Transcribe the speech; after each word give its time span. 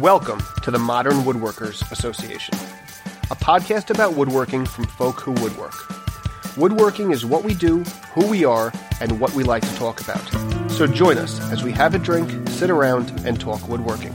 Welcome 0.00 0.42
to 0.60 0.70
the 0.70 0.78
Modern 0.78 1.22
Woodworkers 1.22 1.90
Association, 1.90 2.54
a 3.30 3.34
podcast 3.34 3.88
about 3.88 4.12
woodworking 4.12 4.66
from 4.66 4.84
folk 4.84 5.20
who 5.20 5.32
woodwork. 5.32 5.72
Woodworking 6.58 7.12
is 7.12 7.24
what 7.24 7.44
we 7.44 7.54
do, 7.54 7.82
who 8.12 8.26
we 8.26 8.44
are, 8.44 8.74
and 9.00 9.18
what 9.18 9.32
we 9.32 9.42
like 9.42 9.66
to 9.66 9.74
talk 9.76 10.02
about. 10.02 10.20
So 10.70 10.86
join 10.86 11.16
us 11.16 11.40
as 11.50 11.64
we 11.64 11.72
have 11.72 11.94
a 11.94 11.98
drink, 11.98 12.30
sit 12.50 12.68
around, 12.68 13.10
and 13.24 13.40
talk 13.40 13.66
woodworking. 13.70 14.14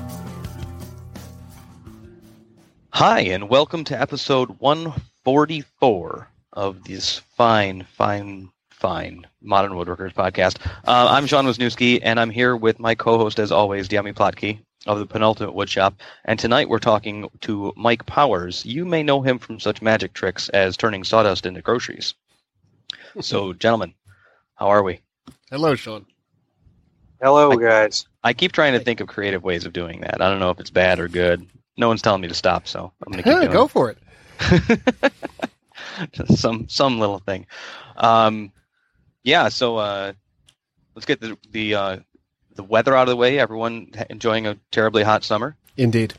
Hi, 2.92 3.22
and 3.22 3.50
welcome 3.50 3.84
to 3.86 4.00
episode 4.00 4.60
144 4.60 6.28
of 6.54 6.84
this 6.84 7.18
fine, 7.18 7.88
fine, 7.92 8.52
fine 8.86 9.28
Modern 9.44 9.74
Woodworkers 9.74 10.12
podcast. 10.12 10.58
Uh, 10.86 11.08
I'm 11.12 11.28
Sean 11.28 11.46
Wisniewski, 11.46 12.00
and 12.02 12.20
I'm 12.20 12.32
here 12.32 12.56
with 12.56 12.80
my 12.80 12.96
co-host, 12.96 13.38
as 13.40 13.52
always, 13.52 13.88
Dyami 13.88 14.12
Plotke 14.12 14.58
of 14.88 14.98
the 14.98 15.06
Penultimate 15.06 15.54
Woodshop. 15.56 15.94
And 16.26 16.40
tonight 16.40 16.68
we're 16.68 16.80
talking 16.80 17.30
to 17.42 17.72
Mike 17.78 18.08
Powers. 18.08 18.66
You 18.66 18.84
may 18.84 19.04
know 19.04 19.22
him 19.22 19.38
from 19.38 19.60
such 19.60 19.84
magic 19.84 20.14
tricks 20.14 20.50
as 20.50 20.76
turning 20.76 21.04
sawdust 21.04 21.46
into 21.46 21.62
groceries. 21.62 22.16
So, 23.20 23.52
gentlemen, 23.52 23.94
how 24.56 24.68
are 24.70 24.82
we? 24.84 25.02
Hello, 25.50 25.76
Sean. 25.76 26.06
Hello, 27.22 27.52
I- 27.52 27.56
guys. 27.58 28.08
I 28.24 28.32
keep 28.32 28.54
trying 28.54 28.72
to 28.72 28.80
think 28.80 29.02
of 29.02 29.08
creative 29.10 29.44
ways 29.44 29.66
of 29.66 29.74
doing 29.74 30.00
that. 30.02 30.22
I 30.22 30.30
don't 30.30 30.40
know 30.40 30.50
if 30.50 30.62
it's 30.62 30.70
bad 30.70 30.98
or 30.98 31.10
good. 31.10 31.46
No 31.76 31.90
one's 31.90 32.02
telling 32.02 32.22
me 32.22 32.30
to 32.30 32.34
stop, 32.34 32.68
so 32.70 32.94
I'm 33.06 33.12
going 33.12 33.22
to 33.24 33.30
keep 33.30 33.38
doing 33.42 33.52
Go 33.52 33.68
for 33.68 33.92
it. 33.92 33.98
it. 36.14 36.38
some 36.38 36.70
some 36.70 37.00
little 37.02 37.20
thing. 37.20 37.48
Um, 37.98 38.54
yeah. 39.24 39.50
So 39.50 39.78
uh, 39.78 40.14
let's 40.96 41.06
get 41.06 41.20
the 41.22 41.38
the 41.50 41.76
uh, 41.76 41.98
the 42.56 42.64
weather 42.64 42.96
out 42.96 43.04
of 43.04 43.10
the 43.10 43.16
way. 43.16 43.40
Everyone 43.40 43.92
enjoying 44.10 44.48
a 44.48 44.58
terribly 44.72 45.04
hot 45.04 45.24
summer. 45.24 45.56
Indeed. 45.78 46.14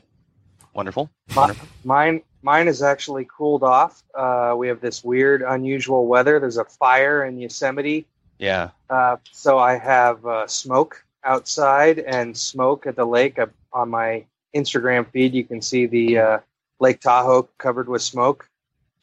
Wonderful. 0.75 1.11
Mi- 1.37 1.53
Mine, 1.85 2.23
mine 2.43 2.67
is 2.69 2.83
actually 2.83 3.27
cooled 3.31 3.63
off. 3.63 4.03
Uh, 4.15 4.55
we 4.57 4.69
have 4.69 4.81
this 4.81 5.05
weird, 5.05 5.43
unusual 5.43 6.07
weather. 6.07 6.41
There's 6.41 6.57
a 6.57 6.65
fire 6.65 7.25
in 7.27 7.39
Yosemite, 7.39 8.07
Yeah. 8.39 8.71
uh, 8.89 9.19
so 9.31 9.59
I 9.59 9.77
have 9.77 10.25
uh, 10.25 10.47
smoke 10.47 11.05
outside 11.25 11.99
and 11.99 12.35
smoke 12.35 12.87
at 12.87 12.97
the 12.97 13.05
lake. 13.05 13.39
Uh, 13.39 13.47
on 13.75 13.91
my 13.91 14.25
Instagram 14.57 15.07
feed, 15.11 15.35
you 15.35 15.45
can 15.45 15.61
see 15.61 15.85
the 15.85 16.19
uh, 16.19 16.39
Lake 16.81 17.01
Tahoe 17.01 17.49
covered 17.59 17.89
with 17.89 18.01
smoke. 18.01 18.49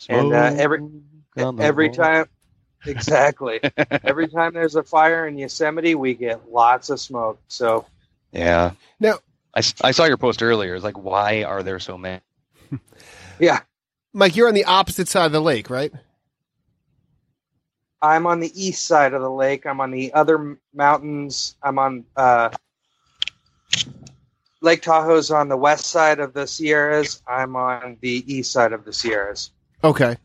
And, 0.09 0.34
uh, 0.34 0.56
every- 0.58 0.89
Every 1.38 1.89
time, 1.91 2.25
exactly. 2.85 3.59
Every 4.03 4.27
time 4.27 4.53
there's 4.53 4.75
a 4.75 4.83
fire 4.83 5.27
in 5.27 5.38
Yosemite, 5.38 5.95
we 5.95 6.13
get 6.13 6.49
lots 6.52 6.89
of 6.89 6.99
smoke. 6.99 7.39
So 7.47 7.85
Yeah. 8.31 8.72
Now- 8.99 9.19
I 9.53 9.91
saw 9.91 10.05
your 10.05 10.17
post 10.17 10.41
earlier. 10.41 10.75
It's 10.75 10.83
like, 10.83 10.97
why 10.97 11.44
are 11.44 11.63
there 11.63 11.80
so 11.80 11.97
many? 11.97 12.22
yeah, 13.39 13.59
Mike, 14.13 14.35
you're 14.35 14.47
on 14.47 14.53
the 14.53 14.66
opposite 14.66 15.07
side 15.07 15.25
of 15.25 15.31
the 15.31 15.41
lake, 15.41 15.69
right? 15.69 15.91
I'm 18.02 18.25
on 18.25 18.39
the 18.39 18.52
east 18.55 18.85
side 18.85 19.13
of 19.13 19.22
the 19.22 19.30
lake. 19.30 19.66
I'm 19.66 19.81
on 19.81 19.91
the 19.91 20.13
other 20.13 20.57
mountains. 20.73 21.55
I'm 21.61 21.77
on 21.77 22.05
uh, 22.16 22.50
Lake 24.61 24.81
Tahoe's 24.81 25.31
on 25.31 25.50
the 25.50 25.57
west 25.57 25.88
side 25.88 26.19
of 26.19 26.33
the 26.33 26.47
Sierras. 26.47 27.22
I'm 27.27 27.55
on 27.55 27.97
the 28.02 28.33
east 28.33 28.52
side 28.52 28.72
of 28.72 28.85
the 28.85 28.94
Sierras. 28.94 29.52
Okay. 29.83 30.16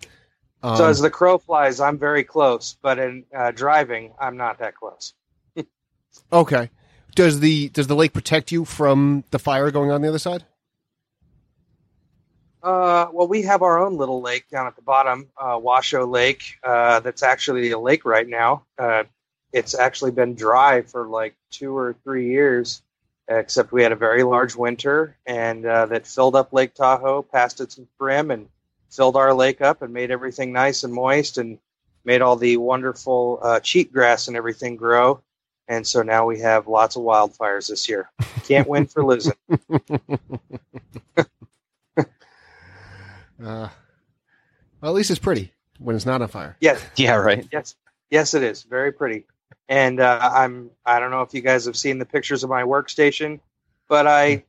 Um, 0.65 0.79
so 0.79 0.89
as 0.89 0.99
the 0.99 1.11
crow 1.11 1.37
flies, 1.37 1.79
I'm 1.79 1.99
very 1.99 2.25
close, 2.25 2.79
but 2.81 2.99
in 2.99 3.25
uh, 3.37 3.51
driving, 3.51 4.15
I'm 4.19 4.39
not 4.39 4.61
that 4.61 4.75
close. 4.75 5.13
okay. 6.33 6.71
Does 7.15 7.41
the 7.41 7.69
does 7.69 7.87
the 7.87 7.95
lake 7.95 8.15
protect 8.15 8.51
you 8.51 8.65
from 8.65 9.25
the 9.31 9.39
fire 9.39 9.71
going 9.71 9.91
on 9.91 10.01
the 10.01 10.09
other 10.09 10.19
side? 10.19 10.45
Uh, 12.63 13.09
well, 13.13 13.29
we 13.29 13.43
have 13.43 13.61
our 13.61 13.79
own 13.79 13.99
little 13.99 14.23
lake 14.23 14.49
down 14.49 14.67
at 14.67 14.75
the 14.75 14.81
bottom, 14.81 15.29
uh, 15.37 15.59
Washoe 15.61 16.07
Lake. 16.07 16.59
Uh, 16.65 16.99
that's 17.01 17.23
actually 17.23 17.71
a 17.73 17.79
lake 17.79 18.07
right 18.07 18.27
now. 18.27 18.65
Uh, 18.79 19.05
it's 19.53 19.75
actually 19.75 20.13
been 20.13 20.35
dry 20.35 20.81
for 20.81 21.07
like 21.07 21.35
two 21.51 21.77
or 21.77 21.95
three 22.05 22.31
years, 22.31 22.81
except 23.29 23.71
we 23.71 23.83
had 23.83 23.93
a 23.93 23.97
very 23.97 24.23
large 24.23 24.57
winter 24.57 25.15
and 25.27 25.67
uh, 25.67 25.85
that 25.87 26.07
filled 26.07 26.35
up 26.35 26.55
Lake 26.55 26.73
Tahoe 26.73 27.21
past 27.21 27.61
its 27.61 27.79
brim 27.99 28.31
and 28.31 28.49
filled 28.95 29.17
our 29.17 29.35
lake 29.35 29.61
up 29.61 29.83
and 29.83 29.93
made 29.93 30.11
everything 30.11 30.53
nice 30.53 30.85
and 30.85 30.93
moist 30.93 31.39
and 31.39 31.59
made 32.05 32.23
all 32.23 32.37
the 32.37 32.57
wonderful 32.57 33.41
uh, 33.43 33.61
cheatgrass 33.61 34.29
and 34.29 34.37
everything 34.37 34.77
grow. 34.77 35.21
And 35.67 35.87
so 35.87 36.03
now 36.03 36.27
we 36.27 36.41
have 36.41 36.69
lots 36.69 36.97
of 36.97 37.03
wildfires 37.03 37.69
this 37.69 37.89
year. 37.89 38.11
Can't 38.47 38.69
win 38.69 38.87
for 38.87 39.05
losing. 39.05 39.35
Uh, 43.43 43.69
well, 44.81 44.93
at 44.93 44.95
least 44.95 45.11
it's 45.11 45.19
pretty 45.19 45.53
when 45.79 45.97
it's 45.97 46.07
not 46.07 46.23
on 46.23 46.29
fire. 46.29 46.57
Yes, 46.61 46.83
Yeah, 46.97 47.17
right. 47.17 47.47
Yes, 47.53 47.75
yes, 48.11 48.33
it 48.33 48.43
is 48.43 48.63
very 48.63 48.93
pretty. 48.93 49.25
And 49.69 50.01
uh, 50.01 50.31
I'm 50.33 50.71
I 50.87 51.01
don't 51.01 51.11
know 51.11 51.23
if 51.23 51.35
you 51.35 51.41
guys 51.41 51.67
have 51.67 51.77
seen 51.77 51.99
the 51.99 52.07
pictures 52.07 52.45
of 52.45 52.51
my 52.51 52.63
workstation, 52.63 53.41
but 53.89 54.07
I 54.07 54.45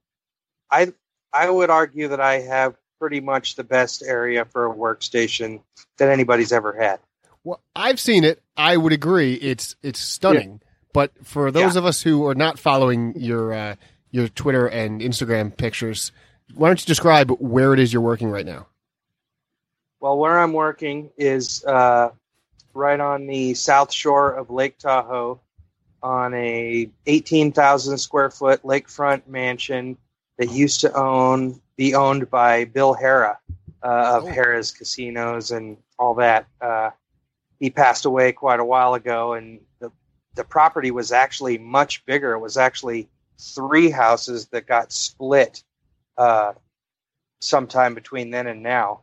I 0.70 0.94
I 1.34 1.50
would 1.50 1.70
argue 1.70 2.10
that 2.10 2.22
I 2.22 2.42
have 2.42 2.76
pretty 3.06 3.20
much 3.20 3.56
the 3.56 3.64
best 3.64 4.02
area 4.02 4.44
for 4.46 4.66
a 4.66 4.74
workstation 4.74 5.62
that 6.00 6.10
anybody's 6.10 6.52
ever 6.52 6.74
had. 6.74 7.00
Well, 7.44 7.62
I've 7.76 8.00
seen 8.00 8.24
it. 8.24 8.42
I 8.58 8.78
would 8.78 8.94
agree. 8.94 9.36
It's 9.36 9.76
it's 9.84 10.00
stunning. 10.00 10.60
But 10.92 11.12
for 11.24 11.52
those 11.52 11.76
of 11.76 11.86
us 11.86 12.02
who 12.02 12.26
are 12.26 12.34
not 12.34 12.58
following 12.58 13.14
your 13.16 13.54
uh, 13.54 13.76
your 14.10 14.28
Twitter 14.28 14.66
and 14.66 15.02
Instagram 15.02 15.56
pictures, 15.56 16.12
why 16.56 16.70
don't 16.70 16.82
you 16.82 16.88
describe 16.88 17.30
where 17.30 17.76
it 17.76 17.80
is 17.80 17.94
you're 17.94 18.02
working 18.02 18.32
right 18.32 18.46
now? 18.46 18.66
Well, 20.00 20.18
where 20.18 20.40
I'm 20.40 20.54
working 20.54 21.12
is 21.16 21.64
uh, 21.64 22.10
right 22.74 23.00
on 23.00 23.28
the 23.28 23.54
south 23.54 23.94
shore 23.94 24.34
of 24.34 24.50
Lake 24.50 24.80
Tahoe 24.80 25.40
on 26.02 26.34
a 26.34 26.90
18,000 27.06 28.00
square 28.00 28.32
foot 28.32 28.64
lakefront 28.64 29.28
mansion 29.28 29.96
that 30.40 30.50
used 30.50 30.82
to 30.82 30.92
own 30.92 31.62
be 31.78 31.96
owned 31.96 32.30
by 32.30 32.66
Bill 32.66 32.96
Harrah 32.96 33.38
uh, 33.84 34.18
of 34.18 34.24
Oh. 34.26 34.28
Harrah's 34.28 34.72
Casinos 34.72 35.52
and 35.52 35.78
all 36.00 36.16
that. 36.16 36.48
Uh, 36.62 36.92
he 37.60 37.70
passed 37.70 38.06
away 38.06 38.32
quite 38.32 38.60
a 38.60 38.66
while 38.66 38.94
ago, 38.96 39.34
and 39.34 39.60
the 39.80 39.92
the 40.36 40.44
property 40.44 40.92
was 40.92 41.12
actually 41.12 41.58
much 41.58 42.06
bigger. 42.06 42.34
It 42.34 42.40
was 42.40 42.58
actually 42.58 43.08
three 43.40 43.90
houses 43.90 44.48
that 44.48 44.66
got 44.68 44.92
split 44.92 45.64
uh, 46.18 46.54
sometime 47.40 47.94
between 47.94 48.30
then 48.32 48.48
and 48.48 48.64
now 48.64 49.02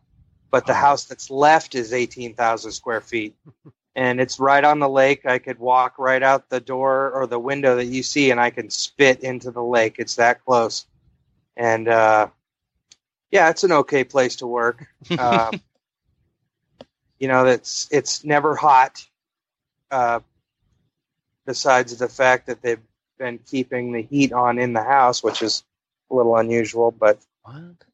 but 0.51 0.67
the 0.67 0.73
Oh. 0.73 0.77
house 0.77 1.05
that's 1.05 1.31
left 1.31 1.75
is 1.75 1.95
18,000 1.95 2.73
square 2.73 3.01
feet. 3.01 3.35
And 3.95 4.21
it's 4.23 4.41
right 4.41 4.65
on 4.65 4.79
the 4.79 4.89
lake. 4.89 5.27
I 5.27 5.39
could 5.39 5.59
walk 5.59 5.99
right 5.99 6.23
out 6.23 6.49
the 6.49 6.61
door 6.61 7.11
or 7.13 7.27
the 7.27 7.39
window 7.39 7.77
that 7.77 7.85
you 7.85 8.03
see, 8.03 8.31
and 8.31 8.41
I 8.41 8.49
can 8.49 8.71
spit 8.71 9.21
into 9.21 9.51
the 9.51 9.63
lake. 9.63 9.97
It's 9.99 10.17
that 10.17 10.43
close. 10.47 10.87
And 11.59 11.89
uh, 11.89 12.29
yeah, 13.33 13.51
it's 13.51 13.65
an 13.65 13.73
okay 13.73 14.05
place 14.05 14.37
to 14.37 14.47
work. 14.47 14.87
Um, 15.19 15.61
you 17.19 17.29
know, 17.29 17.45
that's 17.45 17.89
it's 17.91 18.25
never 18.25 18.55
hot. 18.55 19.05
Uh, 19.91 20.21
besides 21.47 21.97
the 21.99 22.09
fact 22.09 22.47
that 22.47 22.63
they've 22.63 22.81
been 23.19 23.39
keeping 23.39 23.93
the 23.93 24.03
heat 24.03 24.33
on 24.33 24.59
in 24.59 24.73
the 24.73 24.83
house, 24.83 25.23
which 25.23 25.43
is 25.43 25.65
a 26.11 26.15
little 26.15 26.37
unusual, 26.37 26.91
but 26.91 27.19
What? 27.43 27.85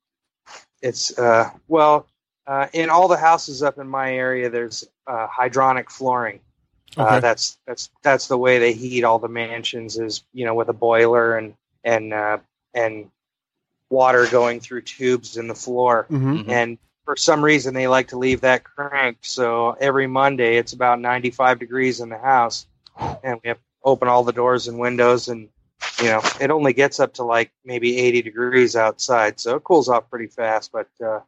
it's 0.82 1.18
uh, 1.18 1.50
well 1.68 2.06
uh, 2.46 2.66
in 2.72 2.88
all 2.90 3.08
the 3.08 3.16
houses 3.16 3.62
up 3.62 3.78
in 3.78 3.88
my 3.88 4.14
area 4.14 4.48
there's 4.48 4.84
uh, 5.06 5.26
hydronic 5.28 5.90
flooring 5.90 6.40
Okay. 6.96 7.16
uh, 7.16 7.20
that's 7.20 7.58
that's 7.66 7.90
that's 8.02 8.28
the 8.28 8.38
way 8.38 8.58
they 8.58 8.72
heat 8.72 9.04
all 9.04 9.18
the 9.18 9.28
mansions 9.28 9.98
is 9.98 10.24
you 10.32 10.44
know 10.46 10.54
with 10.54 10.68
a 10.68 10.72
boiler 10.72 11.36
and 11.36 11.54
and 11.84 12.14
uh, 12.14 12.38
and 12.74 13.10
water 13.90 14.26
going 14.26 14.60
through 14.60 14.82
tubes 14.82 15.36
in 15.36 15.48
the 15.48 15.54
floor 15.54 16.04
hmm 16.08 16.36
Mhm. 16.36 16.48
and 16.48 16.78
for 17.04 17.16
some 17.16 17.42
reason 17.42 17.72
they 17.74 17.88
like 17.88 18.08
to 18.08 18.18
leave 18.18 18.42
that 18.42 18.64
cranked 18.64 19.26
so 19.26 19.76
every 19.80 20.06
monday 20.06 20.56
it's 20.58 20.72
about 20.74 21.00
95 21.00 21.58
degrees 21.58 22.00
in 22.00 22.08
the 22.10 22.18
house 22.18 22.66
and 23.24 23.40
we 23.42 23.48
have 23.48 23.56
to 23.56 23.62
open 23.82 24.08
all 24.08 24.24
the 24.24 24.32
doors 24.32 24.68
and 24.68 24.78
windows 24.78 25.28
and 25.28 25.48
you 26.02 26.06
know 26.08 26.20
it 26.40 26.50
only 26.50 26.72
gets 26.74 27.00
up 27.00 27.14
to 27.14 27.24
like 27.24 27.50
maybe 27.64 27.96
80 27.98 28.22
degrees 28.22 28.76
outside 28.76 29.40
so 29.40 29.56
it 29.56 29.64
cools 29.64 29.88
off 29.88 30.10
pretty 30.10 30.26
fast 30.26 30.70
but 30.72 30.88
uh 31.04 31.20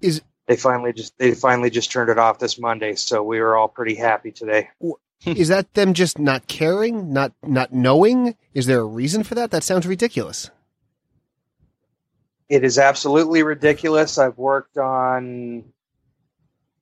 Is- 0.00 0.22
they 0.46 0.56
finally 0.56 0.92
just 0.92 1.18
they 1.18 1.34
finally 1.34 1.70
just 1.70 1.90
turned 1.92 2.08
it 2.08 2.18
off 2.18 2.38
this 2.38 2.58
monday 2.58 2.94
so 2.94 3.22
we 3.22 3.40
were 3.40 3.56
all 3.56 3.68
pretty 3.68 3.96
happy 3.96 4.30
today 4.32 4.70
Is 5.24 5.48
that 5.48 5.72
them 5.74 5.92
just 5.94 6.18
not 6.18 6.46
caring, 6.46 7.12
not 7.12 7.32
not 7.42 7.72
knowing? 7.72 8.36
Is 8.52 8.66
there 8.66 8.80
a 8.80 8.84
reason 8.84 9.24
for 9.24 9.34
that? 9.34 9.50
That 9.50 9.64
sounds 9.64 9.86
ridiculous. 9.86 10.50
It 12.48 12.64
is 12.64 12.78
absolutely 12.78 13.42
ridiculous. 13.42 14.18
I've 14.18 14.38
worked 14.38 14.78
on, 14.78 15.64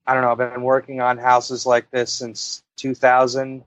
I 0.06 0.12
don't 0.14 0.22
know, 0.22 0.32
I've 0.32 0.52
been 0.52 0.62
working 0.62 1.00
on 1.00 1.18
houses 1.18 1.64
like 1.64 1.90
this 1.90 2.12
since 2.12 2.62
2000 2.76 3.64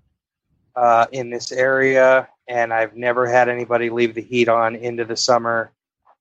uh, 0.76 1.08
in 1.12 1.30
this 1.32 1.52
area, 1.52 2.28
and 2.48 2.72
I've 2.72 2.96
never 2.96 3.28
had 3.28 3.50
anybody 3.50 3.90
leave 3.90 4.14
the 4.14 4.22
heat 4.22 4.48
on 4.48 4.76
into 4.76 5.06
the 5.06 5.18
summer. 5.18 5.72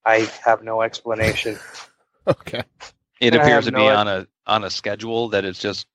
I 0.05 0.29
have 0.43 0.63
no 0.63 0.81
explanation. 0.81 1.57
Okay. 2.27 2.61
It 3.21 3.33
I 3.33 3.37
appears 3.37 3.65
to 3.65 3.71
no 3.71 3.77
be 3.79 3.83
idea. 3.85 3.95
on 3.95 4.07
a 4.09 4.27
on 4.45 4.63
a 4.65 4.69
schedule 4.69 5.29
that 5.29 5.45
is 5.45 5.57
just 5.59 5.87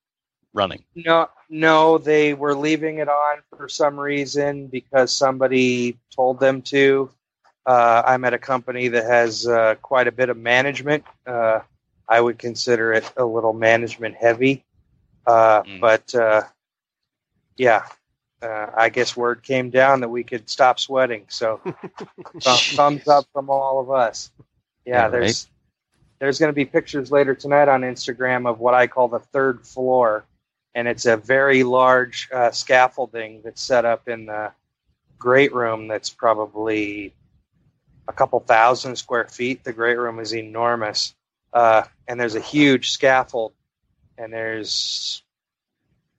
running. 0.53 0.83
No, 0.95 1.29
no, 1.47 1.99
they 1.99 2.33
were 2.33 2.55
leaving 2.55 2.97
it 2.97 3.07
on 3.07 3.43
for 3.55 3.69
some 3.69 3.99
reason 3.99 4.65
because 4.65 5.13
somebody 5.13 5.99
told 6.15 6.39
them 6.39 6.63
to. 6.63 7.11
Uh, 7.65 8.03
I'm 8.05 8.25
at 8.25 8.33
a 8.33 8.37
company 8.39 8.89
that 8.89 9.05
has 9.05 9.47
uh, 9.47 9.75
quite 9.81 10.07
a 10.07 10.11
bit 10.11 10.29
of 10.29 10.37
management. 10.37 11.05
Uh, 11.25 11.59
I 12.07 12.19
would 12.19 12.37
consider 12.37 12.93
it 12.93 13.09
a 13.17 13.23
little 13.23 13.53
management 13.53 14.15
heavy, 14.15 14.63
uh, 15.25 15.63
Mm. 15.63 15.79
but 15.79 16.13
uh, 16.15 16.41
yeah, 17.57 17.85
uh, 18.41 18.67
I 18.75 18.89
guess 18.89 19.15
word 19.15 19.43
came 19.43 19.69
down 19.69 20.01
that 20.01 20.09
we 20.09 20.23
could 20.23 20.49
stop 20.49 20.79
sweating. 20.79 21.25
So 21.29 21.61
Th- 22.39 22.75
thumbs 22.75 23.07
up 23.07 23.25
from 23.33 23.49
all 23.49 23.79
of 23.79 23.89
us. 23.91 24.31
Yeah, 24.85 25.03
Yeah, 25.03 25.07
there's 25.09 25.47
there's 26.19 26.39
going 26.39 26.49
to 26.49 26.53
be 26.53 26.65
pictures 26.65 27.11
later 27.11 27.35
tonight 27.35 27.67
on 27.69 27.81
Instagram 27.81 28.49
of 28.49 28.59
what 28.59 28.73
I 28.73 28.87
call 28.87 29.07
the 29.07 29.19
third 29.19 29.65
floor, 29.65 30.25
and 30.75 30.87
it's 30.87 31.05
a 31.05 31.15
very 31.17 31.63
large 31.63 32.29
uh, 32.33 32.51
scaffolding 32.51 33.41
that's 33.43 33.61
set 33.61 33.85
up 33.85 34.07
in 34.09 34.25
the 34.25 34.51
great 35.19 35.53
room. 35.53 35.87
That's 35.87 36.09
probably 36.09 37.13
a 38.07 38.13
couple 38.13 38.39
thousand 38.39 38.95
square 38.97 39.27
feet. 39.27 39.63
The 39.63 39.73
great 39.73 39.97
room 39.97 40.19
is 40.19 40.33
enormous, 40.33 41.15
uh, 41.53 41.83
and 42.07 42.19
there's 42.19 42.35
a 42.35 42.41
huge 42.41 42.91
scaffold, 42.91 43.53
and 44.17 44.31
there's 44.33 45.23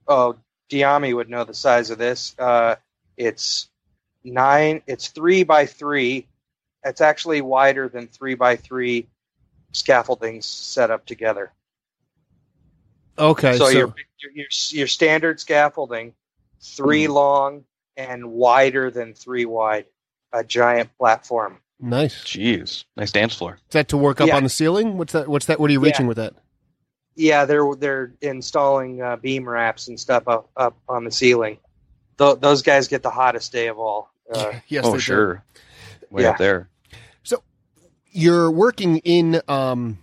oh, 0.08 0.36
Dyami 0.70 1.14
would 1.14 1.28
know 1.30 1.44
the 1.44 1.54
size 1.54 1.90
of 1.90 1.98
this. 1.98 2.34
Uh, 2.38 2.76
it's 3.16 3.68
nine. 4.24 4.82
It's 4.86 5.08
three 5.08 5.44
by 5.44 5.66
three. 5.66 6.26
It's 6.84 7.00
actually 7.00 7.40
wider 7.40 7.88
than 7.88 8.08
three 8.08 8.34
by 8.34 8.56
three 8.56 9.08
scaffoldings 9.72 10.44
set 10.44 10.90
up 10.90 11.06
together. 11.06 11.52
Okay. 13.18 13.52
so 13.58 13.66
So, 13.66 13.68
your, 13.68 13.94
your 14.18 14.32
your 14.34 14.46
your 14.70 14.86
standard 14.86 15.40
scaffolding, 15.40 16.14
3 16.62 17.04
Mm-hmm. 17.04 17.12
long 17.12 17.64
and 17.96 18.32
wider 18.32 18.90
than 18.90 19.14
three 19.14 19.44
wide, 19.44 19.86
a 20.32 20.42
giant 20.42 20.96
platform. 20.98 21.60
Nice. 21.84 22.14
Is 22.14 22.24
Jeez, 22.24 22.84
nice 22.96 23.12
dance 23.12 23.34
floor. 23.34 23.54
Is 23.68 23.72
that 23.72 23.88
to 23.88 23.96
work 23.98 24.20
up 24.20 24.28
Yeah. 24.28 24.36
on 24.36 24.42
the 24.42 24.48
ceiling? 24.48 24.96
What's 24.96 25.12
that? 25.12 25.28
What's 25.28 25.46
that? 25.46 25.60
What 25.60 25.68
are 25.68 25.72
you 25.72 25.80
Yeah. 25.82 25.86
reaching 25.88 26.06
with 26.06 26.16
that? 26.16 26.34
Yeah, 27.14 27.44
they're 27.44 27.74
they're 27.78 28.14
installing 28.22 29.02
uh, 29.02 29.16
beam 29.16 29.46
wraps 29.48 29.88
and 29.88 30.00
stuff 30.00 30.26
up 30.26 30.48
up 30.56 30.76
on 30.88 31.04
the 31.04 31.10
ceiling. 31.10 31.58
Th- 32.18 32.38
those 32.40 32.62
guys 32.62 32.88
get 32.88 33.02
the 33.02 33.10
hottest 33.10 33.52
day 33.52 33.66
of 33.68 33.78
all. 33.78 34.10
Uh, 34.34 34.54
yes. 34.68 34.84
oh 34.86 34.92
they 34.92 34.96
do. 34.96 35.00
sure, 35.00 35.44
way 36.10 36.22
Yeah. 36.22 36.30
up 36.30 36.38
there. 36.38 36.70
So 37.22 37.42
you're 38.10 38.50
working 38.50 38.96
in 38.98 39.42
um 39.46 39.98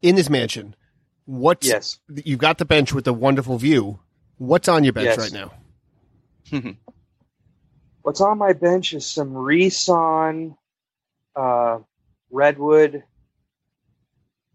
in 0.00 0.14
this 0.14 0.30
mansion. 0.30 0.76
What's 1.24 1.66
yes. 1.66 1.98
you've 2.24 2.38
got 2.38 2.58
the 2.58 2.64
bench 2.64 2.92
with 2.94 3.04
the 3.04 3.12
wonderful 3.12 3.58
view. 3.58 3.98
What's 4.38 4.68
on 4.68 4.84
your 4.84 4.92
bench 4.92 5.18
Yes. 5.18 5.18
right 5.18 5.32
now? 6.52 6.74
What's 8.02 8.20
on 8.20 8.38
my 8.38 8.52
bench 8.52 8.94
is 8.94 9.04
some 9.04 9.32
resawn 9.34 10.56
uh, 11.36 11.78
redwood. 12.30 13.04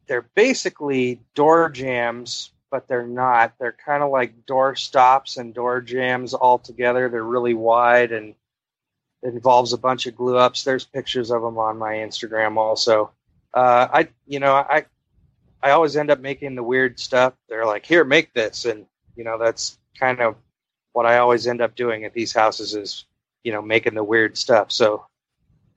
They're 0.08 0.28
basically 0.36 1.22
door 1.34 1.70
jambs, 1.70 2.52
but 2.70 2.88
they're 2.88 3.08
not. 3.08 3.54
They're 3.60 3.76
kind 3.86 4.04
of 4.04 4.12
like 4.12 4.46
door 4.46 4.76
stops 4.76 5.38
and 5.38 5.54
door 5.54 5.82
jambs 5.82 6.34
all 6.34 6.60
together. 6.60 7.10
They're 7.10 7.24
really 7.24 7.54
wide 7.54 8.12
and 8.12 8.36
it 9.22 9.34
involves 9.34 9.72
a 9.72 9.78
bunch 9.78 10.06
of 10.06 10.16
glue 10.16 10.38
ups. 10.38 10.64
There's 10.64 10.84
pictures 10.84 11.32
of 11.32 11.42
them 11.42 11.58
on 11.58 11.78
my 11.78 11.94
Instagram 11.94 12.58
also. 12.58 13.12
Uh, 13.54 13.88
I, 13.92 14.08
you 14.28 14.40
know, 14.40 14.54
I, 14.54 14.86
I 15.62 15.72
always 15.72 15.96
end 15.96 16.12
up 16.12 16.20
making 16.20 16.56
the 16.56 16.64
weird 16.64 17.00
stuff. 17.00 17.34
They're 17.48 17.66
like, 17.66 17.86
here, 17.86 18.04
make 18.04 18.34
this, 18.34 18.66
and 18.66 18.86
you 19.16 19.24
know, 19.24 19.38
that's 19.38 19.78
kind 19.98 20.20
of 20.20 20.36
what 20.94 21.06
I 21.06 21.18
always 21.18 21.48
end 21.48 21.62
up 21.62 21.76
doing 21.76 22.06
at 22.06 22.14
these 22.14 22.34
houses 22.34 22.76
is 22.76 23.06
you 23.44 23.52
know 23.52 23.62
making 23.62 23.96
the 23.96 24.04
weird 24.04 24.38
stuff 24.38 24.72
so 24.72 25.06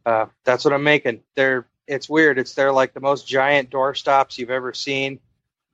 uh, 0.07 0.27
that's 0.45 0.65
what 0.65 0.73
i'm 0.73 0.85
making. 0.85 1.21
They're 1.35 1.67
it's 1.87 2.09
weird. 2.09 2.39
It's 2.39 2.55
they're 2.55 2.73
like 2.73 2.95
the 2.95 3.01
most 3.01 3.29
giant 3.29 3.69
door 3.71 3.95
stops 3.95 4.39
you've 4.39 4.51
ever 4.51 4.73
seen 4.73 5.21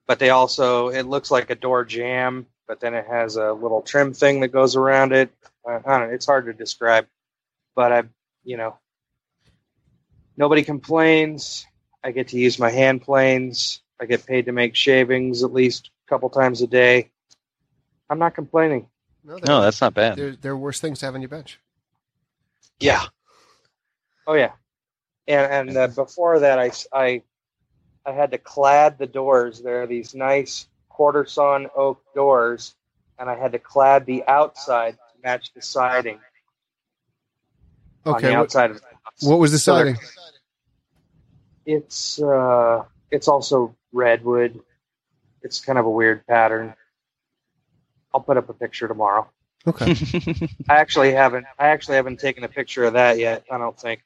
but 0.07 0.19
they 0.19 0.31
also 0.31 0.89
it 0.89 1.05
looks 1.07 1.31
like 1.31 1.49
a 1.51 1.55
door 1.55 1.85
jamb 1.85 2.45
but 2.67 2.81
then 2.81 2.93
it 2.95 3.07
has 3.07 3.37
a 3.37 3.53
little 3.53 3.83
trim 3.83 4.13
thing 4.13 4.41
that 4.41 4.49
goes 4.49 4.77
around 4.77 5.13
it. 5.13 5.31
Uh, 5.67 5.79
i 5.87 5.99
don't 5.99 6.09
know. 6.09 6.15
It's 6.15 6.27
hard 6.27 6.47
to 6.47 6.53
describe 6.53 7.07
but 7.75 7.93
i 7.93 8.03
you 8.45 8.57
know 8.57 8.77
nobody 10.37 10.63
complains. 10.63 11.67
I 12.05 12.11
get 12.11 12.29
to 12.29 12.39
use 12.39 12.59
my 12.59 12.71
hand 12.71 13.03
planes. 13.03 13.81
I 14.01 14.07
get 14.07 14.27
paid 14.27 14.47
to 14.47 14.53
make 14.53 14.75
shavings 14.75 15.45
at 15.45 15.53
least 15.53 15.91
a 16.07 16.09
couple 16.11 16.29
times 16.31 16.61
a 16.63 16.67
day. 16.67 17.11
I'm 18.11 18.19
not 18.19 18.35
complaining. 18.35 18.89
No, 19.25 19.39
No, 19.47 19.61
that's 19.63 19.81
not 19.81 19.95
bad. 19.95 20.17
there, 20.17 20.35
there 20.35 20.53
are 20.53 20.57
worse 20.57 20.81
things 20.81 20.99
to 20.99 21.07
have 21.07 21.15
on 21.15 21.23
your 21.23 21.29
bench. 21.29 21.61
Yeah. 22.81 23.05
Oh 24.27 24.35
yeah, 24.35 24.53
and 25.27 25.69
and 25.69 25.77
uh, 25.77 25.87
before 25.89 26.41
that, 26.41 26.59
I, 26.59 26.71
I 26.93 27.23
I 28.05 28.13
had 28.13 28.31
to 28.33 28.39
clad 28.39 28.99
the 28.99 29.07
doors. 29.07 29.61
There 29.61 29.83
are 29.83 29.87
these 29.87 30.15
nice 30.15 30.67
quarter 30.89 31.25
sawn 31.25 31.69
oak 31.77 32.03
doors, 32.15 32.75
and 33.19 33.29
I 33.29 33.37
had 33.37 33.53
to 33.53 33.59
clad 33.59 34.07
the 34.07 34.25
outside 34.27 34.93
to 34.93 35.29
match 35.29 35.53
the 35.55 35.63
siding 35.63 36.19
on 38.05 38.15
Okay. 38.17 38.31
What, 38.31 38.37
outside 38.37 38.71
of 38.71 38.81
the 38.81 38.87
house. 38.87 39.23
what 39.23 39.39
was 39.39 39.53
the 39.53 39.59
siding? 39.59 39.97
It's 41.65 42.21
uh, 42.21 42.85
it's 43.11 43.29
also 43.29 43.77
redwood. 43.93 44.61
It's 45.43 45.61
kind 45.61 45.79
of 45.79 45.87
a 45.87 45.91
weird 45.91 46.27
pattern. 46.27 46.75
I'll 48.15 48.21
put 48.21 48.37
up 48.37 48.49
a 48.49 48.53
picture 48.53 48.89
tomorrow. 48.89 49.29
Okay. 49.67 49.95
I 50.69 50.77
actually 50.77 51.13
haven't. 51.13 51.47
I 51.59 51.69
actually 51.69 51.97
haven't 51.97 52.19
taken 52.19 52.43
a 52.45 52.49
picture 52.49 52.85
of 52.85 52.95
that 52.95 53.19
yet. 53.19 53.45
I 53.51 53.59
don't 53.59 53.79
think. 53.79 54.03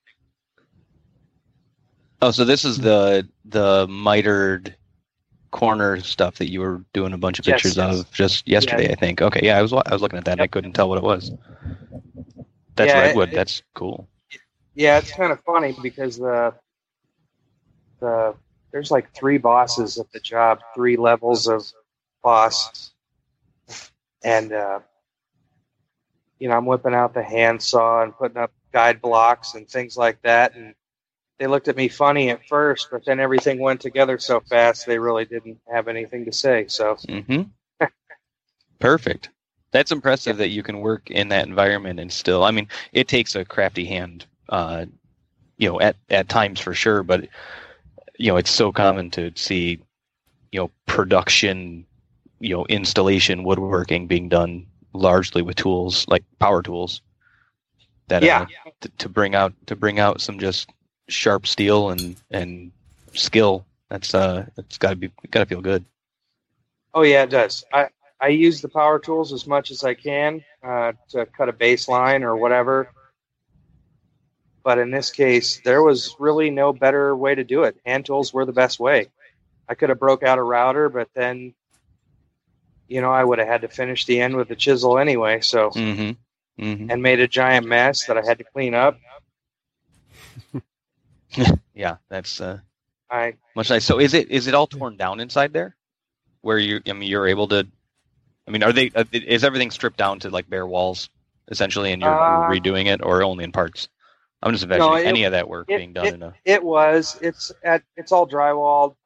Oh, 2.26 2.30
so 2.32 2.44
this 2.44 2.64
is 2.64 2.78
the 2.78 3.28
the 3.44 3.86
mitered 3.88 4.76
corner 5.52 6.00
stuff 6.00 6.36
that 6.38 6.50
you 6.50 6.60
were 6.60 6.84
doing 6.92 7.12
a 7.12 7.18
bunch 7.18 7.38
of 7.38 7.46
Yes, 7.46 7.62
pictures 7.62 7.76
yes. 7.76 8.00
of 8.00 8.12
just 8.12 8.48
yesterday, 8.48 8.90
I 8.90 8.94
think. 8.96 9.22
Okay, 9.22 9.40
yeah, 9.44 9.58
I 9.58 9.62
was 9.62 9.72
I 9.72 9.82
was 9.92 10.02
looking 10.02 10.18
at 10.18 10.24
that 10.26 10.32
and 10.32 10.42
I 10.42 10.46
couldn't 10.46 10.72
tell 10.72 10.88
what 10.88 10.98
it 10.98 11.04
was. 11.04 11.30
That's 12.76 12.92
Yeah, 12.94 13.00
redwood. 13.00 13.30
it- 13.30 13.34
That's 13.34 13.62
cool. 13.74 14.08
Yeah, 14.74 14.98
it's 14.98 15.12
kind 15.12 15.32
of 15.32 15.40
funny 15.44 15.74
because 15.82 16.18
the 16.18 16.54
the 18.00 18.34
there's 18.72 18.90
like 18.90 19.12
three 19.14 19.38
bosses 19.38 19.98
at 19.98 20.10
the 20.12 20.20
job, 20.20 20.60
three 20.74 20.96
levels 20.96 21.48
of 21.48 21.64
boss, 22.22 22.92
and 24.22 24.52
uh, 24.52 24.80
you 26.38 26.48
know 26.48 26.56
I'm 26.56 26.66
whipping 26.66 26.94
out 26.94 27.14
the 27.14 27.22
handsaw 27.22 28.02
and 28.02 28.14
putting 28.16 28.36
up 28.36 28.52
guide 28.72 29.00
blocks 29.00 29.54
and 29.54 29.68
things 29.68 29.96
like 29.96 30.20
that, 30.22 30.54
and 30.56 30.74
they 31.38 31.46
looked 31.46 31.68
at 31.68 31.76
me 31.76 31.88
funny 31.88 32.30
at 32.30 32.46
first, 32.48 32.88
but 32.90 33.04
then 33.04 33.20
everything 33.20 33.58
went 33.58 33.80
together 33.80 34.18
so 34.18 34.40
fast 34.40 34.86
they 34.86 34.98
really 34.98 35.24
didn't 35.24 35.58
have 35.72 35.88
anything 35.88 36.24
to 36.24 36.32
say. 36.32 36.66
So 36.68 36.96
hmm 37.08 37.42
Perfect. 38.78 39.30
That's 39.72 39.92
impressive 39.92 40.38
that 40.38 40.48
you 40.48 40.62
can 40.62 40.80
work 40.80 41.10
in 41.10 41.28
that 41.28 41.46
environment 41.46 42.00
and 42.00 42.10
still. 42.12 42.44
I 42.44 42.50
mean, 42.50 42.68
it 42.92 43.08
takes 43.08 43.34
a 43.34 43.44
crafty 43.44 43.84
hand, 43.84 44.24
uh, 44.48 44.86
you 45.58 45.68
know, 45.68 45.80
at 45.80 45.96
at 46.08 46.28
times 46.28 46.60
for 46.60 46.72
sure. 46.72 47.02
But 47.02 47.28
you 48.18 48.32
know, 48.32 48.36
it's 48.36 48.50
so 48.50 48.72
common 48.72 49.10
to 49.12 49.32
see, 49.34 49.80
you 50.52 50.60
know, 50.60 50.70
production, 50.86 51.84
you 52.40 52.56
know, 52.56 52.64
installation, 52.66 53.44
woodworking 53.44 54.06
being 54.06 54.28
done 54.28 54.66
largely 54.94 55.42
with 55.42 55.56
tools 55.56 56.06
like 56.08 56.24
power 56.38 56.62
tools. 56.62 57.02
That 58.08 58.22
yeah, 58.22 58.46
uh, 58.64 58.70
to, 58.82 58.88
to 58.98 59.08
bring 59.08 59.34
out 59.34 59.52
to 59.66 59.76
bring 59.76 59.98
out 59.98 60.20
some 60.20 60.38
just 60.38 60.70
sharp 61.08 61.46
steel 61.46 61.90
and 61.90 62.16
and 62.30 62.72
skill. 63.12 63.64
That's 63.88 64.14
uh, 64.14 64.46
it's 64.56 64.78
got 64.78 64.90
to 64.90 64.96
be 64.96 65.10
got 65.30 65.40
to 65.40 65.46
feel 65.46 65.60
good. 65.60 65.84
Oh 66.94 67.02
yeah, 67.02 67.22
it 67.24 67.30
does. 67.30 67.64
I 67.72 67.88
I 68.20 68.28
use 68.28 68.60
the 68.60 68.68
power 68.68 68.98
tools 68.98 69.32
as 69.32 69.46
much 69.46 69.70
as 69.70 69.84
I 69.84 69.94
can 69.94 70.42
uh, 70.62 70.92
to 71.10 71.26
cut 71.26 71.48
a 71.48 71.52
baseline 71.52 72.22
or 72.22 72.36
whatever. 72.36 72.90
But 74.64 74.78
in 74.78 74.90
this 74.90 75.10
case, 75.12 75.60
there 75.64 75.82
was 75.82 76.16
really 76.18 76.50
no 76.50 76.72
better 76.72 77.14
way 77.14 77.34
to 77.34 77.44
do 77.44 77.62
it. 77.62 77.76
Hand 77.86 78.06
tools 78.06 78.32
were 78.32 78.44
the 78.44 78.52
best 78.52 78.80
way. 78.80 79.08
I 79.68 79.74
could 79.74 79.90
have 79.90 80.00
broke 80.00 80.22
out 80.24 80.38
a 80.38 80.42
router, 80.42 80.88
but 80.88 81.08
then, 81.14 81.54
you 82.88 83.00
know, 83.00 83.12
I 83.12 83.22
would 83.22 83.38
have 83.38 83.46
had 83.46 83.60
to 83.60 83.68
finish 83.68 84.06
the 84.06 84.20
end 84.20 84.34
with 84.36 84.48
the 84.48 84.56
chisel 84.56 84.98
anyway. 84.98 85.40
So 85.40 85.70
Mm-hmm. 85.70 86.64
Mm-hmm. 86.64 86.90
and 86.90 87.02
made 87.02 87.20
a 87.20 87.28
giant 87.28 87.66
mess 87.66 88.06
that 88.06 88.16
I 88.18 88.24
had 88.24 88.38
to 88.38 88.44
clean 88.44 88.74
up. 88.74 88.98
Yeah, 91.74 91.96
that's 92.08 92.40
uh, 92.40 92.58
I 93.10 93.34
much 93.54 93.68
nice. 93.70 93.84
So 93.84 93.98
is 94.00 94.14
it 94.14 94.30
is 94.30 94.46
it 94.46 94.54
all 94.54 94.66
torn 94.66 94.96
down 94.96 95.20
inside 95.20 95.52
there, 95.52 95.76
where 96.40 96.58
you 96.58 96.80
I 96.88 96.92
mean 96.94 97.10
you're 97.10 97.28
able 97.28 97.48
to, 97.48 97.66
I 98.48 98.50
mean 98.50 98.62
are 98.62 98.72
they 98.72 98.90
uh, 98.94 99.04
is 99.12 99.44
everything 99.44 99.70
stripped 99.70 99.98
down 99.98 100.18
to 100.20 100.30
like 100.30 100.48
bare 100.48 100.66
walls 100.66 101.10
essentially, 101.48 101.92
and 101.92 102.00
you're, 102.00 102.14
Uh, 102.14 102.48
redoing 102.48 102.86
it 102.86 103.02
or 103.02 103.22
only 103.22 103.44
in 103.44 103.52
parts? 103.52 103.88
I'm 104.42 104.52
just 104.52 104.64
imagining 104.64 104.90
No, 104.90 104.96
it- 104.96 105.06
any 105.06 105.24
of 105.24 105.32
that 105.32 105.48
work 105.48 105.68
it- 105.70 105.76
being 105.76 105.92
done 105.92 106.06
in 106.14 106.22
a. 106.22 106.34
It 106.46 106.62
was. 106.64 107.18
It's 107.20 107.52
at. 107.62 107.82
It's 107.96 108.10
all 108.12 108.26
drywalled. 108.26 108.96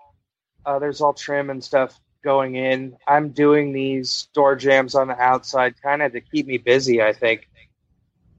Uh, 0.65 0.79
there's 0.79 1.01
all 1.01 1.13
trim 1.13 1.51
and 1.51 1.63
stuff 1.65 1.99
going 2.23 2.55
in. 2.55 2.97
I'm 3.09 3.31
doing 3.31 3.73
these 3.73 4.29
door 4.35 4.55
jambs 4.55 4.95
on 4.95 5.09
the 5.09 5.19
outside, 5.21 5.75
kind 5.83 6.03
of 6.03 6.13
to 6.13 6.21
keep 6.21 6.47
me 6.47 6.59
busy. 6.59 7.03
I 7.03 7.13
think. 7.13 7.49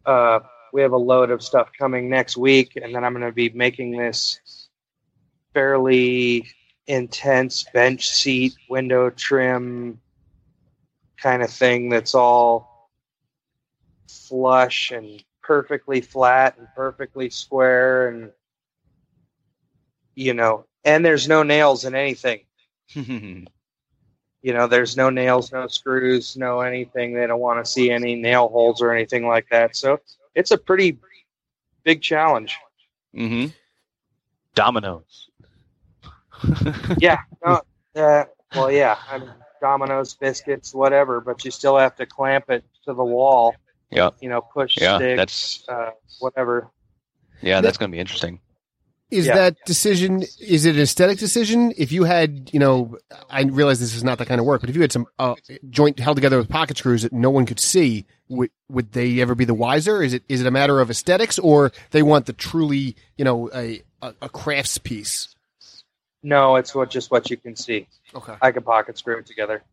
Uh, 0.05 0.39
we 0.73 0.81
have 0.81 0.93
a 0.93 0.97
load 0.97 1.31
of 1.31 1.41
stuff 1.43 1.69
coming 1.77 2.09
next 2.09 2.37
week, 2.37 2.77
and 2.81 2.93
then 2.93 3.03
I'm 3.03 3.13
going 3.13 3.25
to 3.25 3.31
be 3.31 3.49
making 3.49 3.91
this 3.91 4.69
fairly 5.53 6.47
intense 6.87 7.65
bench 7.73 8.09
seat 8.09 8.53
window 8.69 9.09
trim 9.09 9.99
kind 11.17 11.43
of 11.43 11.49
thing. 11.49 11.89
That's 11.89 12.15
all 12.15 12.89
flush 14.07 14.91
and 14.91 15.23
perfectly 15.41 16.01
flat 16.01 16.57
and 16.57 16.67
perfectly 16.75 17.29
square 17.29 18.09
and 18.09 18.31
you 20.15 20.33
know 20.33 20.65
and 20.85 21.03
there's 21.03 21.27
no 21.27 21.43
nails 21.43 21.83
in 21.85 21.95
anything 21.95 22.41
you 22.93 23.45
know 24.43 24.67
there's 24.67 24.95
no 24.95 25.09
nails 25.09 25.51
no 25.51 25.67
screws 25.67 26.37
no 26.37 26.61
anything 26.61 27.13
they 27.13 27.27
don't 27.27 27.39
want 27.39 27.63
to 27.63 27.69
see 27.69 27.91
any 27.91 28.15
nail 28.15 28.47
holes 28.47 28.81
or 28.81 28.93
anything 28.93 29.27
like 29.27 29.47
that 29.49 29.75
so 29.75 29.99
it's 30.35 30.51
a 30.51 30.57
pretty 30.57 30.97
big 31.83 32.01
challenge 32.01 32.55
hmm 33.13 33.45
Dominoes. 34.53 35.29
yeah 36.99 37.17
no, 37.45 37.61
uh, 37.95 38.23
well 38.53 38.71
yeah 38.71 38.95
I 39.09 39.17
mean, 39.17 39.29
dominoes 39.61 40.13
biscuits 40.15 40.73
whatever 40.73 41.21
but 41.21 41.43
you 41.45 41.51
still 41.51 41.77
have 41.77 41.95
to 41.97 42.05
clamp 42.05 42.49
it 42.49 42.63
to 42.85 42.93
the 42.93 43.03
wall 43.03 43.55
Yeah. 43.91 44.09
you 44.19 44.29
know 44.29 44.41
push 44.41 44.77
Yeah, 44.79 44.97
sticks 44.97 45.15
that's 45.17 45.69
uh, 45.69 45.91
whatever 46.19 46.69
yeah, 47.41 47.61
that's 47.61 47.77
going 47.77 47.89
to 47.91 47.95
be 47.95 47.99
interesting. 47.99 48.39
Is 49.11 49.27
Yeah. 49.27 49.35
that 49.35 49.57
decision? 49.65 50.23
Is 50.39 50.65
it 50.65 50.75
an 50.75 50.81
aesthetic 50.81 51.19
decision? 51.19 51.73
If 51.77 51.91
you 51.91 52.05
had, 52.05 52.49
you 52.53 52.59
know, 52.59 52.97
I 53.29 53.41
realize 53.43 53.79
this 53.79 53.93
is 53.93 54.03
not 54.03 54.17
that 54.19 54.27
kind 54.27 54.39
of 54.39 54.45
work, 54.47 54.61
but 54.61 54.69
if 54.69 54.75
you 54.75 54.81
had 54.81 54.91
some 54.91 55.05
uh, 55.19 55.35
joint 55.69 55.99
held 55.99 56.15
together 56.17 56.37
with 56.37 56.47
pocket 56.49 56.77
screws 56.77 57.01
that 57.03 57.11
no 57.13 57.29
one 57.29 57.45
could 57.45 57.59
see, 57.59 58.05
would 58.29 58.49
would 58.69 58.93
they 58.93 59.19
ever 59.19 59.35
be 59.35 59.43
the 59.45 59.53
wiser? 59.53 60.01
Is 60.01 60.13
it 60.13 60.23
is 60.29 60.39
it 60.41 60.47
a 60.47 60.51
matter 60.51 60.79
of 60.79 60.89
aesthetics, 60.89 61.37
or 61.39 61.71
they 61.91 62.01
want 62.01 62.25
the 62.25 62.33
truly, 62.33 62.95
you 63.17 63.25
know, 63.25 63.49
a 63.53 63.81
a, 64.01 64.13
a 64.23 64.29
crafts 64.29 64.77
piece? 64.77 65.35
no 66.23 66.55
it's 66.55 66.75
what 66.75 66.87
just 66.91 67.09
what 67.09 67.31
you 67.31 67.35
can 67.37 67.55
see 67.55 67.87
Okay, 68.15 68.35
I 68.41 68.51
can 68.51 68.61
pocket 68.63 68.97
screw 68.97 69.17
it 69.17 69.25
together. 69.25 69.63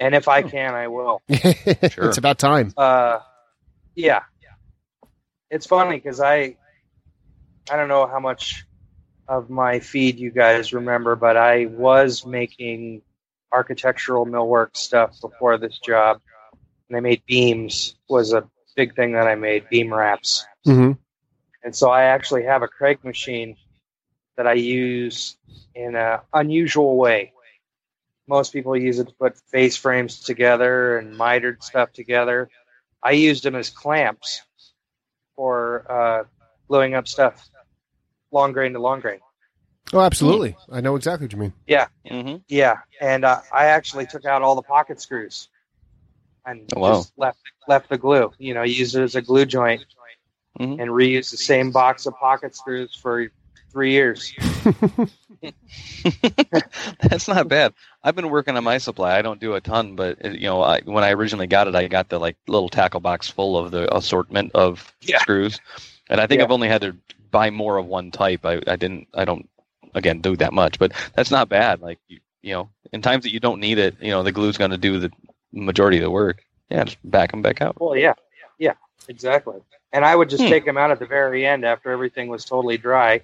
And 0.00 0.14
if 0.14 0.26
I 0.28 0.42
can, 0.42 0.74
I 0.74 0.88
will. 0.88 1.22
Sure. 1.28 2.08
it's 2.08 2.18
about 2.18 2.38
time. 2.38 2.74
Uh, 2.76 3.20
yeah. 3.94 4.22
It's 5.50 5.64
funny 5.66 5.96
because 5.96 6.20
I, 6.20 6.56
I 7.70 7.76
don't 7.76 7.88
know 7.88 8.06
how 8.06 8.20
much 8.20 8.64
of 9.28 9.50
my 9.50 9.80
feed 9.80 10.18
you 10.18 10.30
guys 10.30 10.72
remember, 10.72 11.16
but 11.16 11.36
I 11.36 11.66
was 11.66 12.24
making 12.26 13.02
architectural 13.52 14.26
millwork 14.26 14.76
stuff 14.76 15.20
before 15.20 15.58
this 15.58 15.78
job. 15.78 16.20
And 16.88 16.96
I 16.96 17.00
made 17.00 17.22
beams 17.26 17.96
was 18.08 18.32
a 18.32 18.48
big 18.76 18.94
thing 18.94 19.12
that 19.12 19.26
I 19.26 19.34
made, 19.34 19.68
beam 19.68 19.92
wraps. 19.92 20.46
hmm 20.64 20.92
And 21.64 21.74
so 21.74 21.90
I 21.90 22.04
actually 22.04 22.44
have 22.44 22.62
a 22.62 22.68
Kreg 22.68 23.02
machine 23.04 23.56
that 24.36 24.46
I 24.46 24.52
use 24.54 25.36
in 25.74 25.96
an 25.96 26.20
unusual 26.32 26.96
way. 26.96 27.32
Most 28.28 28.52
people 28.52 28.76
use 28.76 28.98
it 28.98 29.08
to 29.08 29.14
put 29.14 29.38
face 29.50 29.76
frames 29.76 30.20
together 30.20 30.98
and 30.98 31.16
mitered 31.16 31.62
stuff 31.62 31.92
together. 31.92 32.50
I 33.02 33.12
used 33.12 33.42
them 33.44 33.54
as 33.56 33.70
clamps 33.70 34.42
for 35.36 35.84
uh, 35.90 36.24
gluing 36.68 36.94
up 36.94 37.08
stuff, 37.08 37.48
long 38.36 38.52
grain 38.52 38.72
to 38.74 38.78
long 38.78 39.00
grain. 39.00 39.18
Oh, 39.92 40.00
absolutely. 40.00 40.56
I 40.70 40.80
know 40.80 40.96
exactly 40.96 41.24
what 41.26 41.32
you 41.32 41.38
mean. 41.38 41.52
Yeah. 41.66 41.86
hmm 42.08 42.36
Yeah, 42.48 42.78
and 43.00 43.24
uh, 43.24 43.40
I 43.52 43.66
actually 43.66 44.06
took 44.06 44.24
out 44.24 44.42
all 44.42 44.54
the 44.56 44.62
pocket 44.62 45.00
screws 45.00 45.48
and 46.44 46.68
Oh, 46.76 46.80
wow. 46.80 46.88
just 46.94 47.12
left 47.16 47.38
left 47.68 47.88
the 47.88 47.98
glue. 47.98 48.32
You 48.38 48.54
know, 48.54 48.62
used 48.62 48.94
it 48.96 49.02
as 49.02 49.14
a 49.14 49.22
glue 49.22 49.46
joint 49.46 49.84
Mhm. 50.58 50.80
and 50.80 50.90
reused 50.90 51.30
the 51.30 51.36
same 51.36 51.70
box 51.70 52.06
of 52.06 52.14
pocket 52.18 52.56
screws 52.56 52.94
for 52.94 53.28
three 53.70 53.92
years. 53.92 54.32
That's 57.00 57.28
not 57.28 57.48
bad. 57.48 57.74
I've 58.02 58.16
been 58.16 58.30
working 58.30 58.56
on 58.56 58.64
my 58.64 58.78
supply. 58.78 59.16
I 59.18 59.22
don't 59.22 59.40
do 59.40 59.54
a 59.54 59.60
ton, 59.60 59.96
but 59.96 60.24
uh, 60.24 60.30
you 60.30 60.46
know, 60.48 60.62
I, 60.62 60.80
when 60.80 61.04
I 61.04 61.10
originally 61.12 61.46
got 61.46 61.68
it, 61.68 61.74
I 61.74 61.86
got 61.88 62.08
the 62.08 62.18
like 62.18 62.36
little 62.48 62.68
tackle 62.68 63.00
box 63.00 63.28
full 63.28 63.56
of 63.58 63.70
the 63.70 63.94
assortment 63.94 64.52
of 64.54 64.92
Yeah. 65.02 65.18
screws, 65.18 65.60
and 66.08 66.20
I 66.20 66.26
think 66.26 66.38
Yeah. 66.40 66.44
I've 66.46 66.52
only 66.52 66.68
had 66.68 66.80
to 66.82 66.96
buy 67.36 67.50
more 67.50 67.76
of 67.76 67.84
one 67.84 68.10
type. 68.10 68.46
I, 68.46 68.62
I 68.66 68.76
didn't. 68.76 69.08
I 69.12 69.26
don't 69.26 69.46
again 69.94 70.22
do 70.22 70.36
that 70.36 70.54
much, 70.54 70.78
but 70.78 70.92
that's 71.14 71.30
not 71.30 71.50
bad. 71.50 71.82
Like 71.82 71.98
you, 72.08 72.20
you 72.40 72.54
know, 72.54 72.70
in 72.94 73.02
times 73.02 73.24
that 73.24 73.32
you 73.34 73.40
don't 73.40 73.60
need 73.60 73.76
it, 73.76 73.94
you 74.00 74.10
know, 74.10 74.22
the 74.22 74.32
glue's 74.32 74.56
going 74.56 74.70
to 74.70 74.78
do 74.78 74.98
the 74.98 75.10
majority 75.52 75.98
of 75.98 76.02
the 76.02 76.10
work. 76.10 76.42
Yeah, 76.70 76.84
just 76.84 76.98
back 77.04 77.32
them 77.32 77.42
back 77.42 77.60
out. 77.60 77.76
Well, 77.78 77.94
yeah, 77.94 78.14
yeah, 78.58 78.72
exactly. 79.06 79.60
And 79.92 80.02
I 80.02 80.16
would 80.16 80.30
just 80.30 80.44
Hmm. 80.44 80.48
take 80.48 80.64
them 80.64 80.78
out 80.78 80.90
at 80.90 80.98
the 80.98 81.04
very 81.06 81.44
end 81.46 81.66
after 81.66 81.90
everything 81.90 82.28
was 82.28 82.46
totally 82.46 82.78
dry. 82.78 83.20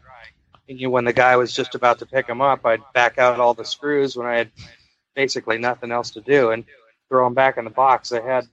And 0.68 0.78
you, 0.78 0.90
when 0.90 1.06
the 1.06 1.14
guy 1.14 1.36
was 1.36 1.54
just 1.54 1.74
about 1.74 1.98
to 2.00 2.06
pick 2.06 2.26
them 2.26 2.42
up, 2.42 2.66
I'd 2.66 2.82
back 2.92 3.16
out 3.18 3.40
all 3.40 3.54
the 3.54 3.64
screws 3.64 4.14
when 4.14 4.26
I 4.26 4.36
had 4.36 4.50
basically 5.14 5.56
nothing 5.56 5.90
else 5.90 6.10
to 6.12 6.20
do 6.20 6.50
and 6.50 6.64
throw 7.08 7.24
them 7.24 7.34
back 7.34 7.56
in 7.56 7.64
the 7.64 7.70
box. 7.70 8.12
I 8.12 8.20
had 8.20 8.46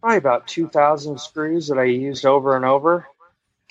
probably 0.00 0.18
about 0.18 0.46
2,000 0.46 1.18
screws 1.18 1.68
that 1.68 1.78
I 1.78 1.84
used 1.84 2.26
over 2.26 2.56
and 2.56 2.64
over. 2.66 3.06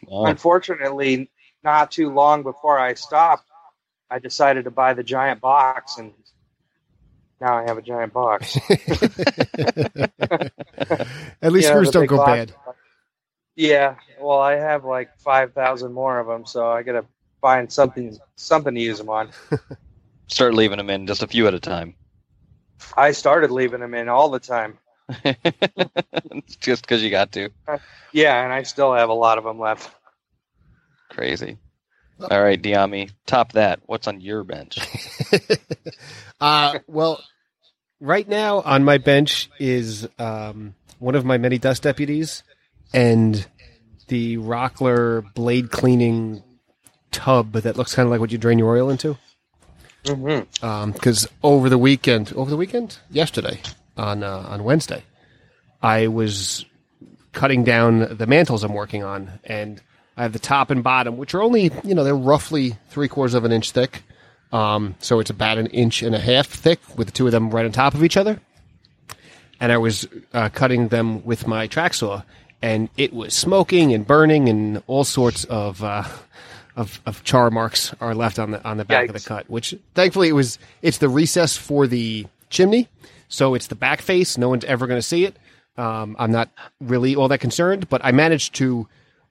Wow. 0.05 0.25
Unfortunately, 0.25 1.29
not 1.63 1.91
too 1.91 2.11
long 2.11 2.43
before 2.43 2.77
I 2.77 2.93
stopped, 2.93 3.49
I 4.09 4.19
decided 4.19 4.65
to 4.65 4.71
buy 4.71 4.93
the 4.93 5.03
giant 5.03 5.41
box, 5.41 5.97
and 5.97 6.13
now 7.41 7.57
I 7.57 7.63
have 7.63 7.77
a 7.77 7.81
giant 7.81 8.13
box. 8.13 8.57
At 11.41 11.51
least 11.51 11.67
Yeah, 11.67 11.73
screws 11.73 11.91
don't 11.91 12.05
go 12.05 12.17
box. 12.17 12.51
bad. 12.51 12.53
Yeah, 13.55 13.95
well, 14.21 14.39
I 14.39 14.53
have 14.53 14.85
like 14.85 15.09
five 15.19 15.53
thousand 15.53 15.93
more 15.93 16.19
of 16.19 16.27
them, 16.27 16.45
so 16.45 16.69
I 16.71 16.83
gotta 16.83 17.05
find 17.41 17.71
something 17.71 18.17
something 18.35 18.75
to 18.75 18.81
use 18.81 18.99
them 18.99 19.09
on. 19.09 19.29
Start 20.27 20.53
leaving 20.53 20.77
them 20.77 20.89
in 20.89 21.07
just 21.07 21.23
a 21.23 21.27
few 21.27 21.47
at 21.47 21.53
a 21.55 21.59
time. 21.59 21.95
I 22.95 23.11
started 23.11 23.49
leaving 23.49 23.79
them 23.79 23.95
in 23.95 24.09
all 24.09 24.29
the 24.29 24.39
time. 24.39 24.77
just 26.59 26.83
because 26.83 27.03
you 27.03 27.09
got 27.09 27.31
to. 27.33 27.49
Yeah, 28.11 28.43
and 28.43 28.51
I 28.53 28.63
still 28.63 28.93
have 28.93 29.09
a 29.09 29.13
lot 29.13 29.37
of 29.37 29.43
them 29.43 29.59
left. 29.59 29.93
Crazy. 31.09 31.57
All 32.19 32.41
right, 32.41 32.61
Dyami, 32.61 33.11
top 33.25 33.53
that. 33.53 33.79
What's 33.85 34.07
on 34.07 34.21
your 34.21 34.43
bench? 34.43 34.79
uh, 36.41 36.79
well, 36.87 37.23
right 37.99 38.27
now 38.27 38.61
on 38.61 38.83
my 38.83 38.97
bench 38.97 39.49
is 39.59 40.07
um, 40.17 40.73
one 40.99 41.15
of 41.15 41.25
my 41.25 41.37
many 41.37 41.59
dust 41.59 41.83
deputies 41.83 42.43
and 42.93 43.45
the 44.07 44.37
Rockler 44.37 45.31
blade 45.35 45.69
cleaning 45.69 46.43
tub 47.11 47.53
that 47.53 47.77
looks 47.77 47.93
kind 47.93 48.05
of 48.05 48.11
like 48.11 48.19
what 48.19 48.31
you 48.31 48.37
drain 48.37 48.57
your 48.57 48.75
oil 48.75 48.89
into. 48.89 49.17
Mm-hmm. 50.03 50.91
Because 50.91 51.27
over 51.43 51.69
the 51.69 51.77
weekend, 51.77 52.33
over 52.33 52.49
the 52.49 52.57
weekend, 52.57 52.97
yesterday 53.11 53.61
on 53.97 54.23
uh, 54.23 54.45
on 54.49 54.63
Wednesday, 54.63 55.03
I 55.81 56.07
was 56.07 56.65
cutting 57.33 57.63
down 57.63 58.17
the 58.17 58.25
mantles 58.25 58.63
I'm 58.63 58.73
working 58.73 59.03
on, 59.03 59.39
and 59.43 59.81
I 60.15 60.23
have 60.23 60.33
the 60.33 60.39
top 60.39 60.71
and 60.71 60.83
bottom, 60.83 61.17
which 61.17 61.33
are 61.33 61.41
only 61.41 61.71
you 61.83 61.95
know 61.95 62.03
they're 62.03 62.15
roughly 62.15 62.75
three 62.89 63.07
quarters 63.07 63.33
of 63.33 63.45
an 63.45 63.51
inch 63.51 63.71
thick. 63.71 64.03
Um, 64.51 64.95
so 64.99 65.19
it's 65.19 65.29
about 65.29 65.57
an 65.57 65.67
inch 65.67 66.01
and 66.01 66.15
a 66.15 66.19
half 66.19 66.47
thick 66.47 66.79
with 66.97 67.07
the 67.07 67.13
two 67.13 67.25
of 67.25 67.31
them 67.33 67.49
right 67.49 67.65
on 67.65 67.71
top 67.71 67.93
of 67.93 68.03
each 68.03 68.15
other. 68.15 68.39
And 69.59 69.71
I 69.71 69.77
was 69.77 70.07
uh, 70.33 70.49
cutting 70.49 70.87
them 70.87 71.25
with 71.25 71.47
my 71.47 71.67
track 71.67 71.93
saw, 71.93 72.21
and 72.61 72.89
it 72.95 73.11
was 73.11 73.33
smoking 73.33 73.93
and 73.93 74.05
burning, 74.05 74.49
and 74.49 74.83
all 74.87 75.03
sorts 75.03 75.43
of 75.45 75.83
uh, 75.83 76.03
of, 76.75 77.01
of 77.05 77.23
char 77.23 77.49
marks 77.49 77.93
are 77.99 78.15
left 78.15 78.39
on 78.39 78.51
the 78.51 78.63
on 78.63 78.77
the 78.77 78.85
back 78.85 79.09
of 79.09 79.13
the 79.13 79.27
cut. 79.27 79.49
Which 79.49 79.75
thankfully 79.95 80.29
it 80.29 80.33
was 80.33 80.59
it's 80.81 80.99
the 80.99 81.09
recess 81.09 81.57
for 81.57 81.87
the 81.87 82.27
chimney, 82.49 82.87
so 83.27 83.53
it's 83.53 83.67
the 83.67 83.75
back 83.75 84.01
face. 84.01 84.37
No 84.37 84.49
one's 84.49 84.65
ever 84.65 84.87
going 84.87 84.97
to 84.97 85.05
see 85.05 85.25
it. 85.25 85.35
Um, 85.77 86.15
I'm 86.17 86.31
not 86.31 86.49
really 86.81 87.15
all 87.15 87.27
that 87.27 87.39
concerned, 87.39 87.87
but 87.89 88.01
I 88.03 88.11
managed 88.11 88.55
to 88.55 88.87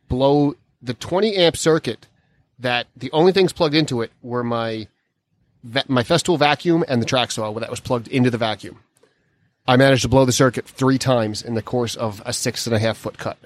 blow 0.08 0.54
the 0.82 0.94
20 0.94 1.34
amp 1.36 1.56
circuit. 1.56 2.06
That 2.58 2.86
the 2.96 3.10
only 3.12 3.32
things 3.32 3.52
plugged 3.52 3.74
into 3.74 4.00
it 4.00 4.10
were 4.22 4.42
my 4.42 4.88
va- 5.62 5.84
my 5.88 6.02
Festool 6.02 6.38
vacuum 6.38 6.84
and 6.88 7.02
the 7.02 7.06
track 7.06 7.30
saw 7.30 7.52
that 7.52 7.68
was 7.70 7.80
plugged 7.80 8.08
into 8.08 8.30
the 8.30 8.38
vacuum. 8.38 8.78
I 9.68 9.76
managed 9.76 10.02
to 10.02 10.08
blow 10.08 10.24
the 10.24 10.32
circuit 10.32 10.66
three 10.66 10.96
times 10.96 11.42
in 11.42 11.54
the 11.54 11.62
course 11.62 11.96
of 11.96 12.22
a 12.24 12.32
six 12.32 12.66
and 12.66 12.74
a 12.74 12.78
half 12.78 12.96
foot 12.96 13.18
cut. 13.18 13.36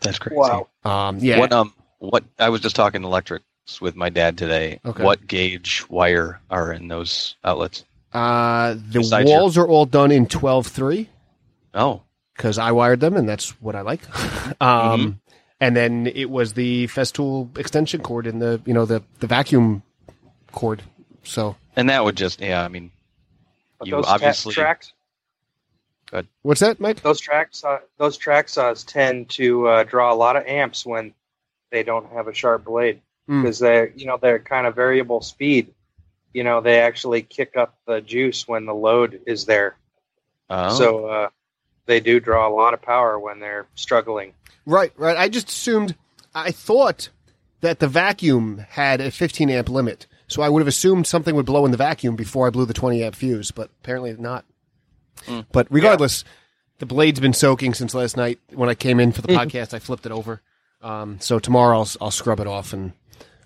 That's 0.00 0.18
crazy. 0.18 0.36
Wow. 0.36 0.68
Um, 0.84 1.18
yeah, 1.18 1.40
What 1.40 1.52
um 1.52 1.72
what 1.98 2.24
I 2.38 2.50
was 2.50 2.60
just 2.60 2.76
talking 2.76 3.02
electrics 3.02 3.80
with 3.80 3.96
my 3.96 4.10
dad 4.10 4.36
today. 4.38 4.80
Okay. 4.84 5.02
What 5.02 5.26
gauge 5.26 5.84
wire 5.88 6.40
are 6.50 6.72
in 6.72 6.88
those 6.88 7.36
outlets? 7.42 7.84
Uh, 8.12 8.74
the 8.74 8.98
besides 9.00 9.28
your- 9.28 9.38
walls 9.40 9.58
are 9.58 9.66
all 9.66 9.86
done 9.86 10.10
in 10.12 10.26
12.3 10.26 11.08
Oh, 11.74 12.02
because 12.36 12.58
I 12.58 12.72
wired 12.72 13.00
them 13.00 13.16
and 13.16 13.28
that's 13.28 13.50
what 13.60 13.74
I 13.76 13.82
like. 13.82 14.00
um, 14.62 15.20
and 15.60 15.76
then 15.76 16.06
it 16.06 16.30
was 16.30 16.54
the 16.54 16.86
Festool 16.88 17.56
extension 17.58 18.00
cord 18.02 18.26
and 18.26 18.40
the 18.40 18.60
you 18.64 18.72
know 18.74 18.84
the 18.86 19.02
the 19.20 19.26
vacuum 19.26 19.82
cord. 20.52 20.82
So 21.24 21.56
And 21.74 21.90
that 21.90 22.04
would 22.04 22.16
just 22.16 22.40
yeah, 22.40 22.62
I 22.64 22.68
mean 22.68 22.90
But 23.78 23.88
You 23.88 23.96
those 23.96 24.06
ta- 24.06 24.12
obviously- 24.14 24.54
tracks, 24.54 24.92
what's 26.42 26.60
that, 26.60 26.80
Mike? 26.80 27.02
those 27.02 27.20
tracks, 27.20 27.64
uh, 27.64 27.78
those 27.98 28.16
track 28.16 28.48
saws 28.48 28.84
tend 28.84 29.28
to 29.30 29.68
uh, 29.68 29.84
draw 29.84 30.12
a 30.12 30.14
lot 30.16 30.36
of 30.36 30.46
amps 30.46 30.86
when 30.86 31.12
they 31.72 31.82
don't 31.82 32.10
have 32.12 32.28
a 32.28 32.32
sharp 32.34 32.64
blade 32.64 33.00
Mm. 33.28 33.42
because 33.42 33.58
they, 33.58 33.90
you 33.96 34.06
know, 34.06 34.18
they're 34.22 34.38
kind 34.38 34.68
of 34.68 34.76
variable 34.76 35.20
speed. 35.20 35.74
You 36.36 36.44
know, 36.44 36.60
they 36.60 36.80
actually 36.80 37.22
kick 37.22 37.56
up 37.56 37.78
the 37.86 38.02
juice 38.02 38.46
when 38.46 38.66
the 38.66 38.74
load 38.74 39.22
is 39.26 39.46
there. 39.46 39.74
oh, 40.50 40.76
So 40.76 41.06
uh, 41.06 41.28
they 41.86 41.98
do 41.98 42.20
draw 42.20 42.46
a 42.46 42.52
lot 42.52 42.74
of 42.74 42.82
power 42.82 43.18
when 43.18 43.40
they're 43.40 43.66
struggling. 43.74 44.34
Right, 44.66 44.92
right. 44.98 45.16
I 45.16 45.30
just 45.30 45.48
assumed, 45.48 45.96
I 46.34 46.50
thought 46.50 47.08
that 47.62 47.78
the 47.78 47.88
vacuum 47.88 48.66
had 48.68 49.00
a 49.00 49.10
15 49.10 49.48
amp 49.48 49.70
limit, 49.70 50.06
so 50.28 50.42
I 50.42 50.50
would 50.50 50.60
have 50.60 50.68
assumed 50.68 51.06
something 51.06 51.34
would 51.34 51.46
blow 51.46 51.64
in 51.64 51.70
the 51.70 51.78
vacuum 51.78 52.16
before 52.16 52.46
I 52.46 52.50
blew 52.50 52.66
the 52.66 52.74
20 52.74 53.02
amp 53.02 53.14
fuse, 53.14 53.50
but 53.50 53.70
apparently 53.82 54.14
not. 54.18 54.44
Mm. 55.24 55.46
But 55.52 55.68
regardless, 55.70 56.22
the 56.80 56.86
blade's 56.86 57.18
been 57.18 57.32
soaking 57.32 57.72
since 57.72 57.94
last 57.94 58.14
night. 58.14 58.40
When 58.52 58.68
I 58.68 58.74
came 58.74 59.00
in 59.00 59.12
for 59.12 59.22
the 59.22 59.28
podcast, 59.28 59.72
I 59.72 59.78
flipped 59.78 60.04
it 60.04 60.12
over. 60.12 60.42
Um, 60.82 61.18
so 61.18 61.38
tomorrow 61.38 61.78
I'll, 61.78 61.88
I'll 61.98 62.10
scrub 62.10 62.40
it 62.40 62.46
off 62.46 62.74
and 62.74 62.92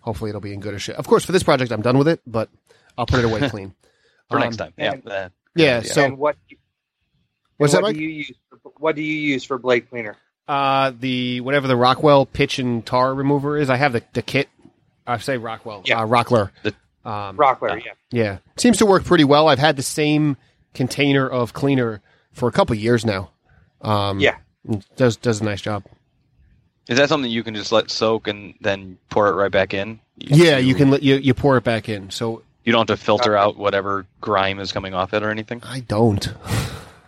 hopefully 0.00 0.30
it'll 0.30 0.40
be 0.40 0.52
in 0.52 0.58
good 0.58 0.80
shape. 0.80 0.96
Of 0.96 1.06
course, 1.06 1.24
for 1.24 1.30
this 1.30 1.44
project, 1.44 1.70
I'm 1.70 1.82
done 1.82 1.96
with 1.96 2.08
it, 2.08 2.20
but 2.26 2.48
I'll 2.98 3.06
put 3.06 3.18
it 3.20 3.24
away 3.24 3.48
clean. 3.48 3.74
for 4.30 4.36
Um, 4.36 4.42
next 4.44 4.56
time. 4.56 4.72
Yeah. 4.78 4.92
and- 4.92 5.08
uh, 5.08 5.28
Yeah, 5.56 5.82
so 5.82 6.04
and 6.04 6.18
what? 6.18 6.36
what's 7.56 7.74
and 7.74 7.78
that, 7.84 7.88
what 7.88 7.94
do 7.94 8.00
you 8.02 8.08
use? 8.08 8.32
For, 8.62 8.72
what 8.78 8.96
do 8.96 9.02
you 9.02 9.14
use 9.32 9.44
for 9.44 9.58
blade 9.58 9.88
cleaner? 9.90 10.16
Uh, 10.48 10.92
the 10.98 11.40
whatever 11.42 11.68
the 11.68 11.76
Rockwell 11.76 12.26
pitch 12.26 12.58
and 12.58 12.84
tar 12.84 13.14
remover 13.14 13.56
is. 13.56 13.70
I 13.70 13.76
have 13.76 13.92
the, 13.92 14.02
the 14.12 14.22
kit. 14.22 14.48
I 15.06 15.18
say 15.18 15.36
Rockwell. 15.38 15.82
Yeah. 15.84 16.00
Uh, 16.02 16.06
Rockler. 16.06 16.50
The- 16.62 16.74
um, 17.02 17.36
Rockler, 17.38 17.70
uh, 17.72 17.76
yeah. 17.76 17.92
yeah, 18.10 18.38
seems 18.58 18.76
to 18.78 18.86
work 18.86 19.04
pretty 19.04 19.24
well. 19.24 19.48
I've 19.48 19.58
had 19.58 19.76
the 19.76 19.82
same 19.82 20.36
container 20.74 21.26
of 21.26 21.54
cleaner 21.54 22.02
for 22.32 22.46
a 22.46 22.52
couple 22.52 22.76
years 22.76 23.06
now. 23.06 23.30
Um, 23.80 24.20
Yeah. 24.20 24.36
does 24.96 25.16
does 25.16 25.40
a 25.40 25.44
nice 25.44 25.62
job. 25.62 25.84
is 26.88 26.98
that 26.98 27.08
something 27.08 27.30
you 27.30 27.42
can 27.42 27.54
just 27.54 27.72
let 27.72 27.90
soak 27.90 28.28
and 28.28 28.52
then 28.60 28.98
pour 29.08 29.28
it 29.28 29.32
right 29.32 29.50
back 29.50 29.72
in? 29.72 29.98
Yeah, 30.18 30.58
you 30.58 30.74
can 30.74 30.90
let 30.90 31.02
you 31.02 31.16
you 31.16 31.32
pour 31.32 31.56
it 31.56 31.64
back 31.64 31.88
in. 31.88 32.10
So 32.10 32.42
You 32.64 32.72
don't 32.72 32.88
have 32.88 32.98
to 32.98 33.02
filter 33.04 33.36
out 33.36 33.56
whatever 33.56 34.06
grime 34.20 34.60
is 34.60 34.72
coming 34.72 34.94
off 34.94 35.14
it 35.14 35.22
or 35.22 35.30
anything. 35.30 35.62
I 35.64 35.80
don't. 35.80 36.26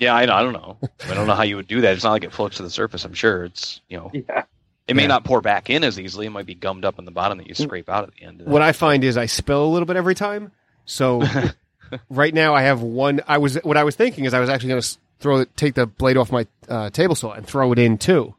Yeah, 0.01 0.17
I, 0.17 0.23
I 0.23 0.43
don't 0.43 0.53
know. 0.53 0.79
I 1.09 1.15
don't 1.15 1.29
know 1.29 1.35
how 1.35 1.45
you 1.45 1.55
would 1.55 1.69
do 1.69 1.83
that. 1.83 1.95
It's 1.95 2.03
not 2.03 2.11
like 2.11 2.25
it 2.25 2.33
floats 2.33 2.57
to 2.57 2.65
the 2.65 2.71
surface. 2.71 3.05
I'm 3.05 3.15
sure 3.15 3.45
it's 3.45 3.81
you 3.89 3.99
know 3.99 4.11
Yeah. 4.13 4.43
it 4.89 4.97
may 4.97 5.03
Yeah. 5.03 5.07
not 5.09 5.23
pour 5.23 5.41
back 5.41 5.71
in 5.71 5.85
as 5.85 5.97
easily. 6.01 6.27
It 6.27 6.31
might 6.31 6.45
be 6.47 6.57
gummed 6.57 6.85
up 6.85 6.99
in 6.99 7.05
the 7.05 7.13
bottom 7.13 7.39
that 7.39 7.47
you 7.47 7.55
scrape 7.55 7.89
out 7.89 8.03
at 8.09 8.15
the 8.17 8.25
end. 8.25 8.41
Of 8.41 8.49
what 8.49 8.63
I 8.63 8.73
find 8.73 9.05
is 9.05 9.17
I 9.17 9.27
spill 9.27 9.65
a 9.65 9.71
little 9.71 9.87
bit 9.87 9.95
every 9.95 10.17
time. 10.17 10.51
So 10.87 11.23
right 12.11 12.35
now 12.35 12.53
I 12.53 12.63
have 12.63 12.83
one. 12.83 13.21
I 13.29 13.39
was 13.39 13.55
what 13.63 13.77
I 13.77 13.85
was 13.85 13.95
thinking 13.95 14.25
is 14.25 14.35
I 14.35 14.41
was 14.41 14.49
actually 14.49 14.71
going 14.71 14.83
to 14.83 14.97
throw 15.21 15.37
it, 15.39 15.57
take 15.57 15.75
the 15.75 15.87
blade 15.87 16.17
off 16.17 16.33
my 16.33 16.49
uh, 16.69 16.91
table 16.91 17.15
saw 17.15 17.35
and 17.35 17.47
throw 17.47 17.71
it 17.71 17.79
in 17.79 17.97
too. 17.97 18.35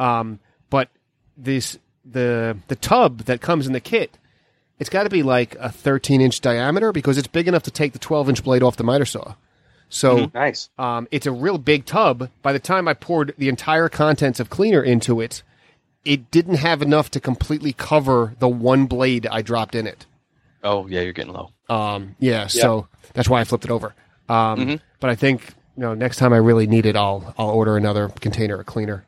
Um, 0.00 0.40
but 0.68 0.88
this 1.36 1.78
the 2.04 2.56
the 2.66 2.74
tub 2.74 3.18
that 3.26 3.40
comes 3.40 3.68
in 3.68 3.72
the 3.72 3.78
kit, 3.80 4.18
it's 4.78 4.90
got 4.90 5.04
to 5.04 5.10
be 5.10 5.22
like 5.22 5.54
a 5.60 5.70
13 5.70 6.20
inch 6.20 6.40
diameter 6.40 6.92
because 6.92 7.18
it's 7.18 7.28
big 7.28 7.48
enough 7.48 7.62
to 7.64 7.70
take 7.70 7.92
the 7.92 7.98
12 7.98 8.28
inch 8.30 8.44
blade 8.44 8.62
off 8.62 8.76
the 8.76 8.84
miter 8.84 9.04
saw. 9.04 9.34
So 9.88 10.30
Nice. 10.34 10.70
um, 10.78 11.06
it's 11.10 11.26
a 11.26 11.32
real 11.32 11.58
big 11.58 11.84
tub. 11.86 12.28
By 12.42 12.52
the 12.52 12.58
time 12.58 12.88
I 12.88 12.94
poured 12.94 13.34
the 13.38 13.48
entire 13.48 13.88
contents 13.88 14.40
of 14.40 14.50
cleaner 14.50 14.82
into 14.82 15.20
it, 15.20 15.42
it 16.04 16.30
didn't 16.30 16.56
have 16.56 16.82
enough 16.82 17.10
to 17.12 17.20
completely 17.20 17.72
cover 17.72 18.34
the 18.38 18.48
one 18.48 18.86
blade 18.86 19.26
I 19.26 19.42
dropped 19.42 19.74
in 19.74 19.86
it. 19.86 20.06
oh 20.64 20.86
yeah, 20.86 21.00
you're 21.02 21.12
getting 21.12 21.32
low. 21.32 21.50
Um, 21.68 22.16
yeah, 22.18 22.46
so 22.46 22.88
that's 23.12 23.28
why 23.28 23.40
I 23.40 23.44
flipped 23.44 23.64
it 23.64 23.70
over. 23.70 23.94
Um, 24.28 24.58
Mhm. 24.60 24.80
But 25.00 25.10
I 25.10 25.14
think 25.14 25.42
you 25.76 25.82
know 25.82 25.92
next 25.94 26.16
time 26.16 26.32
I 26.32 26.38
really 26.38 26.66
need 26.66 26.86
it, 26.86 26.96
I'll 26.96 27.34
I'll 27.38 27.50
order 27.50 27.76
another 27.76 28.08
container 28.08 28.58
of 28.60 28.66
cleaner. 28.66 29.04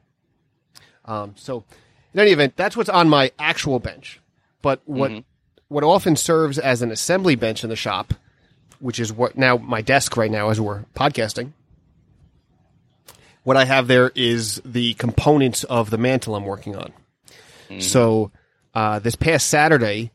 Um, 1.06 1.32
so 1.36 1.64
in 2.12 2.20
any 2.20 2.30
event, 2.32 2.54
that's 2.56 2.76
what's 2.76 2.88
on 2.90 3.08
my 3.08 3.32
actual 3.38 3.78
bench. 3.78 4.20
But 4.62 4.80
what 4.84 5.10
Mhm. 5.10 5.24
What 5.68 5.84
often 5.84 6.16
serves 6.16 6.58
as 6.58 6.82
an 6.82 6.90
assembly 6.90 7.34
bench 7.34 7.64
in 7.64 7.70
the 7.70 7.76
shop, 7.76 8.14
which 8.78 9.00
is 9.00 9.12
what 9.12 9.36
now 9.36 9.56
my 9.56 9.82
desk 9.82 10.16
right 10.16 10.30
now 10.30 10.50
as 10.50 10.60
we're 10.60 10.84
podcasting. 10.94 11.52
What 13.42 13.56
I 13.56 13.64
have 13.64 13.86
there 13.86 14.10
is 14.14 14.60
the 14.64 14.94
components 14.94 15.64
of 15.64 15.90
the 15.90 15.98
mantle 15.98 16.34
I'm 16.34 16.44
working 16.44 16.76
on. 16.76 16.92
So 17.80 18.30
uh, 18.74 18.98
this 19.00 19.16
past 19.16 19.48
Saturday, 19.48 20.12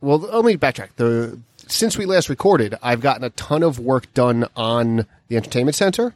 well, 0.00 0.18
let 0.18 0.44
me 0.44 0.56
backtrack. 0.56 0.90
The 0.96 1.38
since 1.68 1.96
we 1.98 2.06
last 2.06 2.28
recorded, 2.28 2.76
I've 2.82 3.00
gotten 3.00 3.24
a 3.24 3.30
ton 3.30 3.62
of 3.64 3.78
work 3.80 4.12
done 4.14 4.46
on 4.54 5.06
the 5.28 5.36
entertainment 5.36 5.74
center. 5.74 6.14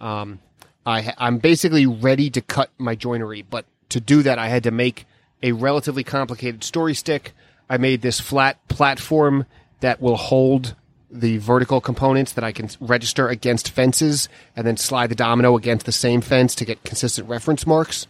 Um, 0.00 0.40
I 0.84 1.14
I'm 1.16 1.38
basically 1.38 1.86
ready 1.86 2.28
to 2.30 2.40
cut 2.40 2.70
my 2.76 2.94
joinery, 2.94 3.42
but 3.42 3.64
to 3.90 4.00
do 4.00 4.22
that, 4.22 4.38
I 4.38 4.48
had 4.48 4.64
to 4.64 4.70
make 4.70 5.06
a 5.42 5.52
relatively 5.52 6.04
complicated 6.04 6.64
story 6.64 6.94
stick. 6.94 7.32
I 7.68 7.76
made 7.78 8.02
this 8.02 8.20
flat 8.20 8.66
platform 8.68 9.46
that 9.80 10.00
will 10.00 10.16
hold 10.16 10.74
the 11.10 11.36
vertical 11.38 11.80
components 11.80 12.32
that 12.32 12.44
I 12.44 12.52
can 12.52 12.70
register 12.80 13.28
against 13.28 13.70
fences, 13.70 14.28
and 14.56 14.66
then 14.66 14.76
slide 14.76 15.08
the 15.08 15.14
domino 15.14 15.56
against 15.56 15.84
the 15.84 15.92
same 15.92 16.20
fence 16.22 16.54
to 16.56 16.64
get 16.64 16.82
consistent 16.84 17.28
reference 17.28 17.66
marks. 17.66 18.06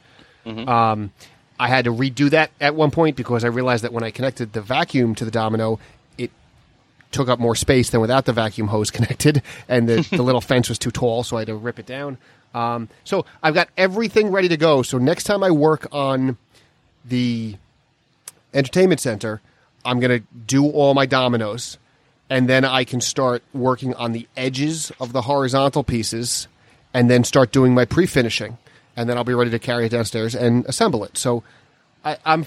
Um, 0.68 1.12
I 1.59 1.68
had 1.68 1.85
to 1.85 1.92
redo 1.92 2.31
that 2.31 2.51
at 2.61 2.75
one 2.75 2.90
point 2.90 3.16
because 3.16 3.45
I 3.45 3.49
realized 3.49 3.85
that 3.85 3.92
when 3.92 4.05
I 4.05 4.11
connected 4.11 4.53
the 4.53 4.61
vacuum 4.62 5.14
to 5.16 5.25
the 5.25 5.31
domino, 5.31 5.79
it 6.18 6.31
took 7.11 7.29
up 7.29 7.38
more 7.38 7.55
space 7.57 7.90
than 7.90 8.01
without 8.01 8.25
the 8.25 8.33
vacuum 8.33 8.68
hose 8.68 8.90
connected, 8.92 9.42
and 9.68 9.88
the, 9.88 10.07
the 10.11 10.23
little 10.23 10.40
fence 10.40 10.68
was 10.68 10.79
too 10.79 10.90
tall, 10.90 11.23
so 11.25 11.37
I 11.37 11.40
had 11.40 11.49
to 11.49 11.55
rip 11.57 11.79
it 11.79 11.87
down. 11.87 12.18
Um, 12.55 12.88
so 13.05 13.25
I've 13.42 13.55
got 13.55 13.68
everything 13.77 14.31
ready 14.31 14.49
to 14.49 14.57
go. 14.57 14.83
So 14.83 14.99
next 14.99 15.25
time 15.25 15.42
I 15.42 15.51
work 15.51 15.87
on 15.90 16.37
the 17.05 17.57
entertainment 18.55 19.01
center, 19.01 19.41
I'm 19.85 20.01
going 20.01 20.21
to 20.21 20.27
do 20.47 20.71
all 20.71 20.95
my 20.95 21.07
dominoes, 21.07 21.79
and 22.31 22.49
then 22.49 22.65
I 22.65 22.85
can 22.85 23.01
start 23.01 23.43
working 23.53 23.95
on 23.95 24.12
the 24.12 24.29
edges 24.37 24.93
of 25.01 25.12
the 25.12 25.23
horizontal 25.23 25.83
pieces, 25.85 26.49
and 26.95 27.11
then 27.11 27.25
start 27.25 27.53
doing 27.53 27.75
my 27.75 27.85
pre-finishing, 27.85 28.59
and 28.97 29.09
then 29.09 29.17
I'll 29.17 29.25
be 29.25 29.35
ready 29.35 29.51
to 29.51 29.59
carry 29.59 29.87
it 29.87 29.91
downstairs 29.91 30.35
and 30.35 30.65
assemble 30.67 31.05
it. 31.05 31.17
So 31.17 31.43
I, 32.05 32.19
I'm 32.25 32.47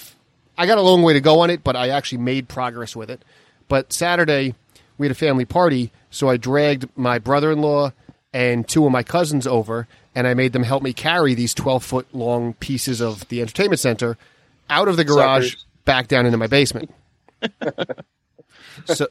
I 0.57 0.67
got 0.67 0.77
a 0.77 0.81
long 0.81 1.01
way 1.01 1.13
to 1.13 1.21
go 1.21 1.39
on 1.41 1.49
it, 1.49 1.63
but 1.63 1.75
I 1.75 1.89
actually 1.89 2.19
made 2.19 2.47
progress 2.47 2.95
with 2.95 3.09
it. 3.09 3.23
But 3.67 3.91
Saturday 3.91 4.55
we 4.97 5.07
had 5.07 5.11
a 5.11 5.15
family 5.15 5.45
party, 5.45 5.91
so 6.09 6.29
I 6.29 6.37
dragged 6.37 6.87
my 6.95 7.19
brother-in-law 7.19 7.91
and 8.33 8.67
two 8.67 8.85
of 8.85 8.91
my 8.91 9.03
cousins 9.03 9.47
over, 9.47 9.87
and 10.13 10.27
I 10.27 10.33
made 10.33 10.53
them 10.53 10.63
help 10.63 10.83
me 10.83 10.93
carry 10.93 11.33
these 11.33 11.53
12 11.53 11.83
foot 11.83 12.07
long 12.13 12.53
pieces 12.53 13.01
of 13.01 13.27
the 13.29 13.41
entertainment 13.41 13.79
center 13.79 14.17
out 14.69 14.87
of 14.87 14.97
the 14.97 15.03
garage 15.03 15.51
Suckers. 15.51 15.65
back 15.85 16.07
down 16.07 16.25
into 16.25 16.37
my 16.37 16.47
basement. 16.47 16.91
so, 18.85 19.07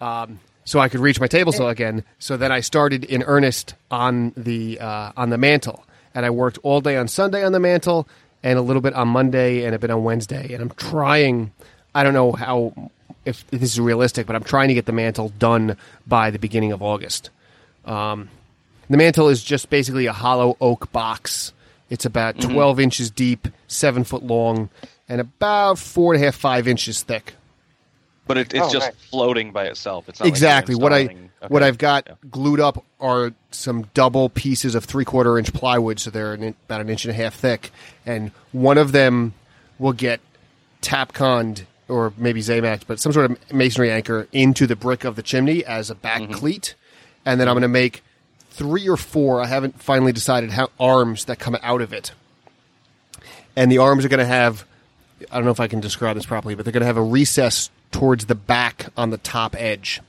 um, 0.00 0.40
so 0.64 0.78
I 0.78 0.88
could 0.88 1.00
reach 1.00 1.20
my 1.20 1.26
table 1.26 1.52
saw 1.52 1.68
again. 1.68 2.04
So 2.18 2.36
then 2.36 2.52
I 2.52 2.60
started 2.60 3.04
in 3.04 3.22
earnest 3.24 3.74
on 3.90 4.32
the 4.36 4.80
uh, 4.80 5.12
on 5.16 5.30
the 5.30 5.38
mantle, 5.38 5.84
and 6.14 6.24
I 6.24 6.30
worked 6.30 6.58
all 6.62 6.80
day 6.80 6.96
on 6.96 7.08
Sunday 7.08 7.44
on 7.44 7.52
the 7.52 7.60
mantle, 7.60 8.08
and 8.42 8.58
a 8.58 8.62
little 8.62 8.82
bit 8.82 8.94
on 8.94 9.08
Monday, 9.08 9.64
and 9.64 9.74
a 9.74 9.78
bit 9.78 9.90
on 9.90 10.04
Wednesday. 10.04 10.52
And 10.52 10.62
I'm 10.62 10.70
trying. 10.70 11.52
I 11.94 12.02
don't 12.04 12.14
know 12.14 12.32
how 12.32 12.90
if 13.24 13.46
this 13.50 13.62
is 13.62 13.80
realistic, 13.80 14.26
but 14.26 14.36
I'm 14.36 14.44
trying 14.44 14.68
to 14.68 14.74
get 14.74 14.86
the 14.86 14.92
mantle 14.92 15.30
done 15.38 15.76
by 16.06 16.30
the 16.30 16.38
beginning 16.38 16.72
of 16.72 16.82
August. 16.82 17.30
Um, 17.84 18.28
the 18.88 18.96
mantle 18.96 19.28
is 19.28 19.42
just 19.42 19.70
basically 19.70 20.06
a 20.06 20.12
hollow 20.12 20.56
oak 20.60 20.92
box. 20.92 21.52
It's 21.92 22.06
about 22.06 22.38
mm-hmm. 22.38 22.54
12 22.54 22.80
inches 22.80 23.10
deep, 23.10 23.48
seven 23.66 24.02
foot 24.02 24.22
long, 24.22 24.70
and 25.10 25.20
about 25.20 25.78
four 25.78 26.14
and 26.14 26.22
a 26.22 26.24
half, 26.24 26.34
five 26.34 26.66
inches 26.66 27.02
thick. 27.02 27.34
But 28.26 28.38
it, 28.38 28.54
it's 28.54 28.64
Oh, 28.64 28.72
just 28.72 28.86
nice. 28.86 29.08
floating 29.10 29.52
by 29.52 29.64
itself. 29.66 30.08
It's 30.08 30.18
not 30.18 30.24
like 30.24 30.32
exactly 30.32 30.74
what 30.74 30.94
I 30.94 31.02
okay. 31.04 31.18
what 31.48 31.62
I've 31.62 31.76
got 31.76 32.06
Yeah. 32.08 32.14
glued 32.30 32.60
up 32.60 32.82
are 32.98 33.34
some 33.50 33.90
double 33.92 34.30
pieces 34.30 34.74
of 34.74 34.86
three 34.86 35.04
quarter 35.04 35.38
inch 35.38 35.52
plywood, 35.52 36.00
so 36.00 36.08
they're 36.08 36.32
an, 36.32 36.54
about 36.66 36.80
an 36.80 36.88
inch 36.88 37.04
and 37.04 37.10
a 37.12 37.14
half 37.14 37.34
thick, 37.34 37.70
and 38.06 38.30
one 38.52 38.78
of 38.78 38.92
them 38.92 39.34
will 39.78 39.92
get 39.92 40.20
tapconned 40.80 41.66
or 41.88 42.14
maybe 42.16 42.40
Zamax, 42.40 42.84
but 42.86 43.00
some 43.00 43.12
sort 43.12 43.30
of 43.30 43.52
masonry 43.52 43.90
anchor 43.90 44.28
into 44.32 44.66
the 44.66 44.76
brick 44.76 45.04
of 45.04 45.14
the 45.14 45.22
chimney 45.22 45.62
as 45.62 45.90
a 45.90 45.94
back 45.94 46.22
mm-hmm. 46.22 46.32
cleat, 46.32 46.74
and 47.26 47.38
then 47.38 47.48
I'm 47.48 47.54
going 47.54 47.62
to 47.62 47.68
make 47.68 48.02
three 48.52 48.88
or 48.88 48.96
four. 48.96 49.40
I 49.40 49.46
haven't 49.46 49.80
finally 49.80 50.12
decided 50.12 50.50
how 50.50 50.70
arms 50.78 51.24
that 51.24 51.38
come 51.38 51.56
out 51.62 51.80
of 51.80 51.92
it, 51.92 52.12
and 53.56 53.70
the 53.70 53.78
arms 53.78 54.04
are 54.04 54.08
going 54.08 54.18
to 54.18 54.26
have. 54.26 54.64
I 55.30 55.36
don't 55.36 55.44
know 55.44 55.52
if 55.52 55.60
I 55.60 55.68
can 55.68 55.80
describe 55.80 56.16
this 56.16 56.26
properly, 56.26 56.54
but 56.54 56.64
they're 56.64 56.72
going 56.72 56.80
to 56.80 56.86
have 56.86 56.96
a 56.96 57.02
recess 57.02 57.70
towards 57.92 58.26
the 58.26 58.34
back 58.34 58.86
on 58.96 59.10
the 59.10 59.18
top 59.18 59.54
edge. 59.56 60.00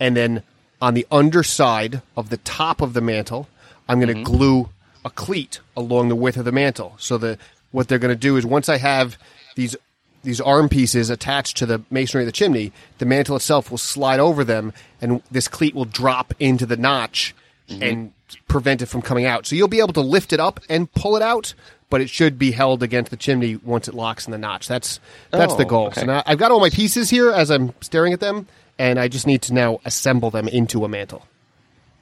And 0.00 0.16
then 0.16 0.42
on 0.80 0.94
the 0.94 1.06
underside 1.10 2.00
of 2.16 2.30
the 2.30 2.38
top 2.38 2.80
of 2.80 2.94
the 2.94 3.00
mantle, 3.00 3.48
I'm 3.88 3.98
going 3.98 4.08
to 4.08 4.14
mm-hmm. 4.14 4.36
glue 4.36 4.68
a 5.04 5.10
cleat 5.10 5.60
along 5.76 6.08
the 6.08 6.16
width 6.16 6.36
of 6.36 6.44
the 6.44 6.52
mantle. 6.52 6.94
So 6.98 7.18
the 7.18 7.38
what 7.70 7.88
they're 7.88 7.98
going 7.98 8.14
to 8.14 8.20
do 8.20 8.36
is 8.36 8.46
once 8.46 8.68
I 8.68 8.78
have 8.78 9.18
these 9.54 9.76
these 10.22 10.40
arm 10.40 10.68
pieces 10.68 11.10
attached 11.10 11.56
to 11.58 11.66
the 11.66 11.82
masonry 11.90 12.24
of 12.24 12.26
the 12.26 12.32
chimney, 12.32 12.72
the 12.98 13.06
mantle 13.06 13.36
itself 13.36 13.70
will 13.70 13.78
slide 13.78 14.18
over 14.18 14.42
them, 14.42 14.72
and 15.00 15.22
this 15.30 15.46
cleat 15.46 15.74
will 15.74 15.84
drop 15.84 16.34
into 16.40 16.66
the 16.66 16.76
notch 16.76 17.34
Mm-hmm. 17.68 17.82
and 17.82 18.12
prevent 18.46 18.80
it 18.80 18.86
from 18.86 19.02
coming 19.02 19.24
out. 19.24 19.44
So 19.46 19.56
you'll 19.56 19.66
be 19.66 19.80
able 19.80 19.92
to 19.94 20.00
lift 20.00 20.32
it 20.32 20.38
up 20.38 20.60
and 20.68 20.90
pull 20.92 21.16
it 21.16 21.22
out, 21.22 21.52
but 21.90 22.00
it 22.00 22.08
should 22.08 22.38
be 22.38 22.52
held 22.52 22.80
against 22.82 23.10
the 23.10 23.16
chimney 23.16 23.56
once 23.56 23.88
it 23.88 23.94
locks 23.94 24.24
in 24.26 24.30
the 24.30 24.38
notch. 24.38 24.68
That's 24.68 25.00
that's 25.32 25.54
the 25.56 25.64
Oh, 25.64 25.68
goal. 25.68 25.86
okay. 25.88 26.00
So 26.02 26.06
now 26.06 26.22
I've 26.26 26.38
got 26.38 26.52
all 26.52 26.60
my 26.60 26.70
pieces 26.70 27.10
here 27.10 27.32
as 27.32 27.50
I'm 27.50 27.72
staring 27.80 28.12
at 28.12 28.20
them, 28.20 28.46
and 28.78 29.00
I 29.00 29.08
just 29.08 29.26
need 29.26 29.42
to 29.42 29.52
now 29.54 29.80
assemble 29.84 30.30
them 30.30 30.46
into 30.46 30.84
a 30.84 30.88
mantle. 30.88 31.26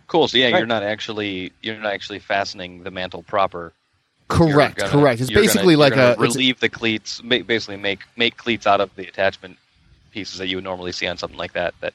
Cool. 0.07 0.29
So 0.29 0.37
yeah, 0.37 0.46
Right. 0.50 0.59
you're 0.59 0.66
not 0.66 0.83
actually 0.83 1.53
you're 1.62 1.77
not 1.79 1.92
actually 1.92 2.18
fastening 2.18 2.83
the 2.83 2.90
mantle 2.90 3.22
proper. 3.22 3.72
Correct, 4.29 4.77
gonna- 4.79 4.90
correct. 4.90 5.20
It's 5.22 5.31
you're 5.31 5.37
gonna- 5.37 5.46
basically 5.46 5.72
you're 5.74 5.81
like 5.81 5.94
gonna 5.94 6.12
a 6.12 6.16
relieve 6.16 6.61
the 6.61 6.68
cleats, 6.68 7.20
basically 7.22 7.77
make 7.77 8.00
make 8.16 8.37
cleats 8.37 8.66
out 8.66 8.81
of 8.81 8.94
the 8.96 9.07
attachment 9.07 9.57
pieces 10.12 10.38
that 10.38 10.48
you 10.48 10.57
would 10.59 10.64
normally 10.64 10.92
see 10.92 11.07
on 11.07 11.16
something 11.16 11.38
like 11.38 11.55
that. 11.55 11.74
That 11.81 11.94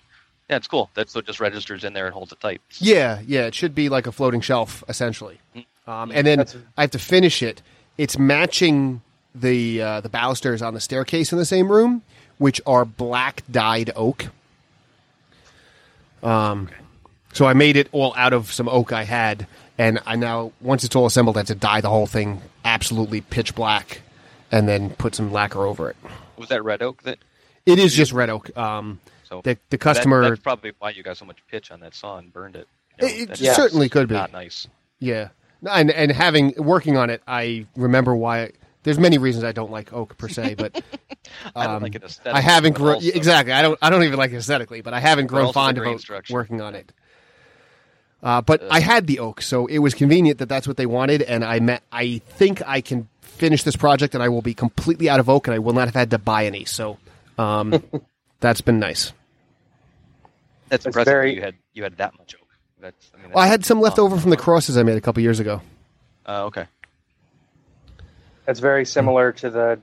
yeah, 0.50 0.56
it's 0.58 0.68
cool. 0.68 0.90
That 0.96 1.10
so 1.10 1.22
just 1.22 1.40
registers 1.40 1.84
in 1.84 1.94
there 1.94 2.06
and 2.06 2.14
holds 2.14 2.32
it 2.32 2.40
tight. 2.40 2.62
Yeah, 2.80 3.22
yeah, 3.26 3.42
it 3.46 3.56
should 3.56 3.76
be 3.76 3.90
like 3.90 4.08
a 4.08 4.12
floating 4.12 4.42
shelf 4.42 4.84
essentially. 4.90 5.40
Um, 5.88 6.12
and 6.14 6.26
then 6.26 6.40
That's- 6.40 6.58
I 6.78 6.82
have 6.82 6.92
to 6.92 7.00
finish 7.00 7.42
it. 7.44 7.62
It's 7.98 8.18
matching 8.18 9.02
the 9.36 9.82
uh, 9.82 10.02
the 10.02 10.10
balusters 10.10 10.62
on 10.62 10.74
the 10.74 10.80
staircase 10.80 11.32
in 11.32 11.38
the 11.38 11.46
same 11.46 11.72
room, 11.72 12.02
which 12.38 12.60
are 12.66 12.86
black 12.86 13.44
dyed 13.52 13.92
oak. 13.96 14.28
Um, 16.24 16.70
so 17.34 17.46
I 17.46 17.54
made 17.54 17.78
it 17.78 17.88
all 17.92 18.14
out 18.16 18.34
of 18.34 18.52
some 18.52 18.68
oak 18.68 18.92
I 18.92 19.04
had, 19.04 19.48
and 19.78 20.00
I 20.06 20.16
now 20.16 20.52
once 20.62 20.84
it's 20.84 20.96
all 20.96 21.06
assembled, 21.06 21.38
I 21.38 21.42
have 21.42 21.48
to 21.48 21.56
dye 21.56 21.82
the 21.82 21.90
whole 21.90 22.08
thing 22.08 22.42
absolutely 22.66 23.22
pitch 23.22 23.56
black, 23.56 24.02
and 24.52 24.68
then 24.68 24.90
put 24.92 25.16
some 25.16 25.32
lacquer 25.32 25.66
over 25.66 25.90
it. 25.90 25.96
Was 26.38 26.50
that 26.50 26.64
red 26.64 26.82
oak 26.82 27.04
that? 27.04 27.20
It 27.66 27.80
is 27.80 27.94
just 27.94 28.12
red 28.12 28.30
oak. 28.30 28.56
Um, 28.58 29.00
So 29.30 29.42
the 29.44 29.54
the 29.54 29.60
that- 29.72 29.78
customer, 29.80 30.28
that's 30.28 30.42
probably 30.42 30.74
why 30.80 30.90
you 30.90 31.04
got 31.04 31.18
so 31.18 31.26
much 31.26 31.38
pitch 31.50 31.72
on 31.72 31.80
that 31.82 31.94
saw 31.94 32.18
and 32.18 32.34
burned 32.34 32.56
it. 32.56 32.68
You 33.00 33.08
know, 33.08 33.14
It- 33.14 33.30
it 33.32 33.40
Yeah. 33.42 33.54
certainly 33.54 33.88
could 33.90 34.08
be. 34.08 34.16
not 34.16 34.32
nice. 34.34 34.68
Yeah, 35.00 35.30
and 35.70 35.92
and 35.92 36.12
having 36.12 36.54
working 36.58 36.98
on 36.98 37.10
it, 37.10 37.22
I 37.28 37.66
remember 37.76 38.16
why. 38.16 38.52
There's 38.84 38.98
many 38.98 39.18
reasons 39.18 39.44
I 39.44 39.52
don't 39.52 39.72
like 39.72 39.92
oak 39.94 40.18
per 40.18 40.30
se, 40.30 40.56
but 40.58 40.82
I 41.56 41.66
don't 41.68 41.76
um, 41.76 41.84
like 41.84 41.96
it 41.96 42.04
aesthetically. 42.04 42.32
I 42.38 42.42
haven't 42.42 42.74
grown 42.76 42.96
also- 42.96 43.08
exactly. 43.14 43.54
I 43.54 43.62
don't. 43.62 43.78
I 43.82 43.90
don't 43.90 44.04
even 44.04 44.18
like 44.18 44.32
it 44.32 44.38
aesthetically, 44.38 44.82
but 44.82 44.94
I 44.94 45.00
haven't 45.00 45.28
grown 45.28 45.54
fond 45.54 45.78
of 45.78 46.02
working 46.30 46.62
on 46.62 46.76
it. 46.76 46.92
Uh, 48.22 48.42
but 48.42 48.62
I 48.70 48.82
had 48.82 49.08
the 49.08 49.20
oak, 49.20 49.42
so 49.42 49.66
it 49.68 49.78
was 49.80 49.94
convenient 49.94 50.40
that 50.40 50.50
that's 50.50 50.68
what 50.68 50.76
they 50.76 50.86
wanted, 50.86 51.22
and 51.22 51.44
I 51.46 51.60
met. 51.62 51.84
I 51.92 52.18
think 52.28 52.62
I 52.68 52.82
can 52.82 53.08
finish 53.22 53.64
this 53.64 53.78
project, 53.78 54.14
and 54.14 54.22
I 54.22 54.28
will 54.28 54.42
be 54.42 54.54
completely 54.54 55.08
out 55.10 55.22
of 55.22 55.30
oak, 55.30 55.48
and 55.48 55.56
I 55.56 55.60
will 55.60 55.72
not 55.74 55.88
have 55.88 55.96
had 55.96 56.12
to 56.12 56.18
buy 56.18 56.46
any. 56.46 56.66
So 56.66 56.98
um, 57.38 57.82
that's 58.42 58.60
been 58.60 58.80
nice. 58.80 59.14
That's 60.70 60.86
It's 60.86 60.86
impressive. 60.88 61.06
that 61.06 61.12
very- 61.12 61.36
You 61.36 61.42
had 61.42 61.56
you 61.74 61.84
had 61.84 61.98
that 61.98 62.18
much 62.18 62.36
oak. 62.40 62.48
That's. 62.80 63.12
I, 63.14 63.22
mean, 63.22 63.32
Well, 63.34 63.44
I 63.44 63.48
had 63.48 63.66
some 63.66 63.82
left 63.82 64.00
over 64.00 64.18
from 64.18 64.30
the 64.30 64.38
crosses 64.38 64.78
I 64.78 64.84
made 64.84 64.98
a 64.98 65.02
couple 65.02 65.22
years 65.22 65.40
ago. 65.40 65.62
Uh, 66.28 66.46
okay. 66.46 66.66
That's 68.46 68.60
very 68.60 68.86
similar 68.86 69.32
to 69.34 69.50
the 69.50 69.80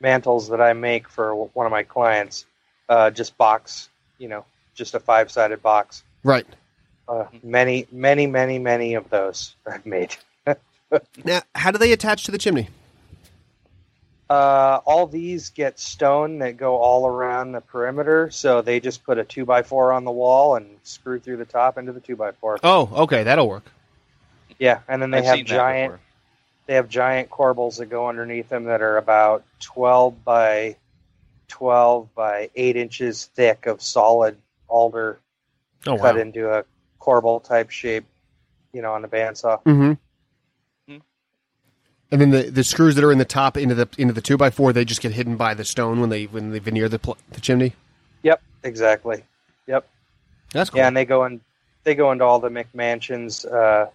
mantles 0.00 0.48
that 0.48 0.60
I 0.60 0.72
make 0.72 1.08
for 1.08 1.34
one 1.34 1.66
of 1.66 1.70
my 1.72 1.82
clients. 1.82 2.44
Uh, 2.88 3.10
just 3.10 3.36
box, 3.38 3.88
you 4.18 4.28
know, 4.28 4.44
just 4.74 4.94
a 4.94 5.00
five 5.00 5.30
sided 5.30 5.62
box. 5.62 6.02
Right 6.24 6.46
Uh, 7.08 7.24
many, 7.42 7.86
many, 7.92 8.26
many, 8.26 8.58
many 8.58 8.94
of 8.94 9.08
those 9.10 9.54
I've 9.66 9.86
made. 9.86 10.16
now, 11.24 11.42
how 11.54 11.70
do 11.70 11.78
they 11.78 11.92
attach 11.92 12.24
to 12.24 12.30
the 12.32 12.38
chimney? 12.38 12.68
Uh, 14.32 14.80
all 14.86 15.06
these 15.06 15.50
get 15.50 15.78
stone 15.78 16.38
that 16.38 16.56
go 16.56 16.76
all 16.76 17.06
around 17.06 17.52
the 17.52 17.60
perimeter, 17.60 18.30
so 18.30 18.62
they 18.62 18.80
just 18.80 19.04
put 19.04 19.18
a 19.18 19.24
two 19.24 19.44
by 19.44 19.62
four 19.62 19.92
on 19.92 20.04
the 20.04 20.10
wall 20.10 20.56
and 20.56 20.78
screw 20.84 21.18
through 21.18 21.36
the 21.36 21.44
top 21.44 21.76
into 21.76 21.92
the 21.92 22.00
two 22.00 22.16
by 22.16 22.32
four. 22.32 22.58
Oh, 22.62 22.88
okay, 23.02 23.24
that'll 23.24 23.46
work. 23.46 23.70
Yeah, 24.58 24.80
and 24.88 25.02
then 25.02 25.10
they 25.10 25.18
I've 25.18 25.24
have 25.24 25.44
giant. 25.44 26.00
They 26.66 26.76
have 26.76 26.88
giant 26.88 27.28
corbels 27.28 27.76
that 27.76 27.86
go 27.86 28.08
underneath 28.08 28.48
them 28.48 28.64
that 28.64 28.80
are 28.80 28.96
about 28.96 29.44
twelve 29.60 30.24
by 30.24 30.76
twelve 31.48 32.14
by 32.14 32.48
eight 32.56 32.76
inches 32.76 33.26
thick 33.34 33.66
of 33.66 33.82
solid 33.82 34.38
alder 34.66 35.18
Oh 35.86 35.98
cut 35.98 36.14
wow. 36.14 36.20
into 36.22 36.50
a 36.50 36.64
corbel 36.98 37.44
type 37.44 37.68
shape, 37.68 38.06
you 38.72 38.80
know, 38.80 38.94
on 38.94 39.02
the 39.02 39.08
bandsaw. 39.08 39.62
Mm-hmm. 39.64 39.92
And 42.12 42.20
then 42.20 42.30
the, 42.30 42.42
the 42.50 42.62
screws 42.62 42.94
that 42.96 43.02
are 43.04 43.10
in 43.10 43.16
the 43.18 43.24
top 43.24 43.56
into 43.56 43.74
the 43.74 43.88
into 43.98 44.12
the 44.12 44.20
two 44.20 44.36
by 44.36 44.50
four, 44.50 44.72
they 44.72 44.84
just 44.84 45.00
get 45.00 45.12
hidden 45.12 45.36
by 45.36 45.54
the 45.54 45.64
stone 45.64 45.98
when 45.98 46.10
they 46.10 46.24
when 46.26 46.50
they 46.50 46.58
veneer 46.60 46.88
the 46.88 46.98
pl- 46.98 47.16
the 47.32 47.40
chimney. 47.40 47.72
Yep, 48.22 48.40
exactly. 48.62 49.24
Yep. 49.66 49.88
That's 50.52 50.68
cool. 50.70 50.78
Yeah, 50.78 50.88
and 50.88 50.96
they 50.96 51.06
go 51.06 51.24
in. 51.24 51.40
They 51.84 51.94
go 51.94 52.12
into 52.12 52.24
all 52.24 52.38
the 52.38 52.50
McMansions. 52.50 53.50
Uh, 53.50 53.88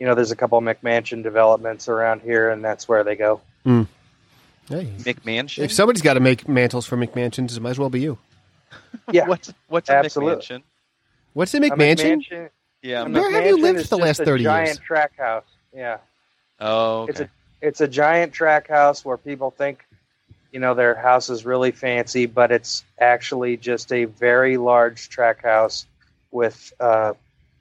you 0.00 0.06
know, 0.06 0.14
there's 0.14 0.30
a 0.30 0.36
couple 0.36 0.56
of 0.56 0.64
McMansion 0.64 1.22
developments 1.22 1.86
around 1.88 2.22
here, 2.22 2.48
and 2.50 2.64
that's 2.64 2.88
where 2.88 3.04
they 3.04 3.14
go. 3.14 3.42
Hey, 3.64 3.84
McMansion. 4.68 5.58
if 5.64 5.72
somebody's 5.72 6.00
got 6.02 6.14
to 6.14 6.20
make 6.20 6.48
mantles 6.48 6.86
for 6.86 6.96
McMansions, 6.96 7.56
it 7.56 7.60
might 7.60 7.70
as 7.70 7.78
well 7.78 7.90
be 7.90 8.00
you. 8.00 8.18
Yeah, 9.12 9.26
What's 9.26 9.52
what's 9.68 9.88
a 9.90 9.94
McMansion? 9.94 10.62
What's 11.34 11.52
a 11.54 11.58
A 11.58 11.60
McMansion? 11.60 12.24
McMansion- 12.24 12.50
Yeah. 12.82 13.02
a 13.02 13.04
I'm 13.04 13.12
Where 13.12 13.22
not- 13.30 13.32
have 13.32 13.46
you 13.46 13.60
lived 13.60 13.80
is 13.80 13.88
the 13.90 13.98
last 13.98 14.20
a 14.20 14.24
30 14.24 14.44
giant 14.44 14.68
years? 14.68 14.78
track 14.78 15.12
house. 15.18 15.44
Yeah, 15.76 15.98
Oh, 16.60 17.02
okay. 17.02 17.10
It's 17.10 17.20
a- 17.20 17.30
it's 17.60 17.80
a 17.80 17.88
giant 17.88 18.32
track 18.32 18.68
house 18.68 19.04
where 19.04 19.16
people 19.16 19.50
think, 19.50 19.84
you 20.52 20.60
know, 20.60 20.74
their 20.74 20.94
house 20.94 21.30
is 21.30 21.44
really 21.44 21.70
fancy, 21.70 22.26
but 22.26 22.50
it's 22.50 22.84
actually 22.98 23.56
just 23.56 23.92
a 23.92 24.04
very 24.04 24.56
large 24.56 25.08
track 25.08 25.42
house 25.42 25.86
with 26.30 26.72
uh, 26.80 27.12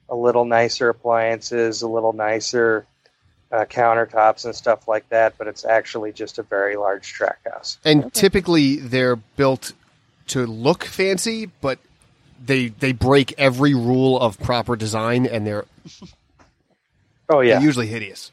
a 0.10 0.16
little 0.16 0.46
nicer 0.46 0.90
appliances, 0.90 1.82
a 1.82 1.88
little 1.88 2.14
nicer 2.14 2.86
uh, 3.52 3.66
countertops 3.66 4.46
and 4.46 4.56
stuff 4.56 4.88
like 4.88 5.08
that. 5.10 5.38
But 5.38 5.48
it's 5.48 5.66
actually 5.66 6.14
just 6.14 6.40
a 6.40 6.44
very 6.44 6.76
large 6.78 7.12
track 7.12 7.40
house. 7.52 7.78
And 7.84 8.14
typically 8.14 8.78
they're 8.78 9.16
built 9.16 9.74
to 10.28 10.46
look 10.46 10.84
fancy, 10.84 11.48
but 11.48 11.80
they 12.44 12.68
they 12.68 12.92
break 12.92 13.34
every 13.38 13.74
rule 13.74 14.20
of 14.20 14.40
proper 14.40 14.76
design, 14.76 15.26
and 15.26 15.46
they're, 15.46 15.66
Oh 17.28 17.42
yeah, 17.42 17.56
they're 17.56 17.64
usually 17.64 17.88
hideous. 17.88 18.32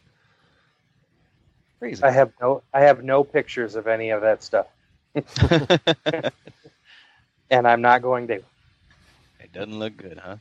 Crazy. 1.88 2.02
I 2.02 2.10
have 2.10 2.32
no 2.40 2.62
I 2.74 2.80
have 2.80 3.02
no 3.04 3.22
pictures 3.24 3.74
of 3.76 3.86
any 3.86 4.10
of 4.10 4.22
that 4.22 4.42
stuff, 4.42 4.66
and 7.50 7.66
I'm 7.66 7.80
not 7.82 8.02
going 8.02 8.26
to. 8.28 8.34
It 9.40 9.52
doesn't 9.52 9.78
look 9.78 9.96
good, 9.96 10.18
huh? 10.22 10.36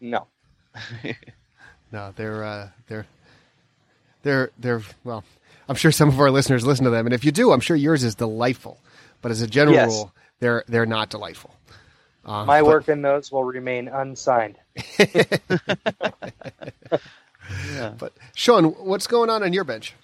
No. 0.00 0.26
No, 1.90 2.12
they're 2.16 2.44
uh, 2.44 2.68
they're 2.88 3.06
they're 4.22 4.50
they're 4.58 4.82
well. 5.04 5.24
I'm 5.70 5.74
sure 5.74 5.90
some 5.90 6.10
of 6.10 6.20
our 6.20 6.30
listeners 6.30 6.66
listen 6.66 6.84
to 6.84 6.90
them, 6.90 7.06
and 7.06 7.14
if 7.14 7.24
you 7.24 7.32
do, 7.32 7.50
I'm 7.50 7.60
sure 7.60 7.76
yours 7.78 8.04
is 8.04 8.14
delightful. 8.14 8.78
But 9.22 9.30
as 9.30 9.40
a 9.40 9.46
general 9.46 9.74
Yes. 9.76 9.88
rule, 9.88 10.12
they're 10.38 10.64
they're 10.68 10.84
not 10.84 11.08
delightful. 11.08 11.54
Uh, 12.26 12.44
My 12.44 12.60
but- 12.60 12.66
work 12.66 12.88
in 12.90 13.00
those 13.00 13.32
will 13.32 13.44
remain 13.44 13.88
unsigned. 13.88 14.56
Yeah. 17.72 17.94
But 17.98 18.12
Sean, 18.34 18.64
what's 18.64 19.06
going 19.06 19.30
on 19.30 19.42
on 19.42 19.54
your 19.54 19.64
bench? 19.64 19.94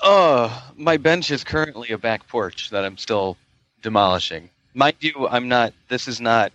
Oh, 0.00 0.70
my 0.76 0.96
bench 0.96 1.30
is 1.30 1.44
currently 1.44 1.90
a 1.90 1.98
back 1.98 2.26
porch 2.28 2.70
that 2.70 2.84
I'm 2.84 2.96
still 2.96 3.36
demolishing. 3.82 4.50
Mind 4.74 4.96
you, 5.00 5.26
I'm 5.28 5.48
not. 5.48 5.72
This 5.88 6.06
is 6.06 6.20
not 6.20 6.52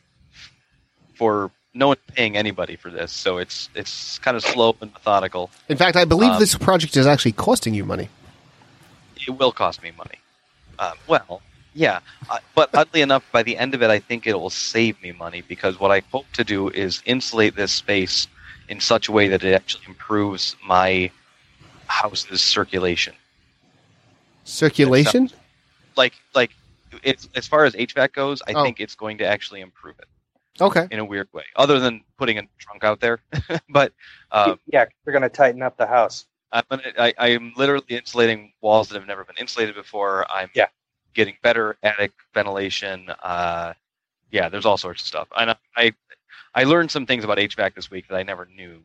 for 1.16 1.52
no 1.74 1.90
one's 1.90 2.00
paying 2.14 2.38
anybody 2.38 2.76
for 2.76 2.90
this, 2.90 3.12
so 3.12 3.38
it's 3.38 3.70
it's 3.76 4.18
kind 4.20 4.38
of 4.38 4.44
slow 4.44 4.76
and 4.82 4.92
methodical. 4.94 5.50
In 5.68 5.78
fact, 5.78 5.98
I 5.98 6.06
believe 6.06 6.32
Um, 6.32 6.40
this 6.40 6.56
project 6.56 6.96
is 6.96 7.06
actually 7.06 7.34
costing 7.34 7.74
you 7.74 7.84
money. 7.84 8.10
It 9.28 9.32
will 9.32 9.52
cost 9.52 9.84
me 9.84 9.92
money. 9.98 10.20
Um, 10.80 10.94
well, 11.08 11.42
yeah, 11.74 12.00
uh, 12.30 12.38
but 12.54 12.70
oddly 12.74 13.02
enough, 13.02 13.24
by 13.32 13.44
the 13.44 13.58
end 13.58 13.74
of 13.74 13.84
it, 13.84 13.90
I 13.90 14.00
think 14.00 14.26
it 14.28 14.40
will 14.40 14.50
save 14.50 15.02
me 15.02 15.12
money 15.12 15.42
because 15.42 15.80
what 15.80 15.92
I 15.92 16.02
hope 16.12 16.26
to 16.34 16.44
do 16.44 16.70
is 16.70 17.02
insulate 17.06 17.56
this 17.56 17.72
space 17.74 18.28
in 18.70 18.80
such 18.80 19.10
a 19.10 19.12
way 19.12 19.28
that 19.28 19.44
it 19.44 19.54
actually 19.54 19.84
improves 19.88 20.56
my 20.66 21.12
house's 21.88 22.42
circulation. 22.42 23.14
Circulation? 24.46 25.30
Like, 25.98 26.14
like, 26.34 26.52
it's 27.04 27.28
as 27.36 27.48
far 27.48 27.66
as 27.66 27.74
HVAC 27.74 28.14
goes, 28.14 28.42
I 28.48 28.54
Oh. 28.54 28.64
think 28.64 28.80
it's 28.80 28.96
going 28.96 29.18
to 29.18 29.26
actually 29.26 29.62
improve 29.62 29.96
it 30.00 30.08
Okay. 30.62 30.88
in 30.92 31.00
a 31.00 31.06
weird 31.06 31.28
way, 31.34 31.44
other 31.58 31.80
than 31.80 32.04
putting 32.18 32.38
a 32.38 32.44
trunk 32.58 32.84
out 32.84 33.02
there. 33.02 33.20
but 33.70 33.92
um, 34.32 34.60
yeah, 34.68 34.86
they're 35.04 35.12
going 35.12 35.22
to 35.24 35.30
tighten 35.30 35.62
up 35.62 35.78
the 35.78 35.88
house. 35.88 36.26
I'm 36.52 36.64
gonna, 36.70 36.84
I, 36.98 37.14
I'm 37.18 37.54
literally 37.58 37.86
insulating 37.90 38.54
walls 38.62 38.88
that 38.90 38.96
have 38.96 39.08
never 39.08 39.26
been 39.26 39.36
insulated 39.38 39.76
before. 39.76 40.26
I'm 40.32 40.50
Yeah. 40.56 40.68
getting 41.14 41.36
better 41.42 41.76
attic 41.84 42.14
ventilation. 42.34 43.10
Uh, 43.22 43.74
yeah, 44.32 44.48
there's 44.48 44.66
all 44.66 44.78
sorts 44.78 45.02
of 45.02 45.08
stuff. 45.08 45.28
And 45.38 45.50
I, 45.52 45.56
I, 45.76 45.94
I 46.54 46.64
learned 46.64 46.92
some 46.92 47.06
things 47.06 47.24
about 47.26 47.40
HVAC 47.40 47.74
this 47.76 47.90
week 47.92 48.08
that 48.08 48.16
I 48.16 48.24
never 48.24 48.46
knew 48.46 48.82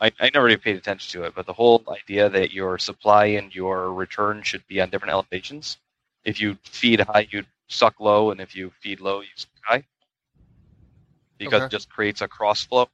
I, 0.00 0.12
I 0.20 0.30
never 0.32 0.44
really 0.44 0.56
paid 0.56 0.76
attention 0.76 1.20
to 1.20 1.26
it, 1.26 1.34
but 1.34 1.46
the 1.46 1.52
whole 1.52 1.82
idea 1.88 2.28
that 2.28 2.52
your 2.52 2.78
supply 2.78 3.26
and 3.26 3.54
your 3.54 3.92
return 3.92 4.42
should 4.42 4.66
be 4.66 4.80
on 4.80 4.90
different 4.90 5.12
elevations. 5.12 5.78
If 6.24 6.40
you 6.40 6.58
feed 6.64 7.00
high, 7.00 7.28
you 7.30 7.44
suck 7.68 7.98
low, 8.00 8.30
and 8.30 8.40
if 8.40 8.54
you 8.54 8.72
feed 8.80 9.00
low, 9.00 9.20
you 9.20 9.28
suck 9.34 9.50
high. 9.62 9.84
Because 11.38 11.62
Okay. 11.62 11.66
it 11.66 11.70
just 11.70 11.88
creates 11.90 12.20
a 12.20 12.28
cross 12.28 12.64
flow. 12.64 12.88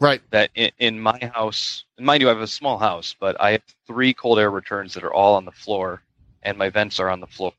Right. 0.00 0.20
That 0.30 0.50
in, 0.54 0.70
in 0.78 1.00
my 1.00 1.30
house, 1.32 1.84
and 1.96 2.04
mind 2.04 2.20
you, 2.20 2.28
I 2.28 2.32
have 2.32 2.40
a 2.40 2.46
small 2.46 2.78
house, 2.78 3.14
but 3.18 3.40
I 3.40 3.52
have 3.52 3.62
three 3.86 4.12
cold 4.12 4.38
air 4.38 4.50
returns 4.50 4.94
that 4.94 5.04
are 5.04 5.12
all 5.14 5.36
on 5.36 5.44
the 5.44 5.52
floor, 5.52 6.02
and 6.42 6.58
my 6.58 6.68
vents 6.68 7.00
are 7.00 7.08
on 7.08 7.20
the 7.20 7.26
floor, 7.26 7.54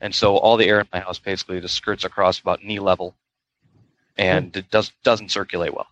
and 0.00 0.14
so 0.14 0.36
all 0.36 0.56
the 0.56 0.68
air 0.68 0.80
in 0.80 0.88
my 0.92 1.00
house 1.00 1.18
basically 1.18 1.60
just 1.60 1.74
skirts 1.74 2.04
across 2.04 2.38
about 2.38 2.62
knee 2.62 2.78
level, 2.78 3.14
and 4.16 4.52
hmm. 4.52 4.58
it 4.60 4.70
does 4.70 4.92
doesn't 5.02 5.30
circulate 5.30 5.74
well. 5.74 5.88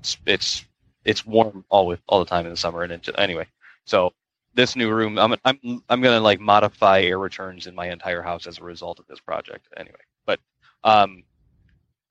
It's 0.00 0.18
it's 0.26 0.65
it's 1.06 1.26
warm 1.26 1.64
all 1.70 1.96
all 2.08 2.20
the 2.20 2.26
time 2.26 2.46
in 2.46 2.52
the 2.52 2.58
summer, 2.58 2.82
and 2.84 2.92
it, 2.92 3.08
anyway, 3.18 3.46
so 3.86 4.14
this 4.54 4.76
new 4.76 4.90
room, 4.92 5.18
I'm 5.18 5.36
I'm 5.44 5.82
I'm 5.90 6.02
gonna 6.02 6.20
like 6.20 6.40
modify 6.40 7.02
air 7.02 7.18
returns 7.20 7.68
in 7.68 7.76
my 7.76 7.90
entire 7.90 8.22
house 8.22 8.48
as 8.48 8.58
a 8.58 8.64
result 8.64 9.00
of 9.00 9.06
this 9.08 9.20
project. 9.20 9.68
Anyway, 9.78 10.00
but 10.26 10.40
um, 10.84 11.24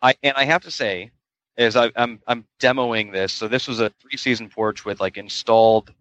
I 0.01 0.15
and 0.23 0.35
I 0.37 0.45
have 0.45 0.63
to 0.63 0.71
say, 0.71 1.11
is 1.57 1.77
I, 1.77 1.91
I'm 1.97 2.21
I'm 2.27 2.45
demoing 2.61 3.13
this. 3.13 3.33
So 3.33 3.47
this 3.49 3.67
was 3.67 3.81
a 3.81 3.91
three 4.01 4.17
season 4.17 4.49
porch 4.49 4.85
with 4.85 5.01
like 5.01 5.17
installed 5.17 5.93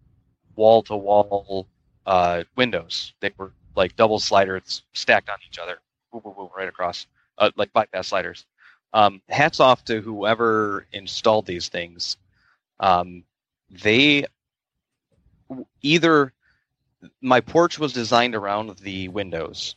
wall 0.55 0.83
to 0.83 0.97
wall 0.97 1.67
windows. 2.57 3.13
They 3.21 3.31
were 3.37 3.53
like 3.75 3.95
double 3.97 4.19
sliders 4.19 4.83
stacked 4.93 5.29
on 5.29 5.37
each 5.49 5.59
other, 5.59 5.79
boom, 6.13 6.21
boom, 6.23 6.35
boom, 6.37 6.49
right 6.57 6.69
across, 6.69 7.07
uh, 7.39 7.51
like 7.57 7.73
bypass 7.73 8.09
sliders. 8.09 8.45
Um, 8.93 9.21
hats 9.29 9.61
off 9.61 9.85
to 9.85 10.01
whoever 10.01 10.87
installed 10.93 11.45
these 11.47 11.69
things. 11.69 12.17
Um, 12.79 13.23
they 13.69 14.25
either 15.81 16.33
my 17.21 17.39
porch 17.41 17.77
was 17.79 17.93
designed 17.93 18.35
around 18.35 18.77
the 18.79 19.07
windows, 19.09 19.75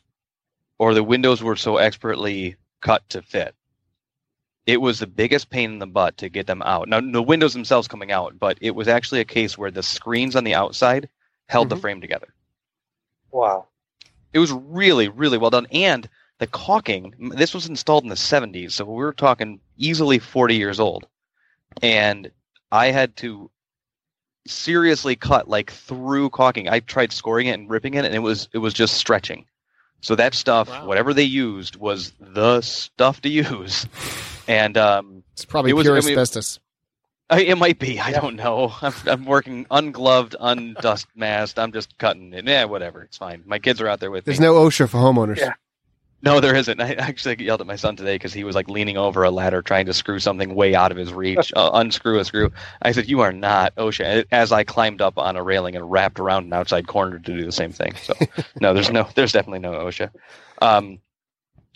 or 0.79 0.95
the 0.95 1.03
windows 1.03 1.43
were 1.43 1.57
so 1.57 1.77
expertly 1.77 2.57
cut 2.81 3.09
to 3.11 3.23
fit. 3.23 3.55
It 4.67 4.81
was 4.81 4.99
the 4.99 5.07
biggest 5.07 5.51
pain 5.51 5.73
in 5.73 5.79
the 5.79 5.87
butt 5.87 6.19
to 6.19 6.29
get 6.29 6.47
them 6.47 6.63
out. 6.63 6.89
Now, 6.89 7.01
the 7.01 7.23
windows 7.23 7.55
themselves 7.55 7.89
coming 7.89 8.13
out, 8.13 8.39
but 8.39 8.59
it 8.61 8.75
was 8.75 8.89
actually 8.89 9.21
a 9.21 9.25
case 9.25 9.57
where 9.57 9.71
the 9.71 9.83
screens 9.83 10.37
on 10.37 10.45
the 10.45 10.55
outside 10.55 11.09
held 11.49 11.69
the 11.71 11.77
Mhm. 11.77 11.81
frame 11.81 12.01
together. 12.01 12.35
Wow. 13.31 13.67
It 14.33 14.39
was 14.39 14.53
really, 14.53 15.09
really 15.09 15.39
well 15.39 15.51
done. 15.51 15.67
And 15.73 16.09
the 16.39 16.47
caulking, 16.47 17.15
this 17.19 17.55
was 17.55 17.67
installed 17.69 18.05
in 18.05 18.11
the 18.11 18.17
70s, 18.17 18.75
so 18.75 18.85
we 18.85 18.95
were 18.95 19.13
talking 19.13 19.61
easily 19.77 20.19
40 20.19 20.57
years 20.57 20.79
old. 20.79 21.07
And 21.83 22.31
I 22.71 22.91
had 22.91 23.17
to 23.17 23.51
seriously 24.47 25.17
cut 25.17 25.49
like 25.49 25.71
through 25.71 26.31
caulking. 26.31 26.69
I 26.69 26.81
tried 26.81 27.13
scoring 27.13 27.47
it 27.49 27.53
and 27.59 27.69
ripping 27.71 27.95
it, 27.95 28.05
and 28.05 28.15
it 28.15 28.21
was 28.21 28.49
it 28.53 28.59
was 28.59 28.75
just 28.75 28.95
stretching. 28.95 29.47
So 30.01 30.15
that 30.15 30.33
stuff, 30.35 30.69
Wow. 30.69 30.87
whatever 30.87 31.13
they 31.13 31.25
used, 31.25 31.75
was 31.77 32.13
the 32.21 32.61
stuff 32.61 33.21
to 33.23 33.29
use. 33.29 33.87
And 34.47 34.79
um, 34.79 35.25
It's 35.33 35.45
probably 35.45 35.73
It 35.73 35.75
was- 35.75 35.85
pure 35.85 35.97
I 35.97 36.01
mean- 36.01 36.11
asbestos. 36.11 36.61
I, 37.31 37.41
it 37.41 37.59
might 37.59 37.79
be. 37.79 37.99
I 38.01 38.11
Yeah. 38.11 38.21
don't 38.21 38.37
know. 38.37 38.73
I'm, 38.81 38.95
I'm 39.07 39.25
working 39.27 39.67
ungloved, 39.71 40.35
undust 40.41 41.07
masked. 41.15 41.59
I'm 41.59 41.73
just 41.73 41.99
cutting 41.99 42.33
it. 42.33 42.47
Yeah, 42.47 42.65
whatever. 42.65 43.03
It's 43.03 43.19
fine. 43.19 43.43
My 43.45 43.59
kids 43.59 43.83
are 43.83 43.89
out 43.89 44.01
there 44.01 44.11
with 44.11 44.25
There's 44.25 44.41
me. 44.41 44.47
no 44.47 44.55
OSHA 44.55 44.89
for 44.89 44.97
homeowners. 44.97 45.37
Yeah. 45.37 45.53
No, 46.21 46.41
there 46.41 46.55
isn't. 46.55 46.81
I 46.81 46.95
actually 46.95 47.45
yelled 47.45 47.61
at 47.61 47.67
my 47.67 47.77
son 47.77 47.97
today 47.97 48.17
because 48.17 48.33
he 48.33 48.45
was 48.45 48.57
like 48.57 48.69
leaning 48.69 48.97
over 48.97 49.23
a 49.23 49.31
ladder 49.31 49.63
trying 49.63 49.87
to 49.87 49.95
screw 49.95 50.19
something 50.19 50.55
way 50.55 50.75
out 50.75 50.91
of 50.91 50.99
his 50.99 51.13
reach, 51.13 51.53
uh, 51.57 51.71
unscrew 51.75 52.19
a 52.19 52.25
screw. 52.25 52.51
I 52.83 52.93
said, 52.93 53.09
"You 53.09 53.21
are 53.21 53.33
not 53.33 53.75
OSHA." 53.77 54.27
As 54.33 54.51
I 54.51 54.65
climbed 54.65 55.01
up 55.01 55.17
on 55.17 55.37
a 55.37 55.43
railing 55.43 55.77
and 55.77 55.91
wrapped 55.91 56.19
around 56.19 56.47
an 56.47 56.53
outside 56.53 56.87
corner 56.87 57.19
to 57.19 57.37
do 57.37 57.45
the 57.45 57.53
same 57.53 57.73
thing. 57.73 57.95
So, 57.97 58.15
no, 58.61 58.75
there's 58.75 58.91
no, 58.91 59.09
there's 59.15 59.33
definitely 59.33 59.61
no 59.61 59.73
OSHA. 59.73 60.11
Um, 60.61 60.99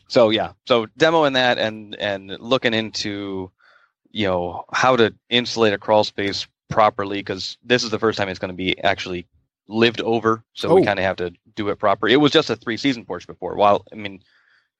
so 0.09 0.31
yeah, 0.31 0.53
so 0.67 0.87
demoing 0.99 1.35
that 1.35 1.59
and 1.59 1.95
and 1.97 2.37
looking 2.41 2.75
into, 2.75 3.51
you 4.11 4.27
know, 4.27 4.65
how 4.73 4.97
to 4.97 5.15
insulate 5.31 5.73
a 5.73 5.79
crawl 5.79 6.05
space 6.05 6.47
properly 6.69 7.19
because 7.19 7.59
this 7.63 7.85
is 7.85 7.91
the 7.91 7.99
first 7.99 8.19
time 8.19 8.29
it's 8.29 8.39
going 8.39 8.51
to 8.51 8.57
be 8.57 8.79
actually 8.83 9.27
lived 9.69 10.01
over. 10.01 10.43
So 10.55 10.75
we 10.75 10.83
Oh. 10.83 10.85
kind 10.85 10.99
of 10.99 11.05
have 11.05 11.17
to 11.17 11.33
do 11.55 11.69
it 11.69 11.77
proper. 11.79 12.09
It 12.09 12.21
was 12.21 12.33
just 12.33 12.51
a 12.51 12.57
three 12.57 12.77
season 12.77 13.05
porch 13.05 13.27
before. 13.27 13.55
While 13.57 13.85
I 13.93 13.97
mean, 13.97 14.23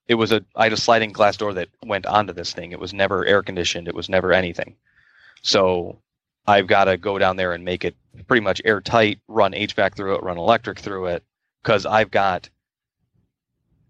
it 0.09 0.15
was 0.17 0.33
a 0.33 0.45
I 0.57 0.65
had 0.65 0.73
a 0.73 0.77
sliding 0.77 1.13
glass 1.13 1.37
door 1.37 1.55
that 1.55 1.69
went 1.85 2.07
onto 2.07 2.33
this 2.33 2.53
thing. 2.53 2.73
It 2.73 2.81
was 2.81 2.93
never 2.93 3.25
air 3.25 3.43
conditioned. 3.43 3.89
It 3.89 3.95
was 3.95 4.09
never 4.09 4.33
anything. 4.33 4.77
So 5.43 6.01
I've 6.47 6.67
got 6.67 6.85
to 6.85 6.97
go 6.97 7.19
down 7.19 7.37
there 7.37 7.53
and 7.53 7.65
make 7.65 7.85
it 7.85 7.95
pretty 8.27 8.41
much 8.43 8.61
airtight, 8.65 9.21
run 9.29 9.53
HVAC 9.53 9.95
through 9.95 10.17
it, 10.17 10.23
run 10.23 10.39
electric 10.39 10.81
through 10.81 11.07
it, 11.07 11.25
because 11.63 11.87
I've 11.87 12.11
got. 12.11 12.49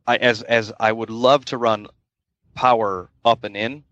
I 0.06 0.16
as 0.16 0.42
as 0.42 0.72
I 0.80 0.92
would 0.92 1.10
love 1.10 1.44
to 1.46 1.58
run 1.58 1.86
power 2.54 3.10
up 3.24 3.44
and 3.44 3.56
in. 3.56 3.84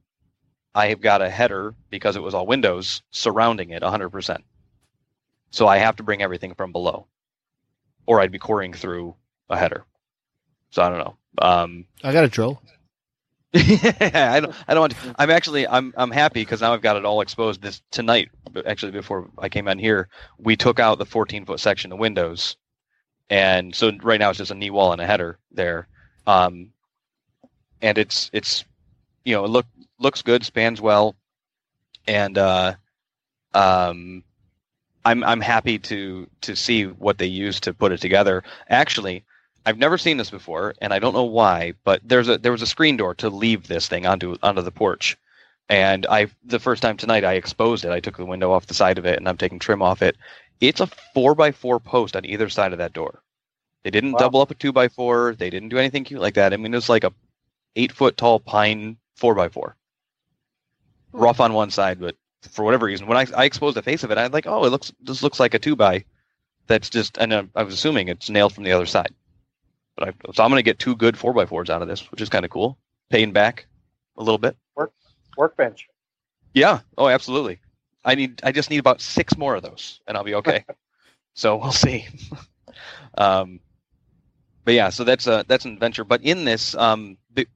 I 0.75 0.87
have 0.89 1.01
got 1.01 1.21
a 1.23 1.29
header 1.31 1.75
because 1.89 2.15
it 2.15 2.23
was 2.23 2.33
all 2.33 2.47
windows 2.47 3.03
surrounding 3.11 3.71
it 3.71 3.83
100%. 3.83 4.45
So 5.51 5.67
I 5.67 5.79
have 5.79 5.97
to 5.97 6.03
bring 6.03 6.23
everything 6.23 6.55
from 6.55 6.73
below, 6.73 7.07
or 8.07 8.21
I'd 8.21 8.33
be 8.33 8.39
coring 8.39 8.73
through 8.73 9.17
a 9.49 9.59
header. 9.59 9.85
So 10.71 10.83
I 10.83 10.89
don't 10.89 10.99
know. 10.99 11.17
Um, 11.39 11.87
I 12.05 12.13
got 12.13 12.25
a 12.25 12.29
drill. 12.29 12.63
I 13.55 14.41
don't. 14.41 14.55
I 14.69 14.75
don't 14.75 14.81
want. 14.81 14.93
To, 14.93 15.15
I'm 15.19 15.31
actually. 15.31 15.67
I'm. 15.67 15.93
I'm 15.97 16.13
happy 16.13 16.43
because 16.43 16.61
now 16.61 16.73
I've 16.73 16.83
got 16.83 16.97
it 16.97 17.05
all 17.05 17.21
exposed. 17.21 17.61
This 17.61 17.83
tonight, 17.91 18.31
but 18.53 18.67
actually, 18.67 18.93
before 18.93 19.29
I 19.39 19.49
came 19.49 19.67
on 19.67 19.79
here, 19.79 20.09
we 20.39 20.57
took 20.57 20.79
out 20.79 20.99
the 20.99 21.07
14 21.07 21.47
foot 21.47 21.59
section 21.59 21.91
of 21.91 21.99
windows, 21.99 22.57
and 23.29 23.75
so 23.75 23.91
right 24.03 24.21
now 24.21 24.31
it's 24.31 24.39
just 24.39 24.53
a 24.53 24.55
knee 24.55 24.71
wall 24.71 24.93
and 24.93 25.01
a 25.01 25.07
header 25.07 25.39
there. 25.51 25.89
Um, 26.29 26.71
and 27.83 27.99
it's 27.99 28.31
it's, 28.33 28.65
you 29.25 29.35
know, 29.35 29.45
it 29.45 29.49
look 29.49 29.67
looks 29.99 30.23
good, 30.23 30.45
spans 30.45 30.81
well, 30.81 31.17
and 32.07 32.39
uh, 32.39 32.75
um, 33.53 34.23
I'm 35.05 35.25
I'm 35.25 35.41
happy 35.41 35.79
to 35.81 36.29
to 36.43 36.57
see 36.57 36.85
what 36.87 37.19
they 37.19 37.27
use 37.27 37.61
to 37.61 37.75
put 37.75 37.93
it 37.93 38.01
together. 38.01 38.43
Actually, 38.69 39.25
I've 39.67 39.79
never 39.79 39.99
seen 39.99 40.17
this 40.19 40.31
before, 40.31 40.75
and 40.81 40.93
I 40.93 40.99
don't 40.99 41.15
know 41.15 41.25
why, 41.25 41.75
but 41.85 42.01
there's 42.05 42.29
a 42.29 42.39
there 42.39 42.53
was 42.53 42.63
a 42.63 42.67
screen 42.67 42.97
door 42.97 43.15
to 43.17 43.31
leave 43.31 43.67
this 43.67 43.89
thing 43.89 44.07
onto 44.07 44.37
onto 44.43 44.63
the 44.63 44.71
porch, 44.73 45.17
and 45.69 46.07
I 46.07 46.29
the 46.45 46.59
first 46.61 46.83
time 46.83 46.97
tonight 46.97 47.25
I 47.25 47.35
exposed 47.35 47.85
it. 47.85 47.91
I 47.93 48.01
took 48.01 48.17
the 48.19 48.27
window 48.27 48.53
off 48.53 48.67
the 48.67 48.75
side 48.75 48.99
of 48.99 49.07
it, 49.07 49.19
and 49.19 49.29
I'm 49.29 49.37
taking 49.39 49.59
trim 49.59 49.83
off 49.83 50.03
it. 50.03 50.17
It's 50.61 50.81
a 50.81 50.89
four 51.15 51.35
by 51.35 51.53
four 51.53 51.81
post 51.81 52.17
on 52.17 52.27
either 52.27 52.49
side 52.51 52.73
of 52.73 52.79
that 52.79 52.93
door. 52.93 53.23
They 53.85 53.91
didn't 53.91 54.13
Wow. 54.13 54.19
double 54.19 54.41
up 54.43 54.51
a 54.51 54.55
two 54.55 54.73
by 54.73 54.89
four. 54.89 55.35
They 55.37 55.51
didn't 55.51 55.71
do 55.71 55.79
anything 55.79 56.05
cute 56.05 56.21
like 56.21 56.35
that. 56.35 56.53
I 56.53 56.57
mean, 56.59 56.73
it 56.75 56.77
was 56.77 56.89
like 56.91 57.05
a 57.05 57.15
eight 57.77 57.93
foot 57.93 58.17
tall 58.19 58.41
pine 58.41 58.99
four 59.17 59.35
by 59.35 59.49
four, 59.49 59.77
hmm. 61.15 61.21
rough 61.21 61.41
on 61.41 61.53
one 61.55 61.71
side, 61.71 62.01
but 62.01 62.17
for 62.43 62.65
whatever 62.65 62.87
reason, 62.87 63.07
when 63.07 63.19
I, 63.19 63.27
I 63.37 63.45
exposed 63.45 63.77
the 63.77 63.83
face 63.83 64.03
of 64.03 64.11
it, 64.11 64.19
I 64.19 64.25
was 64.25 64.33
like, 64.33 64.47
oh, 64.47 64.65
it 64.65 64.71
looks 64.71 64.93
this 65.01 65.23
looks 65.23 65.41
like 65.41 65.55
a 65.55 65.59
two 65.59 65.77
by. 65.77 66.05
That's 66.67 66.89
just, 66.89 67.19
and 67.19 67.33
uh, 67.33 67.45
I 67.55 67.65
was 67.65 67.75
assuming 67.75 68.09
it's 68.09 68.31
nailed 68.31 68.55
from 68.55 68.65
the 68.65 68.73
other 68.73 68.87
side. 68.87 69.13
But 69.97 70.09
I, 70.09 70.13
so 70.33 70.43
I'm 70.43 70.51
going 70.51 70.61
to 70.61 70.63
get 70.63 70.79
two 70.79 70.97
good 70.97 71.19
four 71.19 71.33
by 71.33 71.47
fours 71.47 71.69
out 71.69 71.83
of 71.83 71.89
this, 71.89 72.11
which 72.11 72.21
is 72.21 72.29
kind 72.29 72.45
of 72.45 72.51
cool. 72.51 72.79
Paying 73.11 73.33
back 73.33 73.67
a 74.17 74.23
little 74.23 74.39
bit. 74.39 74.57
Work 74.77 74.93
Workbench. 75.37 75.89
Yeah. 76.55 76.81
Oh, 76.97 77.09
absolutely. 77.09 77.61
I 78.05 78.15
need. 78.15 78.41
I 78.43 78.53
just 78.53 78.71
need 78.71 78.79
about 78.79 79.01
six 79.01 79.37
more 79.37 79.57
of 79.57 79.63
those, 79.63 80.01
and 80.07 80.17
I'll 80.17 80.25
be 80.25 80.37
okay. 80.37 80.65
so 81.35 81.57
we'll 81.57 81.73
see. 81.73 82.07
um, 83.19 83.61
but 84.65 84.75
yeah, 84.75 84.91
so 84.91 85.05
that's 85.05 85.27
a 85.27 85.45
that's 85.47 85.65
an 85.65 85.73
adventure. 85.73 86.05
But 86.05 86.23
in 86.23 86.45
this, 86.45 86.75
um, 86.75 87.19
the 87.35 87.47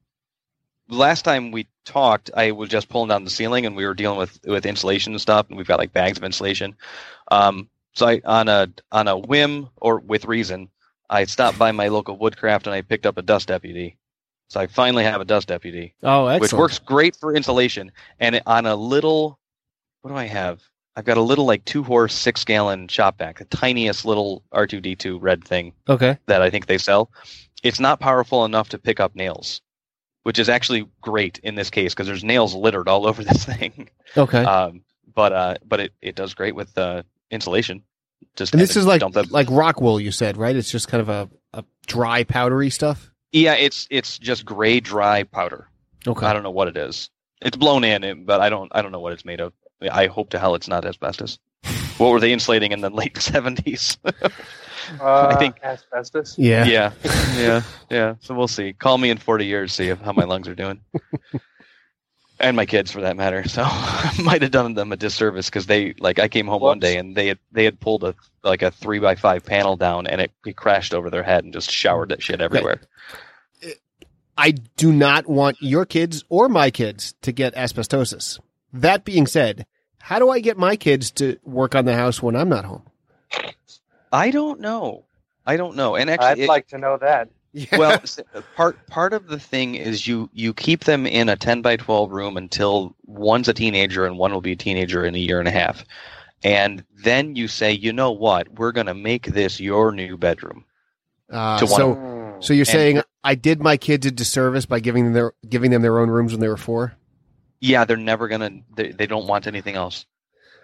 last 0.89 1.23
time 1.23 1.51
we 1.51 1.69
talked, 1.85 2.31
I 2.37 2.51
was 2.53 2.69
just 2.69 2.89
pulling 2.89 3.09
down 3.09 3.25
the 3.25 3.31
ceiling, 3.31 3.67
and 3.67 3.77
we 3.77 3.87
were 3.87 3.95
dealing 3.95 4.19
with 4.19 4.39
with 4.47 4.67
insulation 4.67 5.13
and 5.13 5.21
stuff, 5.21 5.47
and 5.49 5.57
we've 5.57 5.67
got 5.67 5.79
like 5.79 5.93
bags 5.93 6.19
of 6.19 6.25
insulation. 6.25 6.75
Um, 7.31 7.69
so 7.95 8.07
I 8.09 8.21
on 8.25 8.49
a 8.49 8.69
on 8.93 9.09
a 9.09 9.17
whim 9.19 9.69
or 9.77 10.01
with 10.01 10.25
reason, 10.25 10.69
I 11.11 11.25
stopped 11.25 11.59
by 11.59 11.73
my 11.73 11.89
local 11.89 12.17
woodcraft 12.19 12.67
and 12.67 12.75
I 12.75 12.83
picked 12.83 13.07
up 13.07 13.19
a 13.19 13.23
dust 13.23 13.49
deputy. 13.49 13.97
So 14.49 14.61
I 14.61 14.67
finally 14.67 15.05
have 15.05 15.21
a 15.21 15.25
dust 15.25 15.49
deputy 15.49 15.95
Oh, 16.03 16.27
excellent. 16.27 16.41
which 16.41 16.53
works 16.53 16.79
great 16.79 17.17
for 17.17 17.35
insulation. 17.35 17.91
And 18.21 18.41
on 18.47 18.67
a 18.67 18.77
little, 18.77 19.39
what 20.03 20.11
do 20.11 20.17
I 20.17 20.25
have? 20.27 20.61
I've 20.97 21.05
got 21.07 21.17
a 21.17 21.23
little 21.23 21.45
like 21.47 21.65
two 21.65 21.83
horse, 21.83 22.15
six 22.15 22.45
gallon 22.45 22.87
shop 22.89 23.19
vac, 23.19 23.39
the 23.39 23.47
tiniest 23.47 24.05
little 24.05 24.45
R2D2 24.53 25.19
red 25.21 25.43
thing 25.45 25.73
Okay. 25.89 26.19
that 26.27 26.43
I 26.43 26.51
think 26.51 26.67
they 26.67 26.79
sell. 26.79 27.11
It's 27.63 27.81
not 27.81 28.01
powerful 28.01 28.45
enough 28.45 28.69
to 28.71 28.79
pick 28.79 29.01
up 29.01 29.17
nails, 29.17 29.61
which 30.25 30.39
is 30.39 30.49
actually 30.49 30.87
great 31.01 31.39
in 31.43 31.55
this 31.55 31.71
case 31.71 31.95
because 31.95 32.07
there's 32.07 32.25
nails 32.25 32.55
littered 32.55 32.89
all 32.89 33.07
over 33.07 33.23
this 33.23 33.45
thing. 33.45 33.89
Okay. 34.17 34.43
Um, 34.43 34.83
but 35.15 35.33
uh, 35.33 35.55
but 35.65 35.81
it, 35.81 35.93
it 36.03 36.15
does 36.17 36.35
great 36.35 36.55
with 36.57 36.77
uh, 36.77 37.05
insulation. 37.31 37.83
Just 38.37 38.53
and 38.53 38.61
this 38.61 38.77
is 38.77 38.85
like 38.85 39.03
like 39.31 39.47
rock 39.51 39.81
wool, 39.81 40.01
you 40.01 40.11
said, 40.11 40.37
right? 40.37 40.57
It's 40.57 40.71
just 40.71 40.89
kind 40.89 41.01
of 41.01 41.09
a, 41.09 41.31
a 41.53 41.65
dry, 41.87 42.25
powdery 42.25 42.71
stuff. 42.71 43.11
yeah, 43.33 43.55
it's 43.55 43.87
it's 43.91 44.19
just 44.19 44.45
gray 44.45 44.81
dry 44.81 45.23
powder. 45.23 45.69
Okay. 46.07 46.27
I 46.27 46.33
don't 46.33 46.43
know 46.43 46.51
what 46.51 46.69
it 46.69 46.77
is. 46.77 47.11
It's 47.41 47.57
blown 47.57 47.85
in, 47.85 48.25
but 48.25 48.41
I 48.41 48.49
don't 48.49 48.73
I 48.75 48.83
don't 48.83 48.93
know 48.93 49.01
what 49.01 49.13
it's 49.13 49.25
made 49.25 49.41
of. 49.41 49.53
I 49.81 50.07
hope 50.07 50.31
to 50.31 50.39
hell 50.39 50.55
it's 50.55 50.69
not 50.69 50.85
asbestos. 50.85 51.39
what 51.99 52.11
were 52.11 52.21
they 52.21 52.33
insulating 52.33 52.73
in 52.73 52.81
the 52.81 52.91
late 52.91 53.19
seventies? 53.19 53.99
Uh, 55.01 55.29
I 55.31 55.37
think- 55.37 55.57
asbestos. 55.63 56.39
Yeah. 56.39 56.65
yeah, 56.65 56.93
yeah, 57.37 57.63
yeah. 57.91 58.15
So 58.21 58.35
we'll 58.35 58.49
see. 58.49 58.73
Call 58.73 58.99
me 58.99 59.11
in 59.11 59.19
forty 59.19 59.47
years, 59.47 59.73
see 59.73 59.89
how 59.89 60.13
my 60.13 60.25
lungs 60.25 60.49
are 60.49 60.55
doing, 60.55 60.81
and 62.41 62.57
my 62.57 62.67
kids 62.67 62.91
for 62.91 63.01
that 63.03 63.17
matter. 63.17 63.47
So 63.49 63.63
I 63.67 64.15
might 64.23 64.43
have 64.43 64.51
done 64.51 64.75
them 64.75 64.93
a 64.93 64.97
disservice 64.97 65.47
because 65.47 65.67
they 65.67 65.95
like 65.99 66.19
I 66.19 66.29
came 66.29 66.47
home 66.47 66.63
one 66.63 66.79
day 66.79 66.97
and 66.97 67.17
they 67.17 67.29
had 67.29 67.39
they 67.53 67.65
had 67.65 67.81
pulled 67.81 68.05
a 68.05 68.15
like 68.43 68.63
a 68.63 68.71
three 68.71 68.99
by 68.99 69.15
five 69.15 69.45
panel 69.45 69.77
down 69.77 70.07
and 70.07 70.21
it, 70.21 70.31
it 70.45 70.57
crashed 70.57 70.95
over 70.95 71.11
their 71.11 71.23
head 71.23 71.45
and 71.45 71.53
just 71.53 71.71
showered 71.71 72.11
that 72.11 72.23
shit 72.23 72.41
everywhere. 72.41 72.81
I 74.37 74.51
do 74.51 74.93
not 74.93 75.29
want 75.29 75.59
your 75.61 75.87
kids 75.87 76.25
or 76.29 76.49
my 76.49 76.71
kids 76.71 77.15
to 77.23 77.31
get 77.31 77.55
asbestosis. 77.55 78.41
That 78.73 79.05
being 79.05 79.29
said, 79.29 79.65
how 79.99 80.19
do 80.19 80.29
I 80.29 80.41
get 80.41 80.59
my 80.59 80.75
kids 80.75 81.13
to 81.13 81.39
work 81.45 81.77
on 81.77 81.85
the 81.85 81.95
house 81.95 82.21
when 82.21 82.35
I'm 82.35 82.49
not 82.49 82.65
home? 82.65 82.83
I 84.15 84.31
don't 84.31 84.61
know. 84.61 85.05
I 85.47 85.57
don't 85.57 85.77
know. 85.77 85.97
And 85.97 86.09
actually, 86.09 86.27
I'd 86.29 86.39
it- 86.39 86.49
like 86.49 86.69
to 86.69 86.79
know 86.79 86.97
that. 86.99 87.29
Well, 87.79 88.03
part 88.57 88.85
part 88.89 89.13
of 89.13 89.29
the 89.29 89.39
thing 89.39 89.77
is 89.77 90.07
you 90.09 90.29
you 90.33 90.53
keep 90.53 90.85
them 90.85 91.07
in 91.07 91.29
a 91.29 91.37
ten 91.37 91.63
by 91.63 91.77
twelve 91.77 92.11
room 92.11 92.37
until 92.37 92.97
one's 93.05 93.47
a 93.49 93.55
teenager 93.55 94.05
and 94.07 94.19
one 94.19 94.33
will 94.33 94.41
be 94.41 94.53
a 94.53 94.57
teenager 94.57 95.05
in 95.05 95.15
a 95.15 95.19
year 95.19 95.39
and 95.39 95.47
a 95.47 95.53
half, 95.53 95.85
and 96.43 96.83
then 96.97 97.37
you 97.37 97.47
say, 97.47 97.71
you 97.71 97.93
know 97.93 98.11
what, 98.11 98.49
we're 98.59 98.73
going 98.73 98.89
to 98.89 98.95
make 98.95 99.27
this 99.27 99.61
your 99.61 99.93
new 99.93 100.17
bedroom. 100.17 100.65
uh, 101.31 101.59
so, 101.59 102.37
so 102.41 102.53
you're 102.53 102.63
And- 102.63 102.67
saying 102.69 103.03
I 103.23 103.37
did 103.37 103.63
my 103.63 103.77
kids 103.77 104.05
a 104.05 104.11
disservice 104.11 104.67
by 104.67 104.81
giving 104.81 105.05
them 105.05 105.13
their 105.13 105.33
giving 105.49 105.71
them 105.71 105.83
their 105.83 106.01
own 106.01 106.09
rooms 106.11 106.33
when 106.33 106.41
they 106.41 106.49
were 106.49 106.57
four? 106.57 106.95
Yeah, 107.61 107.85
they're 107.85 107.97
never 107.97 108.27
gonna. 108.27 108.51
They, 108.75 108.91
they 108.91 109.07
don't 109.07 109.29
want 109.29 109.47
anything 109.47 109.77
else. 109.77 110.07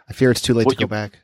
I 0.09 0.13
fear 0.13 0.33
it's 0.33 0.41
too 0.43 0.55
late 0.55 0.67
What 0.67 0.73
to 0.73 0.79
go 0.79 0.85
you- 0.85 0.89
back. 0.89 1.19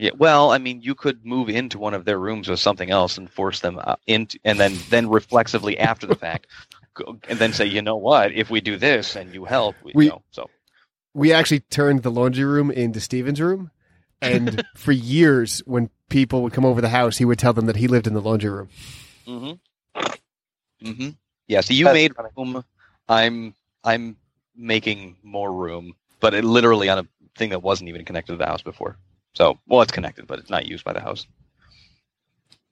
Yeah, 0.00 0.12
well, 0.16 0.52
I 0.52 0.58
mean, 0.58 0.80
you 0.80 0.94
could 0.94 1.26
move 1.26 1.48
into 1.48 1.76
one 1.76 1.92
of 1.92 2.04
their 2.04 2.20
rooms 2.20 2.46
with 2.48 2.60
something 2.60 2.88
else 2.88 3.18
and 3.18 3.28
force 3.28 3.58
them 3.58 3.80
uh, 3.82 3.96
into, 4.06 4.38
and 4.44 4.58
then 4.60 4.78
then 4.90 5.08
reflexively 5.08 5.76
after 5.76 6.06
the 6.06 6.14
fact, 6.14 6.46
go, 6.94 7.18
and 7.28 7.38
then 7.40 7.52
say, 7.52 7.66
you 7.66 7.82
know 7.82 7.96
what, 7.96 8.30
if 8.30 8.48
we 8.48 8.60
do 8.60 8.76
this 8.76 9.16
and 9.16 9.34
you 9.34 9.44
help, 9.44 9.74
we, 9.82 9.92
We- 9.96 10.04
you 10.04 10.10
know, 10.12 10.22
so 10.30 10.48
We 11.14 11.32
actually 11.32 11.60
turned 11.60 12.04
the 12.04 12.12
laundry 12.12 12.44
room 12.44 12.70
into 12.70 13.00
Steven's 13.00 13.40
room, 13.40 13.72
and 14.22 14.62
for 14.76 14.92
years, 14.92 15.64
when 15.66 15.90
people 16.08 16.42
would 16.42 16.52
come 16.52 16.64
over 16.64 16.80
the 16.80 16.90
house, 16.90 17.18
he 17.18 17.24
would 17.24 17.40
tell 17.40 17.52
them 17.52 17.66
that 17.66 17.76
he 17.76 17.88
lived 17.88 18.06
in 18.06 18.14
the 18.14 18.20
laundry 18.22 18.50
room. 18.50 18.68
Mm-hmm. 19.26 20.88
Mm-hmm. 20.88 21.08
Yeah. 21.48 21.60
So 21.60 21.74
you 21.74 21.86
That's 21.86 21.94
made 21.94 22.14
funny. 22.14 22.28
room. 22.36 22.64
I'm 23.08 23.54
I'm 23.82 24.16
making 24.54 25.16
more 25.24 25.52
room, 25.52 25.94
but 26.20 26.34
it 26.34 26.44
literally 26.44 26.88
on 26.88 26.98
a 27.00 27.06
thing 27.36 27.50
that 27.50 27.64
wasn't 27.64 27.88
even 27.88 28.04
connected 28.04 28.32
to 28.34 28.38
the 28.38 28.46
house 28.46 28.62
before. 28.62 28.96
So 29.34 29.58
well, 29.66 29.82
it's 29.82 29.92
connected, 29.92 30.26
but 30.26 30.38
it's 30.38 30.50
not 30.50 30.66
used 30.66 30.84
by 30.84 30.92
the 30.92 31.00
house. 31.00 31.26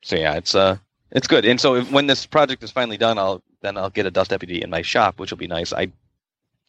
So 0.03 0.17
yeah, 0.17 0.35
it's 0.35 0.55
uh 0.55 0.79
it's 1.11 1.27
good. 1.29 1.45
And 1.45 1.61
so 1.61 1.77
if, 1.77 1.91
when 1.91 2.07
this 2.07 2.27
project 2.27 2.63
is 2.63 2.71
finally 2.71 2.97
done, 2.97 3.19
I'll 3.19 3.43
then 3.63 3.77
I'll 3.77 3.91
get 3.91 4.07
a 4.07 4.11
dust 4.11 4.31
deputy 4.31 4.63
in 4.63 4.71
my 4.71 4.83
shop, 4.83 5.19
which 5.19 5.31
will 5.31 5.39
be 5.39 5.47
nice. 5.47 5.73
I 5.73 5.93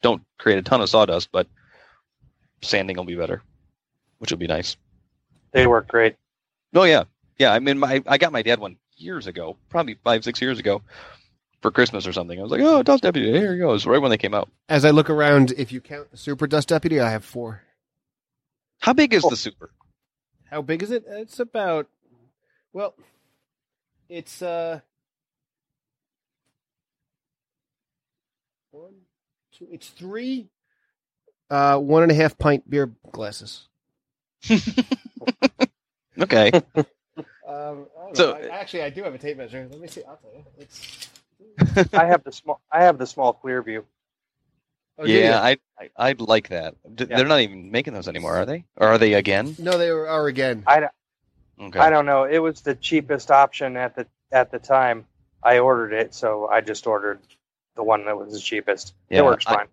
don't 0.02 0.22
create 0.38 0.60
a 0.60 0.62
ton 0.62 0.82
of 0.82 0.90
sawdust, 0.90 1.32
but 1.32 1.48
sanding 2.62 2.98
will 2.98 3.04
be 3.04 3.16
better, 3.16 3.42
which 4.20 4.32
will 4.32 4.38
be 4.38 4.48
nice. 4.48 4.78
They 5.52 5.68
work 5.68 5.88
great. 5.88 6.16
Oh 6.76 6.84
yeah, 6.84 7.06
yeah. 7.40 7.52
I 7.54 7.60
mean, 7.60 7.80
my 7.80 8.04
I 8.06 8.18
got 8.18 8.32
my 8.32 8.42
dad 8.42 8.60
one 8.60 8.78
years 8.98 9.28
ago, 9.28 9.58
probably 9.70 9.96
five 10.04 10.24
six 10.24 10.42
years 10.42 10.60
ago, 10.60 10.82
for 11.62 11.72
Christmas 11.72 12.06
or 12.06 12.14
something. 12.14 12.40
I 12.40 12.44
was 12.44 12.52
like, 12.52 12.62
oh, 12.62 12.84
dust 12.84 13.04
deputy, 13.04 13.32
here 13.32 13.54
he 13.54 13.60
goes, 13.60 13.86
right 13.86 14.02
when 14.02 14.12
they 14.12 14.18
came 14.18 14.34
out. 14.34 14.50
As 14.70 14.86
I 14.86 14.92
look 14.92 15.10
around, 15.10 15.52
if 15.58 15.72
you 15.72 15.82
count 15.82 16.12
the 16.12 16.18
super 16.18 16.48
dust 16.48 16.70
deputy, 16.70 17.00
I 17.00 17.10
have 17.10 17.24
four. 17.24 17.62
How 18.80 18.94
big 18.94 19.14
is 19.14 19.24
Oh. 19.26 19.30
the 19.30 19.38
super? 19.38 19.72
How 20.50 20.62
big 20.62 20.82
is 20.84 20.92
it? 20.92 21.04
It's 21.08 21.40
about 21.40 21.88
well, 22.74 22.96
it's 24.10 24.42
uh 24.42 24.80
one, 28.72 28.94
two. 29.52 29.68
It's 29.72 29.90
three, 29.90 30.48
uh, 31.50 31.78
one 31.80 32.04
and 32.04 32.12
a 32.12 32.16
half 32.16 32.38
pint 32.38 32.70
beer 32.70 32.92
glasses. 33.12 33.68
Okay, 36.20 36.50
Um, 37.48 37.86
I 38.02 38.14
So- 38.14 38.34
I, 38.34 38.48
actually, 38.48 38.82
I 38.82 38.90
do 38.90 39.04
have 39.04 39.14
a 39.14 39.20
tape 39.20 39.38
measure. 39.38 39.68
Let 39.70 39.80
me 39.80 39.88
see. 39.88 40.02
I'll 40.04 40.18
tell 40.18 40.32
you. 40.34 40.44
It's 40.58 41.10
I 41.94 42.06
have 42.06 42.24
the 42.24 42.32
small. 42.32 42.60
I 42.72 42.84
have 42.86 42.98
the 42.98 43.06
small 43.06 43.40
ClearVue. 43.44 43.84
Oh, 45.00 45.06
yeah, 45.06 45.40
I, 45.42 45.58
I 45.80 45.90
I'd 45.98 46.22
like 46.22 46.50
that. 46.50 46.76
D- 46.96 47.06
Yeah. 47.10 47.18
They're 47.18 47.28
not 47.28 47.42
even 47.42 47.72
making 47.72 47.94
those 47.94 48.08
anymore, 48.08 48.36
are 48.38 48.46
they? 48.46 48.66
Or 48.78 48.88
are 48.90 48.98
they 48.98 49.14
again? 49.14 49.56
No, 49.60 49.78
they 49.78 49.92
were, 49.92 50.08
are 50.08 50.28
again. 50.28 50.64
I, 50.68 50.90
Okay. 51.60 51.80
I 51.80 51.90
don't 51.90 52.06
know. 52.06 52.24
It 52.26 52.38
was 52.38 52.62
the 52.62 52.76
cheapest 52.76 53.32
option 53.32 53.78
at 53.78 53.96
the 53.96 54.06
at 54.32 54.52
the 54.52 54.60
time. 54.60 55.06
I 55.42 55.58
ordered 55.58 55.92
it, 55.94 56.14
so 56.14 56.48
I 56.48 56.62
just 56.62 56.86
ordered 56.86 57.20
the 57.76 57.82
one 57.84 58.06
that 58.06 58.16
was 58.18 58.32
the 58.34 58.40
cheapest. 58.40 58.94
Yeah, 59.10 59.20
it 59.20 59.26
works 59.26 59.46
I- 59.48 59.56
fine. 59.56 59.68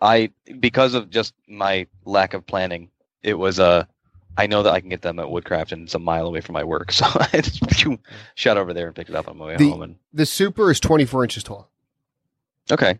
I 0.00 0.30
because 0.60 0.94
of 0.94 1.10
just 1.10 1.34
my 1.46 1.86
lack 2.06 2.32
of 2.32 2.46
planning, 2.46 2.90
it 3.22 3.34
was 3.34 3.60
Uh, 3.60 3.84
I 4.38 4.46
know 4.46 4.62
that 4.62 4.72
I 4.72 4.80
can 4.80 4.88
get 4.88 5.02
them 5.02 5.18
at 5.18 5.28
Woodcraft, 5.30 5.72
and 5.72 5.82
it's 5.82 5.94
a 5.94 5.98
mile 5.98 6.26
away 6.26 6.40
from 6.40 6.54
my 6.54 6.64
work, 6.64 6.90
so 7.00 7.04
I 7.04 7.42
just 7.42 7.62
shot 8.34 8.56
over 8.56 8.72
there 8.72 8.86
and 8.86 8.96
picked 8.96 9.10
it 9.10 9.16
up 9.16 9.28
on 9.28 9.36
my 9.36 9.44
way 9.44 9.56
The- 9.58 9.68
home. 9.70 9.82
And 9.82 9.96
The 10.14 10.24
super 10.24 10.70
is 10.70 10.80
twenty 10.80 11.04
four 11.04 11.22
inches 11.22 11.42
tall. 11.42 11.68
okay, 12.70 12.98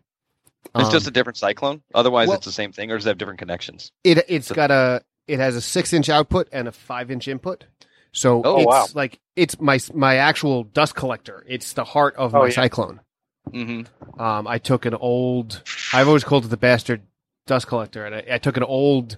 it's 0.75 0.85
Um, 0.85 0.91
just 0.91 1.07
a 1.07 1.11
different 1.11 1.37
cyclone. 1.37 1.81
Otherwise, 1.93 2.27
well- 2.27 2.37
it's 2.37 2.45
the 2.45 2.51
same 2.51 2.71
thing, 2.71 2.91
or 2.91 2.97
does 2.97 3.05
it 3.05 3.09
have 3.09 3.17
different 3.17 3.39
connections? 3.39 3.91
It 4.03 4.25
it's 4.27 4.51
got 4.51 4.71
a 4.71 5.03
it 5.27 5.39
has 5.39 5.55
a 5.55 5.61
six 5.61 5.93
inch 5.93 6.09
output 6.09 6.47
and 6.51 6.67
a 6.67 6.71
five 6.71 7.11
inch 7.11 7.27
input. 7.27 7.65
So 8.13 8.41
Oh, 8.43 8.57
it's 8.57 8.65
wow. 8.67 8.85
like 8.93 9.19
it's 9.35 9.59
my 9.59 9.79
my 9.93 10.17
actual 10.17 10.63
dust 10.63 10.95
collector. 10.95 11.45
It's 11.47 11.73
the 11.73 11.83
heart 11.85 12.15
of 12.15 12.35
Oh, 12.35 12.39
my 12.39 12.45
yeah. 12.47 12.51
cyclone. 12.53 12.99
Mm-hmm. 13.51 14.21
Um, 14.21 14.47
I 14.47 14.57
took 14.59 14.85
an 14.85 14.93
old. 14.95 15.63
I've 15.93 16.07
always 16.07 16.23
called 16.23 16.45
it 16.45 16.49
the 16.49 16.57
bastard 16.57 17.01
dust 17.47 17.67
collector, 17.67 18.05
and 18.05 18.13
I, 18.15 18.23
I 18.33 18.37
took 18.37 18.55
an 18.57 18.63
old, 18.63 19.17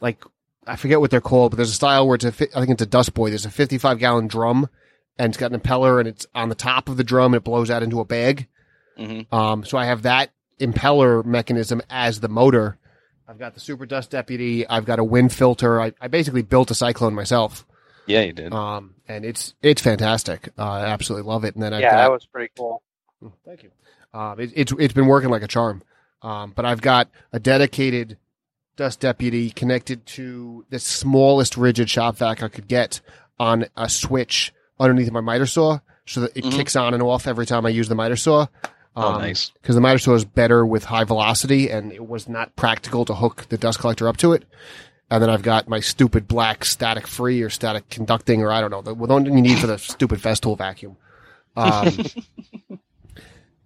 like 0.00 0.22
I 0.66 0.76
forget 0.76 1.00
what 1.00 1.10
they're 1.10 1.20
called, 1.20 1.52
but 1.52 1.56
there's 1.56 1.70
a 1.70 1.74
style 1.74 2.06
where 2.06 2.16
it's 2.16 2.24
a. 2.24 2.32
fi- 2.32 2.48
I 2.54 2.60
think 2.60 2.70
it's 2.70 2.82
a 2.82 2.86
dust 2.86 3.14
boy. 3.14 3.28
There's 3.30 3.46
a 3.46 3.50
55 3.50 3.98
gallon 3.98 4.26
drum, 4.26 4.68
and 5.18 5.30
it's 5.30 5.38
got 5.38 5.52
an 5.52 5.60
impeller, 5.60 5.98
and 5.98 6.08
it's 6.08 6.26
on 6.34 6.48
the 6.48 6.54
top 6.54 6.88
of 6.88 6.96
the 6.96 7.04
drum, 7.04 7.32
and 7.32 7.40
it 7.40 7.44
blows 7.44 7.70
out 7.70 7.82
into 7.82 8.00
a 8.00 8.04
bag. 8.04 8.48
Mm-hmm. 8.98 9.32
Um, 9.34 9.64
so 9.64 9.78
I 9.78 9.84
have 9.86 10.02
that 10.02 10.30
impeller 10.58 11.24
mechanism 11.24 11.82
as 11.90 12.20
the 12.20 12.28
motor. 12.28 12.78
I've 13.28 13.38
got 13.38 13.54
the 13.54 13.60
super 13.60 13.84
dust 13.86 14.10
deputy. 14.10 14.66
I've 14.66 14.84
got 14.86 14.98
a 14.98 15.04
Wynn 15.04 15.28
filter. 15.28 15.80
I, 15.80 15.92
I 16.00 16.08
basically 16.08 16.42
built 16.42 16.70
a 16.70 16.74
cyclone 16.74 17.14
myself. 17.14 17.66
Yeah, 18.06 18.22
you 18.22 18.32
did. 18.32 18.52
Um, 18.54 18.94
and 19.06 19.24
it's 19.24 19.54
it's 19.62 19.82
fantastic. 19.82 20.48
Uh, 20.58 20.62
I 20.62 20.86
absolutely 20.86 21.28
love 21.28 21.44
it. 21.44 21.54
And 21.54 21.62
then 21.62 21.74
I've 21.74 21.82
yeah, 21.82 21.90
got, 21.90 21.96
that 21.98 22.10
was 22.12 22.24
pretty 22.26 22.50
cool. 22.56 22.82
Mm, 23.22 23.32
Thank 23.44 23.64
you. 23.64 23.70
Um, 24.14 24.40
it, 24.40 24.52
it's 24.56 24.72
it's 24.78 24.94
been 24.94 25.06
working 25.08 25.28
like 25.28 25.42
a 25.42 25.46
charm. 25.48 25.82
Um, 26.22 26.52
but 26.56 26.64
I've 26.64 26.80
got 26.80 27.08
a 27.32 27.38
dedicated 27.38 28.16
dust 28.76 29.00
deputy 29.00 29.50
connected 29.50 30.06
to 30.06 30.64
the 30.70 30.78
smallest 30.78 31.54
Ridgid 31.54 31.88
shop 31.88 32.16
vac 32.16 32.42
I 32.42 32.48
could 32.48 32.66
get 32.66 33.00
on 33.38 33.66
a 33.76 33.88
switch 33.90 34.54
underneath 34.80 35.10
my 35.10 35.20
miter 35.20 35.46
saw, 35.46 35.80
so 36.06 36.20
that 36.22 36.36
it 36.36 36.44
Mhm. 36.44 36.52
kicks 36.52 36.76
on 36.76 36.94
and 36.94 37.02
off 37.02 37.26
every 37.26 37.44
time 37.44 37.66
I 37.66 37.68
use 37.68 37.88
the 37.88 37.94
miter 37.94 38.16
saw. 38.16 38.46
Oh, 38.96 39.14
Um, 39.14 39.22
nice. 39.22 39.50
because 39.60 39.74
the 39.74 39.80
miter 39.80 39.98
saw 39.98 40.14
is 40.14 40.24
better 40.24 40.64
with 40.66 40.84
high 40.84 41.04
velocity, 41.04 41.70
and 41.70 41.92
it 41.92 42.08
was 42.08 42.28
not 42.28 42.54
practical 42.56 43.04
to 43.06 43.14
hook 43.14 43.46
the 43.48 43.58
dust 43.58 43.78
collector 43.78 44.08
up 44.08 44.16
to 44.18 44.32
it. 44.32 44.44
And 45.10 45.22
then 45.22 45.30
I've 45.30 45.42
got 45.42 45.68
my 45.68 45.80
stupid 45.80 46.28
black 46.28 46.64
static 46.64 47.06
free 47.06 47.40
or 47.42 47.48
static 47.48 47.88
conducting, 47.88 48.42
or 48.42 48.50
I 48.52 48.60
don't 48.60 48.70
know, 48.70 48.82
the 48.82 48.94
one 48.94 49.24
you 49.24 49.40
need 49.40 49.58
for 49.58 49.66
the 49.66 49.78
stupid 49.78 50.18
Festool 50.20 50.56
vacuum. 50.58 50.96
Um, 51.56 51.96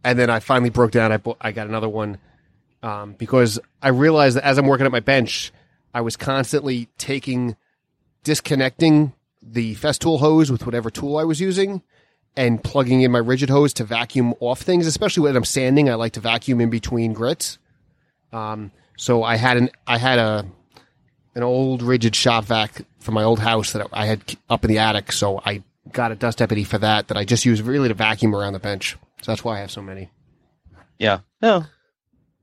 and 0.05 0.19
then 0.19 0.31
I 0.31 0.41
finally 0.41 0.71
broke 0.71 0.93
down. 0.93 1.13
I 1.13 1.21
I 1.41 1.53
got 1.53 1.67
another 1.67 1.89
one 1.89 2.19
um, 2.83 3.15
because 3.15 3.59
I 3.83 3.89
realized 3.89 4.37
that 4.37 4.45
as 4.45 4.59
I'm 4.59 4.67
working 4.67 4.87
at 4.87 4.93
my 4.93 5.01
bench, 5.01 5.53
I 5.95 6.01
was 6.01 6.17
constantly 6.17 6.89
taking, 6.99 7.57
disconnecting 8.25 9.13
the 9.43 9.75
Festool 9.75 10.21
hose 10.21 10.51
with 10.51 10.65
whatever 10.65 10.91
tool 10.91 11.17
I 11.19 11.25
was 11.25 11.41
using, 11.41 11.83
and 12.37 12.63
plugging 12.63 13.03
in 13.03 13.11
my 13.13 13.21
Ridgid 13.21 13.51
hose 13.51 13.73
to 13.75 13.85
vacuum 13.85 14.35
off 14.41 14.61
things. 14.61 14.87
Especially 14.87 15.23
when 15.23 15.37
I'm 15.37 15.45
sanding, 15.45 15.91
I 15.91 15.95
like 15.95 16.13
to 16.13 16.21
vacuum 16.21 16.61
in 16.61 16.71
between 16.71 17.13
grits. 17.13 17.59
Um, 18.33 18.71
so 18.97 19.23
I 19.23 19.37
had 19.37 19.57
an 19.57 19.71
I 19.87 19.99
had 19.99 20.19
a 20.19 20.47
an 21.35 21.43
old 21.43 21.83
Ridgid 21.83 22.15
shop 22.15 22.45
vac 22.45 22.83
from 22.99 23.15
my 23.15 23.23
old 23.25 23.41
house 23.41 23.73
that 23.73 23.87
I 23.93 24.07
had 24.07 24.37
up 24.49 24.65
in 24.65 24.69
the 24.69 24.79
attic. 24.79 25.13
So 25.13 25.41
I 25.45 25.63
got 25.91 26.13
a 26.13 26.15
dust 26.15 26.39
deputy 26.39 26.65
for 26.65 26.79
that 26.79 27.09
that 27.09 27.17
I 27.17 27.25
just 27.25 27.45
use 27.45 27.61
really 27.63 27.89
to 27.89 27.95
vacuum 27.95 28.35
around 28.35 28.53
the 28.53 28.59
bench. 28.59 28.97
So 29.23 29.33
that's 29.33 29.45
why 29.45 29.59
I 29.59 29.61
have 29.61 29.71
so 29.71 29.83
many. 29.83 30.11
Yeah. 30.99 31.21
No. 31.41 31.65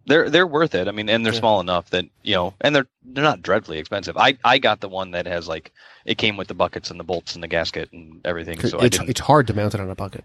They're 0.05 0.29
they're 0.29 0.47
worth 0.47 0.73
it. 0.75 0.87
I 0.87 0.91
mean, 0.91 1.07
and 1.09 1.25
they're 1.25 1.33
Yeah. 1.33 1.39
small 1.39 1.59
enough 1.59 1.89
that 1.91 2.05
you 2.23 2.33
know, 2.35 2.53
and 2.61 2.75
they're 2.75 2.87
they're 3.03 3.23
not 3.23 3.41
dreadfully 3.41 3.77
expensive. 3.79 4.17
I 4.17 4.37
I 4.43 4.57
got 4.57 4.79
the 4.79 4.89
one 4.89 5.11
that 5.11 5.25
has 5.27 5.47
like 5.47 5.71
it 6.05 6.17
came 6.17 6.35
with 6.37 6.47
the 6.47 6.53
buckets 6.55 6.89
and 6.89 6.99
the 6.99 7.03
bolts 7.03 7.35
and 7.35 7.43
the 7.43 7.47
gasket 7.47 7.91
and 7.91 8.19
everything. 8.25 8.59
So 8.65 8.79
it's, 8.79 8.97
didn't. 8.97 9.09
it's 9.11 9.19
hard 9.19 9.47
to 9.47 9.53
mount 9.53 9.75
it 9.75 9.81
on 9.81 9.89
a 9.89 9.95
bucket. 9.95 10.23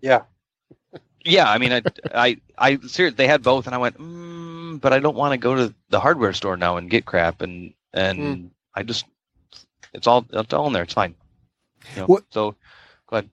Yeah, 0.00 0.22
Yeah, 1.24 1.50
I 1.50 1.58
mean, 1.58 1.72
I 1.72 1.82
I 2.14 2.36
I 2.58 2.76
seriously, 2.86 3.16
they 3.16 3.26
had 3.26 3.42
both, 3.42 3.66
and 3.66 3.74
I 3.74 3.78
went, 3.78 3.98
mm, 3.98 4.80
but 4.80 4.92
I 4.92 4.98
don't 5.00 5.16
want 5.16 5.32
to 5.32 5.38
go 5.38 5.54
to 5.56 5.74
the 5.88 5.98
hardware 5.98 6.34
store 6.34 6.56
now 6.56 6.76
and 6.76 6.90
get 6.90 7.06
crap 7.06 7.40
and 7.40 7.72
and 7.94 8.50
I 8.74 8.82
just 8.82 9.06
it's 9.94 10.06
all 10.06 10.26
it's 10.30 10.52
all 10.52 10.66
in 10.66 10.72
there. 10.74 10.82
It's 10.82 10.92
fine. 10.94 11.14
You 11.94 12.02
know, 12.02 12.06
What- 12.06 12.24
So 12.30 12.54
go 13.06 13.16
ahead. 13.16 13.30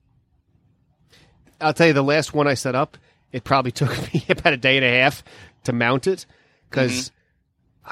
I'll 1.60 1.74
tell 1.74 1.86
you, 1.86 1.92
the 1.92 2.02
last 2.02 2.34
one 2.34 2.48
I 2.48 2.54
set 2.54 2.74
up, 2.74 2.96
it 3.32 3.44
probably 3.44 3.72
took 3.80 3.90
me 4.12 4.24
about 4.28 4.52
a 4.52 4.56
day 4.56 4.76
and 4.76 4.84
a 4.84 4.90
half 5.00 5.24
to 5.64 5.72
mount 5.72 6.06
it 6.06 6.26
because 6.70 7.10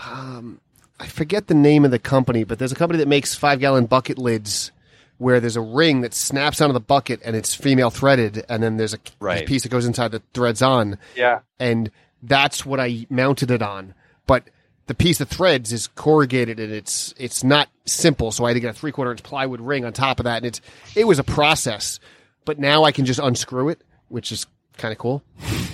um, 0.07 0.61
I 0.99 1.07
forget 1.07 1.47
the 1.47 1.55
name 1.55 1.85
of 1.85 1.91
the 1.91 1.99
company, 1.99 2.45
but 2.45 2.59
there's 2.59 2.73
a 2.73 2.77
company 2.77 2.99
that 2.99 3.09
makes 3.09 3.35
five 3.35 3.61
gallon 3.61 3.87
bucket 3.87 4.19
lids 4.19 4.73
where 5.19 5.39
there's 5.41 5.57
a 5.57 5.61
ring 5.61 6.01
that 6.01 6.15
snaps 6.15 6.61
onto 6.61 6.73
the 6.73 6.81
bucket 6.81 7.21
and 7.25 7.37
it's 7.37 7.55
female 7.55 7.91
threaded, 7.91 8.45
and 8.49 8.63
then 8.63 8.77
there's 8.79 8.95
a, 8.95 8.97
a 8.97 9.01
Right. 9.25 9.47
piece 9.47 9.65
that 9.65 9.69
goes 9.69 9.85
inside 9.85 10.13
that 10.13 10.23
threads 10.33 10.63
on, 10.63 10.99
Yeah. 11.15 11.41
and 11.59 11.91
that's 12.23 12.65
what 12.65 12.81
I 12.81 13.07
mounted 13.11 13.51
it 13.51 13.61
on. 13.63 13.95
But 14.27 14.45
the 14.87 14.95
piece 14.95 15.19
that 15.19 15.29
threads 15.29 15.73
is 15.73 15.89
corrugated 15.89 16.59
and 16.59 16.73
it's 16.73 17.15
it's 17.19 17.45
not 17.45 17.69
simple, 17.85 18.33
so 18.33 18.45
I 18.45 18.51
had 18.51 18.55
to 18.55 18.61
get 18.61 18.71
a 18.71 18.79
three 18.79 18.93
quarter 18.93 19.11
inch 19.11 19.23
plywood 19.23 19.61
ring 19.61 19.85
on 19.85 19.93
top 19.93 20.21
of 20.21 20.25
that, 20.25 20.39
and 20.39 20.47
it's 20.47 20.61
it 20.97 21.07
was 21.07 21.19
a 21.19 21.25
process. 21.25 22.01
But 22.47 22.59
now 22.59 22.85
I 22.85 22.93
can 22.93 23.05
just 23.05 23.21
unscrew 23.21 23.69
it, 23.69 23.83
which 24.09 24.33
is 24.33 24.47
kind 24.81 24.93
of 24.93 24.99
cool. 24.99 25.23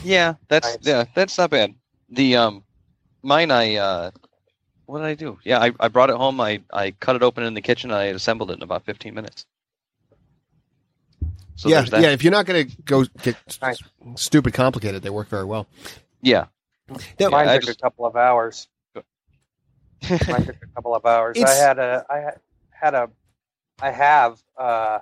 Yeah, 0.05 0.35
that's 0.49 0.67
Nice. 0.69 0.79
yeah, 0.83 1.05
that's 1.15 1.39
not 1.39 1.51
bad. 1.51 1.75
The 2.11 2.37
um, 2.37 2.65
mine 3.23 3.51
I 3.51 3.77
uh, 3.77 4.11
what 4.87 4.99
did 4.99 5.07
I 5.07 5.15
do? 5.15 5.39
Yeah, 5.45 5.59
I, 5.61 5.73
I 5.81 5.89
brought 5.89 6.11
it 6.11 6.17
home. 6.17 6.41
I 6.41 6.61
I 6.73 6.91
cut 6.93 7.17
it 7.17 7.23
open 7.23 7.45
in 7.45 7.55
the 7.55 7.61
kitchen. 7.63 7.91
and 7.91 7.99
I 7.99 8.05
assembled 8.07 8.51
it 8.51 8.55
in 8.59 8.63
about 8.63 8.85
fifteen 8.85 9.15
minutes. 9.15 9.47
So 11.57 11.69
yeah, 11.71 11.81
that. 11.83 12.03
yeah. 12.03 12.11
If 12.11 12.23
you're 12.23 12.33
not 12.33 12.45
going 12.47 12.69
to 12.69 12.77
go 12.83 13.05
get 13.23 13.37
Nice. 13.63 13.79
stupid 14.17 14.53
complicated, 14.53 15.03
they 15.03 15.11
work 15.11 15.29
very 15.29 15.45
well. 15.45 15.67
yeah. 16.21 16.47
Yeah, 17.19 17.29
Mine 17.29 17.49
I 17.49 17.55
took 17.57 17.67
just- 17.67 17.79
a 17.81 17.83
couple 17.83 18.07
of 18.07 18.15
hours. 18.15 18.69
Mine 18.95 20.45
took 20.45 20.63
a 20.63 20.67
couple 20.75 20.95
of 20.95 21.05
hours. 21.07 21.37
I 21.43 21.51
had 21.55 21.79
a 21.79 22.05
I 22.11 22.19
had- 22.19 22.41
had 22.71 22.95
a 22.95 23.11
I 23.81 23.91
have 23.91 24.39
uh 24.57 24.99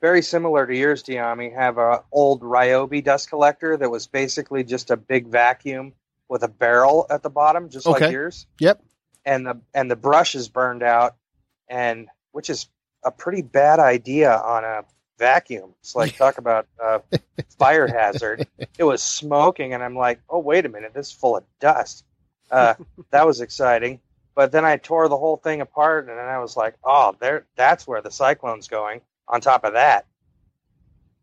very 0.00 0.22
similar 0.22 0.66
to 0.66 0.76
yours, 0.76 1.02
Dyami, 1.02 1.52
have 1.54 1.78
a 1.78 2.02
old 2.12 2.42
Ryobi 2.42 3.02
dust 3.02 3.28
collector 3.28 3.76
that 3.76 3.90
was 3.90 4.06
basically 4.06 4.64
just 4.64 4.90
a 4.90 4.96
big 4.96 5.26
vacuum 5.26 5.92
with 6.28 6.42
a 6.42 6.48
barrel 6.48 7.06
at 7.10 7.22
the 7.22 7.30
bottom, 7.30 7.68
just 7.68 7.86
Okay. 7.86 8.04
like 8.04 8.12
yours. 8.12 8.46
Yep. 8.60 8.82
And 9.24 9.46
the 9.46 9.60
and 9.74 9.90
the 9.90 9.96
brush 9.96 10.34
is 10.34 10.48
burned 10.48 10.82
out 10.82 11.16
and 11.68 12.08
which 12.32 12.50
is 12.50 12.68
a 13.04 13.10
pretty 13.10 13.42
bad 13.42 13.78
idea 13.80 14.34
on 14.34 14.64
a 14.64 14.84
vacuum. 15.18 15.74
It's 15.80 15.94
like 15.96 16.16
talk 16.16 16.38
about 16.44 16.66
uh, 16.82 17.00
fire 17.58 17.86
hazard. 17.86 18.46
It 18.78 18.84
was 18.84 19.02
smoking, 19.02 19.74
and 19.74 19.82
I'm 19.82 19.96
like, 19.96 20.20
oh 20.30 20.38
wait 20.38 20.64
a 20.66 20.68
minute, 20.68 20.94
this 20.94 21.08
is 21.08 21.12
full 21.12 21.36
of 21.36 21.44
dust. 21.60 22.04
Uh, 22.50 22.74
that 23.10 23.26
was 23.26 23.40
exciting. 23.40 24.00
But 24.34 24.52
then 24.52 24.64
I 24.64 24.76
tore 24.76 25.08
the 25.08 25.16
whole 25.16 25.36
thing 25.36 25.60
apart, 25.60 26.08
and 26.08 26.16
then 26.16 26.24
I 26.24 26.38
was 26.38 26.56
like, 26.56 26.76
oh, 26.84 27.16
there, 27.18 27.44
that's 27.56 27.88
where 27.88 28.00
the 28.00 28.10
cyclone's 28.12 28.68
going. 28.68 29.00
On 29.28 29.40
top 29.40 29.64
of 29.64 29.74
that, 29.74 30.06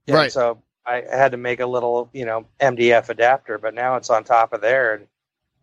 And 0.08 0.16
Right. 0.16 0.32
So 0.32 0.62
I 0.86 1.04
had 1.10 1.32
to 1.32 1.38
make 1.38 1.60
a 1.60 1.66
little, 1.66 2.10
you 2.14 2.26
know, 2.26 2.48
MDF 2.60 3.10
adapter, 3.10 3.58
but 3.58 3.74
now 3.74 3.96
it's 3.98 4.10
on 4.10 4.24
top 4.24 4.54
of 4.54 4.62
there, 4.62 4.94
and 4.96 5.08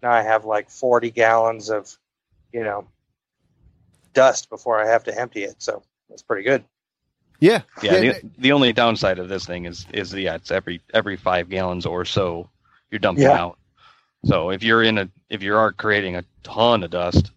now 0.03 0.12
I 0.12 0.22
have 0.22 0.45
like 0.45 0.70
40 0.70 1.11
gallons 1.11 1.70
of, 1.70 1.97
you 2.53 2.64
know, 2.64 2.88
dust 4.14 4.51
before 4.51 4.80
I 4.80 4.88
have 4.88 5.05
to 5.05 5.18
empty 5.18 5.45
it. 5.45 5.62
So 5.62 5.82
that's 6.09 6.22
pretty 6.22 6.43
good. 6.45 6.64
yeah, 7.40 7.62
Yeah, 7.82 7.99
the, 8.01 8.30
the 8.38 8.53
only 8.53 8.72
downside 8.72 9.18
of 9.18 9.28
this 9.28 9.47
thing 9.47 9.66
is 9.66 9.86
is 9.93 10.14
yeah, 10.14 10.34
it's 10.36 10.51
every 10.51 10.80
every 10.95 11.16
five 11.16 11.49
gallons 11.49 11.86
or 11.86 12.05
so 12.05 12.49
you're 12.90 12.99
dumping 13.01 13.24
Yeah. 13.24 13.34
out. 13.34 13.59
So 14.24 14.51
if 14.51 14.62
you're 14.62 14.82
in 14.82 14.99
a 14.99 15.09
if 15.30 15.43
you 15.43 15.57
are 15.57 15.72
creating 15.72 16.16
a 16.16 16.24
ton 16.43 16.82
of 16.84 16.90
dust, 16.90 17.30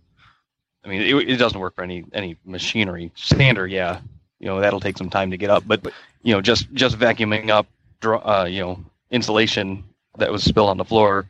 I 0.83 0.89
mean, 0.89 1.01
it, 1.01 1.29
it 1.29 1.37
doesn't 1.37 1.59
work 1.59 1.75
for 1.75 1.83
any 1.83 2.05
any 2.13 2.37
machinery. 2.45 3.11
Sander, 3.15 3.67
yeah, 3.67 3.99
you 4.39 4.47
know 4.47 4.59
that'll 4.59 4.79
take 4.79 4.97
some 4.97 5.09
time 5.09 5.31
to 5.31 5.37
get 5.37 5.49
up, 5.49 5.63
but 5.65 5.85
you 6.23 6.33
know 6.33 6.41
just 6.41 6.71
just 6.73 6.97
vacuuming 6.97 7.49
up, 7.49 7.67
uh, 8.03 8.45
you 8.49 8.61
know, 8.61 8.83
insulation 9.11 9.83
that 10.17 10.31
was 10.31 10.43
spilled 10.43 10.69
on 10.69 10.77
the 10.77 10.85
floor, 10.85 11.27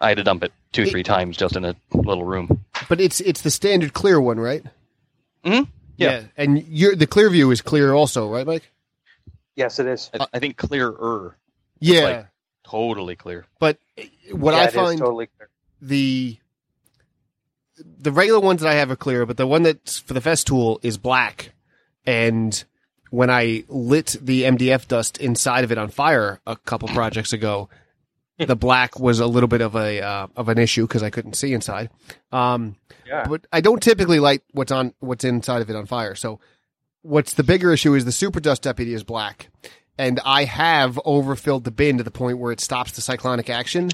I 0.00 0.08
had 0.08 0.16
to 0.18 0.24
dump 0.24 0.44
it 0.44 0.52
two 0.72 0.82
It- 0.82 0.90
three 0.90 1.02
times 1.02 1.36
just 1.36 1.56
in 1.56 1.64
a 1.64 1.74
little 1.94 2.24
room. 2.24 2.64
but 2.88 3.00
it's 3.00 3.20
it's 3.20 3.42
the 3.42 3.50
standard 3.50 3.92
clear 3.92 4.20
one, 4.20 4.38
right? 4.40 4.64
Mhm. 5.44 5.68
Yeah. 5.96 6.22
and 6.36 6.66
your 6.68 6.96
the 6.96 7.06
ClearVue 7.06 7.52
is 7.52 7.60
clear 7.62 7.92
also, 7.94 8.28
right, 8.28 8.46
Mike? 8.46 8.68
Yes, 9.54 9.78
it 9.78 9.86
is. 9.86 10.10
I, 10.18 10.26
I 10.34 10.38
think 10.38 10.56
clearer, 10.56 11.36
Yeah, 11.78 12.02
Like- 12.04 12.26
totally 12.64 13.16
clear. 13.16 13.44
but 13.60 13.78
what 14.32 14.54
Yeah, 14.54 14.60
I 14.60 14.64
it 14.64 14.68
is 14.68 14.74
find 14.74 14.98
totally 14.98 15.26
clear. 15.26 15.48
the 15.80 16.38
the 17.98 18.12
regular 18.12 18.40
ones 18.40 18.60
that 18.62 18.68
I 18.70 18.74
have 18.74 18.90
are 18.90 18.96
clear, 18.96 19.26
but 19.26 19.36
the 19.36 19.46
one 19.46 19.62
that's 19.62 19.98
for 19.98 20.14
the 20.14 20.20
Festool 20.20 20.78
is 20.82 20.98
black. 20.98 21.52
And 22.06 22.62
when 23.10 23.30
I 23.30 23.64
lit 23.68 24.16
the 24.20 24.42
MDF 24.44 24.88
dust 24.88 25.18
inside 25.18 25.64
of 25.64 25.72
it 25.72 25.78
on 25.78 25.88
fire 25.90 26.40
a 26.46 26.56
couple 26.56 26.88
projects 26.88 27.32
ago, 27.32 27.68
the 28.38 28.56
black 28.56 28.98
was 28.98 29.20
a 29.20 29.26
little 29.26 29.48
bit 29.48 29.60
of 29.60 29.76
a 29.76 30.00
uh, 30.02 30.26
of 30.36 30.48
an 30.48 30.58
issue 30.58 30.86
because 30.86 31.02
I 31.02 31.10
couldn't 31.10 31.34
see 31.34 31.52
inside. 31.52 31.90
Um, 32.32 32.76
Yeah. 33.06 33.26
but 33.28 33.46
I 33.52 33.60
don't 33.60 33.82
typically 33.82 34.18
light 34.20 34.42
what's 34.52 34.72
on 34.72 34.94
what's 35.00 35.24
inside 35.24 35.62
of 35.62 35.70
it 35.70 35.76
on 35.76 35.86
fire. 35.86 36.14
So 36.14 36.40
what's 37.02 37.34
the 37.34 37.44
bigger 37.44 37.72
issue 37.72 37.94
is 37.94 38.04
the 38.04 38.12
super 38.12 38.40
dust 38.40 38.62
deputy 38.62 38.94
is 38.94 39.04
black. 39.04 39.48
And 39.98 40.18
I 40.24 40.44
have 40.44 40.98
overfilled 41.04 41.64
the 41.64 41.70
bin 41.70 41.98
to 41.98 42.04
the 42.04 42.10
point 42.10 42.38
where 42.38 42.50
it 42.50 42.60
stops 42.60 42.92
the 42.92 43.02
cyclonic 43.02 43.50
action. 43.50 43.90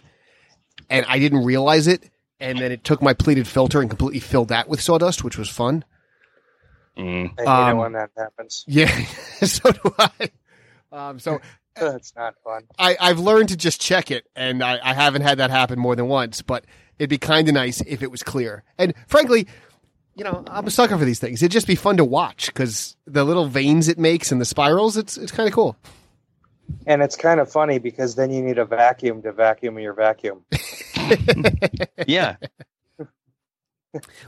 And 0.89 1.05
I 1.09 1.19
didn't 1.19 1.45
realize 1.45 1.89
it. 1.89 2.09
And 2.41 2.59
then 2.59 2.71
it 2.71 2.85
took 2.85 3.03
my 3.03 3.15
pleated 3.15 3.49
filter 3.49 3.81
and 3.81 3.91
completely 3.91 4.21
filled 4.21 4.49
that 4.49 4.69
with 4.69 4.81
sawdust, 4.81 5.25
which 5.25 5.37
was 5.37 5.49
fun. 5.49 5.85
Mm. 6.99 7.33
I 7.39 7.41
hate 7.43 7.49
Um, 7.49 7.77
it 7.77 7.81
when 7.81 7.93
that 7.93 8.11
happens. 8.17 8.65
Yeah, 8.67 8.89
so 9.43 9.71
do 9.71 9.95
I. 9.99 10.11
Um, 10.93 11.19
so 11.21 11.41
that's 11.77 12.15
not 12.17 12.35
fun. 12.43 12.65
I, 12.79 12.97
I've 13.01 13.19
learned 13.21 13.51
to 13.51 13.57
just 13.57 13.81
check 13.81 14.11
it, 14.11 14.27
and 14.35 14.63
I, 14.63 14.79
I 14.83 14.95
haven't 14.95 15.23
had 15.23 15.39
that 15.39 15.51
happen 15.51 15.79
more 15.79 15.95
than 15.97 16.09
once. 16.09 16.43
But 16.43 16.65
it'd 16.99 17.11
be 17.11 17.19
kind 17.19 17.49
of 17.49 17.55
nice 17.55 17.81
if 17.83 18.03
it 18.03 18.11
was 18.11 18.23
clear. 18.23 18.65
And 18.79 18.95
frankly, 19.07 19.47
you 20.17 20.25
know, 20.25 20.45
I'm 20.49 20.67
a 20.67 20.71
sucker 20.71 20.99
for 20.99 21.05
these 21.05 21.21
things. 21.21 21.41
It'd 21.43 21.53
just 21.53 21.69
be 21.69 21.77
fun 21.77 21.97
to 21.99 22.05
watch 22.05 22.47
because 22.47 22.97
the 23.07 23.25
little 23.25 23.47
veins 23.47 23.87
it 23.87 23.99
makes 23.99 24.33
and 24.33 24.41
the 24.41 24.45
spirals, 24.45 24.97
it's 24.97 25.17
it's 25.17 25.31
kind 25.31 25.49
of 25.49 25.55
cool. 25.55 25.77
And 26.87 27.01
it's 27.03 27.17
kind 27.17 27.39
of 27.41 27.51
funny 27.51 27.79
because 27.79 28.15
then 28.17 28.31
you 28.31 28.43
need 28.43 28.59
a 28.59 28.65
vacuum 28.65 29.23
to 29.23 29.33
vacuum 29.33 29.79
your 29.79 29.95
vacuum. 29.95 30.45
Yeah, 32.07 32.37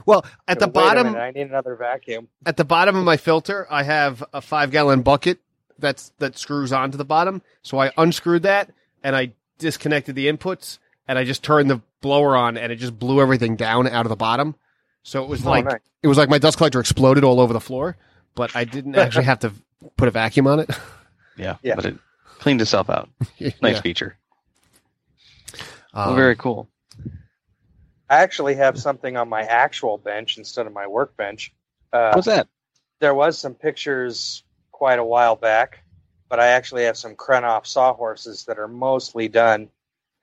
Well, 0.05 0.25
at 0.47 0.59
the 0.59 0.67
bottom, 0.67 1.07
minute, 1.07 1.19
I 1.19 1.31
need 1.31 1.47
another 1.47 1.75
vacuum. 1.75 2.27
at 2.45 2.57
the 2.57 2.65
bottom 2.65 2.95
of 2.95 3.03
my 3.05 3.17
filter, 3.17 3.67
I 3.69 3.83
have 3.83 4.23
a 4.33 4.41
five 4.41 4.71
gallon 4.71 5.01
bucket 5.01 5.39
that's 5.79 6.11
that 6.19 6.37
screws 6.37 6.71
onto 6.73 6.97
the 6.97 7.05
bottom. 7.05 7.41
So 7.61 7.79
I 7.79 7.91
unscrewed 7.97 8.43
that 8.43 8.71
and 9.03 9.15
I 9.15 9.33
disconnected 9.59 10.15
the 10.15 10.27
inputs 10.27 10.79
and 11.07 11.17
I 11.19 11.23
just 11.23 11.43
turned 11.43 11.69
the 11.69 11.81
blower 12.01 12.35
on 12.35 12.57
and 12.57 12.71
it 12.71 12.77
just 12.77 12.97
blew 12.97 13.21
everything 13.21 13.55
down 13.55 13.87
out 13.87 14.05
of 14.05 14.09
the 14.09 14.15
bottom. 14.15 14.55
So 15.03 15.23
it 15.23 15.29
was 15.29 15.45
Oh, 15.45 15.49
like 15.49 15.65
nice. 15.65 15.79
it 16.03 16.07
was 16.07 16.17
like 16.17 16.29
my 16.29 16.37
dust 16.39 16.57
collector 16.57 16.79
exploded 16.79 17.23
all 17.23 17.39
over 17.39 17.53
the 17.53 17.59
floor, 17.61 17.97
but 18.35 18.55
I 18.55 18.63
didn't 18.63 18.95
actually 18.95 19.25
have 19.25 19.39
to 19.39 19.51
put 19.97 20.07
a 20.07 20.11
vacuum 20.11 20.47
on 20.47 20.59
it. 20.59 20.69
yeah, 21.37 21.57
Yeah. 21.61 21.75
But 21.75 21.85
it 21.85 21.97
cleaned 22.39 22.61
itself 22.61 22.89
out. 22.89 23.09
Nice 23.39 23.61
Yeah. 23.61 23.81
feature. 23.81 24.17
Um, 25.93 26.07
well, 26.07 26.15
very 26.15 26.35
cool. 26.35 26.67
I 28.11 28.17
actually 28.17 28.55
have 28.55 28.77
something 28.77 29.15
on 29.15 29.29
my 29.29 29.43
actual 29.43 29.97
bench 29.97 30.37
instead 30.37 30.67
of 30.67 30.73
my 30.73 30.85
workbench. 30.85 31.53
Uh, 31.93 32.11
What's 32.13 32.27
that? 32.27 32.49
there 32.99 33.15
was 33.15 33.37
some 33.37 33.55
pictures 33.55 34.43
quite 34.73 34.99
a 34.99 35.03
while 35.03 35.37
back, 35.37 35.83
but 36.27 36.37
I 36.37 36.47
actually 36.47 36.83
have 36.83 36.97
some 36.97 37.15
Krenov 37.15 37.65
sawhorses 37.65 38.45
that 38.45 38.59
are 38.59 38.67
mostly 38.67 39.29
done. 39.29 39.69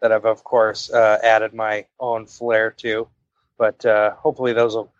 That 0.00 0.12
I've 0.12 0.26
of 0.26 0.44
course 0.44 0.90
uh, 0.90 1.18
added 1.24 1.54
my 1.54 1.86
own 1.98 2.26
flair 2.26 2.70
to, 2.82 3.08
but 3.56 3.84
uh, 3.84 4.12
hopefully 4.12 4.52
those 4.52 4.76
will 4.76 4.92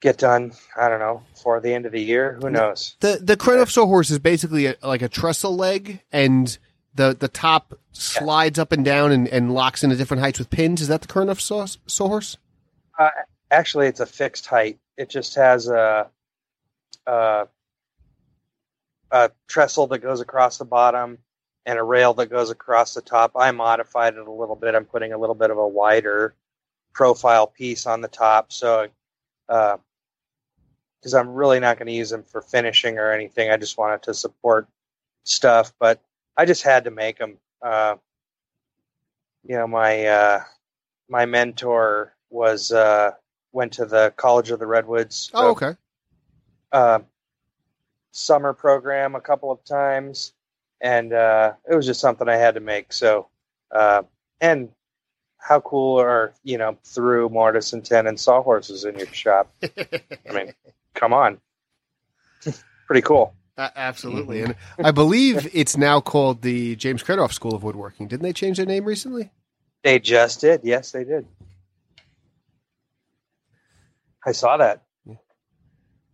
get 0.00 0.18
done. 0.18 0.52
I 0.76 0.88
don't 0.88 1.00
know 1.00 1.22
for 1.42 1.60
the 1.60 1.72
end 1.74 1.86
of 1.86 1.90
the 1.90 2.00
year. 2.02 2.38
Who 2.40 2.50
knows? 2.50 2.96
The 3.00 3.18
the 3.20 3.36
Krenov 3.36 3.70
sawhorse 3.70 4.10
is 4.10 4.18
basically 4.18 4.66
a, 4.66 4.76
like 4.84 5.02
a 5.02 5.08
trestle 5.08 5.56
leg, 5.56 6.00
and 6.12 6.56
the 6.96 7.16
the 7.18 7.28
top 7.28 7.78
slides 7.92 8.58
up 8.58 8.72
and 8.72 8.84
down 8.84 9.12
and, 9.12 9.28
and 9.28 9.54
locks 9.54 9.84
into 9.84 9.96
different 9.96 10.22
heights 10.22 10.38
with 10.38 10.50
pins. 10.50 10.80
Is 10.80 10.88
that 10.88 11.02
the 11.02 11.08
Krenov 11.08 11.40
saw, 11.40 11.66
sawhorse? 11.86 12.36
Uh, 12.98 13.10
actually, 13.50 13.86
it's 13.86 14.00
a 14.00 14.06
fixed 14.06 14.46
height. 14.46 14.78
It 14.96 15.10
just 15.10 15.34
has 15.36 15.68
a, 15.68 16.08
a 17.06 17.48
a 19.10 19.30
trestle 19.46 19.86
that 19.88 19.98
goes 19.98 20.20
across 20.20 20.58
the 20.58 20.64
bottom 20.64 21.18
and 21.64 21.78
a 21.78 21.82
rail 21.82 22.14
that 22.14 22.30
goes 22.30 22.50
across 22.50 22.94
the 22.94 23.02
top. 23.02 23.32
I 23.36 23.50
modified 23.50 24.14
it 24.14 24.26
a 24.26 24.32
little 24.32 24.56
bit. 24.56 24.74
I'm 24.74 24.84
putting 24.84 25.12
a 25.12 25.18
little 25.18 25.34
bit 25.34 25.50
of 25.50 25.58
a 25.58 25.68
wider 25.68 26.34
profile 26.92 27.46
piece 27.46 27.86
on 27.86 28.00
the 28.00 28.08
top, 28.08 28.52
so 28.52 28.88
uh, 29.48 29.76
because 31.00 31.14
I'm 31.14 31.30
really 31.30 31.60
not 31.60 31.78
going 31.78 31.86
to 31.86 31.92
use 31.92 32.10
them 32.10 32.24
for 32.24 32.40
finishing 32.40 32.98
or 32.98 33.12
anything. 33.12 33.50
I 33.50 33.56
just 33.58 33.78
wanted 33.78 34.02
to 34.04 34.14
support 34.14 34.66
stuff, 35.24 35.72
but 35.78 36.00
I 36.36 36.44
just 36.44 36.62
had 36.62 36.84
to 36.84 36.90
make 36.90 37.18
them. 37.18 37.38
Uh, 37.62 37.96
you 39.44 39.56
know, 39.56 39.66
my 39.66 40.06
uh, 40.06 40.40
my 41.08 41.26
mentor 41.26 42.14
was 42.30 42.72
uh, 42.72 43.12
went 43.52 43.72
to 43.74 43.86
the 43.86 44.12
College 44.16 44.50
of 44.50 44.58
the 44.58 44.66
Redwoods. 44.66 45.30
Oh, 45.32 45.50
okay. 45.50 45.72
uh, 46.72 47.00
summer 48.10 48.52
program 48.52 49.14
a 49.14 49.20
couple 49.20 49.50
of 49.50 49.64
times, 49.64 50.32
and 50.80 51.12
uh, 51.12 51.52
it 51.70 51.74
was 51.74 51.86
just 51.86 52.00
something 52.00 52.28
I 52.28 52.36
had 52.36 52.54
to 52.54 52.60
make. 52.60 52.92
So, 52.92 53.28
uh, 53.70 54.02
and 54.40 54.70
how 55.38 55.60
cool 55.60 56.00
are 56.00 56.34
you 56.42 56.58
know 56.58 56.76
through 56.84 57.28
mortise 57.28 57.72
and 57.72 57.84
tenon 57.84 58.16
sawhorses 58.16 58.84
in 58.84 58.96
your 58.98 59.06
shop? 59.06 59.54
I 59.62 60.32
mean, 60.32 60.52
come 60.94 61.12
on, 61.12 61.40
pretty 62.86 63.02
cool. 63.02 63.34
A- 63.58 63.72
absolutely, 63.76 64.40
mm-hmm. 64.40 64.52
and 64.78 64.86
I 64.86 64.90
believe 64.90 65.48
it's 65.54 65.76
now 65.76 66.00
called 66.00 66.42
the 66.42 66.76
James 66.76 67.02
Krenov 67.02 67.32
School 67.32 67.54
of 67.54 67.62
Woodworking. 67.62 68.06
Didn't 68.06 68.22
they 68.22 68.32
change 68.32 68.58
their 68.58 68.66
name 68.66 68.84
recently? 68.84 69.30
They 69.82 69.98
just 69.98 70.40
did. 70.40 70.60
Yes, 70.62 70.90
they 70.92 71.04
did. 71.04 71.26
I 74.26 74.32
saw 74.32 74.56
that. 74.56 74.82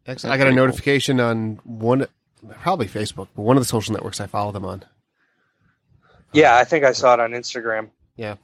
Excellent. 0.07 0.35
I 0.35 0.37
got 0.37 0.43
a 0.43 0.47
pretty 0.47 0.57
cool. 0.57 0.67
notification 0.67 1.21
on 1.21 1.61
one, 1.65 2.07
probably 2.61 2.87
Facebook, 2.87 3.29
but 3.35 3.43
one 3.43 3.57
of 3.57 3.63
the 3.63 3.69
social 3.69 3.95
networks 3.95 4.21
I 4.21 4.27
follow 4.27 4.53
them 4.53 4.65
on. 4.65 4.85
Yeah, 6.33 6.55
um, 6.55 6.61
I 6.61 6.65
think 6.65 6.85
I 6.85 6.93
saw 6.93 7.15
it 7.15 7.21
on 7.21 7.31
Instagram. 7.31 7.91
Yeah. 8.17 8.37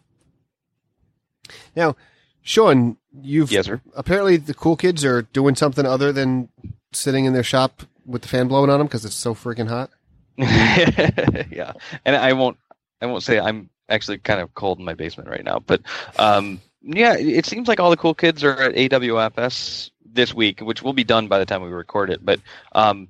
Now, 1.74 1.96
Sean, 2.42 2.96
you've 3.12 3.51
Yes, 3.51 3.66
sir. 3.66 3.80
apparently 3.96 4.36
the 4.36 4.55
cool 4.55 4.76
kids 4.76 5.05
are 5.05 5.22
doing 5.22 5.55
something 5.55 5.84
other 5.84 6.12
than 6.12 6.49
sitting 6.92 7.24
in 7.24 7.32
their 7.32 7.42
shop 7.42 7.82
with 8.09 8.22
the 8.22 8.28
fan 8.28 8.48
blowing 8.48 8.70
on 8.70 8.78
them 8.78 8.86
because 8.86 9.04
it's 9.04 9.14
so 9.14 9.34
freaking 9.34 9.68
hot. 9.68 9.90
yeah, 10.36 11.72
and 12.04 12.16
I 12.16 12.32
won't. 12.32 12.56
I 13.00 13.06
won't 13.06 13.22
say 13.22 13.38
I'm 13.38 13.70
actually 13.88 14.18
kind 14.18 14.40
of 14.40 14.54
cold 14.54 14.78
in 14.78 14.84
my 14.84 14.94
basement 14.94 15.28
right 15.28 15.44
now, 15.44 15.59
but 15.61 15.80
um, 16.18 16.61
yeah, 16.82 17.14
it 17.16 17.46
seems 17.46 17.68
like 17.68 17.80
all 17.80 17.90
the 17.90 17.96
cool 17.96 18.14
kids 18.14 18.42
are 18.44 18.61
at 18.61 18.74
AWFS 18.74 19.90
this 20.04 20.34
week, 20.34 20.61
which 20.61 20.82
will 20.82 20.92
be 20.92 21.04
done 21.04 21.28
by 21.28 21.38
the 21.38 21.46
time 21.46 21.62
we 21.62 21.68
record 21.68 22.11
it. 22.11 22.24
But 22.24 22.40
um, 22.72 23.09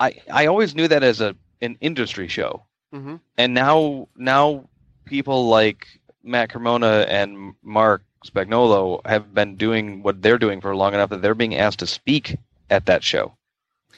I 0.00 0.20
I 0.32 0.46
always 0.46 0.74
knew 0.74 0.88
that 0.88 1.02
as 1.02 1.20
a 1.20 1.36
an 1.60 1.76
industry 1.80 2.28
show, 2.28 2.64
Mm-hmm. 2.94 3.16
and 3.36 3.54
now 3.54 4.08
now 4.16 4.68
people 5.04 5.48
like 5.48 5.86
Matt 6.22 6.50
Cremona 6.50 7.04
and 7.08 7.54
Mark 7.62 8.02
Spagnolo 8.26 9.00
have 9.06 9.32
been 9.34 9.56
doing 9.56 10.02
what 10.02 10.22
they're 10.22 10.38
doing 10.38 10.60
for 10.60 10.74
long 10.74 10.94
enough 10.94 11.10
that 11.10 11.22
they're 11.22 11.34
being 11.34 11.54
asked 11.56 11.78
to 11.80 11.86
speak 11.86 12.36
at 12.70 12.86
that 12.86 13.02
show, 13.04 13.36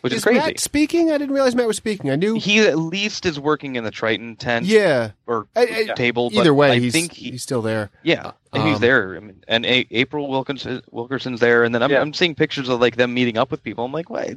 which 0.01 0.13
is, 0.13 0.19
Is 0.19 0.25
crazy. 0.25 0.39
Matt 0.41 0.61
speaking? 0.61 1.11
I 1.11 1.19
didn't 1.19 1.35
realize 1.35 1.55
Matt 1.55 1.67
was 1.67 1.77
speaking. 1.77 2.11
I 2.11 2.17
knew. 2.17 2.35
he 2.39 2.61
at 2.61 2.79
least 2.79 3.27
is 3.27 3.39
working 3.39 3.77
in 3.77 3.85
the 3.85 3.91
Triton 3.91 4.37
tent 4.37 4.67
yeah. 4.67 5.11
or 5.27 5.47
I- 5.57 5.87
I- 5.91 5.95
table. 5.95 6.31
Either 6.33 6.55
way, 6.55 6.73
I 6.73 6.79
he's, 6.79 6.93
think 6.93 7.13
he, 7.13 7.31
he's 7.33 7.43
still 7.43 7.63
there. 7.63 7.91
yeah, 8.03 8.33
he's 8.53 8.77
Um, 8.77 8.81
there. 8.81 9.17
I 9.17 9.21
mean, 9.21 9.45
and 9.49 9.65
a- 9.67 9.87
April 9.91 10.29
Wilkinson 10.29 10.83
Wilkerson's 10.91 11.41
there, 11.41 11.65
and 11.65 11.75
then 11.75 11.83
I'm, 11.83 11.91
Yeah. 11.91 12.01
I'm 12.01 12.13
seeing 12.15 12.35
pictures 12.35 12.69
of 12.69 12.81
like 12.81 12.97
them 12.97 13.13
meeting 13.15 13.37
up 13.39 13.51
with 13.51 13.63
people. 13.63 13.85
I'm 13.85 13.93
like, 13.93 14.09
what? 14.11 14.31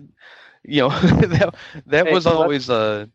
You 0.66 0.82
know, 0.82 0.90
that 1.00 1.56
that 1.88 2.08
Hey, 2.08 2.14
was 2.14 2.24
so 2.26 2.32
always 2.32 2.70
a 2.70 3.10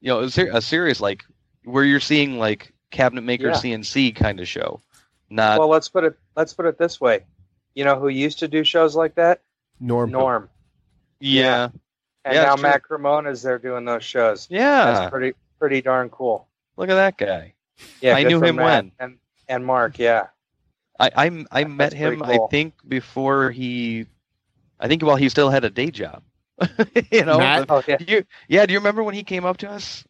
you 0.00 0.08
know 0.08 0.20
a, 0.20 0.30
ser- 0.30 0.50
a 0.52 0.60
serious 0.60 1.00
like 1.00 1.24
where 1.64 1.84
you're 1.84 2.00
seeing 2.00 2.38
like 2.38 2.72
cabinet 2.90 3.22
maker 3.22 3.48
Yeah. 3.48 3.52
CNC 3.54 4.16
kind 4.16 4.40
of 4.40 4.48
show, 4.48 4.80
not 5.30 5.58
well, 5.58 5.68
let's 5.68 5.88
put 5.88 6.04
it 6.04 6.18
let's 6.36 6.52
put 6.54 6.66
it 6.66 6.76
this 6.78 7.00
way. 7.00 7.20
You 7.74 7.84
know 7.84 7.98
who 8.00 8.08
used 8.08 8.40
to 8.40 8.48
do 8.48 8.64
shows 8.64 8.96
like 8.96 9.14
that? 9.16 9.42
Norm. 9.78 10.10
Norm. 10.10 10.48
yeah 11.20 11.68
And 12.24 12.34
Yeah, 12.34 12.42
now 12.44 12.52
it's 12.52 12.60
true. 12.60 12.70
Matt 12.70 12.82
Cremona's 12.82 13.42
there 13.42 13.58
doing 13.58 13.84
those 13.84 14.04
shows. 14.04 14.46
yeah. 14.50 14.84
That's 14.92 15.10
pretty 15.10 15.34
pretty 15.58 15.80
darn 15.82 16.10
cool. 16.10 16.48
Look 16.76 16.88
at 16.90 16.94
that 16.94 17.16
guy. 17.16 17.54
Yeah, 18.00 18.14
I 18.16 18.24
knew 18.24 18.42
him 18.42 18.56
Matt 18.56 18.64
when. 18.84 18.92
and 18.98 19.18
and 19.48 19.64
Mark. 19.66 19.98
Yeah, 19.98 20.26
I 20.98 21.10
I, 21.16 21.44
I 21.50 21.64
met 21.64 21.90
That's 21.90 21.94
him. 21.94 22.20
cool. 22.20 22.30
I 22.46 22.50
think 22.50 22.74
before 22.86 23.50
he, 23.50 24.06
I 24.78 24.86
think 24.88 25.02
while 25.02 25.16
he 25.16 25.28
still 25.30 25.50
had 25.50 25.64
a 25.64 25.70
day 25.70 25.90
job. 25.90 26.22
you 27.10 27.24
know, 27.24 27.38
Matt? 27.38 27.66
oh 27.70 27.82
yeah, 27.88 27.96
Do 27.96 28.04
you, 28.06 28.24
yeah, 28.48 28.66
do 28.66 28.74
you 28.74 28.78
remember 28.80 29.02
when 29.02 29.14
he 29.14 29.22
came 29.24 29.46
up 29.46 29.56
to 29.58 29.70
us? 29.70 30.04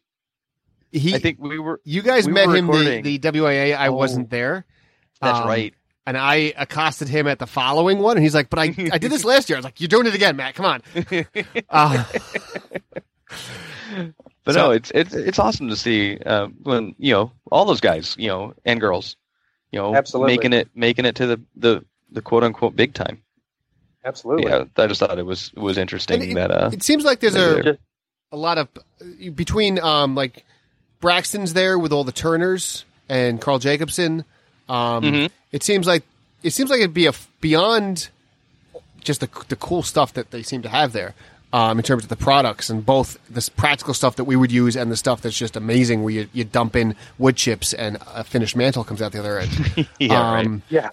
He, 0.91 1.15
I 1.15 1.19
think 1.19 1.37
we 1.39 1.57
were. 1.59 1.79
you 1.85 2.01
guys 2.01 2.25
we 2.27 2.33
met 2.33 2.47
were 2.47 2.55
him 2.57 2.67
the, 2.67 3.17
the 3.17 3.19
WIA. 3.19 3.77
I 3.77 3.87
Oh. 3.87 3.93
wasn't 3.93 4.29
there. 4.29 4.65
That's 5.21 5.39
Um, 5.39 5.47
right. 5.47 5.73
And 6.05 6.17
I 6.17 6.53
accosted 6.57 7.07
him 7.09 7.27
at 7.27 7.37
the 7.37 7.45
following 7.45 7.99
one, 7.99 8.17
and 8.17 8.23
he's 8.23 8.33
like, 8.33 8.49
"But 8.49 8.57
I, 8.59 8.73
I 8.91 8.97
did 8.97 9.11
this 9.11 9.23
last 9.31 9.49
year." 9.49 9.57
I 9.57 9.59
was 9.59 9.65
like, 9.65 9.79
"You're 9.79 9.87
doing 9.87 10.07
it 10.07 10.15
again, 10.15 10.35
Matt. 10.35 10.55
Come 10.55 10.65
on." 10.65 10.81
Uh, 11.69 12.03
But 14.43 14.53
so- 14.53 14.59
no, 14.59 14.71
it's 14.71 14.91
it's 14.95 15.13
it's 15.13 15.37
awesome 15.39 15.69
to 15.69 15.75
see 15.75 16.17
uh, 16.17 16.47
when 16.63 16.95
you 16.97 17.13
know 17.13 17.31
all 17.51 17.65
those 17.65 17.79
guys, 17.81 18.15
you 18.17 18.27
know, 18.27 18.53
and 18.65 18.79
girls, 18.79 19.15
you 19.71 19.77
know, 19.79 19.95
Absolutely. 19.95 20.35
making 20.35 20.53
it 20.53 20.69
making 20.73 21.05
it 21.05 21.15
to 21.17 21.27
the 21.27 21.41
the, 21.55 21.85
the 22.11 22.21
quote 22.23 22.43
unquote 22.43 22.75
big 22.75 22.93
time. 22.95 23.21
absolutely. 24.03 24.49
Yeah, 24.49 24.63
I 24.77 24.87
just 24.87 24.99
thought 24.99 25.19
it 25.19 25.25
was 25.25 25.53
was 25.53 25.77
interesting 25.77 26.23
And 26.23 26.37
that 26.37 26.49
uh, 26.51 26.69
it 26.73 26.81
seems 26.81 27.03
like 27.05 27.19
there's 27.19 27.35
a 27.35 27.61
Just- 27.61 27.79
a 28.31 28.37
lot 28.37 28.57
of 28.57 28.67
between 29.35 29.77
um 29.79 30.15
like 30.15 30.43
Braxton's 31.01 31.53
there 31.53 31.77
with 31.77 31.91
all 31.93 32.03
the 32.03 32.11
Turners 32.11 32.83
and 33.09 33.39
Carl 33.39 33.59
Jacobson. 33.59 34.25
Um, 34.71 35.03
Mhm. 35.03 35.29
It 35.51 35.63
seems 35.63 35.85
like 35.87 36.03
it 36.43 36.51
seems 36.51 36.69
like 36.69 36.79
it'd 36.79 36.93
be 36.93 37.05
a 37.07 37.13
beyond 37.41 38.09
just 39.03 39.19
the 39.19 39.29
the 39.49 39.55
cool 39.55 39.83
stuff 39.83 40.13
that 40.13 40.31
they 40.31 40.43
seem 40.43 40.61
to 40.61 40.69
have 40.69 40.93
there. 40.93 41.13
Um, 41.53 41.79
in 41.79 41.83
terms 41.83 42.03
of 42.03 42.09
the 42.09 42.15
products 42.15 42.69
and 42.69 42.85
both 42.85 43.17
this 43.29 43.49
practical 43.49 43.93
stuff 43.93 44.15
that 44.15 44.23
we 44.23 44.37
would 44.37 44.53
use 44.53 44.77
and 44.77 44.89
the 44.89 44.95
stuff 44.95 45.19
that's 45.21 45.37
just 45.37 45.57
amazing 45.57 46.01
where 46.01 46.13
you, 46.13 46.29
you 46.31 46.45
dump 46.45 46.77
in 46.77 46.95
wood 47.17 47.35
chips 47.35 47.73
and 47.73 47.97
a 48.15 48.23
finished 48.23 48.55
mantle 48.55 48.85
comes 48.85 49.01
out 49.01 49.11
the 49.11 49.19
other 49.19 49.37
end. 49.39 49.51
yeah, 49.99 50.31
right. 50.33 50.45
um, 50.45 50.61
yeah, 50.69 50.91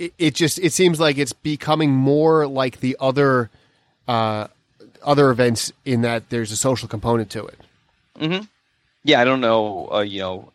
it, 0.00 0.12
it 0.18 0.34
just 0.34 0.58
it 0.58 0.72
seems 0.72 0.98
like 0.98 1.18
it's 1.18 1.32
becoming 1.32 1.92
more 1.92 2.48
like 2.48 2.80
the 2.80 2.96
other 2.98 3.48
uh, 4.08 4.48
other 5.04 5.30
events 5.30 5.70
in 5.84 6.00
that 6.02 6.30
there's 6.30 6.50
a 6.50 6.56
social 6.56 6.88
component 6.88 7.30
to 7.30 7.46
it. 7.46 7.60
yeah, 9.04 9.20
I 9.20 9.24
don't 9.24 9.40
know, 9.40 9.88
uh, 9.92 10.00
you 10.00 10.18
know, 10.20 10.52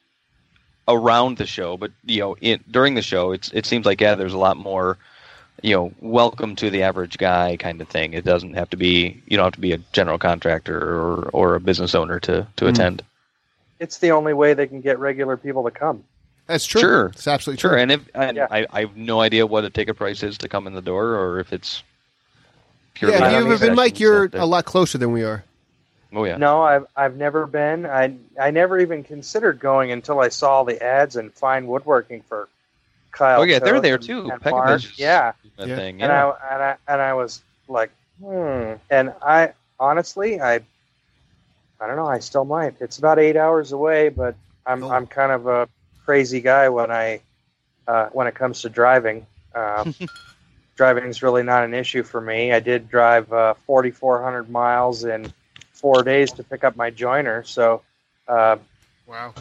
around 0.88 1.38
the 1.38 1.46
show, 1.46 1.78
but 1.78 1.92
you 2.06 2.20
know, 2.20 2.36
in, 2.42 2.64
during 2.70 2.96
the 2.96 3.02
show, 3.02 3.32
it's 3.32 3.50
it 3.54 3.66
seems 3.66 3.86
like 3.86 4.02
yeah, 4.02 4.16
there's 4.16 4.34
a 4.34 4.38
lot 4.38 4.58
more, 4.58 4.98
you 5.62 5.76
know, 5.76 5.94
welcome 6.02 6.56
to 6.58 6.70
the 6.70 6.84
average 6.84 7.18
guy 7.18 7.56
kind 7.58 7.82
of 7.82 7.88
thing. 7.88 8.14
It 8.14 8.26
doesn't 8.26 8.54
have 8.56 8.70
to 8.72 8.78
be 8.78 9.22
you 9.28 9.38
don't 9.38 9.46
have 9.46 9.54
to 9.54 9.62
be 9.62 9.74
a 9.74 9.78
general 9.94 10.18
contractor 10.18 10.78
or 10.78 11.30
or 11.34 11.56
a 11.56 11.60
business 11.60 11.94
owner 11.96 12.20
to 12.22 12.48
to 12.58 12.66
Mm. 12.66 12.70
attend. 12.70 13.04
it's 13.80 13.98
the 14.00 14.12
only 14.12 14.34
way 14.34 14.54
they 14.54 14.68
can 14.68 14.82
get 14.82 15.00
regular 15.00 15.38
people 15.38 15.64
to 15.64 15.72
come. 15.72 16.04
That's 16.48 16.66
true. 16.66 16.82
Sure. 16.82 17.06
it's 17.08 17.28
absolutely 17.28 17.62
Sure, 17.62 17.72
true. 17.72 17.80
and 17.80 17.92
if 17.92 18.02
and 18.14 18.38
Yeah. 18.38 18.48
I, 18.52 18.66
I 18.72 18.80
have 18.82 18.98
no 18.98 19.22
idea 19.22 19.46
what 19.48 19.64
a 19.64 19.70
ticket 19.70 19.96
price 19.98 20.22
is 20.24 20.38
to 20.40 20.50
come 20.50 20.68
in 20.68 20.74
the 20.74 20.82
door, 20.82 21.16
or 21.16 21.40
if 21.40 21.54
it's 21.54 21.82
purely. 22.96 23.18
Yeah, 23.18 23.30
you 23.32 23.38
on 23.46 23.52
ever 23.52 23.58
been, 23.60 23.76
Mike? 23.76 24.00
You're 24.00 24.30
a 24.34 24.46
lot 24.46 24.66
closer 24.66 24.98
than 24.98 25.12
we 25.14 25.24
are. 25.24 25.44
Oh 26.14 26.24
yeah. 26.26 26.38
No, 26.38 26.62
I've 26.62 26.86
I've 26.96 27.16
never 27.16 27.46
been. 27.46 27.86
I 27.86 28.16
I 28.40 28.52
never 28.52 28.80
even 28.80 29.04
considered 29.04 29.60
going 29.60 29.92
until 29.92 30.20
I 30.20 30.30
saw 30.30 30.64
the 30.64 30.82
ads 30.82 31.16
and 31.16 31.34
Fine 31.34 31.68
Woodworking 31.68 32.22
for 32.24 32.50
Kyle. 33.12 33.42
Oh 33.42 33.44
yeah, 33.44 33.60
they're 33.60 33.80
there 33.80 33.98
too. 33.98 34.30
and 34.30 34.44
Mark. 34.44 34.82
is 34.84 34.94
Yeah, 34.98 35.34
a 35.58 35.68
Yeah. 35.68 35.76
thing. 35.76 36.02
and 36.02 36.12
I 36.12 36.30
and 36.52 36.64
I 36.64 36.76
and 36.88 37.02
I 37.02 37.14
was 37.14 37.42
like, 37.68 37.92
hmm. 38.22 38.74
And 38.90 39.14
I 39.22 39.54
honestly, 39.80 40.42
I 40.42 40.56
I 41.80 41.88
don't 41.88 41.96
know. 41.96 42.08
I 42.08 42.20
still 42.20 42.46
might. 42.46 42.76
It's 42.80 42.98
about 43.00 43.18
eight 43.20 43.38
hours 43.38 43.72
away, 43.72 44.10
but 44.10 44.36
I'm 44.66 44.84
Oh. 44.84 44.92
I'm 44.92 45.08
kind 45.08 45.32
of 45.32 45.48
a 45.48 45.68
crazy 46.06 46.42
guy 46.42 46.70
when 46.70 46.92
I 46.92 47.22
uh, 47.88 48.08
when 48.12 48.28
it 48.28 48.36
comes 48.36 48.62
to 48.62 48.70
driving. 48.70 49.26
Um, 49.56 49.96
driving 50.76 51.06
is 51.06 51.22
really 51.24 51.44
not 51.44 51.64
an 51.64 51.74
issue 51.74 52.04
for 52.04 52.22
me. 52.22 52.52
I 52.54 52.60
did 52.60 52.90
drive 52.90 53.32
uh, 53.34 53.54
4,400 53.66 54.50
miles 54.50 55.04
in 55.04 55.32
four 55.82 56.04
days 56.04 56.32
to 56.34 56.44
pick 56.44 56.64
up 56.64 56.76
my 56.76 56.92
joiner, 56.92 57.44
so 57.44 57.82
uh, 58.28 58.58
Wow. 59.12 59.34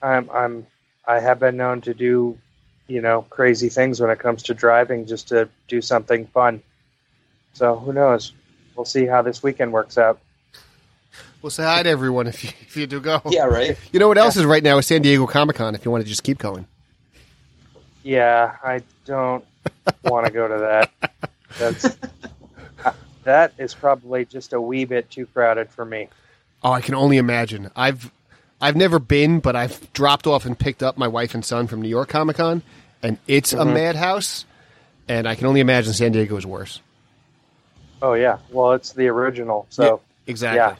I'm 0.00 0.30
I'm 0.30 0.66
I 1.06 1.18
have 1.18 1.40
been 1.40 1.56
known 1.56 1.80
to 1.82 1.92
do 1.92 2.38
you 2.86 3.00
know 3.00 3.22
crazy 3.22 3.68
things 3.68 4.00
when 4.00 4.10
it 4.10 4.18
comes 4.20 4.44
to 4.44 4.54
driving 4.54 5.06
just 5.06 5.28
to 5.28 5.48
do 5.66 5.82
something 5.82 6.26
fun. 6.28 6.62
So 7.54 7.76
who 7.76 7.92
knows? 7.92 8.32
We'll 8.76 8.84
see 8.84 9.06
how 9.06 9.22
this 9.22 9.42
weekend 9.42 9.72
works 9.72 9.98
out. 9.98 10.20
Well, 11.42 11.50
say 11.50 11.64
hi 11.64 11.82
to 11.82 11.90
everyone 11.90 12.28
if 12.28 12.44
you 12.44 12.50
if 12.60 12.76
you 12.76 12.86
do 12.86 13.00
go. 13.00 13.20
Yeah, 13.28 13.46
right. 13.46 13.76
You 13.92 13.98
know 13.98 14.08
what 14.08 14.18
else 14.18 14.36
is 14.36 14.44
right 14.44 14.62
now 14.62 14.78
is 14.78 14.86
San 14.86 15.02
Diego 15.02 15.26
Comic 15.26 15.56
Con. 15.56 15.74
If 15.74 15.84
you 15.84 15.90
want 15.90 16.04
to 16.04 16.08
just 16.08 16.22
keep 16.22 16.38
going. 16.38 16.66
Yeah, 18.02 18.56
I 18.62 18.82
don't 19.04 19.44
want 20.04 20.26
to 20.26 20.32
go 20.32 20.46
to 20.46 20.58
that. 20.58 21.14
That's 21.58 21.96
that 23.30 23.52
is 23.58 23.74
probably 23.74 24.24
just 24.24 24.52
a 24.52 24.60
wee 24.60 24.84
bit 24.84 25.10
too 25.10 25.26
crowded 25.26 25.70
for 25.70 25.84
me. 25.84 26.08
Oh, 26.62 26.72
I 26.72 26.80
can 26.80 26.94
only 26.94 27.16
imagine. 27.16 27.70
I've 27.76 28.10
I've 28.60 28.76
never 28.76 28.98
been, 28.98 29.40
but 29.40 29.56
I've 29.56 29.90
dropped 29.92 30.26
off 30.26 30.44
and 30.44 30.58
picked 30.58 30.82
up 30.82 30.98
my 30.98 31.08
wife 31.08 31.34
and 31.34 31.44
son 31.44 31.66
from 31.66 31.80
New 31.80 31.88
York 31.88 32.08
Comic 32.10 32.36
Con, 32.36 32.62
and 33.02 33.18
it's 33.26 33.52
a 33.52 33.64
madhouse. 33.64 34.44
And 35.08 35.26
I 35.26 35.34
can 35.34 35.46
only 35.46 35.60
imagine 35.60 35.92
San 35.92 36.12
Diego 36.12 36.36
is 36.36 36.46
worse. 36.46 36.80
Oh 38.02 38.14
yeah, 38.14 38.38
well 38.50 38.72
it's 38.72 38.92
the 38.92 39.08
original, 39.08 39.66
so. 39.70 40.00
exactly. 40.26 40.78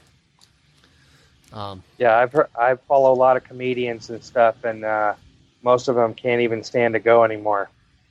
Um, 1.52 1.82
Yeah, 1.98 2.16
I've 2.16 2.32
heard, 2.32 2.46
I 2.58 2.76
follow 2.76 3.12
a 3.12 3.18
lot 3.18 3.36
of 3.36 3.44
comedians 3.44 4.08
and 4.08 4.22
stuff, 4.22 4.62
and 4.64 4.84
uh, 4.84 5.14
most 5.62 5.88
of 5.88 5.96
them 5.96 6.14
can't 6.14 6.42
even 6.42 6.62
stand 6.62 6.94
to 6.94 7.00
go 7.00 7.24
anymore. 7.24 7.68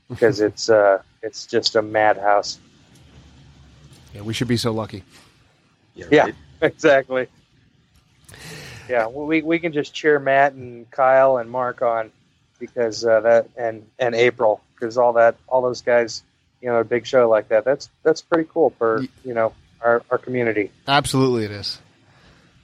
because 0.10 0.42
it's 0.48 0.70
uh, 0.70 1.02
it's 1.22 1.46
just 1.46 1.76
a 1.76 1.82
madhouse. 1.82 2.60
Yeah, 4.14 4.22
we 4.22 4.34
should 4.34 4.48
be 4.48 4.58
so 4.58 4.72
lucky. 4.72 5.04
Yeah. 5.96 6.24
right? 6.26 6.36
Exactly. 6.62 7.28
Yeah, 8.90 9.08
we 9.08 9.42
we 9.42 9.60
can 9.60 9.72
just 9.72 9.94
cheer 9.94 10.20
Matt 10.20 10.54
and 10.54 10.90
Kyle 10.92 11.38
and 11.38 11.50
Mark 11.50 11.82
on 11.82 12.12
because 12.60 13.06
uh, 13.06 13.22
that 13.22 13.50
and 13.56 13.86
and 14.00 14.16
April 14.16 14.62
because 14.76 14.98
all 14.98 15.14
that 15.14 15.36
all 15.48 15.62
those 15.62 15.82
guys, 15.82 16.24
you 16.62 16.70
know, 16.70 16.78
a 16.80 16.84
big 16.84 17.06
show 17.06 17.30
like 17.30 17.50
that. 17.50 17.66
That's 17.66 17.90
that's 18.04 18.22
pretty 18.22 18.50
cool 18.52 18.72
for 18.78 19.02
you 19.24 19.34
know 19.34 19.54
our 19.82 20.02
our 20.10 20.18
community. 20.18 20.72
Absolutely, 20.88 21.46
it 21.46 21.52
is. 21.52 21.80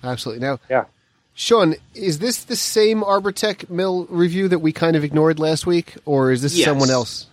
Absolutely. 0.03 0.45
Now, 0.45 0.59
Yeah. 0.69 0.85
Sean, 1.33 1.75
is 1.93 2.19
this 2.19 2.45
the 2.45 2.55
same 2.55 3.01
Arbortech 3.01 3.69
Mill 3.69 4.05
review 4.09 4.47
that 4.47 4.59
we 4.59 4.71
kind 4.71 4.95
of 4.95 5.03
ignored 5.03 5.37
last 5.39 5.65
week, 5.67 5.95
or 6.05 6.31
is 6.31 6.41
this 6.41 6.55
Yes. 6.55 6.65
someone 6.65 6.89
else? 6.89 7.27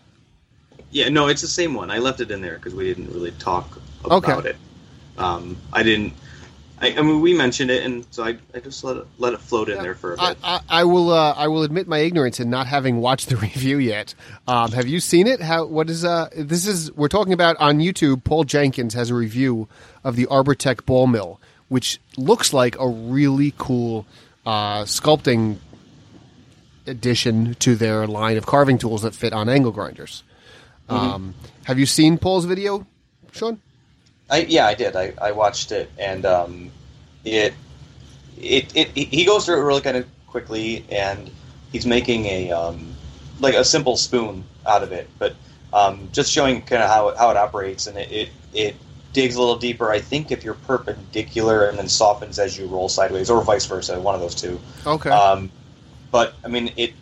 Yeah, 0.90 1.08
no, 1.08 1.28
it's 1.28 1.40
the 1.42 1.46
same 1.48 1.74
one. 1.74 1.90
I 1.90 1.98
left 1.98 2.20
it 2.20 2.30
in 2.30 2.40
there 2.40 2.54
because 2.56 2.74
we 2.74 2.84
didn't 2.84 3.12
really 3.12 3.30
talk 3.32 3.78
about 4.04 4.24
Okay. 4.24 4.50
it. 4.50 4.56
Um, 5.18 5.56
I 5.72 5.82
didn't. 5.82 6.14
I, 6.80 6.94
I 6.98 7.02
mean, 7.02 7.20
we 7.20 7.32
mentioned 7.32 7.70
it, 7.70 7.84
and 7.84 8.04
so 8.10 8.24
I, 8.24 8.36
I 8.52 8.58
just 8.58 8.82
let 8.82 8.96
it 8.96 9.06
let 9.18 9.34
it 9.34 9.40
float 9.40 9.68
in 9.68 9.80
there 9.82 9.94
for 9.94 10.14
a 10.14 10.16
bit. 10.16 10.36
I, 10.42 10.60
I 10.68 10.84
will. 10.84 11.12
Uh, 11.12 11.32
I 11.36 11.46
will 11.46 11.62
admit 11.62 11.86
my 11.86 11.98
ignorance 11.98 12.40
in 12.40 12.50
not 12.50 12.66
having 12.66 12.96
watched 12.96 13.28
the 13.28 13.36
review 13.48 13.78
yet. 13.78 14.14
Um, 14.48 14.72
have 14.72 14.88
you 14.88 14.98
seen 14.98 15.26
it? 15.28 15.40
How? 15.40 15.64
What 15.66 15.88
is? 15.90 16.04
Uh, 16.04 16.28
this 16.36 16.66
is. 16.66 16.90
We're 16.92 17.06
talking 17.08 17.32
about 17.32 17.56
on 17.58 17.78
YouTube. 17.78 18.24
Paul 18.24 18.42
Jenkins 18.44 18.94
has 18.94 19.10
a 19.10 19.14
review 19.14 19.68
of 20.02 20.16
the 20.16 20.26
Arbortech 20.26 20.84
ball 20.84 21.06
mill, 21.06 21.40
which 21.68 22.00
looks 22.16 22.52
like 22.52 22.76
a 22.80 22.88
really 22.88 23.54
cool 23.58 24.04
uh, 24.44 24.82
sculpting 24.82 25.58
addition 26.86 27.54
to 27.60 27.76
their 27.76 28.06
line 28.08 28.36
of 28.36 28.46
carving 28.46 28.76
tools 28.78 29.02
that 29.02 29.14
fit 29.14 29.32
on 29.32 29.48
angle 29.48 29.70
grinders. 29.72 30.24
Um, 30.88 31.34
have 31.64 31.78
you 31.78 31.86
seen 31.86 32.18
Paul's 32.18 32.44
video, 32.44 32.86
Sean? 33.30 33.60
I, 34.32 34.46
yeah, 34.48 34.66
I 34.66 34.74
did. 34.74 34.96
I, 34.96 35.12
I 35.20 35.32
watched 35.32 35.72
it, 35.72 35.90
and 35.98 36.24
um, 36.24 36.70
it, 37.22 37.52
it 38.38 38.74
it 38.74 38.88
he 38.96 39.26
goes 39.26 39.44
through 39.44 39.60
it 39.60 39.64
really 39.64 39.82
kind 39.82 39.98
of 39.98 40.06
quickly, 40.26 40.86
and 40.90 41.30
he's 41.70 41.84
making 41.84 42.24
a 42.24 42.50
um, 42.50 42.94
like 43.40 43.54
a 43.54 43.62
simple 43.62 43.94
spoon 43.98 44.42
out 44.66 44.82
of 44.82 44.90
it, 44.90 45.10
but 45.18 45.36
um, 45.74 46.08
just 46.12 46.32
showing 46.32 46.62
kind 46.62 46.82
of 46.82 46.88
how 46.88 47.08
it, 47.08 47.18
how 47.18 47.30
it 47.30 47.36
operates, 47.36 47.86
and 47.86 47.98
it, 47.98 48.10
it 48.10 48.28
it 48.54 48.76
digs 49.12 49.34
a 49.34 49.38
little 49.38 49.58
deeper. 49.58 49.90
I 49.90 50.00
think 50.00 50.32
if 50.32 50.42
you're 50.42 50.54
perpendicular 50.54 51.66
and 51.66 51.78
then 51.78 51.90
softens 51.90 52.38
as 52.38 52.56
you 52.56 52.66
roll 52.66 52.88
sideways, 52.88 53.28
or 53.28 53.44
vice 53.44 53.66
versa, 53.66 54.00
one 54.00 54.14
of 54.14 54.22
those 54.22 54.34
two. 54.34 54.58
Okay. 54.86 55.10
Um, 55.10 55.50
but 56.10 56.34
I 56.42 56.48
mean, 56.48 56.72
it. 56.76 56.94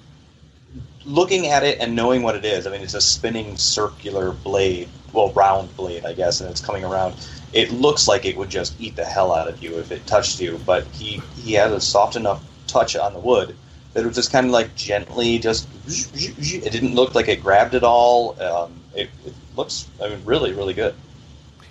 Looking 1.07 1.47
at 1.47 1.63
it 1.63 1.79
and 1.81 1.97
knowing 1.97 2.23
what 2.23 2.37
it 2.37 2.45
is, 2.45 2.67
I 2.67 2.71
mean, 2.71 2.83
it's 2.83 2.95
a 2.95 3.01
spinning 3.01 3.57
circular 3.57 4.33
blade, 4.33 4.89
well, 5.13 5.33
round 5.33 5.75
blade, 5.77 6.05
I 6.05 6.13
guess, 6.13 6.41
and 6.41 6.51
it's 6.51 6.61
coming 6.61 6.85
around. 6.85 7.15
It 7.53 7.73
looks 7.73 8.07
like 8.07 8.25
it 8.25 8.37
would 8.37 8.51
just 8.51 8.81
eat 8.81 8.97
the 8.97 9.05
hell 9.05 9.35
out 9.35 9.49
of 9.49 9.63
you 9.63 9.79
if 9.79 9.91
it 9.91 10.07
touched 10.07 10.41
you, 10.41 10.61
but 10.65 10.85
he 10.89 11.21
he 11.37 11.55
had 11.55 11.73
a 11.73 11.81
soft 11.81 12.17
enough 12.17 12.45
touch 12.67 12.95
on 12.97 13.13
the 13.13 13.19
wood 13.19 13.57
that 13.93 14.05
it 14.05 14.07
was 14.07 14.15
just 14.15 14.33
kind 14.33 14.47
of 14.47 14.53
like 14.53 14.75
gently, 14.77 15.39
just 15.39 15.69
it 15.87 16.73
didn't 16.73 16.95
look 16.95 17.15
like 17.15 17.29
it 17.29 17.43
grabbed 17.43 17.75
it 17.75 17.83
all. 17.83 18.41
Um, 18.41 18.73
it, 18.95 19.11
it 19.27 19.35
looks, 19.57 19.89
I 20.03 20.09
mean, 20.09 20.25
really, 20.25 20.53
really 20.53 20.75
good. 20.75 20.95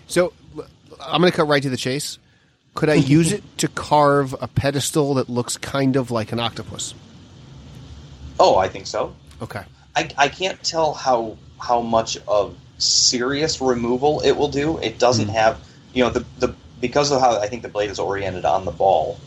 So 0.07 0.33
I'm 1.01 1.21
going 1.21 1.31
to 1.31 1.35
cut 1.35 1.47
right 1.47 1.63
to 1.63 1.69
the 1.69 1.77
chase. 1.77 2.17
Could 2.75 2.89
I 2.89 2.93
use 2.95 3.31
it 3.31 3.43
to 3.59 3.67
carve 3.69 4.35
a 4.41 4.47
pedestal 4.47 5.13
that 5.15 5.29
looks 5.29 5.57
kind 5.57 5.95
of 5.95 6.11
like 6.11 6.31
an 6.31 6.39
octopus? 6.39 6.93
Oh, 8.39 8.57
I 8.57 8.67
think 8.67 8.87
so. 8.87 9.15
Okay. 9.41 9.63
I, 9.95 10.09
I 10.17 10.27
can't 10.29 10.61
tell 10.63 10.93
how 10.93 11.37
how 11.59 11.81
much 11.81 12.17
of 12.25 12.55
serious 12.79 13.61
removal 13.61 14.21
it 14.21 14.31
will 14.31 14.47
do. 14.47 14.77
It 14.79 14.97
doesn't 14.99 15.27
Hmm. 15.27 15.33
have 15.35 15.59
you 15.93 16.03
know 16.03 16.09
the 16.09 16.25
the 16.39 16.55
because 16.81 17.11
of 17.11 17.19
how 17.21 17.39
I 17.39 17.47
think 17.47 17.61
the 17.61 17.69
blade 17.69 17.89
is 17.89 17.99
oriented 17.99 18.45
on 18.45 18.65
the 18.65 18.71
ball. 18.71 19.19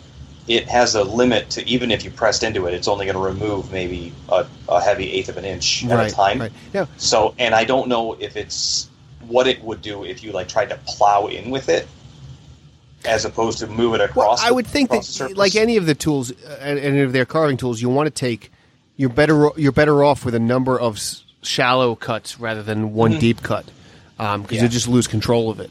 It 0.49 0.67
has 0.69 0.95
a 0.97 1.05
limit 1.05 1.51
to 1.51 1.69
even 1.69 1.91
if 1.93 2.03
you 2.05 2.11
pressed 2.11 2.43
into 2.43 2.67
it, 2.67 2.75
it's 2.75 2.89
only 2.89 3.07
going 3.07 3.15
to 3.15 3.23
remove 3.23 3.71
maybe 3.71 4.13
a, 4.29 4.45
a 4.69 4.81
heavy 4.81 5.13
eighth 5.13 5.29
of 5.29 5.37
an 5.37 5.45
inch 5.45 5.85
at 5.85 5.91
right. 5.97 6.11
a 6.11 6.15
time. 6.15 6.41
Right. 6.41 6.53
Yeah. 6.73 6.87
So, 6.97 7.35
and 7.39 7.55
I 7.55 7.65
don't 7.65 7.87
know 7.89 8.15
if 8.19 8.37
it's 8.37 8.89
what 9.29 9.47
it 9.47 9.63
would 9.63 9.83
do 9.83 10.05
if 10.05 10.25
you 10.25 10.33
like 10.33 10.49
tried 10.49 10.71
to 10.71 10.79
plow 10.85 11.27
in 11.29 11.51
with 11.51 11.69
it, 11.69 11.87
as 13.05 13.25
opposed 13.25 13.59
to 13.59 13.69
move 13.69 13.95
it 13.95 14.01
across. 14.01 14.39
Well. 14.39 14.47
I 14.47 14.49
the- 14.49 14.55
would 14.55 14.67
think 14.67 14.91
that, 14.91 15.33
like 15.37 15.55
any 15.55 15.77
of 15.77 15.87
the 15.87 15.95
tools, 15.95 16.33
uh, 16.33 16.57
any 16.61 17.01
of 17.01 17.13
their 17.13 17.25
carving 17.25 17.57
tools, 17.57 17.81
you 17.81 17.89
want 17.89 18.09
to 18.09 18.11
take. 18.11 18.51
You're 18.97 19.11
better. 19.11 19.51
You're 19.57 19.73
better 19.73 20.03
off 20.03 20.25
with 20.25 20.35
a 20.35 20.41
number 20.41 20.79
of 20.79 20.99
shallow 21.43 21.95
cuts 21.95 22.39
rather 22.41 22.63
than 22.63 22.95
one 22.95 23.15
Mhm. 23.15 23.21
deep 23.21 23.43
cut, 23.43 23.67
because 24.17 24.53
Yeah. 24.53 24.63
you 24.63 24.69
just 24.69 24.89
lose 24.89 25.07
control 25.07 25.51
of 25.51 25.61
it. 25.61 25.71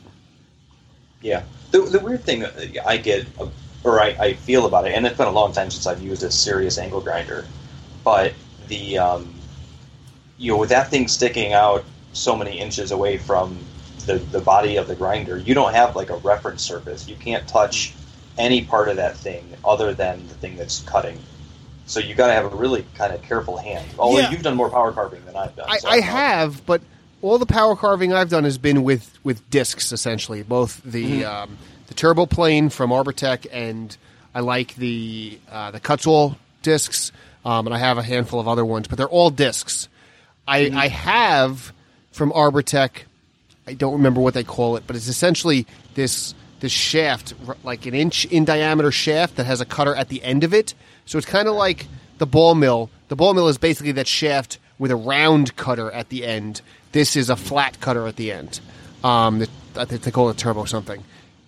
Yeah. 1.22 1.44
The, 1.72 1.82
the 1.82 2.00
weird 2.00 2.24
thing 2.24 2.46
I 2.86 2.98
get, 2.98 3.26
uh, 3.40 3.46
or 3.84 4.02
I, 4.02 4.08
I 4.20 4.34
feel 4.34 4.66
about 4.66 4.86
it, 4.88 4.94
and 4.94 5.06
it's 5.06 5.18
been 5.18 5.28
a 5.28 5.32
long 5.32 5.54
time 5.54 5.72
since 5.72 5.88
I've 5.88 6.02
used 6.02 6.24
a 6.24 6.32
serious 6.32 6.78
angle 6.78 7.00
grinder, 7.02 7.46
but 8.04 8.34
the, 8.68 8.98
um, 8.98 9.34
you 10.38 10.52
know, 10.52 10.58
with 10.58 10.70
that 10.70 10.90
thing 10.90 11.08
sticking 11.08 11.54
out 11.54 11.86
so 12.14 12.36
many 12.36 12.60
inches 12.60 12.92
away 12.92 13.18
from 13.18 13.58
the, 14.06 14.16
the 14.16 14.42
body 14.42 14.76
of 14.76 14.88
the 14.88 14.96
grinder, 14.96 15.38
you 15.38 15.54
don't 15.54 15.74
have 15.74 15.96
like 15.96 16.10
a 16.10 16.18
reference 16.18 16.62
surface. 16.64 17.08
You 17.08 17.16
can't 17.16 17.48
touch 17.48 17.94
any 18.38 18.64
part 18.66 18.90
of 18.90 18.98
that 18.98 19.16
thing 19.16 19.56
other 19.64 19.94
than 19.94 20.28
the 20.28 20.34
thing 20.36 20.58
that's 20.58 20.82
cutting. 20.82 21.20
So 21.92 22.00
you 22.00 22.16
got 22.16 22.28
to 22.28 22.34
have 22.34 22.46
a 22.52 22.56
really 22.56 22.86
kind 22.96 23.14
of 23.14 23.22
careful 23.24 23.58
hand. 23.58 23.86
Although 24.00 24.20
Yeah. 24.20 24.32
you've 24.32 24.44
done 24.44 24.56
more 24.56 24.70
power 24.70 24.92
carving 24.94 25.26
than 25.26 25.36
I've 25.36 25.56
done. 25.56 25.68
I, 25.70 25.78
so 25.80 25.90
I 25.90 26.00
have, 26.00 26.66
but 26.66 26.82
all 27.22 27.38
the 27.38 27.46
power 27.46 27.76
carving 27.76 28.14
I've 28.14 28.30
done 28.30 28.46
has 28.46 28.58
been 28.58 28.84
with 28.84 29.20
with 29.24 29.48
discs 29.50 29.92
essentially, 29.92 30.42
both 30.42 30.82
the 30.84 31.26
um, 31.26 31.58
the 31.88 31.94
turbo 31.94 32.26
plane 32.26 32.70
from 32.70 32.92
Arbortech 32.92 33.46
and 33.52 33.96
I 34.34 34.40
like 34.40 34.76
the 34.76 35.38
uh, 35.52 35.72
the 35.72 35.82
Kutzall 35.82 36.38
discs, 36.64 37.12
um, 37.44 37.68
and 37.68 37.76
I 37.76 37.78
have 37.80 37.98
a 37.98 38.04
handful 38.04 38.40
of 38.40 38.48
other 38.48 38.64
ones, 38.64 38.88
but 38.88 38.98
they're 38.98 39.10
all 39.10 39.30
discs. 39.30 39.90
I, 40.48 40.72
I 40.74 40.88
have 40.88 41.74
from 42.14 42.32
Arbortech. 42.32 42.92
I 43.68 43.74
don't 43.74 43.94
remember 43.94 44.22
what 44.22 44.34
they 44.34 44.44
call 44.46 44.78
it, 44.78 44.84
but 44.88 44.96
it's 44.96 45.10
essentially 45.10 45.68
this 45.96 46.34
this 46.62 46.72
shaft, 46.72 47.34
like 47.66 47.86
an 47.86 47.94
inch 47.94 48.24
in 48.26 48.46
diameter 48.46 48.92
shaft 48.92 49.36
that 49.36 49.46
has 49.46 49.60
a 49.60 49.66
cutter 49.66 49.94
at 49.94 50.08
the 50.08 50.24
end 50.24 50.44
of 50.46 50.54
it. 50.54 50.74
So 51.12 51.18
it's 51.18 51.28
kind 51.28 51.50
of 51.50 51.56
like 51.56 51.88
the 52.20 52.26
ball 52.26 52.56
mill. 52.56 52.90
The 53.10 53.18
ball 53.18 53.34
mill 53.34 53.50
is 53.50 53.58
basically 53.58 53.92
that 53.94 54.08
shaft 54.08 54.60
with 54.80 54.92
a 54.92 54.96
round 54.96 55.58
cutter 55.58 55.92
at 55.92 56.08
the 56.08 56.26
end. 56.26 56.62
This 56.94 57.18
is 57.18 57.30
a 57.30 57.36
flat 57.36 57.82
cutter 57.82 58.08
at 58.08 58.16
the 58.16 58.32
end. 58.32 58.62
Um, 59.04 59.40
the, 59.40 59.50
I 59.76 59.84
think 59.84 60.04
they 60.04 60.12
call 60.12 60.30
it 60.30 60.38
turbo 60.38 60.64
something. 60.64 61.04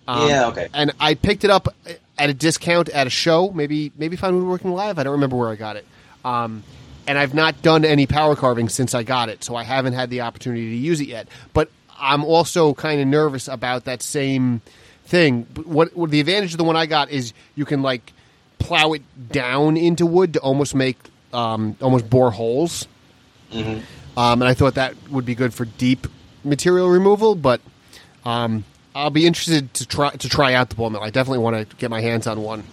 Um, 0.06 0.28
Yeah, 0.28 0.48
okay. 0.48 0.68
And 0.74 0.92
I 1.00 1.14
picked 1.14 1.44
it 1.44 1.50
up 1.50 1.74
at 2.18 2.28
a 2.28 2.34
discount 2.34 2.90
at 2.90 3.06
a 3.06 3.10
show, 3.10 3.52
maybe 3.52 3.90
maybe 3.96 4.16
Fine 4.16 4.36
Woodworking 4.36 4.70
Live. 4.70 4.98
I 4.98 5.02
don't 5.02 5.12
remember 5.12 5.36
where 5.36 5.48
I 5.48 5.56
got 5.56 5.76
it. 5.76 5.86
Um, 6.26 6.62
and 7.06 7.16
I've 7.18 7.32
not 7.32 7.62
done 7.62 7.86
any 7.86 8.04
power 8.04 8.36
carving 8.36 8.68
since 8.68 8.94
I 8.94 9.02
got 9.02 9.30
it, 9.30 9.42
so 9.42 9.56
I 9.56 9.62
haven't 9.62 9.94
had 9.94 10.10
the 10.10 10.20
opportunity 10.20 10.68
to 10.72 10.76
use 10.76 11.00
it 11.00 11.08
yet. 11.08 11.26
But 11.54 11.70
I'm 11.98 12.22
also 12.22 12.74
kind 12.74 13.00
of 13.00 13.06
nervous 13.06 13.48
about 13.48 13.84
that 13.84 14.02
same 14.02 14.60
thing. 15.06 15.44
What, 15.64 15.96
what 15.96 16.10
the 16.10 16.20
advantage 16.20 16.52
of 16.52 16.58
the 16.58 16.64
one 16.64 16.76
I 16.76 16.84
got 16.84 17.08
is 17.08 17.32
you 17.54 17.64
can 17.64 17.80
like 17.80 18.12
plow 18.58 18.92
it 18.92 19.02
down 19.30 19.76
into 19.76 20.06
wood 20.06 20.32
to 20.34 20.40
almost 20.40 20.74
make 20.74 20.98
um, 21.32 21.76
almost 21.80 22.08
bore 22.08 22.30
holes. 22.30 22.86
Mhm. 23.52 23.82
Um, 24.16 24.42
and 24.42 24.44
I 24.44 24.54
thought 24.54 24.74
that 24.74 24.94
would 25.10 25.24
be 25.24 25.34
good 25.34 25.52
for 25.52 25.64
deep 25.64 26.06
material 26.44 26.88
removal, 26.88 27.34
but 27.34 27.60
um, 28.24 28.64
I'll 28.94 29.10
be 29.10 29.26
interested 29.26 29.74
to 29.74 29.86
try 29.86 30.10
to 30.10 30.28
try 30.28 30.54
out 30.54 30.68
the 30.70 30.76
ball 30.76 30.90
mill. 30.90 31.02
I 31.02 31.10
definitely 31.10 31.40
want 31.40 31.68
to 31.68 31.76
get 31.76 31.90
my 31.90 32.00
hands 32.00 32.26
on 32.26 32.42
one. 32.42 32.64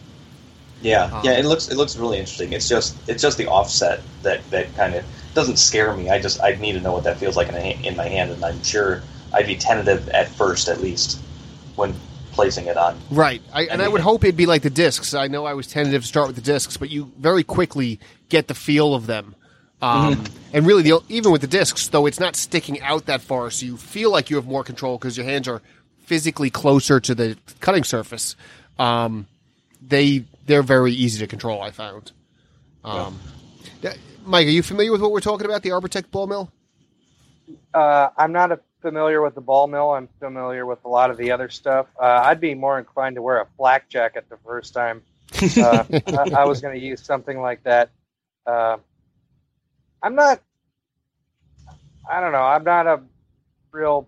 Yeah, 0.82 1.03
Um, 1.05 1.21
yeah, 1.23 1.34
it 1.34 1.45
looks 1.45 1.67
it 1.69 1.77
looks 1.77 1.95
really 1.95 2.17
interesting. 2.19 2.53
It's 2.53 2.67
just 2.67 2.95
it's 3.07 3.21
just 3.21 3.38
the 3.38 3.47
offset 3.47 4.01
that 4.23 4.47
that 4.51 4.75
kind 4.75 4.95
of 4.95 5.03
doesn't 5.34 5.57
scare 5.57 5.95
me. 5.95 6.09
I 6.09 6.19
just 6.19 6.41
I 6.41 6.55
need 6.55 6.73
to 6.73 6.82
know 6.82 6.91
what 6.93 7.03
that 7.03 7.17
feels 7.17 7.36
like 7.38 7.49
in, 7.49 7.55
a, 7.55 7.79
in 7.84 7.95
my 7.95 8.07
hand, 8.07 8.32
and 8.32 8.43
I'm 8.43 8.61
sure 8.63 9.01
I'd 9.34 9.47
be 9.47 9.55
tentative 9.55 10.09
at 10.09 10.27
first, 10.29 10.67
at 10.69 10.82
least 10.82 11.19
when 11.75 11.93
placing 12.32 12.65
it 12.67 12.77
on. 12.77 12.97
Right, 13.09 13.41
I, 13.53 13.65
and 13.65 13.82
I 13.82 13.88
would 13.88 14.01
hope 14.01 14.23
it'd 14.23 14.38
be 14.38 14.45
like 14.45 14.61
the 14.61 14.69
discs. 14.69 15.13
I 15.13 15.27
know 15.27 15.45
I 15.45 15.53
was 15.53 15.67
tentative 15.67 16.01
to 16.03 16.07
start 16.07 16.27
with 16.27 16.36
the 16.36 16.41
discs, 16.41 16.77
but 16.77 16.89
you 16.89 17.11
very 17.17 17.43
quickly 17.43 17.99
get 18.29 18.47
the 18.47 18.53
feel 18.53 18.93
of 18.93 19.07
them. 19.07 19.36
Um, 19.82 20.23
And 20.53 20.67
really, 20.67 20.84
the, 20.84 21.01
even 21.07 21.32
with 21.32 21.41
the 21.41 21.47
discs, 21.47 21.88
though 21.88 22.05
it's 22.05 22.19
not 22.19 22.36
sticking 22.36 22.82
out 22.82 23.05
that 23.05 23.21
far, 23.21 23.49
so 23.51 23.65
you 23.65 23.77
feel 23.77 24.11
like 24.11 24.29
you 24.29 24.36
have 24.36 24.45
more 24.45 24.63
control 24.63 24.97
because 24.97 25.15
your 25.15 25.25
hands 25.25 25.47
are 25.47 25.61
physically 25.99 26.49
closer 26.49 26.99
to 26.99 27.15
the 27.15 27.38
cutting 27.61 27.84
surface. 27.84 28.36
Um, 28.77 29.27
they 29.82 30.25
they're 30.45 30.63
very 30.63 30.91
easy 30.91 31.19
to 31.19 31.27
control. 31.27 31.61
I 31.61 31.71
found. 31.71 32.11
Um, 32.84 33.19
yeah, 33.82 33.93
Mike, 34.25 34.47
are 34.47 34.51
you 34.51 34.63
familiar 34.63 34.91
with 34.91 35.01
what 35.01 35.11
we're 35.11 35.21
talking 35.21 35.45
about? 35.45 35.61
The 35.61 35.69
Arbortech 35.69 36.11
ball 36.11 36.27
mill. 36.27 36.51
Uh, 37.73 38.09
I'm 38.17 38.34
not 38.34 38.51
a, 38.51 38.59
familiar 38.82 39.21
with 39.21 39.36
the 39.36 39.41
ball 39.41 39.67
mill. 39.67 39.91
I'm 39.91 40.09
familiar 40.19 40.65
with 40.65 40.84
a 40.86 40.89
lot 40.89 41.11
of 41.11 41.17
the 41.17 41.32
other 41.32 41.49
stuff. 41.49 41.88
Uh, 41.99 42.05
I'd 42.05 42.39
be 42.41 42.53
more 42.53 42.79
inclined 42.79 43.15
to 43.15 43.21
wear 43.21 43.39
a 43.41 43.47
flak 43.57 43.89
jacket 43.89 44.25
the 44.29 44.38
first 44.45 44.73
time. 44.73 45.01
Uh, 45.57 45.84
I, 46.07 46.41
I 46.41 46.45
was 46.45 46.61
going 46.61 46.79
to 46.79 46.86
use 46.86 47.01
something 47.01 47.39
like 47.39 47.63
that. 47.63 47.89
Uh, 48.45 48.77
I'm 50.03 50.15
not. 50.15 50.41
I 52.09 52.19
don't 52.19 52.32
know. 52.32 52.43
I'm 52.43 52.63
not 52.63 52.88
a 52.88 53.01
real. 53.71 54.07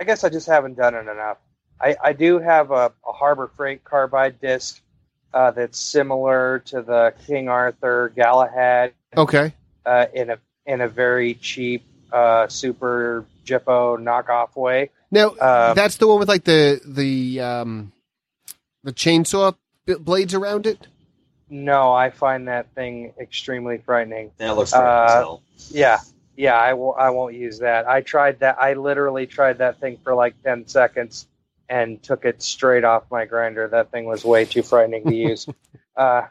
I 0.00 0.04
guess 0.04 0.22
I 0.22 0.28
just 0.28 0.46
haven't 0.46 0.76
done 0.76 0.94
it 0.94 1.08
enough. 1.08 1.38
I, 1.80 1.96
I 2.02 2.12
do 2.12 2.38
have 2.38 2.70
a, 2.70 2.92
a 3.06 3.12
Harbor 3.12 3.50
Freight 3.56 3.84
carbide 3.84 4.40
disc 4.40 4.80
uh, 5.32 5.50
that's 5.52 5.78
similar 5.78 6.60
to 6.66 6.82
the 6.82 7.14
King 7.26 7.48
Arthur 7.48 8.12
Galahad 8.14 8.92
Okay. 9.16 9.52
uh, 9.86 10.06
in 10.12 10.30
a 10.30 10.38
in 10.66 10.80
a 10.82 10.88
very 10.88 11.34
cheap 11.34 11.84
uh, 12.12 12.48
super 12.48 13.24
Jippo 13.44 13.96
knockoff 13.98 14.56
way. 14.56 14.90
Now 15.10 15.30
Um, 15.40 15.74
that's 15.74 15.96
the 15.96 16.06
one 16.06 16.18
with 16.18 16.28
like 16.28 16.44
the 16.44 16.80
the 16.86 17.40
um 17.40 17.92
the 18.84 18.92
chainsaw 18.92 19.54
b- 19.86 19.94
blades 19.94 20.34
around 20.34 20.66
it. 20.66 20.86
No, 21.50 21.92
I 21.92 22.10
find 22.10 22.48
that 22.48 22.74
thing 22.74 23.14
extremely 23.18 23.78
frightening. 23.78 24.32
That 24.36 24.56
looks 24.56 24.70
frightening 24.72 24.92
Uh, 24.92 25.04
as 25.06 25.14
hell. 25.14 25.42
Yeah, 25.70 25.98
yeah, 26.36 26.56
I 26.58 26.74
will. 26.74 26.94
I 26.94 27.10
won't 27.10 27.34
use 27.34 27.60
that. 27.60 27.88
I 27.88 28.02
tried 28.02 28.40
that. 28.40 28.60
I 28.60 28.74
literally 28.74 29.26
tried 29.26 29.58
that 29.58 29.80
thing 29.80 29.98
for 30.04 30.14
like 30.14 30.34
ten 30.42 30.66
seconds 30.68 31.26
and 31.70 32.02
took 32.02 32.24
it 32.24 32.42
straight 32.42 32.84
off 32.84 33.04
my 33.10 33.24
grinder. 33.24 33.68
That 33.68 33.90
thing 33.90 34.04
was 34.04 34.24
way 34.24 34.44
too 34.44 34.62
frightening 34.62 35.04
to 35.06 35.14
use. 35.14 35.46
uh, 35.96 36.22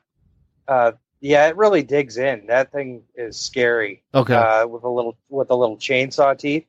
uh, 0.68 0.92
yeah, 1.20 1.48
it 1.48 1.58
really 1.58 1.84
digs 1.84 2.18
in. 2.18 2.48
That 2.48 2.72
thing 2.72 3.04
is 3.16 3.40
scary. 3.40 4.04
Okay. 4.14 4.36
Uh, 4.36 4.68
with 4.68 4.84
a 4.84 4.90
little 4.90 5.18
with 5.30 5.50
a 5.50 5.56
little 5.56 5.78
chainsaw 5.78 6.38
teeth. 6.38 6.66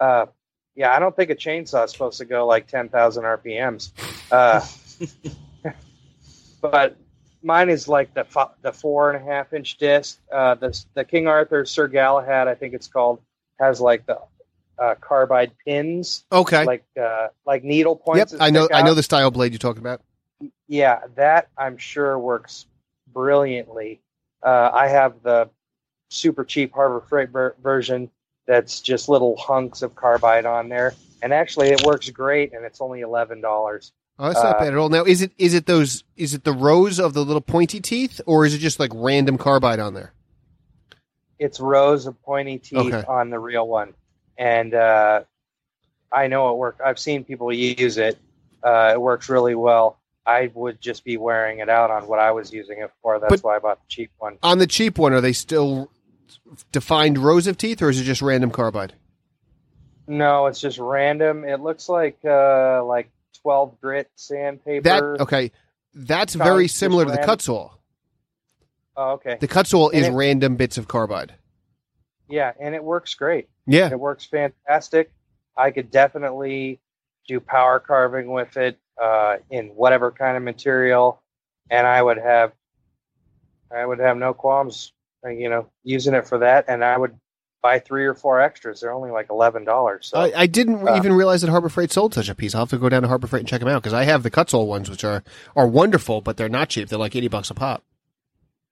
Uh, 0.00 0.26
yeah, 0.74 0.94
I 0.94 0.98
don't 0.98 1.14
think 1.14 1.30
a 1.30 1.34
chainsaw 1.34 1.84
is 1.84 1.92
supposed 1.92 2.18
to 2.18 2.24
go 2.24 2.46
like 2.46 2.66
ten 2.66 2.88
thousand 2.88 3.24
RPMs. 3.24 3.90
Uh, 4.30 4.64
but 6.60 6.96
mine 7.42 7.68
is 7.68 7.86
like 7.86 8.14
the 8.14 8.24
fo- 8.24 8.52
the 8.62 8.72
four 8.72 9.12
and 9.12 9.22
a 9.22 9.32
half 9.32 9.52
inch 9.52 9.76
disc. 9.76 10.18
Uh, 10.32 10.54
the 10.54 10.84
the 10.94 11.04
King 11.04 11.28
Arthur 11.28 11.64
Sir 11.64 11.86
Galahad, 11.86 12.48
I 12.48 12.54
think 12.54 12.74
it's 12.74 12.88
called, 12.88 13.20
has 13.60 13.80
like 13.80 14.06
the 14.06 14.18
uh, 14.78 14.94
carbide 15.00 15.52
pins, 15.64 16.24
okay. 16.32 16.64
like 16.64 16.84
uh, 17.00 17.28
like 17.46 17.62
needle 17.62 17.96
yep. 18.00 18.04
points. 18.04 18.32
that 18.32 18.42
I 18.42 18.50
know. 18.50 18.68
I 18.72 18.82
know 18.82 18.94
the 18.94 19.02
style 19.02 19.30
blade 19.30 19.52
you're 19.52 19.58
talking 19.58 19.82
about. 19.82 20.00
Yeah, 20.66 21.00
that 21.16 21.48
I'm 21.56 21.76
sure 21.76 22.18
works 22.18 22.66
brilliantly. 23.14 24.00
Uh, 24.42 24.70
I 24.74 24.88
have 24.88 25.22
the 25.22 25.48
super 26.10 26.44
cheap 26.44 26.74
Harbor 26.74 27.00
Freight 27.08 27.30
ver- 27.30 27.56
version 27.62 28.10
that's 28.46 28.80
just 28.82 29.08
little 29.08 29.36
hunks 29.36 29.80
of 29.80 29.94
carbide 29.94 30.44
on 30.44 30.68
there, 30.68 30.92
and 31.22 31.32
actually 31.32 31.68
it 31.68 31.82
works 31.86 32.10
great, 32.10 32.52
and 32.52 32.64
it's 32.64 32.80
only 32.82 33.00
eleven 33.00 33.40
dollars. 33.40 33.92
Oh, 34.18 34.28
that's 34.28 34.42
not 34.42 34.56
Uh, 34.56 34.58
bad 34.60 34.68
at 34.74 34.76
all. 34.76 34.90
Now, 34.90 35.04
is 35.04 35.22
it 35.22 35.32
is 35.38 35.54
it 35.54 35.64
those 35.66 36.04
is 36.16 36.34
it 36.34 36.44
the 36.44 36.52
rows 36.52 37.00
of 37.00 37.14
the 37.14 37.24
little 37.24 37.40
pointy 37.40 37.80
teeth, 37.80 38.20
or 38.26 38.44
is 38.44 38.52
it 38.54 38.58
just 38.58 38.78
like 38.78 38.90
random 38.94 39.38
carbide 39.38 39.80
on 39.80 39.94
there? 39.94 40.12
It's 41.38 41.58
rows 41.58 42.06
of 42.06 42.20
pointy 42.22 42.58
teeth 42.58 42.92
Okay. 42.94 43.04
on 43.08 43.30
the 43.30 43.38
real 43.38 43.66
one, 43.66 43.94
and 44.38 44.74
uh, 44.74 45.22
I 46.12 46.26
know 46.28 46.50
it 46.52 46.56
works. 46.58 46.80
I've 46.84 46.98
seen 46.98 47.24
people 47.24 47.52
use 47.52 47.96
it. 47.98 48.18
Uh, 48.62 48.90
it 48.94 49.00
works 49.00 49.28
really 49.28 49.54
well. 49.54 49.98
I 50.26 50.50
would 50.54 50.80
just 50.80 51.04
be 51.04 51.16
wearing 51.16 51.58
it 51.58 51.68
out 51.68 51.90
on 51.90 52.06
what 52.06 52.18
I 52.18 52.30
was 52.32 52.52
using 52.52 52.78
it 52.78 52.90
for. 53.02 53.18
That's 53.18 53.30
But- 53.30 53.44
why 53.44 53.56
I 53.56 53.58
bought 53.58 53.78
the 53.80 53.88
cheap 53.88 54.10
one. 54.18 54.38
On 54.42 54.58
the 54.58 54.66
cheap 54.66 54.98
one, 54.98 55.12
are 55.12 55.20
they 55.20 55.32
still 55.34 55.90
defined 56.72 57.18
rows 57.18 57.46
of 57.46 57.58
teeth, 57.58 57.82
or 57.82 57.90
is 57.90 58.00
it 58.00 58.04
just 58.04 58.22
random 58.22 58.50
carbide? 58.50 58.94
No, 60.06 60.46
it's 60.46 60.60
just 60.60 60.78
random. 60.78 61.44
It 61.44 61.60
looks 61.60 61.88
like 61.88 62.18
uh, 62.24 62.84
like 62.84 63.10
twelve 63.42 63.80
grit 63.80 64.08
That 64.14 64.20
sandpaper. 64.20 65.16
okay. 65.22 65.50
That's 65.94 66.34
very 66.34 66.68
similar 66.68 67.04
to 67.04 67.10
the 67.10 67.18
random. 67.18 67.36
Kutzall. 67.36 67.70
Oh, 68.96 69.12
okay. 69.12 69.36
The 69.40 69.48
Kutzall 69.48 69.90
And 69.92 70.00
is 70.02 70.06
it- 70.08 70.12
random 70.12 70.56
bits 70.56 70.76
of 70.78 70.88
carbide. 70.88 71.34
Yeah, 72.28 72.52
and 72.58 72.74
it 72.74 72.82
works 72.82 73.14
great. 73.14 73.48
Yeah. 73.66 73.90
It 73.90 74.00
works 74.00 74.24
fantastic. 74.24 75.12
I 75.56 75.70
could 75.70 75.90
definitely 75.90 76.80
do 77.28 77.38
power 77.38 77.78
carving 77.80 78.30
with 78.32 78.56
it 78.56 78.78
uh, 79.00 79.36
in 79.50 79.68
whatever 79.68 80.10
kind 80.10 80.36
of 80.36 80.42
material, 80.42 81.20
and 81.70 81.86
I 81.86 82.02
would 82.02 82.18
have, 82.18 82.52
I 83.74 83.84
would 83.84 83.98
have 83.98 84.16
no 84.16 84.34
qualms, 84.34 84.92
uh, 85.24 85.30
you 85.30 85.48
know, 85.48 85.68
using 85.82 86.14
it 86.14 86.26
for 86.26 86.38
that. 86.38 86.66
And 86.68 86.84
I 86.84 86.96
would 86.96 87.18
buy 87.62 87.78
three 87.78 88.04
or 88.04 88.14
four 88.14 88.40
extras. 88.40 88.80
They're 88.80 88.92
only 88.92 89.10
like 89.10 89.30
eleven 89.30 89.64
dollars. 89.64 90.08
So 90.08 90.18
I, 90.18 90.42
I 90.42 90.46
didn't 90.46 90.86
Uh, 90.86 90.96
even 90.96 91.14
realize 91.14 91.40
that 91.40 91.50
Harbor 91.50 91.70
Freight 91.70 91.90
sold 91.90 92.14
such 92.14 92.28
a 92.28 92.34
piece. 92.34 92.54
I'll 92.54 92.62
have 92.62 92.70
to 92.70 92.78
go 92.78 92.88
down 92.88 93.02
to 93.02 93.08
Harbor 93.08 93.26
Freight 93.26 93.40
and 93.40 93.48
check 93.48 93.60
them 93.60 93.68
out 93.68 93.82
because 93.82 93.94
I 93.94 94.04
have 94.04 94.22
the 94.22 94.30
Kutzall 94.30 94.66
ones, 94.66 94.90
which 94.90 95.02
are 95.02 95.24
are 95.56 95.66
wonderful, 95.66 96.20
but 96.20 96.36
they're 96.36 96.48
not 96.48 96.68
cheap. 96.68 96.88
They're 96.88 96.98
like 96.98 97.16
eighty 97.16 97.28
bucks 97.28 97.50
a 97.50 97.54
pop. 97.54 97.82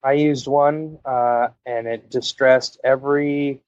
I 0.04 0.12
used 0.12 0.46
one, 0.46 0.98
uh, 1.04 1.48
and 1.64 1.86
it 1.86 2.10
distressed 2.10 2.80
every 2.82 3.62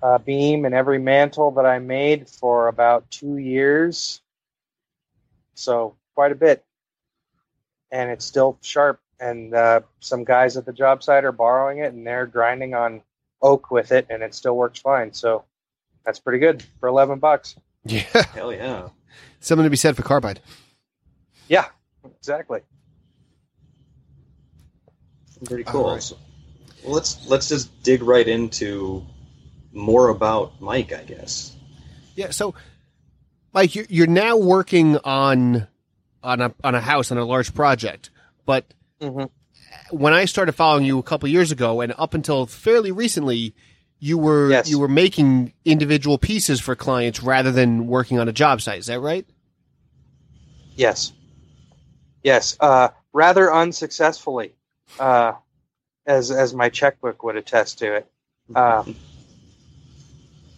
uh, 0.00 0.18
beam 0.18 0.64
and 0.64 0.74
every 0.74 0.98
mantle 1.00 1.50
that 1.52 1.66
I 1.66 1.78
made 1.80 2.28
for 2.28 2.68
about 2.68 3.10
two 3.10 3.36
years. 3.36 4.22
So 5.56 5.96
quite 6.14 6.30
a 6.32 6.36
bit, 6.36 6.64
and 7.90 8.10
it's 8.10 8.24
still 8.24 8.58
sharp. 8.62 9.00
And 9.18 9.54
uh, 9.54 9.80
some 10.00 10.24
guys 10.24 10.56
at 10.58 10.66
the 10.66 10.72
job 10.72 11.02
site 11.02 11.24
are 11.24 11.32
borrowing 11.32 11.78
it, 11.78 11.92
and 11.92 12.06
they're 12.06 12.26
grinding 12.26 12.74
on 12.74 13.02
oak 13.40 13.70
with 13.70 13.90
it, 13.90 14.06
and 14.10 14.22
it 14.22 14.34
still 14.34 14.54
works 14.56 14.78
fine. 14.78 15.12
So 15.14 15.44
that's 16.04 16.18
pretty 16.18 16.38
good 16.38 16.62
for 16.80 16.88
eleven 16.88 17.18
bucks. 17.18 17.56
Yeah, 17.84 18.00
Hell 18.34 18.52
yeah. 18.52 18.88
something 19.40 19.64
to 19.64 19.70
be 19.70 19.76
said 19.76 19.96
for 19.96 20.02
carbide. 20.02 20.40
Yeah, 21.48 21.66
exactly. 22.18 22.60
Pretty 25.44 25.64
cool. 25.64 25.90
right. 25.92 26.02
So, 26.02 26.16
well, 26.84 26.94
let's 26.94 27.26
let's 27.28 27.48
just 27.48 27.82
dig 27.82 28.02
right 28.02 28.26
into 28.26 29.04
more 29.72 30.08
about 30.08 30.60
Mike, 30.60 30.92
I 30.92 31.04
guess. 31.04 31.54
Yeah. 32.14 32.30
So, 32.30 32.54
Mike, 33.56 33.74
you're, 33.74 33.86
you're 33.88 34.06
now 34.06 34.36
working 34.36 34.98
on 34.98 35.66
on 36.22 36.40
a 36.42 36.54
on 36.62 36.74
a 36.74 36.80
house 36.80 37.10
on 37.10 37.16
a 37.16 37.24
large 37.24 37.54
project, 37.54 38.10
but 38.44 38.66
hmm 39.00 39.24
when 39.90 40.12
I 40.12 40.26
started 40.26 40.52
following 40.52 40.84
you 40.84 40.98
a 40.98 41.02
couple 41.02 41.28
years 41.28 41.52
ago, 41.52 41.80
and 41.80 41.94
up 41.96 42.12
until 42.14 42.44
fairly 42.46 42.92
recently, 42.92 43.54
you 43.98 44.18
were 44.18 44.50
Yes. 44.50 44.68
you 44.68 44.78
were 44.78 44.88
making 44.88 45.54
individual 45.64 46.18
pieces 46.18 46.60
for 46.60 46.76
clients 46.76 47.22
rather 47.22 47.50
than 47.50 47.86
working 47.86 48.18
on 48.18 48.28
a 48.28 48.32
job 48.32 48.60
site. 48.60 48.78
Is 48.80 48.86
that 48.86 49.00
right? 49.00 49.26
Yes. 50.76 51.12
Yes. 52.22 52.58
Uh, 52.60 52.88
rather 53.14 53.52
unsuccessfully, 53.52 54.52
uh, 55.00 55.32
as 56.04 56.30
as 56.30 56.52
my 56.52 56.68
checkbook 56.68 57.22
would 57.22 57.36
attest 57.36 57.78
to 57.78 57.94
it. 57.96 58.10
Uh, 58.54 58.84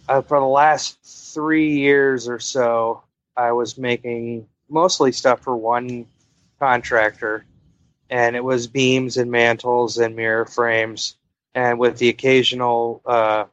uh, 0.09 0.23
for 0.23 0.39
the 0.41 0.47
last 0.47 0.99
three 1.33 1.77
years 1.79 2.29
or 2.29 2.39
so, 2.39 3.03
I 3.37 3.53
was 3.53 3.77
making 3.77 4.47
mostly 4.69 5.13
stuff 5.13 5.41
for 5.41 5.55
one 5.57 6.07
contractor, 6.59 7.45
and 8.09 8.35
it 8.35 8.43
was 8.43 8.67
beams 8.67 9.17
and 9.17 9.31
mantles 9.31 9.97
and 9.99 10.15
mirror 10.15 10.45
frames, 10.45 11.17
and 11.55 11.79
with 11.79 11.99
the 11.99 12.09
occasional, 12.09 13.01
uh, 13.05 13.45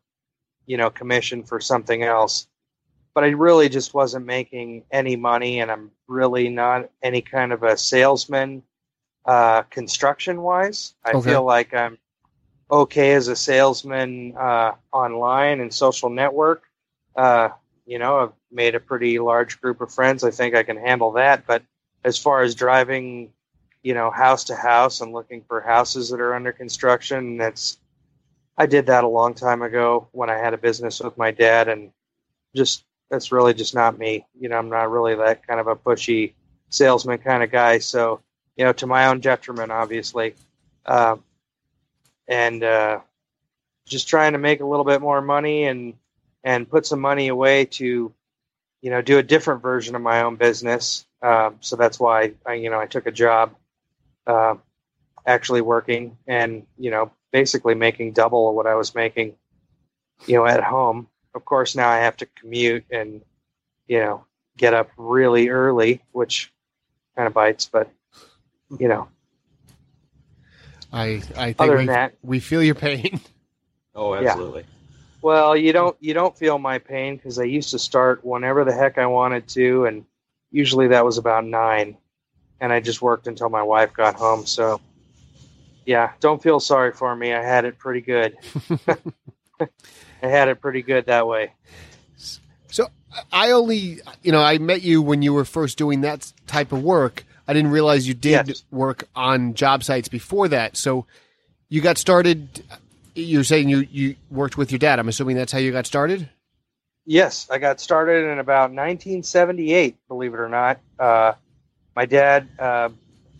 you 0.66 0.78
know, 0.78 0.90
commission 0.90 1.44
for 1.44 1.60
something 1.60 2.02
else 2.02 2.48
but 3.14 3.24
I 3.24 3.28
really 3.28 3.70
just 3.70 3.94
wasn't 3.94 4.26
making 4.26 4.84
any 4.92 5.16
money, 5.16 5.60
and 5.60 5.72
I'm 5.72 5.90
really 6.08 6.50
not 6.50 6.90
any 7.02 7.22
kind 7.22 7.52
of 7.52 7.62
a 7.64 7.76
salesman, 7.76 8.62
uh, 9.24 9.62
construction 9.64 10.42
wise. 10.42 10.94
I 11.04 11.14
Okay. 11.14 11.22
feel 11.24 11.44
like 11.44 11.74
I'm 11.74 11.98
okay 12.70 13.12
as 13.12 13.28
a 13.28 13.36
salesman 13.36 14.34
uh, 14.36 14.72
online 14.92 15.60
and 15.60 15.72
social 15.72 16.10
network. 16.10 16.62
Uh, 17.14 17.50
you 17.86 17.98
know, 17.98 18.18
I've 18.18 18.32
made 18.50 18.74
a 18.74 18.80
pretty 18.80 19.18
large 19.18 19.60
group 19.60 19.80
of 19.80 19.92
friends. 19.92 20.24
I 20.24 20.30
think 20.30 20.54
I 20.54 20.62
can 20.62 20.76
handle 20.76 21.12
that. 21.12 21.46
But 21.46 21.62
as 22.04 22.18
far 22.18 22.42
as 22.42 22.54
driving, 22.54 23.32
you 23.82 23.94
know, 23.94 24.10
house 24.10 24.44
to 24.44 24.56
house 24.56 25.00
and 25.00 25.12
looking 25.12 25.42
for 25.42 25.60
houses 25.60 26.10
that 26.10 26.20
are 26.20 26.34
under 26.34 26.52
construction, 26.52 27.36
that's 27.36 27.78
I 28.58 28.66
did 28.66 28.86
that 28.86 29.04
a 29.04 29.08
long 29.08 29.34
time 29.34 29.62
ago 29.62 30.08
when 30.12 30.30
I 30.30 30.38
had 30.38 30.54
a 30.54 30.58
business 30.58 31.00
with 31.00 31.16
my 31.18 31.30
dad, 31.30 31.68
and 31.68 31.92
just 32.54 32.84
that's 33.10 33.30
really 33.30 33.54
just 33.54 33.74
not 33.74 33.98
me. 33.98 34.26
You 34.38 34.48
know, 34.48 34.56
I'm 34.56 34.70
not 34.70 34.90
really 34.90 35.14
that 35.14 35.46
kind 35.46 35.60
of 35.60 35.66
a 35.66 35.76
pushy 35.76 36.32
salesman 36.70 37.18
kind 37.18 37.42
of 37.42 37.50
guy. 37.50 37.78
So, 37.78 38.20
you 38.56 38.64
know, 38.64 38.72
to 38.74 38.86
my 38.86 39.06
own 39.06 39.20
detriment, 39.20 39.70
obviously, 39.70 40.34
um, 40.86 41.22
and 42.28 42.62
uh, 42.62 43.00
just 43.86 44.08
trying 44.08 44.32
to 44.32 44.38
make 44.38 44.60
a 44.60 44.66
little 44.66 44.84
bit 44.84 45.00
more 45.00 45.20
money 45.20 45.64
and 45.64 45.94
and 46.44 46.68
put 46.68 46.86
some 46.86 47.00
money 47.00 47.28
away 47.28 47.64
to, 47.64 48.12
you 48.80 48.90
know, 48.90 49.02
do 49.02 49.18
a 49.18 49.22
different 49.22 49.62
version 49.62 49.96
of 49.96 50.02
my 50.02 50.22
own 50.22 50.36
business. 50.36 51.06
Um, 51.22 51.56
so 51.60 51.76
that's 51.76 51.98
why 51.98 52.34
I, 52.46 52.54
you 52.54 52.70
know, 52.70 52.78
I 52.78 52.86
took 52.86 53.06
a 53.06 53.12
job, 53.12 53.54
uh, 54.26 54.54
actually 55.26 55.60
working 55.60 56.16
and 56.26 56.66
you 56.78 56.90
know, 56.90 57.10
basically 57.32 57.74
making 57.74 58.12
double 58.12 58.54
what 58.54 58.66
I 58.66 58.74
was 58.74 58.94
making, 58.94 59.34
you 60.26 60.36
know, 60.36 60.46
at 60.46 60.62
home 60.62 61.08
of 61.36 61.44
course 61.44 61.76
now 61.76 61.88
I 61.88 61.98
have 61.98 62.16
to 62.16 62.26
commute 62.26 62.84
and 62.90 63.20
you 63.86 64.00
know 64.00 64.24
get 64.56 64.74
up 64.74 64.90
really 64.96 65.50
early, 65.50 66.02
which 66.12 66.50
kind 67.14 67.28
of 67.28 67.34
bites. 67.34 67.66
But 67.66 67.90
you 68.80 68.88
know, 68.88 69.08
I 70.92 71.22
I 71.36 71.52
think 71.52 71.60
other 71.60 71.72
we, 71.72 71.76
than 71.78 71.86
that, 71.86 72.14
we 72.22 72.40
feel 72.40 72.62
your 72.62 72.74
pain. 72.74 73.20
Oh, 73.98 74.12
Yeah. 74.12 74.28
absolutely. 74.32 74.64
Well, 75.22 75.56
you 75.56 75.72
don't 75.72 75.96
you 76.00 76.12
don't 76.12 76.36
feel 76.36 76.58
my 76.58 76.78
pain 76.78 77.16
because 77.16 77.38
I 77.38 77.44
used 77.44 77.70
to 77.70 77.78
start 77.78 78.22
whenever 78.24 78.62
the 78.62 78.74
heck 78.74 78.98
I 78.98 79.06
wanted 79.06 79.48
to, 79.48 79.86
and 79.86 80.04
usually 80.50 80.88
that 80.88 81.02
was 81.02 81.16
about 81.16 81.46
nine, 81.46 81.96
and 82.60 82.72
I 82.74 82.80
just 82.80 83.00
worked 83.00 83.26
until 83.26 83.48
my 83.48 83.62
wife 83.62 83.94
got 83.94 84.14
home. 84.14 84.44
So, 84.44 84.82
yeah, 85.86 86.12
don't 86.20 86.42
feel 86.42 86.60
sorry 86.60 86.92
for 86.92 87.16
me. 87.16 87.32
I 87.32 87.42
had 87.42 87.64
it 87.64 87.78
pretty 87.78 88.02
good. 88.02 88.36
I 89.60 89.68
had 90.26 90.48
it 90.48 90.60
pretty 90.60 90.82
good 90.82 91.06
that 91.06 91.26
way. 91.26 91.52
So 92.70 92.88
I 93.32 93.52
only, 93.52 94.00
you 94.22 94.32
know, 94.32 94.42
I 94.42 94.58
met 94.58 94.82
you 94.82 95.00
when 95.00 95.22
you 95.22 95.32
were 95.32 95.44
first 95.44 95.78
doing 95.78 96.02
that 96.02 96.32
type 96.46 96.72
of 96.72 96.82
work. 96.82 97.24
I 97.48 97.52
didn't 97.52 97.70
realize 97.70 98.06
you 98.08 98.14
did 98.14 98.48
Yes. 98.48 98.64
work 98.70 99.08
on 99.14 99.54
job 99.54 99.84
sites 99.84 100.08
before 100.08 100.48
that. 100.48 100.76
So 100.76 101.06
you 101.68 101.80
got 101.80 101.98
started. 101.98 102.62
You're 103.14 103.44
saying 103.44 103.68
you 103.68 103.86
you 103.90 104.16
worked 104.30 104.56
with 104.58 104.70
your 104.72 104.78
dad. 104.78 104.98
I'm 104.98 105.08
assuming 105.08 105.36
that's 105.36 105.52
how 105.52 105.58
you 105.58 105.72
got 105.72 105.86
started. 105.86 106.28
Yes, 107.06 107.48
I 107.50 107.58
got 107.58 107.80
started 107.80 108.30
in 108.30 108.38
about 108.40 108.72
1978. 108.72 109.96
Believe 110.08 110.34
it 110.34 110.40
or 110.40 110.48
not, 110.48 110.80
uh, 110.98 111.32
my 111.94 112.04
dad 112.04 112.48
uh, 112.58 112.88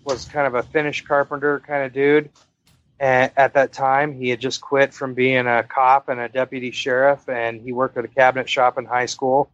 was 0.05 0.25
kind 0.27 0.47
of 0.47 0.55
a 0.55 0.63
finish 0.63 1.05
carpenter 1.05 1.61
kind 1.61 1.85
of 1.85 1.93
dude. 1.93 2.31
And 2.99 3.31
at 3.37 3.55
that 3.55 3.73
time, 3.73 4.19
he 4.19 4.31
had 4.31 4.41
just 4.41 4.61
quit 4.63 4.95
from 4.95 5.15
being 5.15 5.47
a 5.47 5.63
cop 5.65 6.09
and 6.09 6.19
a 6.19 6.29
deputy 6.31 6.71
sheriff, 6.71 7.29
and 7.29 7.61
he 7.61 7.73
worked 7.73 7.97
at 7.99 8.05
a 8.05 8.09
cabinet 8.09 8.49
shop 8.49 8.79
in 8.79 8.87
high 8.87 9.05
school, 9.07 9.51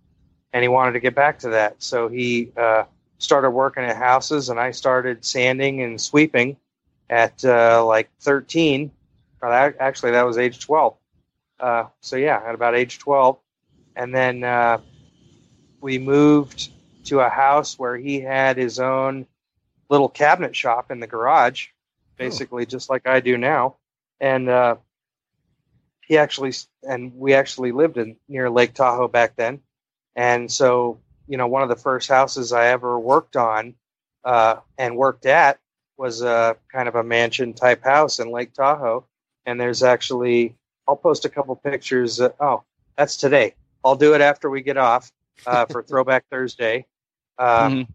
and 0.52 0.62
he 0.62 0.68
wanted 0.68 0.92
to 0.92 1.00
get 1.00 1.14
back 1.16 1.40
to 1.40 1.48
that. 1.48 1.82
So 1.82 2.06
he 2.08 2.52
uh, 2.56 2.84
started 3.22 3.50
working 3.50 3.84
at 3.84 3.96
houses, 3.96 4.48
and 4.48 4.58
I 4.58 4.72
started 4.72 5.24
sanding 5.24 5.82
and 5.82 6.00
sweeping 6.00 6.56
at 7.08 7.44
uh, 7.44 7.84
like 7.84 8.10
13. 8.20 8.90
Or 9.40 9.50
that, 9.50 9.76
actually, 9.80 10.12
that 10.12 10.26
was 10.26 10.38
age 10.38 10.60
12. 10.60 10.96
Uh, 11.58 11.84
so 12.00 12.16
yeah, 12.16 12.42
at 12.44 12.54
about 12.54 12.74
age 12.74 12.98
12 12.98 13.38
and 13.96 14.14
then 14.14 14.44
uh, 14.44 14.78
we 15.80 15.98
moved 15.98 16.70
to 17.04 17.20
a 17.20 17.28
house 17.28 17.78
where 17.78 17.96
he 17.96 18.20
had 18.20 18.56
his 18.56 18.78
own 18.78 19.26
little 19.88 20.08
cabinet 20.08 20.56
shop 20.56 20.90
in 20.90 21.00
the 21.00 21.06
garage, 21.06 21.68
basically 22.16 22.66
just 22.66 22.88
like 22.88 23.06
I 23.06 23.20
do 23.20 23.36
now. 23.36 23.76
And 24.20 24.48
uh, 24.48 24.76
he 26.06 26.16
actually, 26.16 26.52
and 26.82 27.14
we 27.16 27.34
actually 27.34 27.72
lived 27.72 27.98
in 27.98 28.16
near 28.28 28.48
Lake 28.48 28.74
Tahoe 28.74 29.08
back 29.08 29.36
then. 29.36 29.60
And 30.14 30.50
so, 30.50 31.00
you 31.28 31.36
know, 31.36 31.46
one 31.46 31.62
of 31.62 31.68
the 31.68 31.76
first 31.76 32.08
houses 32.08 32.52
I 32.52 32.68
ever 32.68 32.98
worked 32.98 33.36
on 33.36 33.74
uh, 34.24 34.56
and 34.78 34.96
worked 34.96 35.26
at 35.26 35.58
was 35.96 36.22
a 36.22 36.56
kind 36.72 36.88
of 36.88 36.94
a 36.94 37.02
mansion 37.02 37.52
type 37.54 37.84
house 37.84 38.18
in 38.18 38.30
Lake 38.30 38.52
Tahoe. 38.54 39.04
And 39.46 39.60
there's 39.60 39.82
actually, 39.82 40.56
I'll 40.88 40.96
post 40.96 41.24
a 41.24 41.28
couple 41.28 41.54
pictures. 41.56 42.20
Uh, 42.20 42.30
oh, 42.40 42.64
that's 42.96 43.16
today. 43.16 43.54
I'll 43.84 43.96
do 43.96 44.14
it 44.14 44.20
after 44.20 44.50
we 44.50 44.62
get 44.62 44.76
off 44.76 45.12
uh, 45.46 45.66
for 45.66 45.82
Throwback 45.88 46.24
Thursday. 46.30 46.86
Uh, 47.38 47.68
Mhm. 47.68 47.88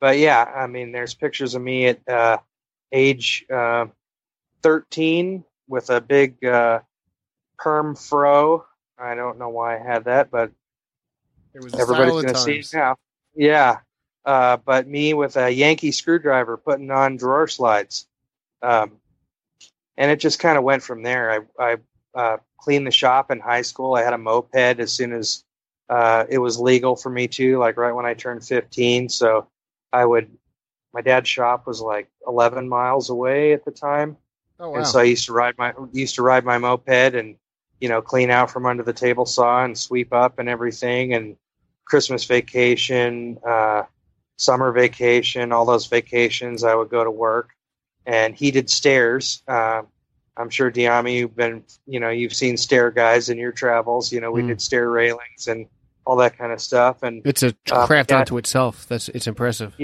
But 0.00 0.18
yeah, 0.18 0.44
I 0.44 0.66
mean, 0.66 0.92
there's 0.92 1.14
pictures 1.14 1.54
of 1.54 1.60
me 1.62 1.86
at 1.88 2.08
uh, 2.08 2.38
age 2.90 3.44
uh, 3.52 3.86
13 4.62 5.44
with 5.68 5.90
a 5.90 6.00
big 6.00 6.42
uh, 6.44 6.80
perm 7.58 7.94
fro. 7.94 8.64
I 8.98 9.14
don't 9.14 9.38
know 9.38 9.50
why 9.50 9.78
I 9.78 9.82
had 9.82 10.04
that, 10.04 10.30
but 10.30 10.52
It 11.54 11.62
was 11.62 11.74
everybody's 11.74 12.12
going 12.12 12.26
to 12.26 12.36
see 12.36 12.58
it 12.58 12.70
now. 12.72 12.96
Yeah. 13.34 13.78
Uh, 14.24 14.58
but 14.58 14.86
me 14.86 15.14
with 15.14 15.36
a 15.36 15.50
Yankee 15.50 15.92
screwdriver 15.92 16.56
putting 16.56 16.90
on 16.90 17.16
drawer 17.16 17.48
slides. 17.48 18.06
Um, 18.62 18.92
and 19.96 20.10
it 20.10 20.20
just 20.20 20.38
kind 20.38 20.58
of 20.58 20.64
went 20.64 20.82
from 20.82 21.02
there. 21.02 21.46
I, 21.58 21.64
I 21.64 21.76
uh, 22.14 22.36
cleaned 22.58 22.86
the 22.86 22.92
shop 22.92 23.30
in 23.30 23.40
high 23.40 23.62
school. 23.62 23.94
I 23.94 24.02
had 24.02 24.12
a 24.12 24.18
moped 24.18 24.54
as 24.54 24.92
soon 24.92 25.12
as 25.12 25.44
uh, 25.88 26.24
it 26.28 26.38
was 26.38 26.58
legal 26.58 26.96
for 26.96 27.10
me 27.10 27.26
to, 27.28 27.58
like 27.58 27.76
right 27.76 27.92
when 27.92 28.06
I 28.06 28.14
turned 28.14 28.44
15. 28.44 29.08
So 29.08 29.48
I 29.92 30.04
would, 30.04 30.30
my 30.92 31.00
dad's 31.00 31.28
shop 31.28 31.66
was 31.66 31.80
like 31.80 32.08
11 32.26 32.68
miles 32.68 33.10
away 33.10 33.52
at 33.52 33.64
the 33.64 33.70
time. 33.70 34.16
Oh 34.60 34.74
And 34.74 34.86
so 34.86 35.00
I 35.00 35.04
used 35.04 35.24
to 35.26 35.32
ride 35.32 35.56
my 35.56 35.72
used 35.92 36.14
to 36.16 36.22
ride 36.22 36.44
my 36.44 36.58
moped 36.58 37.14
and 37.14 37.36
you 37.80 37.88
know 37.88 38.02
clean 38.02 38.30
out 38.30 38.50
from 38.50 38.66
under 38.66 38.82
the 38.82 38.92
table 38.92 39.24
saw 39.24 39.64
and 39.64 39.76
sweep 39.76 40.12
up 40.12 40.38
and 40.38 40.50
everything 40.50 41.14
and 41.14 41.36
Christmas 41.90 42.24
vacation, 42.24 43.38
uh, 43.46 43.82
summer 44.38 44.70
vacation, 44.70 45.50
all 45.50 45.64
those 45.66 45.86
vacations 45.88 46.62
I 46.62 46.74
would 46.74 46.88
go 46.88 47.02
to 47.02 47.10
work 47.10 47.50
and 48.06 48.34
heated 48.34 48.70
stairs. 48.70 49.42
Uh, 49.48 49.82
I'm 50.36 50.48
sure 50.50 50.70
Dyami, 50.70 51.16
you've 51.16 51.34
been 51.36 51.64
you 51.86 51.98
know 51.98 52.08
you've 52.08 52.32
seen 52.34 52.56
stair 52.56 52.92
guys 52.92 53.28
in 53.28 53.38
your 53.38 53.50
travels. 53.52 54.12
You 54.12 54.20
know 54.20 54.30
we 54.30 54.42
Mm. 54.42 54.46
did 54.48 54.62
stair 54.62 54.88
railings 54.88 55.48
and 55.48 55.66
all 56.06 56.16
that 56.16 56.38
kind 56.38 56.52
of 56.52 56.60
stuff 56.60 57.02
and 57.02 57.22
It's 57.26 57.42
a 57.42 57.54
Uh, 57.70 57.86
craft 57.86 58.10
yeah. 58.12 58.20
unto 58.20 58.38
itself. 58.38 58.86
That's 58.86 59.08
it's 59.10 59.26
impressive. 59.26 59.76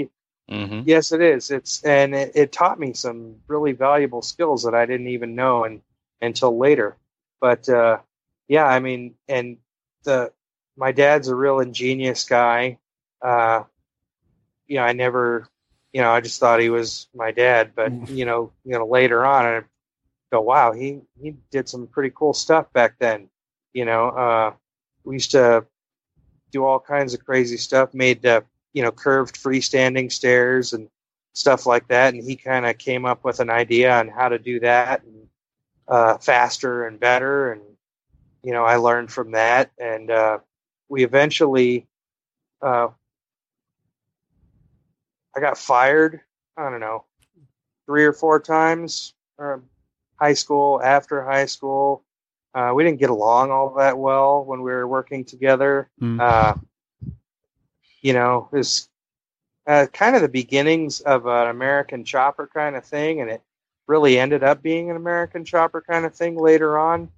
Mhm. 0.49 0.83
Yes, 0.87 1.11
it 1.11 1.21
is. 1.21 1.51
It's 1.51 1.83
and 1.83 2.15
it, 2.15 2.31
it 2.35 2.51
taught 2.53 2.79
me 2.79 2.93
some 2.93 3.35
really 3.47 3.73
valuable 3.73 4.21
skills 4.21 4.63
that 4.63 4.73
I 4.73 4.85
didn't 4.85 5.09
even 5.09 5.35
know 5.35 5.65
and 5.65 5.81
until 6.21 6.57
later. 6.57 6.95
But 7.41 7.67
uh, 7.67 7.97
yeah, 8.47 8.65
I 8.65 8.79
mean, 8.79 9.15
and 9.27 9.57
the 10.03 10.31
my 10.77 10.91
dad's 10.91 11.27
a 11.27 11.35
real 11.35 11.59
ingenious 11.59 12.23
guy. 12.23 12.77
Uh, 13.21 13.63
you 14.67 14.77
know, 14.77 14.83
I 14.83 14.93
never, 14.93 15.49
you 15.91 16.01
know, 16.01 16.11
I 16.11 16.21
just 16.21 16.39
thought 16.39 16.59
he 16.59 16.69
was 16.69 17.07
my 17.15 17.31
dad. 17.31 17.71
But 17.75 18.09
you 18.09 18.25
know, 18.25 18.51
you 18.63 18.73
know, 18.73 18.85
later 18.85 19.25
on, 19.25 19.45
I 19.45 19.61
go, 20.31 20.41
wow, 20.41 20.71
he 20.71 21.01
he 21.21 21.35
did 21.51 21.67
some 21.67 21.87
pretty 21.87 22.13
cool 22.15 22.33
stuff 22.33 22.71
back 22.73 22.95
then. 22.99 23.29
You 23.73 23.85
know, 23.85 24.09
uh, 24.09 24.53
we 25.03 25.15
used 25.15 25.31
to 25.31 25.65
do 26.51 26.63
all 26.63 26.79
kinds 26.79 27.13
of 27.13 27.25
crazy 27.25 27.57
stuff. 27.57 27.93
Made 27.93 28.25
uh, 28.25 28.41
you 28.77 28.83
know 28.83 28.91
curved 28.91 29.35
freestanding 29.35 30.11
stairs 30.11 30.73
and 30.73 30.87
stuff 31.33 31.65
like 31.65 31.87
that 31.87 32.13
and 32.13 32.23
he 32.23 32.35
kind 32.35 32.63
of 32.63 32.77
came 32.77 33.05
up 33.05 33.23
with 33.23 33.39
an 33.39 33.49
idea 33.49 33.91
on 33.91 34.07
how 34.07 34.29
to 34.29 34.37
do 34.37 34.59
that 34.59 35.03
and, 35.03 35.27
uh, 35.87 36.17
faster 36.19 36.85
and 36.85 36.99
better 36.99 37.53
and 37.53 37.61
you 38.43 38.51
know 38.51 38.63
i 38.63 38.75
learned 38.75 39.11
from 39.11 39.31
that 39.31 39.71
and 39.79 40.11
uh, 40.11 40.37
we 40.89 41.03
eventually 41.03 41.85
uh, 42.61 42.87
i 45.35 45.39
got 45.39 45.57
fired 45.57 46.21
i 46.57 46.69
don't 46.69 46.79
know 46.79 47.03
three 47.85 48.05
or 48.05 48.13
four 48.13 48.39
times 48.39 49.13
uh, 49.39 49.57
high 50.19 50.33
school 50.33 50.81
after 50.83 51.23
high 51.23 51.45
school 51.45 52.03
uh, 52.53 52.71
we 52.73 52.83
didn't 52.83 52.99
get 52.99 53.09
along 53.09 53.51
all 53.51 53.73
that 53.75 53.97
well 53.97 54.43
when 54.43 54.61
we 54.61 54.71
were 54.71 54.87
working 54.87 55.23
together 55.23 55.89
Mm. 56.01 56.19
uh, 56.19 56.55
you 58.01 58.13
know, 58.13 58.47
is 58.53 58.89
uh, 59.65 59.87
kind 59.91 60.15
of 60.15 60.21
the 60.21 60.29
beginnings 60.29 61.01
of 61.01 61.25
an 61.25 61.47
American 61.47 62.03
chopper 62.05 62.49
kind 62.53 62.75
of 62.75 62.85
thing, 62.85 63.21
and 63.21 63.29
it 63.29 63.41
really 63.87 64.17
ended 64.19 64.43
up 64.43 64.61
being 64.61 64.89
an 64.89 64.95
American 64.95 65.43
chopper 65.43 65.81
kind 65.81 66.05
of 66.05 66.13
thing 66.15 66.37
later 66.37 66.77
on. 66.77 67.09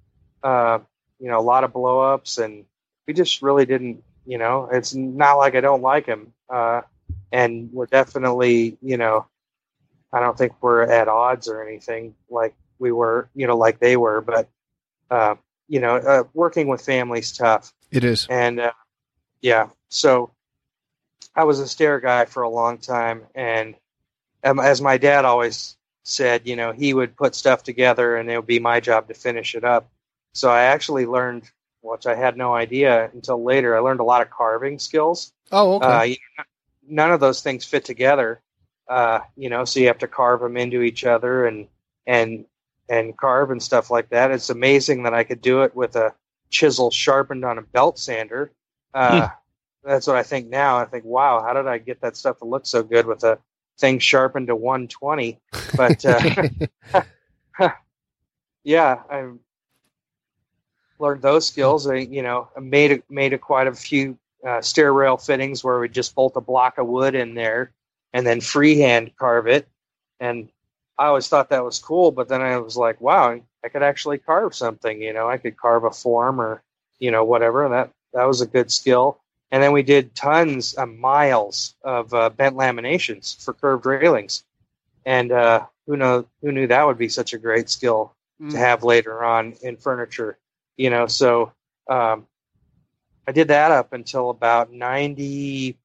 Uh, 0.42 0.78
you 1.18 1.28
know, 1.28 1.38
a 1.38 1.42
lot 1.42 1.64
of 1.64 1.72
blowups, 1.72 2.42
and 2.42 2.64
we 3.10 3.14
just 3.14 3.42
really 3.42 3.66
didn't. 3.66 4.04
You 4.24 4.38
know, 4.38 4.68
it's 4.70 4.94
not 4.94 5.34
like 5.34 5.56
I 5.56 5.60
don't 5.60 5.82
like 5.82 6.06
him, 6.06 6.32
uh, 6.48 6.82
and 7.32 7.68
we're 7.72 7.86
definitely, 7.86 8.78
you 8.80 8.96
know, 8.96 9.26
I 10.12 10.20
don't 10.20 10.38
think 10.38 10.52
we're 10.60 10.82
at 10.82 11.08
odds 11.08 11.48
or 11.48 11.66
anything 11.66 12.14
like 12.28 12.54
we 12.78 12.92
were, 12.92 13.28
you 13.34 13.48
know, 13.48 13.56
like 13.56 13.80
they 13.80 13.96
were, 13.96 14.20
but 14.20 14.48
uh, 15.10 15.34
you 15.66 15.80
know, 15.80 15.96
uh, 15.96 16.22
working 16.34 16.68
with 16.68 16.82
families 16.82 17.32
tough. 17.32 17.72
It 17.90 18.04
is. 18.04 18.28
And 18.30 18.60
uh, 18.60 18.72
yeah, 19.40 19.70
so 19.88 20.30
I 21.34 21.42
was 21.42 21.58
a 21.58 21.66
stair 21.66 21.98
guy 21.98 22.26
for 22.26 22.44
a 22.44 22.48
long 22.48 22.78
time, 22.78 23.26
and 23.34 23.74
um, 24.44 24.60
as 24.60 24.80
my 24.80 24.98
dad 24.98 25.24
always 25.24 25.76
said, 26.04 26.46
you 26.46 26.54
know, 26.54 26.70
he 26.70 26.94
would 26.94 27.16
put 27.16 27.34
stuff 27.34 27.64
together, 27.64 28.14
and 28.14 28.30
it 28.30 28.36
would 28.36 28.46
be 28.46 28.60
my 28.60 28.78
job 28.78 29.08
to 29.08 29.14
finish 29.14 29.56
it 29.56 29.64
up. 29.64 29.90
So 30.32 30.48
I 30.48 30.64
actually 30.64 31.06
learned, 31.06 31.50
which 31.82 32.06
I 32.06 32.14
had 32.14 32.36
no 32.36 32.54
idea 32.54 33.10
until 33.12 33.42
later. 33.42 33.76
I 33.76 33.80
learned 33.80 34.00
a 34.00 34.04
lot 34.04 34.22
of 34.22 34.30
carving 34.30 34.78
skills. 34.78 35.32
Oh, 35.52 35.74
okay. 35.76 35.86
Uh, 35.86 36.02
you 36.02 36.16
know, 36.38 36.44
none 36.88 37.12
of 37.12 37.20
those 37.20 37.42
things 37.42 37.64
fit 37.64 37.84
together, 37.84 38.40
uh, 38.88 39.20
you 39.36 39.48
know. 39.48 39.64
So 39.64 39.80
you 39.80 39.86
have 39.88 39.98
to 39.98 40.08
carve 40.08 40.40
them 40.40 40.56
into 40.56 40.82
each 40.82 41.04
other 41.04 41.46
and 41.46 41.68
and 42.06 42.44
and 42.88 43.16
carve 43.16 43.50
and 43.50 43.62
stuff 43.62 43.90
like 43.90 44.10
that. 44.10 44.30
It's 44.30 44.50
amazing 44.50 45.04
that 45.04 45.14
I 45.14 45.24
could 45.24 45.40
do 45.40 45.62
it 45.62 45.74
with 45.74 45.96
a 45.96 46.14
chisel 46.50 46.90
sharpened 46.90 47.44
on 47.44 47.58
a 47.58 47.62
belt 47.62 47.98
sander. 47.98 48.52
Uh, 48.92 49.28
That's 49.84 50.06
what 50.06 50.16
I 50.16 50.22
think 50.22 50.48
now. 50.48 50.76
I 50.78 50.84
think, 50.84 51.04
wow, 51.04 51.42
how 51.42 51.54
did 51.54 51.66
I 51.66 51.78
get 51.78 52.00
that 52.02 52.16
stuff 52.16 52.38
to 52.38 52.44
look 52.44 52.66
so 52.66 52.82
good 52.82 53.06
with 53.06 53.24
a 53.24 53.38
thing 53.78 53.98
sharpened 53.98 54.48
to 54.48 54.56
120? 54.56 55.38
But 55.76 56.04
uh, 56.04 57.02
yeah, 58.64 59.02
I 59.10 59.28
learned 61.00 61.22
those 61.22 61.46
skills. 61.46 61.86
I, 61.86 61.96
you 61.96 62.22
know, 62.22 62.48
made 62.60 62.92
a, 62.92 63.02
made 63.08 63.32
a 63.32 63.38
quite 63.38 63.66
a 63.66 63.74
few 63.74 64.18
uh, 64.46 64.60
stair 64.60 64.92
rail 64.92 65.16
fittings 65.16 65.64
where 65.64 65.78
we 65.80 65.88
just 65.88 66.14
bolt 66.14 66.36
a 66.36 66.40
block 66.40 66.78
of 66.78 66.86
wood 66.86 67.14
in 67.14 67.34
there 67.34 67.72
and 68.12 68.26
then 68.26 68.40
freehand 68.40 69.12
carve 69.18 69.46
it. 69.46 69.68
And 70.20 70.48
I 70.98 71.06
always 71.06 71.28
thought 71.28 71.50
that 71.50 71.64
was 71.64 71.78
cool, 71.78 72.10
but 72.12 72.28
then 72.28 72.42
I 72.42 72.58
was 72.58 72.76
like, 72.76 73.00
wow, 73.00 73.40
I 73.64 73.68
could 73.68 73.82
actually 73.82 74.18
carve 74.18 74.54
something. 74.54 75.00
You 75.02 75.12
know, 75.12 75.28
I 75.28 75.38
could 75.38 75.56
carve 75.56 75.84
a 75.84 75.90
form 75.90 76.40
or 76.40 76.62
you 76.98 77.10
know 77.10 77.24
whatever. 77.24 77.64
And 77.64 77.74
that 77.74 77.90
that 78.12 78.24
was 78.24 78.40
a 78.42 78.46
good 78.46 78.70
skill. 78.70 79.18
And 79.50 79.62
then 79.62 79.72
we 79.72 79.82
did 79.82 80.14
tons 80.14 80.74
of 80.74 80.88
miles 80.88 81.74
of 81.82 82.14
uh, 82.14 82.30
bent 82.30 82.56
laminations 82.56 83.42
for 83.42 83.54
curved 83.54 83.86
railings. 83.86 84.44
And 85.06 85.32
uh, 85.32 85.66
who 85.86 85.96
know 85.96 86.26
who 86.42 86.52
knew 86.52 86.66
that 86.68 86.86
would 86.86 86.98
be 86.98 87.08
such 87.08 87.32
a 87.34 87.38
great 87.38 87.70
skill 87.70 88.14
Mm. 88.40 88.52
to 88.52 88.58
have 88.58 88.84
later 88.84 89.22
on 89.22 89.54
in 89.62 89.76
furniture. 89.76 90.38
You 90.80 90.88
know, 90.88 91.08
so 91.08 91.52
um, 91.90 92.26
I 93.28 93.32
did 93.32 93.48
that 93.48 93.70
up 93.70 93.92
until 93.92 94.30
about 94.30 94.72
90, 94.72 95.76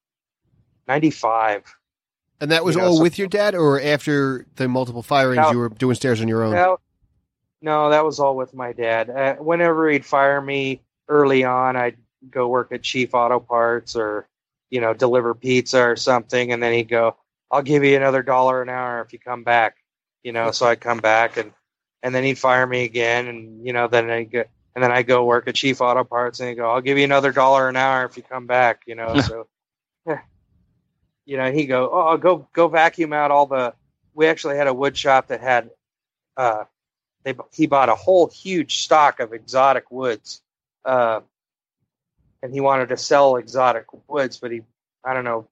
95. 0.88 1.76
And 2.40 2.52
that 2.52 2.64
was 2.64 2.76
You 2.76 2.82
know, 2.82 2.88
all 2.88 2.96
so- 2.96 3.02
with 3.04 3.20
your 3.20 3.28
dad, 3.28 3.56
or 3.56 3.82
after 3.82 4.46
the 4.56 4.70
multiple 4.70 5.04
firings, 5.04 5.42
No. 5.42 5.52
you 5.52 5.58
were 5.60 5.68
doing 5.68 5.96
stairs 5.96 6.22
on 6.22 6.30
your 6.30 6.44
own? 6.44 6.52
That, 6.54 6.78
no, 7.62 7.90
that 7.90 8.06
was 8.06 8.22
all 8.22 8.38
with 8.38 8.54
my 8.54 8.72
dad. 8.72 9.10
Uh, 9.10 9.36
whenever 9.36 9.90
he'd 9.90 10.06
fire 10.06 10.40
me 10.40 10.82
early 11.10 11.44
on, 11.44 11.76
I'd 11.76 11.98
go 12.30 12.48
work 12.48 12.72
at 12.72 12.82
Chief 12.82 13.14
Auto 13.14 13.42
Parts 13.42 13.98
or, 13.98 14.30
you 14.70 14.80
know, 14.80 14.94
deliver 14.94 15.34
pizza 15.34 15.82
or 15.82 15.98
something. 15.98 16.54
And 16.54 16.64
then 16.64 16.72
he'd 16.72 16.88
go, 16.88 17.18
I'll 17.52 17.62
give 17.64 17.84
you 17.84 17.98
another 17.98 18.24
dollar 18.24 18.62
an 18.62 18.70
hour 18.70 19.02
if 19.02 19.12
you 19.12 19.20
come 19.20 19.44
back. 19.44 19.76
You 20.24 20.32
know, 20.32 20.52
so 20.52 20.68
I'd 20.68 20.80
come 20.80 21.00
back 21.00 21.36
and, 21.36 21.52
and 22.02 22.16
then 22.16 22.24
he'd 22.24 22.40
fire 22.40 22.66
me 22.66 22.86
again. 22.86 23.28
And, 23.28 23.66
you 23.66 23.74
know, 23.74 23.88
then 23.90 24.10
I'd 24.10 24.32
get, 24.32 24.50
and 24.76 24.84
then 24.84 24.92
I 24.92 25.04
go 25.04 25.26
work 25.26 25.48
at 25.48 25.56
Chief 25.56 25.82
Auto 25.82 26.04
Parts 26.04 26.40
and 26.40 26.50
he'd 26.50 26.56
go, 26.56 26.70
I'll 26.70 26.82
give 26.82 26.98
you 26.98 27.04
another 27.04 27.32
dollar 27.32 27.70
an 27.70 27.76
hour 27.76 28.06
if 28.06 28.18
you 28.18 28.24
come 28.24 28.46
back, 28.46 28.84
you 28.86 28.96
know, 28.96 29.20
so, 29.22 29.48
you 31.26 31.38
know, 31.38 31.52
he'd 31.52 31.68
go, 31.68 31.90
oh, 31.92 32.18
go, 32.18 32.48
go 32.54 32.68
vacuum 32.68 33.14
out 33.14 33.32
all 33.32 33.46
the, 33.46 33.74
we 34.14 34.28
actually 34.28 34.58
had 34.58 34.68
a 34.68 34.74
wood 34.74 34.98
shop 34.98 35.28
that 35.28 35.42
had, 35.42 35.70
uh, 36.38 36.66
they 37.26 37.34
he 37.52 37.66
bought 37.66 37.90
a 37.90 37.96
whole 37.96 38.28
huge 38.28 38.84
stock 38.84 39.20
of 39.20 39.34
exotic 39.34 39.92
woods, 39.92 40.42
uh, 40.86 41.20
and 42.42 42.54
he 42.54 42.62
wanted 42.62 42.90
to 42.90 42.98
sell 42.98 43.36
exotic 43.36 43.88
woods, 44.08 44.38
but 44.38 44.52
he 44.52 44.62
I 45.04 45.14
don't 45.14 45.26
know 45.26 45.48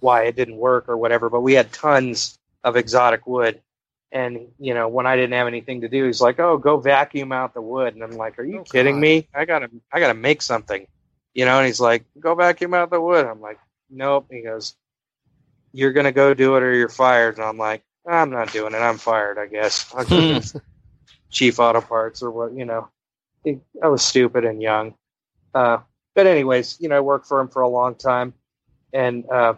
why 0.00 0.24
it 0.24 0.36
didn't 0.36 0.56
work 0.56 0.88
or 0.88 0.96
whatever. 0.96 1.30
But 1.30 1.40
we 1.40 1.54
had 1.54 1.72
tons 1.72 2.38
of 2.64 2.76
exotic 2.76 3.26
wood, 3.26 3.62
and 4.12 4.48
you 4.58 4.74
know 4.74 4.88
when 4.88 5.06
I 5.06 5.16
didn't 5.16 5.32
have 5.34 5.48
anything 5.48 5.82
to 5.82 5.88
do, 5.88 6.06
he's 6.06 6.20
like, 6.20 6.38
"Oh, 6.40 6.58
go 6.58 6.78
vacuum 6.78 7.32
out 7.32 7.54
the 7.54 7.62
wood," 7.62 7.94
and 7.94 8.04
I'm 8.04 8.12
like, 8.12 8.38
"Are 8.38 8.44
you 8.44 8.60
Oh, 8.60 8.64
kidding 8.64 8.96
God. 8.96 9.00
me? 9.00 9.28
I 9.34 9.44
gotta 9.46 9.70
I 9.92 10.00
gotta 10.00 10.14
make 10.14 10.42
something," 10.42 10.86
you 11.34 11.44
know. 11.46 11.58
And 11.58 11.66
he's 11.66 11.80
like, 11.80 12.04
"Go 12.20 12.34
vacuum 12.34 12.74
out 12.74 12.90
the 12.90 13.00
wood." 13.00 13.26
I'm 13.26 13.40
like, 13.40 13.58
"Nope." 13.90 14.26
He 14.30 14.42
goes, 14.42 14.76
"You're 15.72 15.92
gonna 15.92 16.12
go 16.12 16.34
do 16.34 16.56
it 16.56 16.62
or 16.62 16.74
you're 16.74 16.88
fired," 16.88 17.36
and 17.38 17.44
I'm 17.44 17.58
like. 17.58 17.82
I'm 18.04 18.30
not 18.30 18.52
doing 18.52 18.74
it. 18.74 18.78
I'm 18.78 18.98
fired, 18.98 19.38
I 19.38 19.46
guess. 19.46 19.92
Chief 21.30 21.58
Auto 21.60 21.80
Parts 21.80 22.22
or 22.22 22.30
what, 22.30 22.52
you 22.54 22.64
know. 22.64 22.88
I 23.82 23.88
was 23.88 24.02
stupid 24.02 24.44
and 24.44 24.60
young. 24.60 24.94
Uh, 25.54 25.78
but 26.14 26.26
anyways, 26.26 26.78
you 26.80 26.88
know, 26.88 26.96
I 26.96 27.00
worked 27.00 27.26
for 27.26 27.40
him 27.40 27.48
for 27.48 27.62
a 27.62 27.68
long 27.68 27.94
time, 27.94 28.34
and 28.92 29.24
uh, 29.30 29.54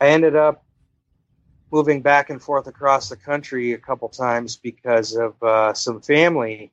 I 0.00 0.08
ended 0.08 0.36
up 0.36 0.64
moving 1.70 2.02
back 2.02 2.30
and 2.30 2.42
forth 2.42 2.66
across 2.66 3.08
the 3.08 3.16
country 3.16 3.72
a 3.72 3.78
couple 3.78 4.08
times 4.08 4.56
because 4.56 5.14
of 5.14 5.40
uh, 5.42 5.72
some 5.72 6.00
family 6.00 6.72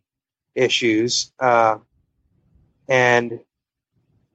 issues. 0.55 1.31
Uh, 1.39 1.77
and 2.89 3.39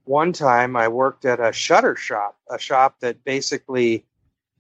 one 0.05 0.33
time 0.33 0.77
I 0.77 0.89
worked 0.89 1.25
at 1.25 1.41
a 1.41 1.53
shutter 1.53 1.97
shop, 1.97 2.37
a 2.51 2.59
shop 2.59 2.97
that 3.01 3.25
basically 3.25 4.05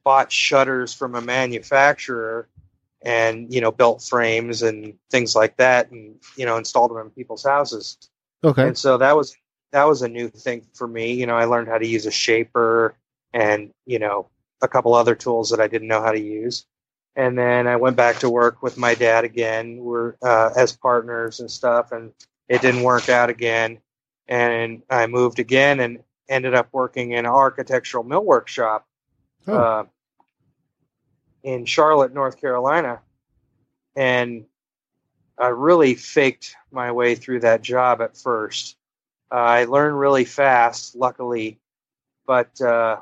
bought 0.04 0.32
shutters 0.32 0.92
from 0.94 1.14
a 1.14 1.20
manufacturer 1.20 2.48
and 3.04 3.52
you 3.52 3.60
know 3.60 3.70
built 3.72 4.02
frames 4.02 4.62
and 4.62 4.94
things 5.10 5.34
like 5.34 5.56
that 5.56 5.90
and 5.90 6.16
you 6.36 6.46
know 6.46 6.56
installed 6.56 6.90
them 6.90 6.98
in 6.98 7.10
people's 7.10 7.44
houses 7.44 7.96
Okay. 8.44 8.66
and 8.66 8.78
so 8.78 8.98
that 8.98 9.16
was 9.16 9.36
that 9.72 9.84
was 9.84 10.02
a 10.02 10.08
new 10.08 10.28
thing 10.28 10.64
for 10.74 10.86
me 10.86 11.12
you 11.12 11.26
know 11.26 11.36
i 11.36 11.44
learned 11.44 11.68
how 11.68 11.78
to 11.78 11.86
use 11.86 12.06
a 12.06 12.10
shaper 12.10 12.94
and 13.32 13.72
you 13.86 13.98
know 13.98 14.28
a 14.62 14.68
couple 14.68 14.94
other 14.94 15.14
tools 15.14 15.50
that 15.50 15.60
i 15.60 15.66
didn't 15.68 15.88
know 15.88 16.00
how 16.02 16.12
to 16.12 16.20
use 16.20 16.64
and 17.16 17.36
then 17.38 17.66
i 17.66 17.76
went 17.76 17.96
back 17.96 18.18
to 18.18 18.30
work 18.30 18.62
with 18.62 18.78
my 18.78 18.94
dad 18.94 19.24
again 19.24 19.78
we're 19.78 20.14
uh, 20.22 20.50
as 20.56 20.72
partners 20.76 21.40
and 21.40 21.50
stuff 21.50 21.92
and 21.92 22.12
it 22.48 22.60
didn't 22.62 22.82
work 22.82 23.08
out 23.08 23.28
again 23.30 23.78
and 24.28 24.82
i 24.90 25.06
moved 25.06 25.38
again 25.38 25.80
and 25.80 25.98
ended 26.28 26.54
up 26.54 26.68
working 26.72 27.12
in 27.12 27.20
an 27.20 27.26
architectural 27.26 28.04
millwork 28.04 28.46
shop 28.46 28.86
Oh. 29.48 29.54
uh, 29.56 29.84
in 31.42 31.64
Charlotte, 31.64 32.14
North 32.14 32.40
Carolina, 32.40 33.00
and 33.96 34.44
I 35.36 35.48
really 35.48 35.96
faked 35.96 36.54
my 36.70 36.92
way 36.92 37.16
through 37.16 37.40
that 37.40 37.62
job 37.62 38.00
at 38.00 38.16
first. 38.16 38.76
Uh, 39.32 39.34
I 39.38 39.64
learned 39.64 39.98
really 39.98 40.24
fast, 40.24 40.94
luckily, 40.94 41.58
but 42.26 42.60
uh, 42.60 43.00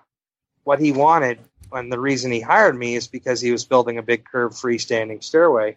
what 0.64 0.80
he 0.80 0.92
wanted 0.92 1.40
and 1.72 1.92
the 1.92 2.00
reason 2.00 2.32
he 2.32 2.40
hired 2.40 2.76
me 2.76 2.94
is 2.94 3.06
because 3.06 3.40
he 3.40 3.52
was 3.52 3.64
building 3.64 3.98
a 3.98 4.02
big 4.02 4.24
curved 4.24 4.56
freestanding 4.56 5.22
stairway, 5.22 5.76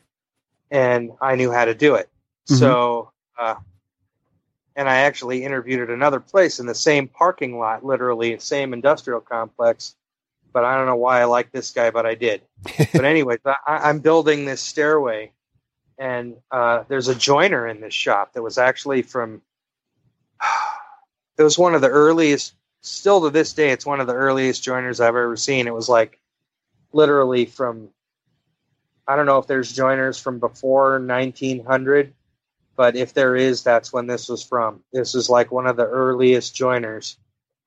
and 0.71 1.11
I 1.21 1.35
knew 1.35 1.51
how 1.51 1.65
to 1.65 1.73
do 1.73 1.95
it. 1.95 2.09
Mhm. 2.49 2.59
So, 2.59 3.11
uh, 3.37 3.55
and 4.75 4.89
I 4.89 4.97
actually 5.01 5.43
interviewed 5.43 5.81
at 5.81 5.89
another 5.89 6.19
place 6.19 6.59
in 6.59 6.65
the 6.65 6.75
same 6.75 7.07
parking 7.07 7.59
lot, 7.59 7.85
literally 7.85 8.37
same 8.39 8.73
industrial 8.73 9.21
complex. 9.21 9.95
But 10.51 10.65
I 10.65 10.77
don't 10.77 10.85
know 10.85 10.95
why 10.95 11.21
I 11.21 11.25
like 11.25 11.51
this 11.51 11.71
guy, 11.71 11.89
but 11.89 12.05
I 12.05 12.15
did. 12.15 12.41
but 12.93 13.05
anyways, 13.05 13.39
I, 13.45 13.57
I'm 13.65 13.99
building 13.99 14.45
this 14.45 14.61
stairway, 14.61 15.31
and 15.97 16.35
uh, 16.51 16.83
there's 16.87 17.07
a 17.07 17.15
joiner 17.15 17.67
in 17.67 17.81
this 17.81 17.93
shop 17.93 18.33
that 18.33 18.41
was 18.43 18.57
actually 18.57 19.01
from. 19.01 19.41
It 21.35 21.41
was 21.41 21.57
one 21.57 21.73
of 21.73 21.81
the 21.81 21.89
earliest. 21.89 22.53
Still 22.84 23.21
to 23.21 23.29
this 23.29 23.53
day, 23.53 23.71
it's 23.71 23.86
one 23.86 24.01
of 24.01 24.07
the 24.07 24.13
earliest 24.13 24.61
joiners 24.61 24.99
I've 24.99 25.15
ever 25.15 25.38
seen. 25.38 25.67
It 25.67 25.73
was 25.73 25.89
like 25.89 26.19
literally 26.91 27.45
from. 27.45 27.89
I 29.07 29.15
don't 29.15 29.25
know 29.25 29.39
if 29.39 29.47
there's 29.47 29.73
joiners 29.73 30.19
from 30.19 30.39
before 30.39 30.99
1900, 30.99 32.13
but 32.75 32.95
if 32.95 33.13
there 33.13 33.36
is, 33.36 33.63
that's 33.63 33.91
when 33.91 34.07
this 34.07 34.29
was 34.29 34.43
from. 34.43 34.81
This 34.93 35.15
is 35.15 35.29
like 35.29 35.51
one 35.51 35.67
of 35.67 35.75
the 35.75 35.88
earliest 35.88 36.55
joiners, 36.55 37.17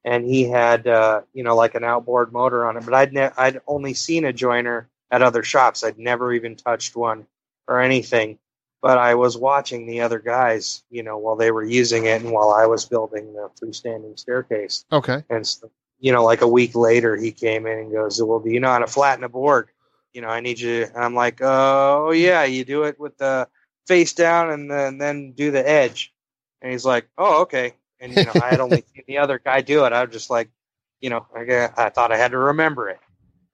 and 0.05 0.25
he 0.25 0.45
had 0.45 0.87
uh, 0.87 1.23
you 1.33 1.43
know 1.43 1.57
like 1.57 1.75
an 1.75 1.85
outboard 1.85 2.33
motor 2.33 2.67
on 2.67 2.77
it. 2.77 2.85
But 2.85 2.95
I'd 2.95 3.13
ne- 3.13 3.33
I'd 3.37 3.61
only 3.67 3.95
seen 3.95 4.27
a 4.27 4.33
joiner 4.33 4.89
at 5.11 5.23
other 5.23 5.43
shops. 5.43 5.83
I'd 5.83 5.99
never 5.99 6.33
even 6.33 6.57
touched 6.57 6.95
one 6.95 7.27
or 7.67 7.81
anything. 7.81 8.39
But 8.87 8.99
I 8.99 9.17
was 9.17 9.37
watching 9.37 9.85
the 9.85 10.03
other 10.03 10.21
guys, 10.21 10.85
you 10.91 11.03
know, 11.03 11.19
while 11.19 11.35
they 11.35 11.51
were 11.51 11.65
using 11.65 12.05
it 12.07 12.23
and 12.23 12.31
while 12.31 12.51
I 12.51 12.67
was 12.67 12.85
building 12.85 13.33
the 13.33 13.51
freestanding 13.61 14.17
staircase. 14.17 14.85
Okay. 14.93 15.25
And 15.29 15.45
so, 15.45 15.73
you 15.99 16.13
know, 16.13 16.23
like 16.23 16.41
a 16.41 16.47
week 16.47 16.77
later, 16.77 17.17
he 17.17 17.33
came 17.33 17.67
in 17.67 17.81
and 17.81 17.91
goes, 17.91 18.23
"Well, 18.23 18.39
do 18.39 18.49
you 18.49 18.61
know 18.61 18.69
how 18.69 18.79
to 18.79 18.87
flatten 18.87 19.25
a 19.25 19.29
board? 19.29 19.71
You 20.13 20.21
know, 20.21 20.29
I 20.29 20.39
need 20.39 20.61
you." 20.61 20.85
And 20.85 21.03
I'm 21.03 21.17
like, 21.17 21.41
"Oh 21.43 22.13
yeah, 22.13 22.45
you 22.45 22.65
do 22.65 22.85
it 22.85 22.97
with 23.01 23.19
the 23.19 23.49
face 23.89 24.13
down 24.13 24.53
and 24.53 24.71
then 24.71 24.99
then 24.99 25.33
do 25.33 25.51
the 25.51 25.69
edge." 25.69 26.15
And 26.63 26.71
he's 26.71 26.85
like, 26.85 27.09
"Oh 27.19 27.43
okay." 27.43 27.73
And 27.99 28.15
you 28.15 28.25
know, 28.25 28.35
I 28.41 28.51
had 28.51 28.61
only 28.61 28.85
seen 28.95 29.03
the 29.09 29.19
other 29.19 29.41
guy 29.41 29.63
do 29.63 29.85
it. 29.85 29.93
I 29.93 30.05
was 30.05 30.13
just 30.13 30.31
like, 30.31 30.49
you 31.01 31.11
know, 31.11 31.27
I, 31.35 31.71
I 31.77 31.89
thought 31.89 32.13
I 32.13 32.19
had 32.19 32.31
to 32.31 32.39
remember 32.39 32.89
it, 32.89 33.01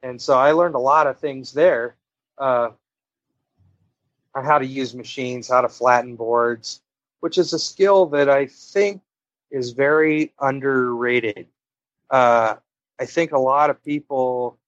and 0.02 0.20
so 0.20 0.34
I 0.34 0.52
learned 0.52 0.74
a 0.74 0.78
lot 0.78 1.06
of 1.06 1.20
things 1.20 1.54
there. 1.54 1.96
Uh, 2.36 2.72
on 4.34 4.44
how 4.44 4.58
to 4.58 4.66
use 4.66 4.94
machines, 4.94 5.48
how 5.48 5.60
to 5.60 5.68
flatten 5.68 6.16
boards, 6.16 6.80
which 7.20 7.38
is 7.38 7.52
a 7.52 7.58
skill 7.58 8.06
that 8.06 8.28
I 8.28 8.46
think 8.46 9.02
is 9.50 9.72
very 9.72 10.32
underrated. 10.40 11.46
Uh, 12.10 12.56
I 12.98 13.06
think 13.06 13.32
a 13.32 13.38
lot 13.38 13.70
of 13.70 13.82
people 13.84 14.58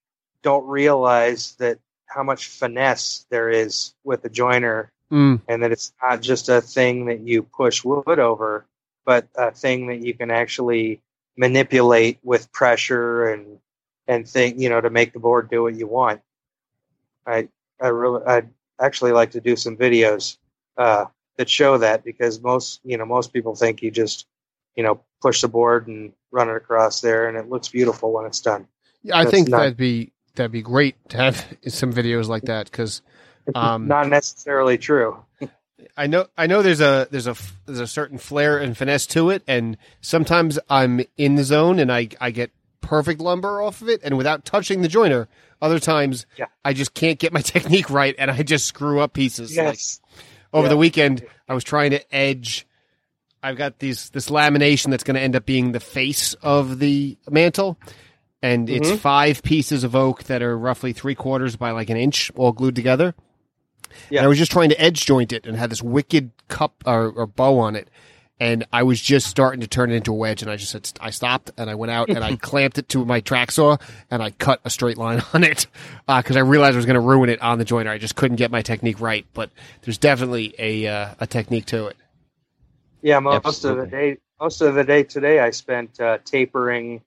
don't 0.42 0.66
realize 0.66 1.54
that 1.56 1.78
how 2.06 2.22
much 2.22 2.48
finesse 2.48 3.26
there 3.30 3.48
is 3.48 3.94
with 4.04 4.24
a 4.24 4.28
joiner, 4.28 4.90
Mm. 5.10 5.40
and 5.48 5.62
that 5.62 5.70
it's 5.70 5.92
not 6.02 6.22
just 6.22 6.48
a 6.48 6.60
thing 6.62 7.04
that 7.06 7.20
you 7.20 7.42
push 7.42 7.84
wood 7.84 8.18
over, 8.18 8.66
but 9.04 9.28
a 9.36 9.50
thing 9.52 9.86
that 9.88 10.00
you 10.00 10.14
can 10.14 10.30
actually 10.30 11.00
manipulate 11.36 12.18
with 12.22 12.50
pressure 12.52 13.28
and 13.30 13.58
and 14.08 14.26
think 14.28 14.58
you 14.58 14.68
know 14.68 14.80
to 14.80 14.90
make 14.90 15.12
the 15.12 15.18
board 15.18 15.50
do 15.50 15.62
what 15.62 15.74
you 15.74 15.86
want. 15.86 16.20
I 17.26 17.48
I 17.80 17.88
really 17.88 18.24
I'd 18.24 18.48
actually 18.81 19.12
like 19.12 19.31
to 19.33 19.41
do 19.41 19.57
some 19.57 19.77
videos 19.77 20.37
uh, 20.77 21.05
that 21.37 21.49
show 21.49 21.79
that 21.79 22.05
because 22.05 22.41
most 22.41 22.81
you 22.85 22.97
know 22.97 23.07
most 23.07 23.33
people 23.33 23.55
think 23.55 23.83
you 23.83 23.91
just 23.91 24.27
you 24.77 24.83
know 24.83 25.01
push 25.20 25.41
the 25.41 25.49
board 25.49 25.87
and 25.87 26.12
run 26.31 26.49
it 26.49 26.57
across 26.57 27.01
there 27.01 27.29
and 27.29 27.37
it 27.37 27.49
looks 27.49 27.68
beautiful 27.68 28.12
when 28.12 28.27
it's 28.27 28.41
done. 28.41 28.66
Yeah, 29.03 29.18
I 29.18 29.27
think 29.27 29.49
not- 29.49 29.59
that'd 29.59 29.77
be 29.77 30.12
that'd 30.35 30.53
be 30.53 30.62
great 30.62 30.97
to 31.11 31.16
have 31.16 31.47
some 31.68 31.93
videos 31.93 32.29
like 32.29 32.45
that 32.45 32.70
because 32.70 33.03
Um, 33.55 33.89
not 33.89 34.09
necessarily 34.09 34.79
true. 34.79 35.22
I 35.97 36.07
know 36.07 36.27
I 36.37 36.47
know 36.47 36.62
there's 36.62 36.81
a 36.81 37.07
there's 37.11 37.27
a 37.27 37.37
there's 37.66 37.81
a 37.81 37.87
certain 37.87 38.18
flair 38.18 38.59
and 38.59 38.77
finesse 38.77 39.07
to 39.09 39.31
it, 39.31 39.43
and 39.47 39.77
sometimes 40.01 40.59
I'm 40.70 41.03
in 41.16 41.35
the 41.35 41.45
zone 41.45 41.79
and 41.79 41.93
I 41.93 42.09
I 42.20 42.31
get 42.31 42.51
perfect 42.81 43.20
lumber 43.20 43.62
off 43.62 43.83
of 43.83 43.89
it, 43.89 44.01
and 44.03 44.16
without 44.16 44.45
touching 44.45 44.83
the 44.83 44.89
joiner, 44.89 45.29
Other 45.64 45.78
times, 45.78 46.26
Yeah. 46.38 46.46
I 46.64 46.74
just 46.74 46.92
can't 46.92 47.18
get 47.18 47.32
my 47.32 47.40
technique 47.54 47.88
right, 47.88 48.14
and 48.18 48.30
I 48.30 48.42
just 48.42 48.66
screw 48.66 49.00
up 49.00 49.14
pieces. 49.14 49.56
Like, 49.56 49.66
Yes. 49.66 50.00
over 50.52 50.66
Yeah. 50.66 50.68
the 50.70 50.76
weekend, 50.76 51.24
I 51.48 51.54
was 51.54 51.64
trying 51.64 51.92
to 51.92 52.14
edge. 52.14 52.66
I've 53.42 53.56
got 53.56 53.78
these 53.78 54.10
this 54.10 54.28
lamination 54.28 54.90
that's 54.90 55.04
going 55.04 55.14
to 55.16 55.20
end 55.22 55.36
up 55.36 55.46
being 55.46 55.72
the 55.72 55.80
face 55.80 56.34
of 56.42 56.78
the 56.78 57.16
mantel, 57.30 57.78
and 58.42 58.68
it's 58.68 58.90
Mhm. 58.90 58.98
five 58.98 59.42
pieces 59.42 59.84
of 59.84 59.96
oak 59.96 60.24
that 60.24 60.42
are 60.42 60.56
roughly 60.56 60.92
three 60.92 61.14
quarters 61.14 61.56
by 61.56 61.70
like 61.70 61.88
an 61.88 61.96
inch, 61.96 62.30
all 62.36 62.52
glued 62.52 62.76
together. 62.76 63.14
Yeah. 64.10 64.18
And 64.20 64.24
I 64.26 64.28
was 64.28 64.38
just 64.38 64.52
trying 64.52 64.68
to 64.70 64.80
edge 64.80 65.06
joint 65.06 65.32
it, 65.32 65.46
and 65.46 65.56
had 65.56 65.70
this 65.70 65.82
wicked 65.82 66.30
cup 66.48 66.82
or, 66.86 67.08
or 67.10 67.26
bow 67.26 67.58
on 67.58 67.74
it, 67.76 67.88
and 68.41 68.66
I 68.72 68.82
was 68.82 69.01
just 69.01 69.28
starting 69.28 69.61
to 69.61 69.66
turn 69.66 69.93
it 69.93 69.95
into 69.95 70.11
a 70.12 70.14
wedge, 70.14 70.43
and 70.43 70.51
I 70.51 70.57
just 70.57 70.72
said 70.72 70.91
I 71.01 71.11
stopped, 71.11 71.53
and 71.57 71.70
I 71.70 71.74
went 71.76 71.93
out 71.93 72.09
and 72.09 72.24
I 72.24 72.37
clamped 72.41 72.78
it 72.78 72.89
to 72.91 73.05
my 73.05 73.20
track 73.20 73.51
saw, 73.51 73.76
and 74.11 74.22
I 74.22 74.30
cut 74.30 74.61
a 74.64 74.70
straight 74.70 74.99
line 74.99 75.22
on 75.32 75.45
it 75.45 75.66
because 76.07 76.37
I 76.37 76.41
realized 76.41 76.74
I 76.74 76.78
was 76.78 76.87
going 76.87 76.95
to 76.95 77.01
ruin 77.01 77.30
it 77.30 77.41
on 77.41 77.59
the 77.59 77.64
joiner. 77.64 77.91
I 77.91 77.99
just 77.99 78.16
couldn't 78.16 78.37
get 78.37 78.51
my 78.51 78.62
technique 78.62 79.01
right, 79.01 79.24
but 79.35 79.51
there's 79.82 79.99
definitely 79.99 80.55
a 80.59 80.87
uh, 80.87 81.14
a 81.20 81.26
technique 81.26 81.66
to 81.66 81.87
it. 81.87 81.97
Yeah, 83.03 83.20
most 83.20 83.47
Absolutely. 83.47 83.82
of 83.82 83.91
the 83.91 83.97
day, 83.97 84.18
most 84.41 84.61
of 84.62 84.74
the 84.74 84.85
day 84.85 85.03
today, 85.03 85.41
I 85.41 85.51
spent 85.51 86.01
uh, 86.01 86.18
tapering 86.24 87.03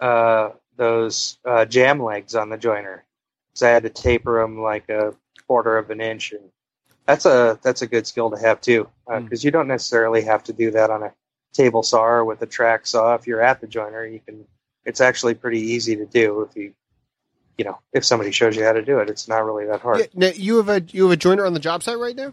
uh, 0.00 0.50
those 0.76 1.38
uh, 1.44 1.64
jamb 1.64 2.02
legs 2.02 2.34
on 2.34 2.50
the 2.50 2.58
joiner. 2.58 3.04
because 3.48 3.62
I 3.62 3.70
had 3.70 3.84
to 3.84 3.90
taper 3.90 4.42
them 4.42 4.60
like 4.60 4.88
a 4.88 5.14
quarter 5.46 5.78
of 5.78 5.90
an 5.90 6.00
inch, 6.00 6.32
and 6.32 6.50
that's 7.06 7.24
a 7.26 7.58
that's 7.62 7.82
a 7.82 7.86
good 7.86 8.06
skill 8.06 8.30
to 8.30 8.38
have 8.38 8.60
too, 8.60 8.88
because 9.06 9.44
you 9.44 9.50
don't 9.50 9.68
necessarily 9.68 10.22
have 10.22 10.42
to 10.44 10.52
do 10.52 10.70
that 10.72 10.90
on 10.90 11.02
a 11.02 11.12
table 11.52 11.82
saw 11.82 12.02
or 12.02 12.24
with 12.24 12.42
a 12.42 12.46
track 12.46 12.86
saw. 12.86 13.14
If 13.14 13.26
you're 13.26 13.40
at 13.42 13.60
the 13.60 13.66
joiner, 13.66 14.04
you 14.06 14.20
can. 14.20 14.44
It's 14.84 15.00
actually 15.00 15.34
pretty 15.34 15.60
easy 15.60 15.96
to 15.96 16.06
do 16.06 16.42
if 16.42 16.56
you, 16.56 16.72
you 17.58 17.64
know, 17.64 17.78
if 17.92 18.04
somebody 18.04 18.30
shows 18.30 18.56
you 18.56 18.62
how 18.64 18.72
to 18.72 18.82
do 18.84 19.00
it. 19.00 19.10
It's 19.10 19.26
not 19.26 19.44
really 19.44 19.66
that 19.66 19.80
hard. 19.80 19.98
Yeah, 19.98 20.06
now, 20.14 20.30
you 20.34 20.56
have 20.58 20.68
a 20.68 20.80
you 20.80 21.04
have 21.04 21.12
a 21.12 21.16
joiner 21.16 21.44
on 21.46 21.54
the 21.54 21.60
job 21.60 21.82
site 21.82 21.98
right 21.98 22.14
now. 22.14 22.32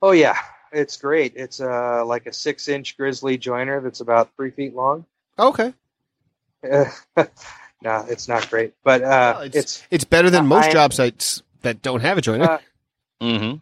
Oh 0.00 0.12
yeah, 0.12 0.36
it's 0.72 0.96
great. 0.96 1.32
It's 1.36 1.60
uh, 1.60 2.04
like 2.06 2.26
a 2.26 2.32
six 2.32 2.68
inch 2.68 2.96
grizzly 2.96 3.36
joiner 3.36 3.80
that's 3.80 4.00
about 4.00 4.30
three 4.36 4.50
feet 4.50 4.74
long. 4.74 5.04
Okay, 5.38 5.72
no, 6.62 6.86
it's 8.08 8.28
not 8.28 8.48
great, 8.50 8.74
but 8.82 9.02
uh, 9.02 9.34
Well, 9.38 9.50
it's, 9.52 9.82
it's 9.90 10.04
better 10.04 10.30
than 10.30 10.46
most 10.46 10.66
I- 10.66 10.72
job 10.72 10.92
sites 10.92 11.42
that 11.62 11.82
don't 11.82 12.00
have 12.00 12.18
a 12.18 12.20
joiner. 12.20 12.44
Uh, 12.44 12.58
hmm 13.20 13.54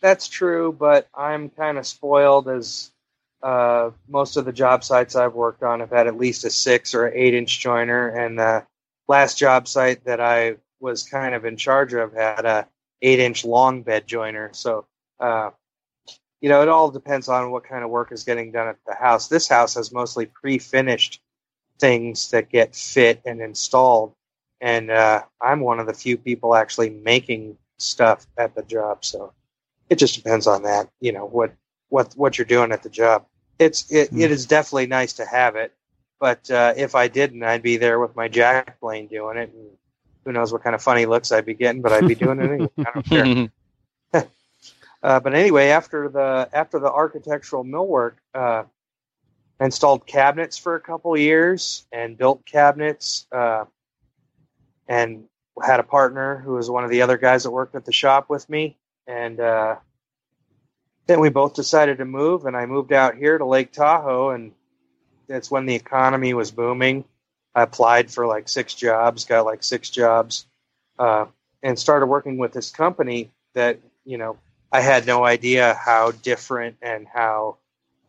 that's 0.00 0.28
true. 0.28 0.72
But 0.72 1.08
I'm 1.14 1.50
kind 1.50 1.78
of 1.78 1.86
spoiled 1.86 2.48
as 2.48 2.92
uh, 3.42 3.90
most 4.08 4.36
of 4.36 4.44
the 4.44 4.52
job 4.52 4.84
sites 4.84 5.16
I've 5.16 5.34
worked 5.34 5.62
on 5.62 5.80
have 5.80 5.90
had 5.90 6.06
at 6.06 6.16
least 6.16 6.44
a 6.44 6.50
six 6.50 6.94
or 6.94 7.08
eight 7.08 7.34
inch 7.34 7.60
joiner, 7.60 8.08
and 8.08 8.38
the 8.38 8.64
last 9.08 9.38
job 9.38 9.68
site 9.68 10.04
that 10.04 10.20
I 10.20 10.56
was 10.80 11.04
kind 11.04 11.34
of 11.34 11.44
in 11.44 11.56
charge 11.56 11.94
of 11.94 12.12
had 12.12 12.44
a 12.44 12.68
eight 13.02 13.18
inch 13.20 13.44
long 13.44 13.82
bed 13.82 14.06
joiner. 14.06 14.50
So, 14.52 14.86
uh, 15.20 15.50
you 16.40 16.48
know, 16.48 16.62
it 16.62 16.68
all 16.68 16.90
depends 16.90 17.28
on 17.28 17.50
what 17.50 17.64
kind 17.64 17.84
of 17.84 17.90
work 17.90 18.12
is 18.12 18.24
getting 18.24 18.52
done 18.52 18.68
at 18.68 18.78
the 18.86 18.94
house. 18.94 19.28
This 19.28 19.48
house 19.48 19.74
has 19.74 19.92
mostly 19.92 20.26
pre 20.26 20.58
finished 20.58 21.20
things 21.80 22.30
that 22.30 22.50
get 22.50 22.74
fit 22.74 23.22
and 23.26 23.40
installed. 23.40 24.14
And 24.60 24.90
uh, 24.90 25.22
I'm 25.40 25.60
one 25.60 25.80
of 25.80 25.86
the 25.86 25.94
few 25.94 26.16
people 26.16 26.54
actually 26.54 26.90
making 26.90 27.58
stuff 27.78 28.26
at 28.36 28.54
the 28.54 28.62
job. 28.62 29.04
So 29.04 29.32
it 29.90 29.96
just 29.96 30.14
depends 30.16 30.46
on 30.46 30.62
that, 30.64 30.88
you 31.00 31.12
know, 31.12 31.26
what, 31.26 31.52
what, 31.88 32.12
what 32.14 32.38
you're 32.38 32.44
doing 32.44 32.72
at 32.72 32.82
the 32.82 32.90
job. 32.90 33.26
It's, 33.58 33.90
it, 33.90 34.10
Hmm. 34.10 34.20
it 34.20 34.30
is 34.30 34.46
definitely 34.46 34.86
nice 34.86 35.14
to 35.14 35.24
have 35.26 35.56
it. 35.56 35.72
But 36.18 36.50
uh, 36.50 36.74
if 36.76 36.94
I 36.94 37.08
didn't, 37.08 37.42
I'd 37.42 37.62
be 37.62 37.76
there 37.76 38.00
with 38.00 38.16
my 38.16 38.28
jack 38.28 38.80
plane 38.80 39.06
doing 39.06 39.36
it. 39.36 39.50
And 39.52 39.70
who 40.24 40.32
knows 40.32 40.52
what 40.52 40.62
kind 40.62 40.74
of 40.74 40.82
funny 40.82 41.06
looks 41.06 41.30
I'd 41.30 41.44
be 41.46 41.54
getting, 41.54 41.82
but 41.82 41.92
I'd 41.92 42.08
be 42.08 42.14
doing 42.14 42.40
it 42.40 42.50
anyway. 42.50 42.68
I 42.78 42.90
don't 42.94 43.06
care. 43.06 43.48
Uh, 45.02 45.20
but 45.20 45.34
anyway, 45.34 45.68
after 45.68 46.08
the 46.08 46.48
after 46.52 46.80
the 46.80 46.90
architectural 46.90 47.64
millwork, 47.64 48.14
uh, 48.34 48.64
I 49.60 49.64
installed 49.64 50.04
cabinets 50.06 50.58
for 50.58 50.74
a 50.74 50.80
couple 50.80 51.16
years 51.16 51.86
and 51.92 52.18
built 52.18 52.44
cabinets, 52.44 53.26
uh, 53.30 53.66
and 54.88 55.24
had 55.64 55.80
a 55.80 55.84
partner 55.84 56.36
who 56.38 56.52
was 56.52 56.70
one 56.70 56.84
of 56.84 56.90
the 56.90 57.02
other 57.02 57.16
guys 57.16 57.44
that 57.44 57.50
worked 57.50 57.74
at 57.74 57.84
the 57.84 57.92
shop 57.92 58.28
with 58.28 58.48
me, 58.48 58.76
and 59.06 59.40
uh, 59.40 59.76
then 61.06 61.20
we 61.20 61.28
both 61.28 61.54
decided 61.54 61.98
to 61.98 62.04
move, 62.04 62.46
and 62.46 62.56
I 62.56 62.66
moved 62.66 62.92
out 62.92 63.16
here 63.16 63.38
to 63.38 63.44
Lake 63.44 63.72
Tahoe, 63.72 64.30
and 64.30 64.52
that's 65.28 65.50
when 65.50 65.66
the 65.66 65.74
economy 65.74 66.34
was 66.34 66.50
booming. 66.50 67.04
I 67.54 67.62
applied 67.62 68.10
for 68.10 68.26
like 68.26 68.48
six 68.48 68.74
jobs, 68.74 69.24
got 69.24 69.46
like 69.46 69.62
six 69.62 69.88
jobs, 69.88 70.46
uh, 70.98 71.26
and 71.62 71.78
started 71.78 72.06
working 72.06 72.38
with 72.38 72.52
this 72.52 72.70
company 72.70 73.30
that 73.54 73.80
you 74.04 74.18
know 74.18 74.36
I 74.70 74.80
had 74.80 75.06
no 75.06 75.24
idea 75.24 75.74
how 75.74 76.10
different 76.10 76.76
and 76.82 77.06
how 77.06 77.56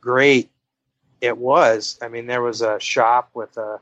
great 0.01 0.49
it 1.21 1.37
was. 1.37 1.97
I 2.01 2.09
mean, 2.09 2.27
there 2.27 2.41
was 2.41 2.61
a 2.61 2.79
shop 2.79 3.29
with 3.33 3.55
a, 3.57 3.79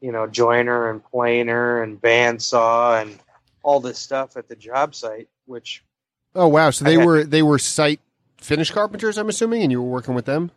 you 0.00 0.12
know, 0.12 0.26
joiner 0.26 0.90
and 0.90 1.04
planer 1.04 1.82
and 1.82 2.00
bandsaw 2.00 3.02
and 3.02 3.18
all 3.62 3.80
this 3.80 3.98
stuff 3.98 4.36
at 4.36 4.48
the 4.48 4.56
job 4.56 4.94
site, 4.94 5.28
which 5.46 5.82
oh 6.34 6.48
wow! 6.48 6.70
So 6.70 6.84
they 6.84 6.96
were 6.98 7.24
they 7.24 7.42
were 7.42 7.58
site 7.58 8.00
finish 8.38 8.70
carpenters, 8.70 9.18
I'm 9.18 9.28
assuming, 9.28 9.62
and 9.62 9.72
you 9.72 9.82
were 9.82 9.88
working 9.88 10.14
with 10.14 10.24
them. 10.24 10.50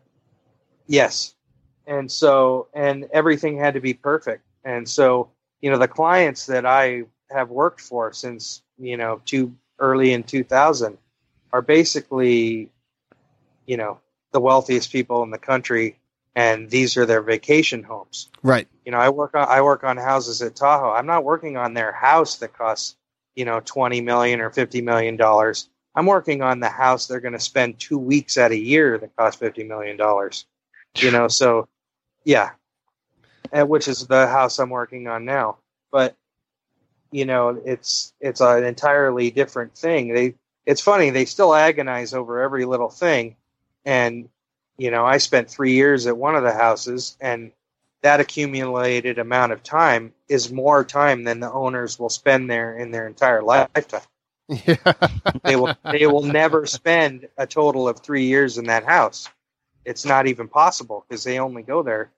Yes. 0.88 1.36
And 1.88 2.12
so, 2.12 2.68
and 2.74 3.08
everything 3.14 3.58
had 3.58 3.74
to 3.76 3.80
be 3.80 3.94
perfect. 3.94 4.44
And 4.64 4.88
so, 4.88 5.30
you 5.62 5.70
know, 5.70 5.78
the 5.78 5.88
clients 5.88 6.46
that 6.48 6.66
I 6.66 7.04
have 7.32 7.50
worked 7.50 7.82
for 7.82 8.12
since, 8.14 8.64
you 8.78 8.98
know, 8.98 9.22
too 9.26 9.56
early 9.80 10.14
in 10.14 10.24
2000 10.24 10.98
are 11.52 11.62
basically, 11.62 12.70
you 13.66 13.78
know, 13.78 14.00
the 14.32 14.40
wealthiest 14.40 14.92
people 14.92 15.24
in 15.24 15.32
the 15.32 15.38
country. 15.38 15.99
And 16.40 16.70
these 16.70 16.96
are 16.96 17.06
their 17.06 17.22
vacation 17.22 17.84
homes. 17.84 18.30
Right. 18.44 18.68
You 18.86 18.94
know, 18.94 18.98
I 18.98 19.10
work 19.10 19.36
on, 19.36 19.48
I 19.48 19.62
work 19.62 19.84
on 19.84 19.98
houses 19.98 20.42
at 20.42 20.56
Tahoe. 20.56 20.92
I'm 20.92 21.06
not 21.06 21.26
working 21.26 21.58
on 21.58 21.74
their 21.74 21.92
house 21.92 22.38
that 22.38 22.54
costs, 22.54 22.96
you 23.36 23.44
know, 23.46 23.60
20 23.60 24.02
million 24.02 24.40
or 24.40 24.50
50 24.50 24.82
million 24.82 25.18
dollars. 25.18 25.70
I'm 25.96 26.06
working 26.06 26.42
on 26.42 26.60
the 26.60 26.70
house 26.70 27.08
they're 27.08 27.20
going 27.20 27.34
to 27.34 27.40
spend 27.40 27.80
two 27.80 27.98
weeks 27.98 28.38
at 28.38 28.52
a 28.52 28.58
year 28.58 28.98
that 28.98 29.16
costs 29.18 29.40
50 29.40 29.64
million 29.64 29.98
dollars 29.98 30.46
you 30.98 31.12
know 31.12 31.28
so 31.28 31.68
yeah 32.24 32.52
and 33.52 33.70
which 33.70 33.88
is 33.88 34.08
the 34.08 34.28
house 34.28 34.60
i'm 34.60 34.70
working 34.70 35.08
on 35.08 35.26
now 35.26 35.58
but 35.92 36.16
you 37.12 37.26
know 37.26 37.62
it's 37.66 38.14
it's 38.20 38.42
an 38.42 38.64
entirely 38.64 39.32
different 39.32 39.76
thing 39.76 40.14
they 40.14 40.36
it's 40.66 40.82
funny 40.82 41.10
they 41.10 41.26
still 41.26 41.54
agonize 41.54 42.14
over 42.14 42.42
every 42.42 42.66
little 42.66 42.90
thing 42.90 43.36
and 43.86 44.30
you 44.80 44.90
know 44.90 45.06
i 45.06 45.18
spent 45.18 45.50
three 45.50 45.74
years 45.74 46.08
at 46.08 46.18
one 46.18 46.36
of 46.36 46.44
the 46.44 46.54
houses 46.54 47.16
and 47.22 47.52
that 48.02 48.20
accumulated 48.20 49.20
amount 49.20 49.52
of 49.52 49.62
time 49.62 50.14
is 50.30 50.52
more 50.52 50.84
time 50.84 51.24
than 51.26 51.40
the 51.40 51.52
owners 51.52 52.00
will 52.00 52.10
spend 52.10 52.50
there 52.50 52.78
in 52.78 52.92
their 52.92 53.06
entire 53.08 53.44
lifetime 53.44 54.02
Yeah. 54.50 54.78
they 55.44 55.56
will 55.56 55.76
they 55.92 56.08
will 56.08 56.24
never 56.24 56.66
spend 56.66 57.28
a 57.38 57.46
total 57.46 57.88
of 57.88 58.00
three 58.00 58.26
years 58.26 58.58
in 58.58 58.66
that 58.66 58.84
house. 58.84 59.30
It's 59.86 60.06
not 60.06 60.26
even 60.26 60.48
possible 60.48 61.06
because 61.08 61.24
they 61.24 61.40
only 61.40 61.62
go 61.62 61.84
there 61.84 62.10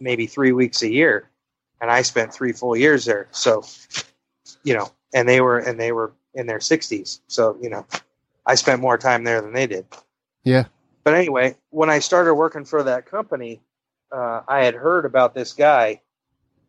maybe 0.00 0.26
three 0.26 0.50
weeks 0.50 0.82
a 0.82 0.90
year, 0.90 1.30
and 1.80 1.88
I 1.88 2.02
spent 2.02 2.34
three 2.34 2.52
full 2.52 2.76
years 2.76 3.04
there. 3.04 3.28
So, 3.30 3.64
you 4.64 4.74
know, 4.74 4.90
and 5.14 5.28
they 5.28 5.40
were 5.40 5.58
and 5.60 5.78
they 5.78 5.92
were 5.92 6.12
in 6.34 6.48
their 6.48 6.60
sixties. 6.60 7.20
So 7.28 7.56
you 7.62 7.70
know, 7.70 7.86
I 8.44 8.56
spent 8.56 8.80
more 8.80 8.98
time 8.98 9.22
there 9.22 9.40
than 9.40 9.52
they 9.52 9.68
did. 9.68 9.86
Yeah. 10.42 10.64
But 11.08 11.14
anyway, 11.14 11.56
when 11.70 11.88
I 11.88 12.00
started 12.00 12.34
working 12.34 12.66
for 12.66 12.82
that 12.82 13.06
company, 13.06 13.62
uh, 14.12 14.42
I 14.46 14.62
had 14.62 14.74
heard 14.74 15.06
about 15.06 15.32
this 15.32 15.54
guy 15.54 16.02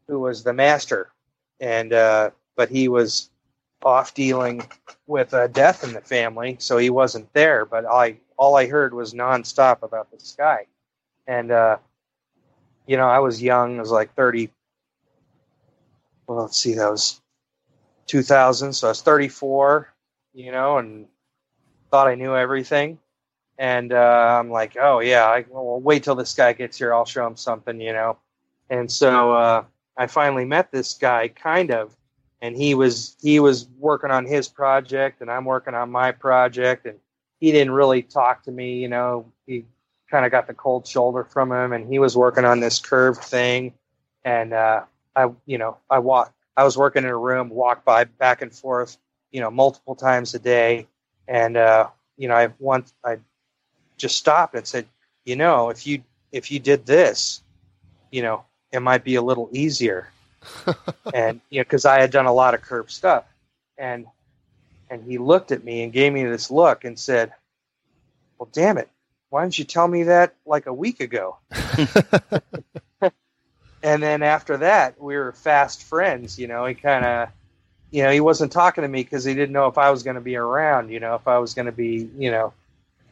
who 0.08 0.18
was 0.18 0.46
the 0.46 0.54
master, 0.54 1.12
and 1.60 1.92
uh, 1.92 2.30
but 2.56 2.70
he 2.70 2.88
was 2.88 3.32
off 3.84 4.14
dealing 4.14 4.64
with 5.08 5.34
a 5.34 5.50
death 5.50 5.84
in 5.84 5.92
the 5.92 6.00
family, 6.00 6.56
so 6.58 6.78
he 6.78 6.90
wasn't 6.90 7.34
there. 7.34 7.66
But 7.66 7.86
I 7.86 8.16
all 8.38 8.56
I 8.56 8.68
heard 8.68 8.94
was 8.94 9.14
nonstop 9.14 9.84
about 9.84 10.10
this 10.10 10.34
guy, 10.38 10.68
and 11.28 11.52
uh, 11.52 11.76
you 12.88 12.96
know 12.96 13.10
I 13.10 13.20
was 13.20 13.44
young, 13.44 13.76
I 13.76 13.82
was 13.82 13.92
like 13.92 14.14
thirty. 14.14 14.50
Well, 16.28 16.44
let's 16.44 16.56
see, 16.56 16.76
that 16.76 16.90
was 16.90 17.20
two 18.06 18.22
thousand, 18.22 18.72
so 18.72 18.88
I 18.88 18.92
was 18.92 19.02
thirty 19.02 19.28
four, 19.28 19.94
you 20.34 20.54
know, 20.54 20.78
and 20.78 21.08
thought 21.92 22.08
I 22.08 22.16
knew 22.16 22.38
everything. 22.38 23.00
And 23.60 23.94
uh, 23.94 24.40
I'm 24.40 24.50
like, 24.50 24.76
oh 24.82 25.00
yeah, 25.00 25.26
I, 25.26 25.46
well, 25.48 25.80
wait 25.80 26.04
till 26.04 26.16
this 26.16 26.34
guy 26.34 26.54
gets 26.54 26.78
here. 26.78 26.94
I'll 26.94 27.06
show 27.06 27.28
him 27.28 27.36
something, 27.36 27.80
you 27.80 27.94
know. 27.94 28.18
And 28.72 28.92
so 28.92 29.34
uh, 29.34 29.64
I 29.98 30.08
finally 30.08 30.46
met 30.46 30.72
this 30.72 30.96
guy, 30.96 31.28
kind 31.28 31.70
of, 31.70 31.96
and 32.42 32.56
he 32.56 32.74
was 32.74 33.16
he 33.22 33.40
was 33.40 33.68
working 33.78 34.10
on 34.10 34.26
his 34.26 34.48
project 34.48 35.22
and 35.22 35.30
I'm 35.30 35.46
working 35.46 35.76
on 35.76 35.92
my 35.92 36.12
project 36.12 36.88
and 36.88 36.98
he 37.40 37.52
didn't 37.52 37.74
really 37.74 38.02
talk 38.02 38.44
to 38.44 38.52
me 38.52 38.80
you 38.80 38.88
know 38.88 39.30
he 39.46 39.66
kind 40.10 40.26
of 40.26 40.32
got 40.32 40.48
the 40.48 40.54
cold 40.54 40.88
shoulder 40.88 41.26
from 41.26 41.52
him 41.52 41.74
and 41.74 41.86
he 41.86 42.00
was 42.00 42.16
working 42.16 42.46
on 42.46 42.62
this 42.62 42.80
curved 42.80 43.22
thing 43.22 43.74
and 44.24 44.54
uh 44.54 44.84
I 45.18 45.32
you 45.46 45.58
know 45.58 45.76
I 45.90 46.00
walk 46.00 46.34
I 46.60 46.64
was 46.64 46.78
working 46.78 47.06
in 47.06 47.10
a 47.10 47.18
room, 47.18 47.48
walk 47.48 47.86
by 47.86 48.04
back 48.04 48.42
and 48.42 48.54
forth, 48.54 48.98
you 49.32 49.40
know, 49.40 49.50
multiple 49.50 49.96
times 49.96 50.36
a 50.36 50.40
day, 50.40 50.88
and 51.26 51.56
uh, 51.56 51.88
you 52.18 52.28
know, 52.28 52.36
I 52.36 52.50
once 52.60 52.94
I 53.06 53.20
just 54.00 54.18
stopped 54.18 54.56
and 54.56 54.66
said, 54.66 54.88
you 55.26 55.36
know, 55.36 55.70
if 55.70 55.86
you 55.86 56.02
if 56.32 56.50
you 56.50 56.60
did 56.60 56.86
this, 56.86 57.42
you 58.12 58.24
know, 58.24 58.44
it 58.72 58.82
might 58.82 59.04
be 59.04 59.16
a 59.16 59.22
little 59.22 59.50
easier. 59.52 60.10
and 61.14 61.40
you 61.50 61.60
know, 61.60 61.64
because 61.64 61.86
I 61.86 62.00
had 62.00 62.12
done 62.12 62.26
a 62.26 62.34
lot 62.34 62.54
of 62.54 62.62
curb 62.62 62.90
stuff, 62.90 63.26
and 63.78 64.08
and 64.90 65.04
he 65.04 65.18
looked 65.18 65.52
at 65.52 65.64
me 65.64 65.84
and 65.84 65.94
gave 65.94 66.14
me 66.14 66.24
this 66.24 66.50
look 66.50 66.86
and 66.86 66.98
said, 66.98 67.34
"Well, 68.38 68.50
damn 68.52 68.78
it, 68.78 68.90
why 69.30 69.44
didn't 69.44 69.60
you 69.60 69.66
tell 69.66 69.88
me 69.88 70.04
that 70.04 70.34
like 70.46 70.66
a 70.66 70.74
week 70.74 71.02
ago?" 71.02 71.38
and 73.84 74.02
then 74.02 74.24
after 74.24 74.58
that, 74.58 75.02
we 75.02 75.18
were 75.18 75.34
fast 75.34 75.84
friends. 75.84 76.40
You 76.40 76.48
know, 76.48 76.66
he 76.66 76.74
kind 76.74 77.06
of, 77.06 77.30
you 77.92 78.04
know, 78.04 78.12
he 78.12 78.22
wasn't 78.22 78.54
talking 78.54 78.82
to 78.84 78.88
me 78.88 79.04
because 79.04 79.26
he 79.26 79.34
didn't 79.34 79.54
know 79.54 79.68
if 79.68 79.78
I 79.78 79.92
was 79.92 80.04
going 80.04 80.16
to 80.16 80.22
be 80.22 80.38
around. 80.38 80.90
You 80.90 81.02
know, 81.02 81.16
if 81.16 81.28
I 81.28 81.38
was 81.38 81.54
going 81.54 81.66
to 81.66 81.74
be, 81.74 82.10
you 82.18 82.32
know, 82.32 82.54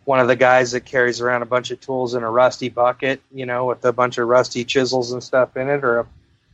one 0.08 0.22
of 0.22 0.30
the 0.30 0.38
guys 0.38 0.72
that 0.72 0.86
carries 0.86 1.20
around 1.20 1.42
a 1.42 1.46
bunch 1.46 1.70
of 1.70 1.82
tools 1.82 2.14
in 2.14 2.24
a 2.24 2.32
rusty 2.32 2.70
bucket, 2.70 3.22
you 3.30 3.46
know, 3.46 3.66
with 3.66 3.84
a 3.84 3.92
bunch 3.92 4.18
of 4.18 4.26
rusty 4.26 4.64
chisels 4.64 5.12
and 5.12 5.22
stuff 5.22 5.58
in 5.58 5.68
it, 5.68 5.84
or 5.84 6.08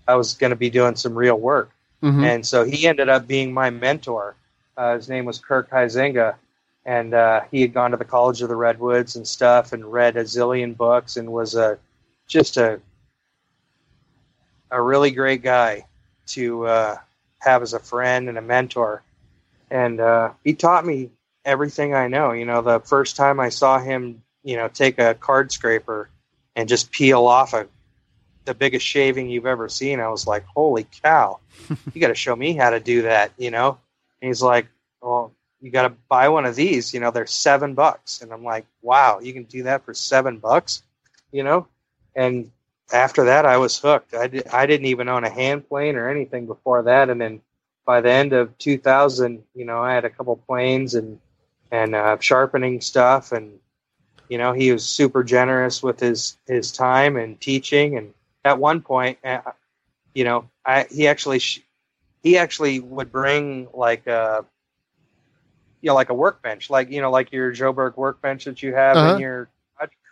I 0.07 0.15
was 0.15 0.34
going 0.34 0.49
to 0.49 0.55
be 0.55 0.71
doing 0.71 0.95
some 0.95 1.13
real 1.13 1.39
work. 1.39 1.69
Mm-hmm. 2.01 2.23
And 2.23 2.43
so 2.43 2.63
he 2.63 2.88
ended 2.88 3.09
up 3.09 3.27
being 3.27 3.53
my 3.53 3.69
mentor. 3.69 4.35
Uh, 4.75 4.95
his 4.95 5.07
name 5.07 5.25
was 5.25 5.38
Kirk 5.38 5.69
Huizenga, 5.69 6.34
and 6.84 7.13
uh, 7.13 7.41
he 7.51 7.61
had 7.61 7.75
gone 7.75 7.91
to 7.91 7.97
the 7.97 8.05
College 8.05 8.41
of 8.41 8.49
the 8.49 8.55
Redwoods 8.55 9.17
and 9.17 9.27
stuff, 9.27 9.71
and 9.71 9.85
read 9.85 10.17
a 10.17 10.23
zillion 10.23 10.75
books, 10.75 11.15
and 11.15 11.31
was 11.31 11.53
a 11.53 11.77
just 12.25 12.57
a 12.57 12.81
a 14.71 14.81
really 14.81 15.11
great 15.11 15.43
guy 15.43 15.85
to 16.25 16.65
uh, 16.65 16.97
have 17.38 17.61
as 17.61 17.73
a 17.73 17.80
friend 17.80 18.30
and 18.30 18.39
a 18.39 18.41
mentor. 18.41 19.03
And 19.69 19.99
uh, 19.99 20.31
he 20.43 20.55
taught 20.55 20.88
me 20.88 21.11
everything 21.45 21.93
I 21.93 22.07
know. 22.07 22.31
You 22.31 22.45
know, 22.45 22.61
the 22.61 22.79
first 22.79 23.15
time 23.15 23.39
I 23.39 23.49
saw 23.49 23.79
him, 23.79 24.23
you 24.43 24.55
know, 24.55 24.67
take 24.67 24.99
a 24.99 25.13
card 25.13 25.51
scraper 25.51 26.09
and 26.55 26.69
just 26.69 26.91
peel 26.91 27.25
off 27.25 27.53
a 27.53 27.67
the 28.45 28.53
biggest 28.53 28.85
shaving 28.85 29.29
you've 29.29 29.45
ever 29.45 29.69
seen, 29.69 30.01
I 30.01 30.09
was 30.09 30.27
like, 30.27 30.45
"Holy 30.45 30.85
cow! 31.01 31.39
You 31.93 32.01
got 32.01 32.09
to 32.09 32.15
show 32.15 32.35
me 32.35 32.53
how 32.53 32.71
to 32.71 32.79
do 32.79 33.03
that." 33.03 33.31
You 33.37 33.51
know, 33.51 33.77
and 34.21 34.27
he's 34.27 34.41
like, 34.41 34.67
"Well, 35.01 35.33
you 35.61 35.71
got 35.71 35.83
to 35.83 35.93
buy 36.09 36.29
one 36.29 36.45
of 36.45 36.55
these. 36.55 36.93
You 36.93 36.99
know, 36.99 37.11
they're 37.11 37.25
seven 37.25 37.73
bucks." 37.73 38.21
And 38.21 38.33
I'm 38.33 38.43
like, 38.43 38.65
"Wow, 38.81 39.19
you 39.21 39.33
can 39.33 39.43
do 39.43 39.63
that 39.63 39.85
for 39.85 39.93
seven 39.93 40.39
bucks?" 40.39 40.83
You 41.31 41.43
know, 41.43 41.67
and 42.15 42.51
after 42.91 43.25
that, 43.25 43.45
I 43.45 43.57
was 43.57 43.79
hooked. 43.79 44.13
I, 44.13 44.27
did, 44.27 44.47
I 44.47 44.65
didn't 44.65 44.87
even 44.87 45.07
own 45.09 45.23
a 45.23 45.29
hand 45.29 45.67
plane 45.67 45.95
or 45.95 46.09
anything 46.09 46.45
before 46.45 46.83
that, 46.83 47.09
and 47.09 47.19
then 47.21 47.41
by 47.85 48.01
the 48.01 48.11
end 48.11 48.33
of 48.33 48.57
2000, 48.57 49.43
you 49.55 49.65
know, 49.65 49.81
I 49.81 49.93
had 49.93 50.05
a 50.05 50.09
couple 50.09 50.35
planes 50.35 50.95
and 50.95 51.19
and 51.73 51.93
uh, 51.93 52.17
sharpening 52.19 52.79
stuff, 52.79 53.33
and 53.33 53.59
you 54.29 54.37
know, 54.37 54.53
he 54.53 54.71
was 54.71 54.85
super 54.85 55.23
generous 55.23 55.83
with 55.83 55.99
his 55.99 56.37
his 56.47 56.71
time 56.71 57.17
and 57.17 57.39
teaching. 57.41 57.97
And 57.97 58.13
at 58.45 58.59
one 58.59 58.81
point, 58.81 59.17
uh, 59.25 59.41
you 60.13 60.23
know, 60.23 60.49
I 60.65 60.85
he 60.89 61.07
actually 61.07 61.41
he 62.21 62.37
actually 62.37 62.79
would 62.79 63.11
bring 63.11 63.67
like 63.73 64.07
a 64.07 64.13
uh, 64.13 64.41
you 65.81 65.87
know 65.87 65.95
like 65.95 66.09
a 66.09 66.13
workbench, 66.13 66.69
like 66.69 66.89
you 66.89 67.01
know, 67.01 67.11
like 67.11 67.33
your 67.33 67.51
Joburg 67.51 67.97
workbench 67.97 68.45
that 68.45 68.63
you 68.63 68.73
have 68.73 68.95
uh-huh. 68.95 69.15
in 69.15 69.19
your. 69.19 69.49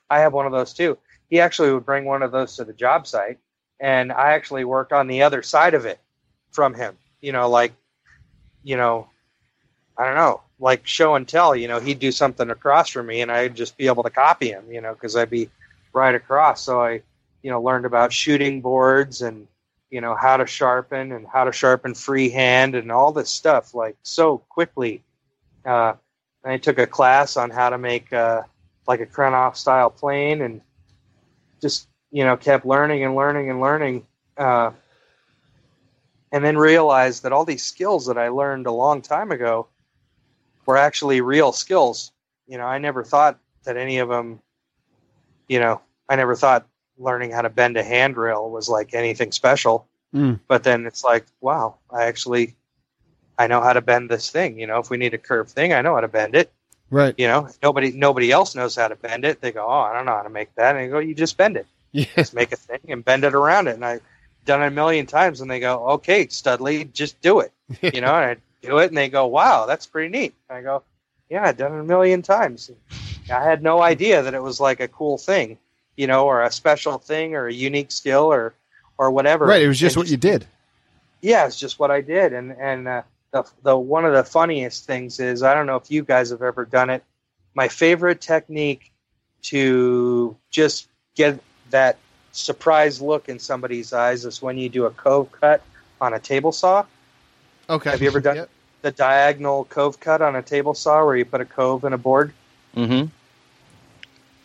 I 0.09 0.19
have 0.19 0.33
one 0.33 0.45
of 0.45 0.51
those 0.51 0.73
too 0.73 0.97
he 1.31 1.39
actually 1.39 1.71
would 1.71 1.85
bring 1.85 2.03
one 2.03 2.21
of 2.21 2.31
those 2.31 2.57
to 2.57 2.65
the 2.65 2.73
job 2.73 3.07
site, 3.07 3.39
and 3.79 4.11
I 4.11 4.33
actually 4.33 4.65
worked 4.65 4.91
on 4.91 5.07
the 5.07 5.23
other 5.23 5.41
side 5.41 5.73
of 5.73 5.85
it 5.85 5.97
from 6.51 6.73
him. 6.73 6.97
You 7.21 7.31
know, 7.31 7.49
like, 7.49 7.71
you 8.63 8.75
know, 8.75 9.07
I 10.01 10.05
don't 10.05 10.15
know, 10.15 10.41
like 10.59 10.87
show 10.87 11.13
and 11.15 11.27
tell. 11.27 11.55
You 11.55 11.67
know, 11.67 11.79
he'd 11.79 11.99
do 11.99 12.11
something 12.11 12.49
across 12.49 12.89
from 12.89 13.05
me, 13.05 13.21
and 13.21 13.31
I'd 13.31 13.55
just 13.55 13.77
be 13.77 13.85
able 13.85 14.03
to 14.03 14.09
copy 14.09 14.49
him. 14.49 14.65
You 14.71 14.81
know, 14.81 14.93
because 14.93 15.15
I'd 15.15 15.29
be 15.29 15.49
right 15.93 16.15
across. 16.15 16.63
So 16.63 16.81
I, 16.81 17.01
you 17.43 17.51
know, 17.51 17.61
learned 17.61 17.85
about 17.85 18.11
shooting 18.11 18.61
boards 18.61 19.21
and 19.21 19.47
you 19.91 20.01
know 20.01 20.15
how 20.15 20.37
to 20.37 20.47
sharpen 20.47 21.11
and 21.11 21.27
how 21.27 21.43
to 21.43 21.51
sharpen 21.51 21.93
freehand 21.93 22.73
and 22.73 22.91
all 22.91 23.11
this 23.11 23.29
stuff 23.29 23.75
like 23.75 23.95
so 24.01 24.39
quickly. 24.49 25.03
Uh, 25.63 25.93
I 26.43 26.57
took 26.57 26.79
a 26.79 26.87
class 26.87 27.37
on 27.37 27.51
how 27.51 27.69
to 27.69 27.77
make 27.77 28.11
uh, 28.11 28.41
like 28.87 29.01
a 29.01 29.05
Krenov 29.05 29.55
style 29.55 29.91
plane 29.91 30.41
and 30.41 30.61
just 31.61 31.87
you 32.11 32.23
know 32.23 32.35
kept 32.35 32.65
learning 32.65 33.03
and 33.03 33.15
learning 33.15 33.51
and 33.51 33.61
learning 33.61 34.07
uh, 34.37 34.71
and 36.31 36.43
then 36.43 36.57
realized 36.57 37.23
that 37.23 37.31
all 37.31 37.45
these 37.45 37.63
skills 37.63 38.07
that 38.07 38.17
i 38.17 38.29
learned 38.29 38.65
a 38.67 38.71
long 38.71 39.01
time 39.01 39.31
ago 39.31 39.67
were 40.65 40.77
actually 40.77 41.21
real 41.21 41.51
skills 41.51 42.11
you 42.47 42.57
know 42.57 42.65
i 42.65 42.77
never 42.77 43.03
thought 43.03 43.39
that 43.63 43.77
any 43.77 43.97
of 43.97 44.09
them 44.09 44.39
you 45.47 45.59
know 45.59 45.81
i 46.09 46.15
never 46.15 46.35
thought 46.35 46.67
learning 46.97 47.31
how 47.31 47.41
to 47.41 47.49
bend 47.49 47.77
a 47.77 47.83
handrail 47.83 48.49
was 48.49 48.69
like 48.69 48.93
anything 48.93 49.31
special 49.31 49.87
mm. 50.13 50.39
but 50.47 50.63
then 50.63 50.85
it's 50.85 51.03
like 51.03 51.25
wow 51.39 51.75
i 51.89 52.03
actually 52.03 52.55
i 53.37 53.47
know 53.47 53.61
how 53.61 53.73
to 53.73 53.81
bend 53.81 54.09
this 54.09 54.29
thing 54.29 54.59
you 54.59 54.67
know 54.67 54.79
if 54.79 54.89
we 54.89 54.97
need 54.97 55.13
a 55.13 55.17
curved 55.17 55.49
thing 55.49 55.73
i 55.73 55.81
know 55.81 55.95
how 55.95 56.01
to 56.01 56.07
bend 56.07 56.35
it 56.35 56.51
Right. 56.91 57.15
You 57.17 57.27
know, 57.27 57.47
nobody 57.63 57.93
nobody 57.93 58.31
else 58.31 58.53
knows 58.53 58.75
how 58.75 58.89
to 58.89 58.97
bend 58.97 59.23
it. 59.23 59.39
They 59.39 59.53
go, 59.53 59.65
"Oh, 59.65 59.79
I 59.79 59.93
don't 59.93 60.05
know 60.05 60.15
how 60.15 60.23
to 60.23 60.29
make 60.29 60.53
that." 60.55 60.75
And 60.75 60.85
I 60.85 60.87
go, 60.87 60.99
"You 60.99 61.15
just 61.15 61.37
bend 61.37 61.55
it. 61.55 61.65
Yeah. 61.93 62.05
Just 62.17 62.33
make 62.33 62.51
a 62.51 62.57
thing 62.57 62.81
and 62.89 63.03
bend 63.03 63.23
it 63.23 63.33
around 63.33 63.69
it." 63.69 63.75
And 63.75 63.85
I've 63.85 64.01
done 64.45 64.61
it 64.61 64.67
a 64.67 64.71
million 64.71 65.05
times, 65.05 65.39
and 65.39 65.49
they 65.49 65.61
go, 65.61 65.87
"Okay, 65.91 66.27
Studley, 66.27 66.83
just 66.83 67.19
do 67.21 67.39
it." 67.39 67.53
you 67.81 68.01
know, 68.01 68.13
and 68.13 68.25
I 68.25 68.37
do 68.61 68.77
it, 68.79 68.87
and 68.87 68.97
they 68.97 69.09
go, 69.09 69.27
"Wow, 69.27 69.65
that's 69.65 69.85
pretty 69.85 70.09
neat." 70.09 70.33
And 70.49 70.57
I 70.57 70.61
go, 70.61 70.83
"Yeah, 71.29 71.43
I've 71.45 71.57
done 71.57 71.73
it 71.73 71.79
a 71.79 71.83
million 71.83 72.21
times." 72.21 72.71
I 73.31 73.43
had 73.43 73.63
no 73.63 73.81
idea 73.81 74.23
that 74.23 74.33
it 74.33 74.41
was 74.41 74.59
like 74.59 74.79
a 74.79 74.87
cool 74.87 75.17
thing, 75.17 75.57
you 75.95 76.07
know, 76.07 76.25
or 76.25 76.43
a 76.43 76.51
special 76.51 76.97
thing, 76.97 77.35
or 77.35 77.47
a 77.47 77.53
unique 77.53 77.91
skill, 77.91 78.31
or 78.31 78.53
or 78.97 79.11
whatever. 79.11 79.45
Right. 79.45 79.61
It 79.61 79.67
was 79.67 79.79
just 79.79 79.95
and 79.95 80.01
what 80.01 80.03
just, 80.03 80.11
you 80.11 80.17
did. 80.17 80.45
Yeah, 81.21 81.45
it's 81.45 81.59
just 81.59 81.79
what 81.79 81.91
I 81.91 82.01
did, 82.01 82.33
and 82.33 82.51
and 82.51 82.87
uh, 82.87 83.01
the, 83.31 83.49
the 83.63 83.77
one 83.77 84.05
of 84.05 84.13
the 84.13 84.23
funniest 84.23 84.85
things 84.85 85.19
is 85.19 85.43
I 85.43 85.53
don't 85.53 85.65
know 85.65 85.77
if 85.77 85.89
you 85.89 86.03
guys 86.03 86.29
have 86.29 86.41
ever 86.41 86.65
done 86.65 86.89
it. 86.89 87.03
My 87.53 87.67
favorite 87.67 88.21
technique 88.21 88.91
to 89.43 90.37
just 90.49 90.87
get 91.15 91.39
that 91.71 91.97
surprise 92.31 93.01
look 93.01 93.29
in 93.29 93.39
somebody's 93.39 93.93
eyes 93.93 94.25
is 94.25 94.41
when 94.41 94.57
you 94.57 94.69
do 94.69 94.85
a 94.85 94.91
cove 94.91 95.31
cut 95.31 95.61
on 95.99 96.13
a 96.13 96.19
table 96.19 96.51
saw. 96.51 96.85
Okay. 97.71 97.89
Have 97.89 98.01
you 98.01 98.07
ever 98.07 98.19
done 98.19 98.35
yep. 98.35 98.49
the 98.81 98.91
diagonal 98.91 99.63
cove 99.63 99.99
cut 100.01 100.21
on 100.21 100.35
a 100.35 100.41
table 100.41 100.73
saw 100.73 101.05
where 101.05 101.15
you 101.15 101.23
put 101.23 101.39
a 101.39 101.45
cove 101.45 101.85
in 101.85 101.93
a 101.93 101.97
board? 101.97 102.33
Mm-hmm. 102.75 103.07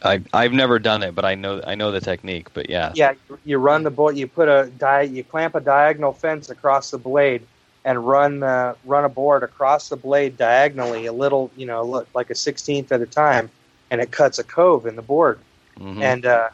I 0.02 0.20
I've 0.32 0.52
never 0.52 0.78
done 0.78 1.02
it, 1.02 1.14
but 1.14 1.24
I 1.24 1.34
know 1.34 1.60
I 1.66 1.74
know 1.74 1.90
the 1.90 2.00
technique. 2.00 2.54
But 2.54 2.70
yeah. 2.70 2.92
Yeah, 2.94 3.14
you 3.44 3.58
run 3.58 3.82
the 3.82 3.90
board. 3.90 4.16
You 4.16 4.28
put 4.28 4.48
a 4.48 4.70
di- 4.78 5.02
You 5.02 5.24
clamp 5.24 5.56
a 5.56 5.60
diagonal 5.60 6.12
fence 6.12 6.50
across 6.50 6.92
the 6.92 6.98
blade 6.98 7.42
and 7.84 8.06
run 8.06 8.44
uh, 8.44 8.74
run 8.84 9.04
a 9.04 9.08
board 9.08 9.42
across 9.42 9.88
the 9.88 9.96
blade 9.96 10.36
diagonally 10.36 11.06
a 11.06 11.12
little, 11.12 11.50
you 11.56 11.66
know, 11.66 11.82
look 11.82 12.08
like 12.14 12.30
a 12.30 12.36
sixteenth 12.36 12.92
at 12.92 13.00
a 13.00 13.06
time, 13.06 13.50
and 13.90 14.00
it 14.00 14.12
cuts 14.12 14.38
a 14.38 14.44
cove 14.44 14.86
in 14.86 14.94
the 14.94 15.02
board. 15.02 15.40
Mm-hmm. 15.80 16.02
And 16.02 16.26
uh, 16.26 16.50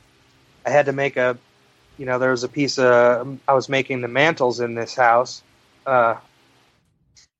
I 0.64 0.70
had 0.70 0.86
to 0.86 0.92
make 0.92 1.18
a, 1.18 1.36
you 1.98 2.06
know, 2.06 2.18
there 2.18 2.30
was 2.30 2.44
a 2.44 2.48
piece 2.48 2.78
of 2.78 3.38
I 3.46 3.52
was 3.52 3.68
making 3.68 4.00
the 4.00 4.08
mantels 4.08 4.60
in 4.60 4.74
this 4.74 4.94
house. 4.94 5.42
Uh, 5.84 6.14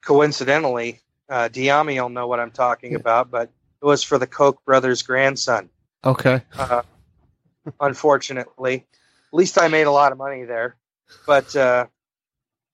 coincidentally, 0.02 1.00
uh, 1.28 1.48
Dyami 1.48 2.00
will 2.00 2.10
know 2.10 2.26
what 2.26 2.40
I'm 2.40 2.50
talking 2.50 2.92
yeah. 2.92 2.98
about, 2.98 3.30
but 3.30 3.50
it 3.80 3.84
was 3.84 4.02
for 4.02 4.18
the 4.18 4.26
Koch 4.26 4.62
brothers' 4.64 5.02
grandson. 5.02 5.70
Okay. 6.04 6.42
Uh, 6.56 6.82
unfortunately, 7.80 8.86
at 9.32 9.36
least 9.36 9.60
I 9.60 9.68
made 9.68 9.86
a 9.86 9.92
lot 9.92 10.12
of 10.12 10.18
money 10.18 10.44
there, 10.44 10.76
but 11.26 11.54
uh, 11.56 11.86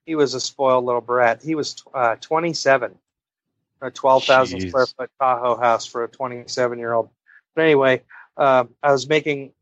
he 0.07 0.15
was 0.15 0.35
a 0.35 0.41
spoiled 0.41 0.85
little 0.85 1.01
brat. 1.01 1.43
He 1.43 1.55
was 1.55 1.77
uh, 1.95 2.17
27, 2.17 2.95
a 3.83 3.91
12,000 3.91 4.69
square 4.69 4.87
foot 4.87 5.11
Tahoe 5.21 5.57
house 5.57 5.87
for 5.87 6.05
a 6.05 6.09
27 6.09 6.79
year 6.79 6.95
old. 6.95 7.11
But 7.55 7.63
anyway, 7.63 8.03
uh, 8.37 8.65
I 8.83 8.93
was 8.93 9.09
making, 9.09 9.53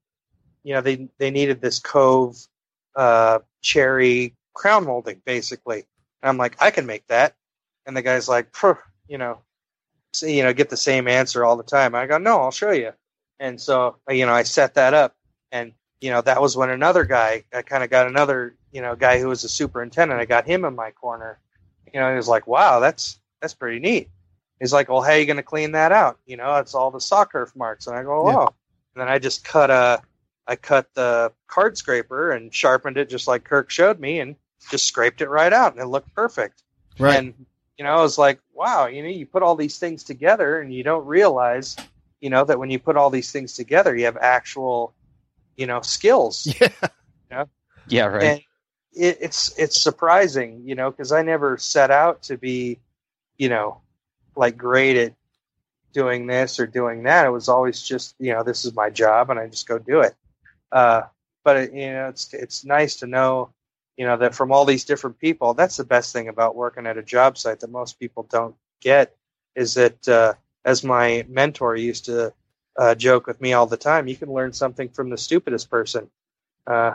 you 0.63 0.75
know, 0.75 0.81
they 0.81 1.09
they 1.19 1.31
needed 1.31 1.61
this 1.61 1.79
cove 1.79 2.37
uh, 2.95 3.41
cherry 3.61 4.35
crown 4.55 4.85
molding 4.85 5.21
basically. 5.25 5.85
And 6.23 6.31
I'm 6.31 6.39
like, 6.39 6.57
I 6.61 6.71
can 6.71 6.87
make 6.87 7.07
that. 7.09 7.35
And 7.87 7.97
the 7.97 8.03
guy's 8.03 8.29
like, 8.29 8.55
you 9.09 9.19
know, 9.19 9.41
so, 10.13 10.27
you 10.27 10.43
know, 10.43 10.53
get 10.53 10.71
the 10.71 10.77
same 10.77 11.09
answer 11.09 11.45
all 11.45 11.57
the 11.57 11.63
time. 11.63 11.95
I 11.95 12.07
go, 12.07 12.19
no, 12.19 12.41
I'll 12.41 12.51
show 12.51 12.73
you. 12.73 12.93
And 13.39 13.61
so, 13.61 13.97
uh, 14.09 14.13
you 14.13 14.27
know, 14.27 14.33
I 14.33 14.45
set 14.45 14.75
that 14.75 14.95
up, 14.95 15.15
and 15.53 15.73
you 16.01 16.11
know, 16.11 16.23
that 16.23 16.41
was 16.41 16.57
when 16.57 16.71
another 16.71 17.05
guy, 17.05 17.45
I 17.53 17.63
kind 17.63 17.85
of 17.85 17.91
got 17.91 18.07
another 18.07 18.57
you 18.77 18.83
know, 18.83 18.95
guy 18.95 19.19
who 19.19 19.29
was 19.29 19.43
a 19.43 19.49
superintendent. 19.49 20.21
I 20.21 20.27
got 20.27 20.47
him 20.47 20.67
in 20.67 20.75
my 20.75 20.91
corner. 20.91 21.41
You 21.95 21.99
know, 21.99 22.11
he 22.11 22.17
was 22.17 22.29
like, 22.29 22.47
"Wow, 22.47 22.79
that's 22.79 23.19
that's 23.41 23.55
pretty 23.55 23.79
neat." 23.79 24.11
He's 24.61 24.71
like, 24.71 24.91
"Well, 24.91 25.01
how 25.01 25.13
are 25.13 25.19
you 25.19 25.25
going 25.25 25.39
to 25.39 25.43
clean 25.43 25.73
that 25.73 25.93
out?" 25.93 26.19
You 26.27 26.37
know, 26.37 26.57
it's 26.57 26.75
all 26.75 26.91
the 26.91 27.27
curve 27.31 27.57
marks. 27.57 27.87
And 27.87 27.97
I 27.97 28.03
go, 28.03 28.29
"Oh." 28.29 28.31
Yeah. 28.31 28.47
And 28.95 29.01
then 29.01 29.09
I 29.09 29.19
just 29.19 29.47
cut 29.47 29.71
a, 29.71 30.03
I 30.47 30.57
cut 30.57 30.93
the 30.93 31.33
card 31.47 31.79
scraper 31.79 32.33
and 32.33 32.53
sharpened 32.53 32.99
it 32.99 33.09
just 33.09 33.27
like 33.27 33.45
Kirk 33.45 33.71
showed 33.71 33.99
me, 33.99 34.21
and 34.21 34.37
just 34.71 34.85
scraped 34.85 35.23
it 35.23 35.31
right 35.31 35.55
out 35.55 35.73
and 35.73 35.81
it 35.81 35.87
looked 35.87 36.15
perfect. 36.15 36.63
Right. 36.99 37.17
And 37.17 37.47
you 37.79 37.85
know, 37.85 37.91
I 37.91 38.01
was 38.01 38.19
like, 38.19 38.41
wow, 38.55 38.87
you 38.87 39.03
know, 39.03 39.09
you 39.09 39.27
put 39.27 39.43
all 39.43 39.57
these 39.57 39.79
things 39.79 40.03
together 40.03 40.61
and 40.61 40.73
you 40.73 40.83
don't 40.83 41.07
realize, 41.07 41.77
you 42.21 42.31
know, 42.31 42.45
that 42.45 42.59
when 42.59 42.71
you 42.71 42.79
put 42.79 42.97
all 42.97 43.11
these 43.11 43.31
things 43.31 43.55
together, 43.55 43.95
you 43.95 44.07
have 44.07 44.17
actual, 44.17 44.95
you 45.57 45.67
know, 45.67 45.81
skills. 45.83 46.47
yeah. 47.31 47.45
Yeah, 47.89 48.07
right. 48.07 48.23
And 48.23 48.41
it, 48.93 49.19
it's 49.21 49.57
it's 49.59 49.81
surprising, 49.81 50.63
you 50.65 50.75
know, 50.75 50.91
because 50.91 51.13
I 51.13 51.23
never 51.23 51.59
set 51.59 51.91
out 51.91 52.23
to 52.25 52.39
be, 52.39 52.81
you 53.37 53.49
know, 53.49 53.81
like 54.35 54.57
great 54.57 54.97
at 54.97 55.15
doing 55.93 56.27
this 56.27 56.59
or 56.59 56.67
doing 56.67 57.05
that. 57.05 57.27
It 57.27 57.31
was 57.31 57.49
always 57.49 57.83
just, 57.83 58.15
you 58.19 58.33
know, 58.33 58.43
this 58.43 58.65
is 58.65 58.75
my 58.75 58.91
job 58.91 59.31
and 59.31 59.39
I 59.39 59.49
just 59.49 59.69
go 59.69 59.79
do 59.79 60.01
it. 60.01 60.15
Uh, 60.73 61.03
but 61.45 61.57
it, 61.57 61.73
you 61.75 61.93
know, 61.93 62.09
it's 62.09 62.33
it's 62.33 62.65
nice 62.65 62.97
to 62.97 63.07
know, 63.07 63.51
you 63.97 64.07
know, 64.07 64.17
that 64.19 64.35
from 64.35 64.53
all 64.53 64.65
these 64.65 64.85
different 64.85 65.19
people. 65.19 65.55
That's 65.55 65.77
the 65.77 65.85
best 65.85 66.13
thing 66.13 66.29
about 66.29 66.57
working 66.57 66.87
at 66.87 66.99
a 66.99 67.03
job 67.03 67.39
site 67.39 67.61
that 67.61 67.71
most 67.71 67.99
people 67.99 68.27
don't 68.31 68.55
get 68.81 69.15
is 69.55 69.75
that, 69.75 70.07
uh, 70.09 70.35
as 70.65 70.85
my 70.85 71.25
mentor 71.29 71.77
used 71.77 72.07
to 72.07 72.33
uh, 72.77 72.95
joke 72.95 73.27
with 73.27 73.41
me 73.41 73.53
all 73.53 73.67
the 73.67 73.77
time, 73.77 74.09
you 74.09 74.17
can 74.17 74.33
learn 74.33 74.53
something 74.53 74.89
from 74.91 75.11
the 75.11 75.17
stupidest 75.17 75.71
person. 75.71 76.11
Uh, 76.67 76.95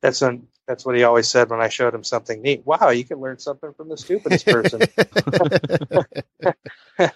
that's 0.00 0.22
an, 0.22 0.46
that's 0.66 0.84
what 0.84 0.96
he 0.96 1.02
always 1.02 1.28
said 1.28 1.50
when 1.50 1.60
I 1.60 1.68
showed 1.68 1.94
him 1.94 2.04
something 2.04 2.40
neat. 2.42 2.64
Wow, 2.66 2.90
you 2.90 3.04
can 3.04 3.20
learn 3.20 3.38
something 3.38 3.72
from 3.72 3.88
the 3.88 3.96
stupidest 3.96 4.46
person. 4.46 4.82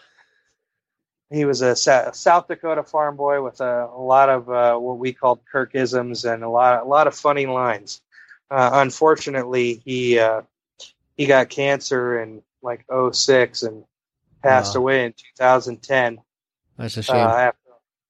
he 1.31 1.45
was 1.45 1.63
a 1.63 1.77
South 1.77 2.49
Dakota 2.49 2.83
farm 2.83 3.17
boy 3.17 3.43
with 3.43 3.61
a, 3.61 3.89
a 3.95 4.01
lot 4.01 4.29
of 4.29 4.51
uh, 4.51 4.77
what 4.77 4.99
we 4.99 5.13
called 5.13 5.41
Kirkisms 5.53 6.31
and 6.31 6.43
a 6.43 6.49
lot 6.49 6.83
a 6.83 6.85
lot 6.85 7.07
of 7.07 7.15
funny 7.15 7.47
lines. 7.47 8.01
Uh, 8.51 8.71
unfortunately, 8.75 9.83
he 9.85 10.19
uh, 10.19 10.43
he 11.17 11.27
got 11.27 11.49
cancer 11.51 12.21
in 12.23 12.43
like 12.63 12.85
06 13.13 13.63
and 13.63 13.85
passed 14.43 14.75
Wow. 14.75 14.81
away 14.81 15.05
in 15.05 15.15
2010 15.37 16.21
That's 16.77 16.97
a 16.97 17.03
uh, 17.09 17.13
shame. 17.13 17.31
after 17.39 17.59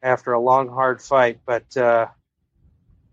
after 0.02 0.32
a 0.32 0.40
long 0.40 0.68
hard 0.68 1.02
fight. 1.02 1.40
But 1.46 1.76
uh, 1.76 2.08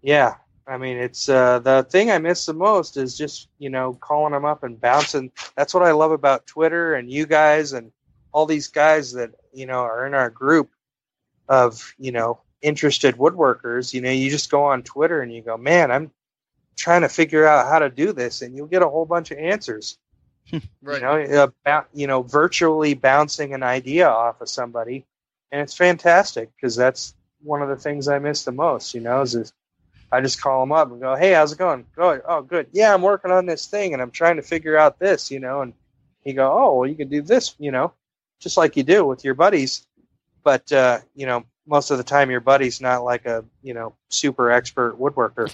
yeah, 0.02 0.36
I 0.68 0.78
mean, 0.78 0.98
it's 0.98 1.30
uh, 1.30 1.60
the 1.60 1.84
thing 1.90 2.12
I 2.12 2.18
miss 2.20 2.46
the 2.46 2.54
most 2.54 2.98
is 2.98 3.18
just 3.18 3.50
you 3.60 3.70
know 3.70 3.94
calling 3.94 4.34
them 4.34 4.46
up 4.46 4.64
and 4.64 4.80
bouncing. 4.80 5.32
That's 5.56 5.74
what 5.74 5.84
I 5.84 5.92
love 5.92 6.12
about 6.12 6.46
Twitter 6.48 6.96
and 6.96 7.10
you 7.10 7.26
guys 7.26 7.74
and 7.74 7.92
all 8.32 8.46
these 8.46 8.68
guys 8.68 9.14
that 9.14 9.32
you 9.54 9.66
know 9.66 9.80
are 9.80 10.06
in 10.06 10.14
our 10.14 10.30
group 10.30 10.70
of 11.48 11.94
you 11.98 12.12
know 12.12 12.40
interested 12.62 13.16
woodworkers. 13.18 13.94
You 13.94 14.02
know, 14.02 14.12
you 14.12 14.30
just 14.30 14.52
go 14.52 14.64
on 14.66 14.84
Twitter 14.84 15.22
and 15.22 15.34
you 15.34 15.42
go, 15.42 15.58
man, 15.58 15.92
I'm 15.92 16.12
trying 16.76 17.02
to 17.02 17.10
figure 17.10 17.46
out 17.46 17.68
how 17.68 17.80
to 17.80 17.90
do 17.90 18.14
this, 18.14 18.42
and 18.42 18.56
you'll 18.56 18.68
get 18.68 18.82
a 18.82 18.90
whole 18.90 19.06
bunch 19.06 19.32
of 19.32 19.38
answers. 19.38 19.98
Right. 20.84 21.02
you 21.02 21.28
know 21.34 21.44
about 21.44 21.88
you 21.92 22.06
know 22.06 22.22
virtually 22.22 22.94
bouncing 22.94 23.56
an 23.56 23.64
idea 23.64 24.08
off 24.08 24.42
of 24.42 24.48
somebody 24.48 25.04
and 25.52 25.60
it's 25.60 25.74
fantastic 25.74 26.52
because 26.56 26.76
that's 26.76 27.16
one 27.42 27.64
of 27.64 27.70
the 27.70 27.76
things 27.76 28.08
i 28.08 28.20
miss 28.20 28.44
the 28.44 28.52
most 28.52 28.94
you 28.94 29.02
know 29.02 29.24
is, 29.24 29.52
i 30.12 30.22
just 30.22 30.40
call 30.40 30.60
them 30.60 30.72
up 30.72 30.92
and 30.92 31.02
go 31.02 31.16
hey 31.16 31.34
how's 31.34 31.52
it 31.52 31.58
going? 31.58 31.84
Go 31.96 32.22
oh 32.28 32.44
good. 32.44 32.68
Yeah 32.72 32.94
i'm 32.94 33.02
working 33.02 33.32
on 33.32 33.48
this 33.48 33.66
thing 33.66 33.94
and 33.94 34.02
i'm 34.04 34.12
trying 34.12 34.36
to 34.36 34.44
figure 34.44 34.78
out 34.78 35.00
this 35.00 35.32
you 35.32 35.40
know 35.40 35.62
and 35.62 35.74
you 36.24 36.34
go 36.34 36.52
oh 36.54 36.78
well 36.78 36.88
you 36.88 36.96
can 36.96 37.10
do 37.10 37.24
this 37.24 37.56
you 37.58 37.72
know 37.72 37.92
just 38.40 38.58
like 38.58 38.78
you 38.78 38.84
do 38.84 39.06
with 39.06 39.24
your 39.24 39.34
buddies. 39.34 39.88
But 40.44 40.72
uh 40.72 41.00
you 41.16 41.26
know 41.26 41.44
most 41.68 41.92
of 41.92 41.98
the 41.98 42.04
time 42.04 42.30
your 42.30 42.42
buddy's 42.42 42.80
not 42.82 43.04
like 43.04 43.26
a 43.26 43.44
you 43.62 43.74
know 43.74 43.96
super 44.10 44.52
expert 44.52 45.00
woodworker 45.00 45.50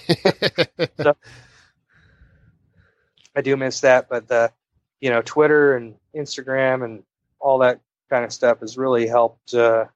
I 3.34 3.40
do 3.40 3.56
miss 3.56 3.80
that, 3.80 4.08
but 4.08 4.28
the 4.28 4.52
you 5.00 5.10
know 5.10 5.22
Twitter 5.22 5.76
and 5.76 5.94
Instagram 6.14 6.84
and 6.84 7.02
all 7.40 7.58
that 7.58 7.80
kind 8.10 8.24
of 8.24 8.32
stuff 8.32 8.60
has 8.60 8.76
really 8.76 9.06
helped 9.06 9.54
uh, 9.54 9.86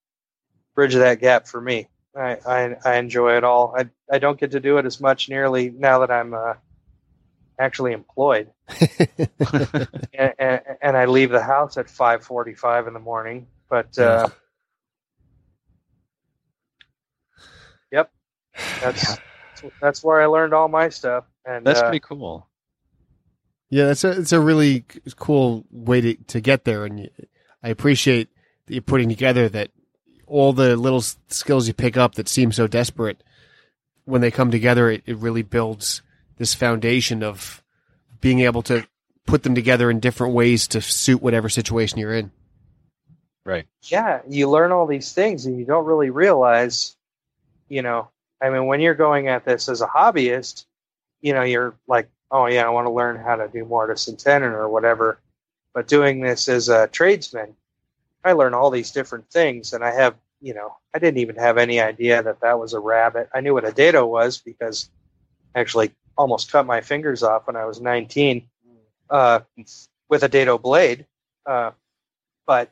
bridge 0.75 0.95
that 0.95 1.21
gap 1.21 1.47
for 1.47 1.61
me. 1.61 1.89
I, 2.17 2.39
I 2.47 2.77
I 2.85 2.97
enjoy 2.97 3.37
it 3.37 3.45
all. 3.45 3.75
I 3.77 3.89
I 4.11 4.19
don't 4.19 4.41
get 4.41 4.53
to 4.53 4.61
do 4.61 4.79
it 4.79 4.87
as 4.87 5.01
much 5.01 5.29
nearly 5.29 5.71
now 5.71 5.99
that 6.01 6.11
I'm 6.11 6.33
uh, 6.33 6.55
actually 7.59 7.93
employed, 7.93 8.51
and, 10.15 10.33
and, 10.39 10.61
and 10.81 10.97
I 10.97 11.05
leave 11.05 11.31
the 11.31 11.43
house 11.43 11.77
at 11.77 11.91
five 11.91 12.25
forty 12.25 12.55
five 12.55 12.87
in 12.87 12.95
the 12.95 13.01
morning. 13.01 13.47
But 13.69 13.99
uh, 13.99 14.29
yep, 18.83 18.95
that's 18.95 19.19
that's 19.81 20.05
where 20.05 20.21
I 20.21 20.27
learned 20.27 20.55
all 20.55 20.69
my 20.69 20.89
stuff. 20.89 21.25
And 21.45 21.65
That's 21.65 21.81
uh, 21.81 21.85
pretty 21.85 22.01
cool. 22.01 22.49
Yeah, 23.71 23.87
that's 23.87 24.05
a 24.05 24.11
it's 24.13 24.33
a 24.33 24.41
really 24.41 24.85
cool 25.17 25.65
way 25.71 26.01
to 26.01 26.15
to 26.15 26.41
get 26.41 26.65
there, 26.65 26.85
and 26.85 27.11
I 27.63 27.69
appreciate 27.69 28.29
that 28.67 28.75
you're 28.75 28.83
putting 28.83 29.09
together 29.09 29.49
that 29.49 29.71
all 30.27 30.53
the 30.53 30.77
little 30.77 31.01
skills 31.01 31.69
you 31.69 31.75
pick 31.75 31.97
up 31.97 32.17
that 32.17 32.29
seem 32.29 32.53
so 32.53 32.67
desperate 32.67 33.23
when 34.05 34.21
they 34.21 34.31
come 34.31 34.51
together, 34.51 34.91
it, 34.91 35.03
it 35.07 35.17
really 35.19 35.43
builds 35.43 36.03
this 36.39 36.55
foundation 36.55 37.23
of 37.23 37.63
being 38.21 38.41
able 38.41 38.63
to 38.63 38.87
put 39.27 39.43
them 39.43 39.55
together 39.55 39.91
in 39.91 40.01
different 40.01 40.33
ways 40.33 40.69
to 40.69 40.81
suit 40.81 41.21
whatever 41.21 41.49
situation 41.49 41.99
you're 41.99 42.15
in. 42.15 42.31
Right. 43.45 43.67
yeah, 43.83 44.23
you 44.29 44.51
learn 44.51 44.73
all 44.73 44.87
these 44.87 45.13
things 45.13 45.47
and 45.47 45.57
you 45.57 45.65
don't 45.65 45.85
really 45.85 46.11
realize, 46.11 46.97
you 47.69 47.83
know, 47.83 48.09
I 48.41 48.51
mean, 48.51 48.67
when 48.67 48.81
you're 48.81 48.95
going 48.95 49.29
at 49.29 49.45
this 49.45 49.69
as 49.69 49.81
a 49.81 49.87
hobbyist, 49.87 50.67
you 51.21 51.33
know, 51.33 51.43
you're 51.43 51.75
like, 51.87 52.09
oh, 52.31 52.47
yeah, 52.47 52.67
I 52.67 52.71
want 52.71 52.87
to 52.87 52.93
learn 52.93 53.17
how 53.17 53.37
to 53.37 53.49
do 53.49 53.65
mortise 53.65 54.09
and 54.09 54.19
tenon 54.19 54.53
or 54.53 54.69
whatever. 54.69 55.19
But 55.73 55.89
doing 55.89 56.21
this 56.21 56.49
as 56.49 56.69
a 56.69 56.89
tradesman, 56.89 57.55
I 58.25 58.33
learn 58.33 58.55
all 58.55 58.71
these 58.71 58.91
different 58.91 59.31
things. 59.31 59.73
And 59.73 59.85
I 59.85 59.93
have, 59.93 60.17
you 60.41 60.55
know, 60.55 60.77
I 60.95 60.99
didn't 60.99 61.19
even 61.19 61.37
have 61.37 61.59
any 61.59 61.81
idea 61.81 62.23
that 62.23 62.41
that 62.41 62.59
was 62.59 62.73
a 62.73 62.81
rabbet. 62.81 63.29
I 63.35 63.41
knew 63.41 63.55
what 63.55 63.65
a 63.65 63.73
dado 63.73 64.07
was 64.07 64.39
because 64.39 64.91
I 65.55 65.61
actually 65.61 65.93
almost 66.17 66.51
cut 66.51 66.67
my 66.67 66.81
fingers 66.81 67.23
off 67.23 67.47
when 67.47 67.57
I 67.57 67.65
was 67.65 67.81
19 67.81 68.49
uh, 69.11 69.41
with 70.09 70.23
a 70.23 70.29
dado 70.29 70.59
blade. 70.59 71.07
Uh, 71.45 71.71
but 72.47 72.71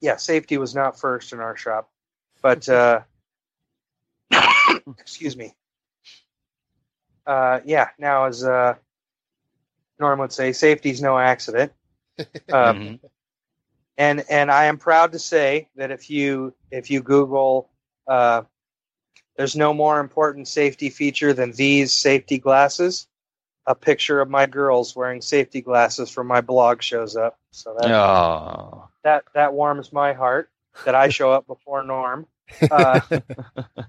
yeah, 0.00 0.16
safety 0.16 0.58
was 0.58 0.74
not 0.74 0.98
first 0.98 1.32
in 1.32 1.40
our 1.40 1.56
shop, 1.56 1.90
but 2.42 2.68
uh, 2.68 3.00
excuse 4.98 5.36
me. 5.36 5.54
Uh, 7.26 7.60
yeah, 7.64 7.88
now 7.98 8.24
as 8.26 8.44
uh, 8.44 8.74
Norm 9.98 10.18
would 10.20 10.32
say, 10.32 10.52
safety's 10.52 11.00
no 11.02 11.18
accident. 11.18 11.72
Mhm. 12.48 13.00
and 13.98 14.24
and 14.30 14.50
I 14.50 14.64
am 14.66 14.78
proud 14.78 15.12
to 15.12 15.18
say 15.18 15.68
that 15.76 15.90
if 15.90 16.10
you 16.10 16.54
if 16.70 16.90
you 16.90 17.00
Google, 17.02 17.70
uh, 18.06 18.42
there's 19.36 19.56
no 19.56 19.74
more 19.74 19.98
important 20.00 20.46
safety 20.48 20.90
feature 20.90 21.32
than 21.32 21.52
these 21.52 21.92
safety 21.92 22.38
glasses. 22.38 23.06
A 23.66 23.74
picture 23.74 24.20
of 24.20 24.28
my 24.30 24.46
girls 24.46 24.94
wearing 24.94 25.22
safety 25.22 25.60
glasses 25.62 26.10
from 26.10 26.26
my 26.26 26.40
blog 26.40 26.82
shows 26.82 27.16
up. 27.16 27.38
So 27.50 27.74
that 27.78 27.90
Oh. 27.90 28.88
that 29.02 29.24
that 29.34 29.54
warms 29.54 29.92
my 29.92 30.12
heart 30.12 30.50
that 30.84 30.94
I 30.94 31.08
show 31.08 31.32
up 31.32 31.46
before 31.46 31.82
Norm. 31.82 32.26
Uh, 32.70 33.00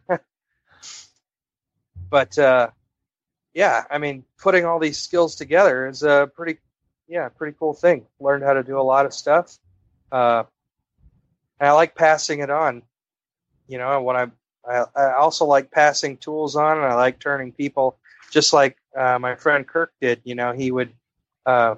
but 2.09 2.37
uh, 2.37 2.69
yeah, 3.53 3.83
I 3.89 3.97
mean, 3.97 4.23
putting 4.37 4.65
all 4.65 4.79
these 4.79 4.97
skills 4.97 5.35
together 5.35 5.87
is 5.87 6.03
a 6.03 6.29
pretty, 6.35 6.59
yeah, 7.07 7.29
pretty 7.29 7.55
cool 7.57 7.73
thing. 7.73 8.05
Learned 8.19 8.43
how 8.43 8.53
to 8.53 8.63
do 8.63 8.79
a 8.79 8.83
lot 8.83 9.05
of 9.05 9.13
stuff. 9.13 9.57
Uh, 10.11 10.43
and 11.59 11.69
I 11.69 11.71
like 11.71 11.95
passing 11.95 12.39
it 12.41 12.49
on. 12.49 12.83
You 13.67 13.77
know, 13.77 14.01
when 14.01 14.15
I, 14.15 14.27
I, 14.69 14.85
I 14.95 15.13
also 15.13 15.45
like 15.45 15.71
passing 15.71 16.17
tools 16.17 16.55
on, 16.55 16.77
and 16.77 16.85
I 16.85 16.95
like 16.95 17.19
turning 17.19 17.51
people, 17.51 17.97
just 18.31 18.53
like 18.53 18.77
uh, 18.95 19.17
my 19.19 19.35
friend 19.35 19.67
Kirk 19.67 19.93
did. 20.01 20.21
You 20.23 20.35
know, 20.35 20.51
he 20.51 20.71
would, 20.71 20.93
uh, 21.45 21.75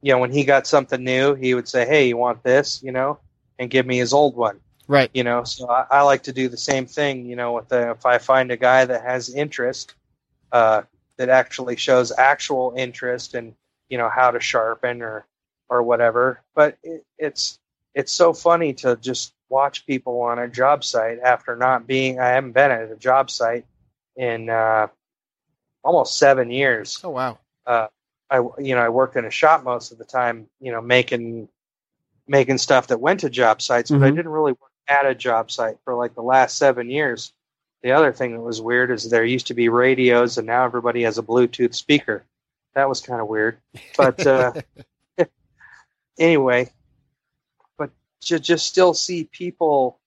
you 0.00 0.12
know, 0.12 0.18
when 0.18 0.32
he 0.32 0.44
got 0.44 0.66
something 0.66 1.02
new, 1.02 1.34
he 1.34 1.54
would 1.54 1.68
say, 1.68 1.86
"Hey, 1.86 2.08
you 2.08 2.16
want 2.16 2.42
this?" 2.42 2.82
You 2.82 2.92
know, 2.92 3.18
and 3.58 3.68
give 3.68 3.84
me 3.84 3.98
his 3.98 4.12
old 4.12 4.36
one 4.36 4.60
Right. 4.88 5.10
you 5.12 5.24
know 5.24 5.44
so 5.44 5.68
I, 5.70 5.86
I 5.90 6.02
like 6.02 6.24
to 6.24 6.32
do 6.32 6.48
the 6.48 6.56
same 6.56 6.86
thing 6.86 7.26
you 7.26 7.36
know 7.36 7.52
with 7.54 7.68
the, 7.68 7.90
if 7.90 8.06
i 8.06 8.18
find 8.18 8.50
a 8.50 8.56
guy 8.56 8.84
that 8.84 9.02
has 9.02 9.34
interest 9.34 9.94
uh, 10.52 10.82
that 11.18 11.28
actually 11.28 11.76
shows 11.76 12.12
actual 12.16 12.74
interest 12.76 13.34
in 13.34 13.54
you 13.88 13.98
know 13.98 14.08
how 14.08 14.30
to 14.30 14.40
sharpen 14.40 15.02
or 15.02 15.26
or 15.68 15.82
whatever 15.82 16.40
but 16.54 16.76
it, 16.82 17.04
it's 17.18 17.58
it's 17.94 18.12
so 18.12 18.32
funny 18.32 18.72
to 18.74 18.96
just 18.96 19.32
watch 19.48 19.86
people 19.86 20.20
on 20.22 20.38
a 20.38 20.48
job 20.48 20.84
site 20.84 21.18
after 21.20 21.56
not 21.56 21.86
being 21.86 22.18
i 22.20 22.28
haven't 22.28 22.52
been 22.52 22.70
at 22.70 22.90
a 22.90 22.96
job 22.96 23.30
site 23.30 23.64
in 24.16 24.48
uh, 24.50 24.86
almost 25.84 26.18
seven 26.18 26.50
years 26.50 27.04
Oh 27.04 27.10
wow. 27.10 27.38
uh, 27.66 27.86
I 28.30 28.38
you 28.58 28.74
know 28.74 28.82
I 28.82 28.88
worked 28.88 29.16
in 29.16 29.24
a 29.24 29.30
shop 29.30 29.64
most 29.64 29.92
of 29.92 29.98
the 29.98 30.04
time, 30.04 30.48
you 30.60 30.72
know, 30.72 30.80
making 30.80 31.48
making 32.26 32.58
stuff 32.58 32.88
that 32.88 33.00
went 33.00 33.20
to 33.20 33.30
job 33.30 33.60
sites, 33.62 33.90
but 33.90 34.02
I 34.02 34.10
Mhm. 34.10 34.16
didn't 34.16 34.32
really 34.32 34.52
work 34.52 34.70
at 34.88 35.06
a 35.06 35.14
job 35.14 35.50
site 35.50 35.76
for 35.84 35.94
like 35.94 36.14
the 36.14 36.22
last 36.22 36.56
seven 36.58 36.90
years. 36.90 37.32
the 37.82 37.92
other 37.92 38.12
thing 38.12 38.32
that 38.32 38.40
was 38.40 38.60
weird 38.60 38.90
is 38.90 39.08
there 39.10 39.24
used 39.24 39.48
to 39.48 39.54
be 39.54 39.68
radios, 39.68 40.38
and 40.38 40.46
now 40.46 40.64
everybody 40.64 41.02
has 41.02 41.18
a 41.18 41.22
Bluetooth 41.22 41.74
speaker. 41.74 42.24
That 42.74 42.88
was 42.88 43.00
kind 43.00 43.20
of 43.20 43.28
weird. 43.28 43.58
But 43.96 44.26
uh, 44.26 44.52
anyway, 46.18 46.70
but 47.78 47.90
to 48.22 48.38
just 48.40 48.66
still 48.66 48.94
see 48.94 49.24
people, 49.24 49.98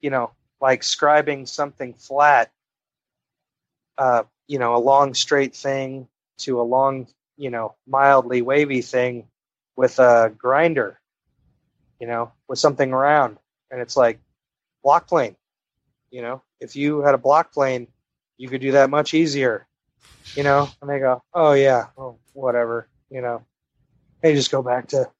you 0.00 0.10
know, 0.10 0.30
like 0.60 0.82
scribing 0.82 1.46
something 1.48 1.94
flat, 1.94 2.50
uh, 3.98 4.22
you 4.46 4.58
know, 4.58 4.74
a 4.74 4.78
long 4.78 5.14
straight 5.14 5.54
thing 5.54 6.08
to 6.38 6.60
a 6.60 6.62
long, 6.62 7.06
you 7.36 7.50
know, 7.50 7.74
mildly 7.86 8.42
wavy 8.42 8.80
thing 8.82 9.28
with 9.76 9.98
a 9.98 10.32
grinder, 10.36 11.00
you 12.00 12.06
know, 12.06 12.32
with 12.48 12.58
something 12.58 12.92
around. 12.92 13.38
And 13.70 13.80
it's 13.80 13.96
like 13.96 14.20
block 14.84 15.08
plane, 15.08 15.34
you 16.10 16.22
know, 16.22 16.42
if 16.60 16.76
you 16.76 17.00
had 17.00 17.14
a 17.14 17.18
block 17.18 17.52
plane, 17.52 17.88
you 18.36 18.48
could 18.48 18.60
do 18.60 18.72
that 18.72 18.90
much 18.90 19.14
easier, 19.14 19.66
you 20.36 20.44
know, 20.44 20.68
and 20.80 20.88
they 20.88 21.00
go, 21.00 21.22
oh 21.32 21.52
yeah, 21.52 21.86
oh, 21.98 22.18
whatever, 22.34 22.86
you 23.10 23.20
know, 23.20 23.42
they 24.20 24.34
just 24.34 24.52
go 24.52 24.62
back 24.62 24.88
to 24.88 25.10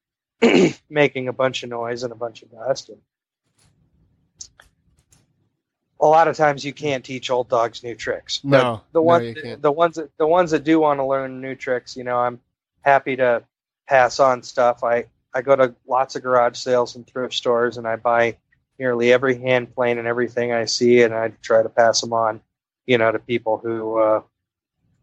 making 0.91 1.29
a 1.29 1.33
bunch 1.33 1.63
of 1.63 1.71
noise 1.71 2.03
and 2.03 2.13
a 2.13 2.17
bunch 2.17 2.43
of 2.43 2.53
dust. 2.53 2.91
And 2.91 2.99
a 6.01 6.07
lot 6.07 6.29
of 6.29 6.37
times 6.37 6.65
you 6.65 6.73
can't 6.73 7.05
teach 7.05 7.31
old 7.31 7.49
dogs 7.49 7.83
new 7.83 7.95
tricks. 7.95 8.41
But 8.45 8.63
No, 8.63 8.81
the 8.93 9.01
no, 9.01 9.03
ones 9.03 9.37
the 9.61 9.73
ones 9.73 9.97
that 9.97 10.11
the 10.19 10.27
ones 10.27 10.51
that 10.51 10.65
do 10.65 10.81
want 10.81 11.01
to 11.01 11.05
learn 11.05 11.41
new 11.41 11.55
tricks, 11.55 11.97
you 11.97 12.05
know, 12.05 12.19
I'm 12.19 12.41
happy 12.83 13.17
to 13.17 13.43
pass 13.89 14.21
on 14.21 14.43
stuff. 14.43 14.85
I 14.85 15.07
I 15.33 15.43
go 15.43 15.57
to 15.57 15.75
lots 15.87 16.15
of 16.15 16.23
garage 16.23 16.59
sales 16.59 16.95
and 16.97 17.07
thrift 17.07 17.35
stores, 17.35 17.79
and 17.79 17.87
I 17.87 17.97
buy 17.97 18.37
nearly 18.79 19.13
every 19.13 19.39
hand 19.39 19.75
plane 19.75 19.99
and 19.99 20.07
everything 20.07 20.53
I 20.53 20.65
see, 20.65 21.03
and 21.03 21.15
I 21.15 21.33
try 21.43 21.63
to 21.63 21.69
pass 21.69 22.01
them 22.01 22.13
on, 22.13 22.41
you 22.87 22.99
know, 22.99 23.13
to 23.13 23.19
people 23.19 23.59
who 23.59 23.99
uh, 23.99 24.23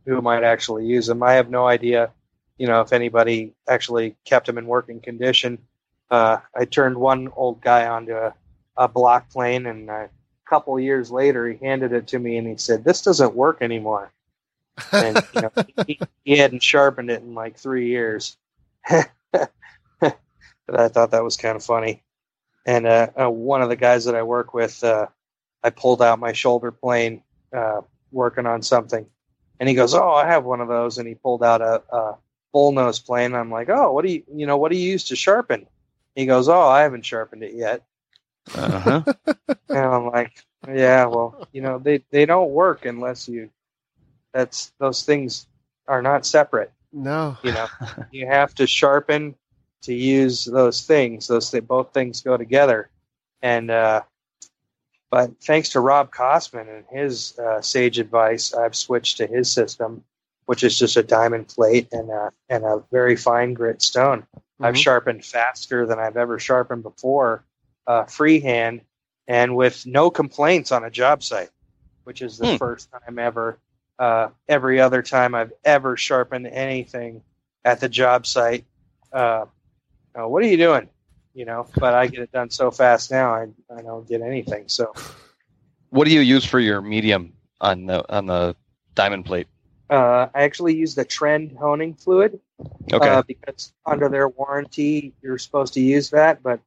who 0.06 0.22
might 0.22 0.44
actually 0.44 0.86
use 0.86 1.08
them. 1.08 1.24
I 1.24 1.34
have 1.34 1.50
no 1.50 1.68
idea, 1.68 2.12
you 2.58 2.68
know, 2.68 2.82
if 2.82 2.94
anybody 2.94 3.54
actually 3.68 4.16
kept 4.26 4.48
them 4.48 4.58
in 4.58 4.66
working 4.66 5.00
condition. 5.00 5.60
Uh, 6.10 6.38
I 6.56 6.66
turned 6.66 6.98
one 6.98 7.30
old 7.36 7.62
guy 7.62 7.88
onto 7.88 8.14
a, 8.14 8.34
a 8.76 8.88
block 8.88 9.30
plane, 9.30 9.66
and 9.66 9.90
a 9.90 10.10
couple 10.46 10.78
years 10.80 11.10
later, 11.10 11.48
he 11.48 11.66
handed 11.66 11.94
it 11.94 12.08
to 12.08 12.20
me, 12.20 12.38
and 12.38 12.48
he 12.48 12.58
said, 12.58 12.84
"This 12.84 13.02
doesn't 13.02 13.36
work 13.36 13.62
anymore." 13.62 14.12
and 14.92 15.24
you 15.34 15.42
know, 15.42 15.52
he, 15.88 16.00
he 16.24 16.38
hadn't 16.38 16.64
sharpened 16.64 17.10
it 17.10 17.22
in 17.22 17.34
like 17.34 17.58
three 17.58 17.88
years. 17.88 18.38
but 18.90 19.50
I 20.70 20.88
thought 20.88 21.12
that 21.12 21.24
was 21.24 21.38
kind 21.38 21.56
of 21.56 21.64
funny. 21.64 22.04
And 22.66 22.86
uh, 22.86 23.10
uh, 23.20 23.30
one 23.30 23.62
of 23.62 23.70
the 23.70 23.76
guys 23.76 24.06
that 24.06 24.16
I 24.16 24.24
work 24.24 24.54
with, 24.54 24.84
uh, 24.84 25.08
I 25.64 25.70
pulled 25.72 26.02
out 26.02 26.20
my 26.20 26.34
shoulder 26.34 26.72
plane 26.72 27.24
uh, 27.56 27.82
working 28.12 28.46
on 28.46 28.62
something, 28.62 29.06
and 29.60 29.68
he 29.70 29.76
goes, 29.76 29.94
"Oh, 29.94 30.12
I 30.12 30.28
have 30.28 30.44
one 30.46 30.62
of 30.62 30.68
those." 30.68 30.98
And 30.98 31.08
he 31.08 31.16
pulled 31.16 31.44
out 31.44 31.62
a, 31.62 31.82
a 31.96 32.18
bullnose 32.54 33.04
plane. 33.04 33.34
I'm 33.34 33.52
like, 33.52 33.70
"Oh, 33.70 33.92
what 33.92 34.06
do 34.06 34.12
you, 34.12 34.24
you 34.34 34.46
know, 34.46 34.58
what 34.58 34.72
do 34.72 34.78
you 34.78 34.92
use 34.92 35.06
to 35.06 35.16
sharpen?" 35.16 35.68
He 36.16 36.26
goes, 36.26 36.48
"Oh, 36.50 36.62
I 36.62 36.82
haven't 36.82 37.06
sharpened 37.06 37.44
it 37.44 37.54
yet." 37.54 37.84
Uh-huh. 38.54 39.04
And 39.70 39.80
I'm 39.80 40.08
like, 40.08 40.44
yeah, 40.68 41.06
well, 41.06 41.48
you 41.54 41.62
know, 41.62 41.80
they 41.80 42.04
they 42.10 42.26
don't 42.26 42.52
work 42.52 42.86
unless 42.86 43.30
you. 43.30 43.50
That's 44.34 44.74
those 44.80 45.04
things 45.04 45.48
are 45.88 46.02
not 46.02 46.26
separate. 46.26 46.72
no. 46.92 47.38
You 47.44 47.54
know, 47.54 47.68
you 48.12 48.28
have 48.28 48.54
to 48.56 48.68
sharpen 48.68 49.36
to 49.84 49.94
use 49.94 50.46
those 50.46 50.84
things. 50.86 51.28
Those 51.28 51.50
th- 51.50 51.68
both 51.68 51.94
things 51.94 52.22
go 52.22 52.38
together, 52.38 52.90
and 53.42 53.72
uh, 53.72 54.02
but 55.10 55.32
thanks 55.42 55.70
to 55.70 55.80
Rob 55.80 56.12
Cosman 56.12 56.68
and 56.70 56.86
his 56.92 57.38
uh, 57.38 57.62
sage 57.62 58.00
advice, 58.00 58.54
I've 58.54 58.76
switched 58.76 59.18
to 59.18 59.28
his 59.28 59.52
system, 59.52 60.04
which 60.46 60.64
is 60.64 60.78
just 60.80 60.96
a 60.98 61.04
diamond 61.04 61.48
plate 61.50 61.88
and 61.92 62.10
a 62.10 62.32
and 62.50 62.64
a 62.64 62.84
very 62.92 63.16
fine 63.16 63.54
grit 63.54 63.82
stone. 63.82 64.26
I've 64.60 64.76
Mhm. 64.76 64.84
sharpened 64.84 65.26
faster 65.26 65.86
than 65.86 66.00
I've 66.00 66.18
ever 66.18 66.40
sharpened 66.40 66.84
before, 66.84 67.44
uh, 67.88 68.06
freehand, 68.06 68.82
and 69.28 69.56
with 69.56 69.86
no 69.86 70.10
complaints 70.12 70.72
on 70.72 70.84
a 70.84 70.92
job 70.92 71.24
site, 71.24 71.50
which 72.04 72.22
is 72.22 72.38
the 72.38 72.48
Hmm. 72.48 72.58
first 72.58 72.90
time 72.92 73.18
ever. 73.20 73.58
Uh, 74.00 74.30
every 74.48 74.80
other 74.80 75.02
time 75.04 75.36
I've 75.36 75.54
ever 75.64 75.96
sharpened 75.98 76.48
anything 76.48 77.24
at 77.66 77.80
the 77.80 77.90
job 77.90 78.26
site, 78.26 78.66
uh, 80.20 80.28
what 80.28 80.44
are 80.44 80.48
you 80.48 80.58
doing? 80.58 80.90
You 81.34 81.46
know, 81.46 81.68
but 81.78 81.94
I 81.94 82.08
get 82.08 82.22
it 82.22 82.32
done 82.32 82.50
so 82.50 82.72
fast 82.72 83.12
now, 83.12 83.34
I, 83.34 83.48
I 83.76 83.82
don't 83.82 84.08
get 84.08 84.22
anything. 84.22 84.66
So 84.68 84.94
What 85.90 86.06
do 86.06 86.14
you 86.14 86.20
use 86.22 86.44
for 86.46 86.60
your 86.60 86.82
medium 86.82 87.34
on 87.62 87.86
the 87.86 88.04
on 88.14 88.26
the 88.26 88.56
diamond 88.96 89.26
plate? 89.26 89.48
uh, 89.90 90.28
I 90.34 90.44
actually 90.44 90.76
use 90.76 90.96
the 90.96 91.04
Trend 91.06 91.58
honing 91.58 91.94
fluid. 91.94 92.40
Okay. 92.94 93.08
uh, 93.08 93.22
because 93.24 93.74
under 93.86 94.08
their 94.08 94.28
warranty 94.30 95.14
you're 95.24 95.40
supposed 95.40 95.74
to 95.74 95.82
use 95.82 96.12
that 96.12 96.44
but 96.44 96.60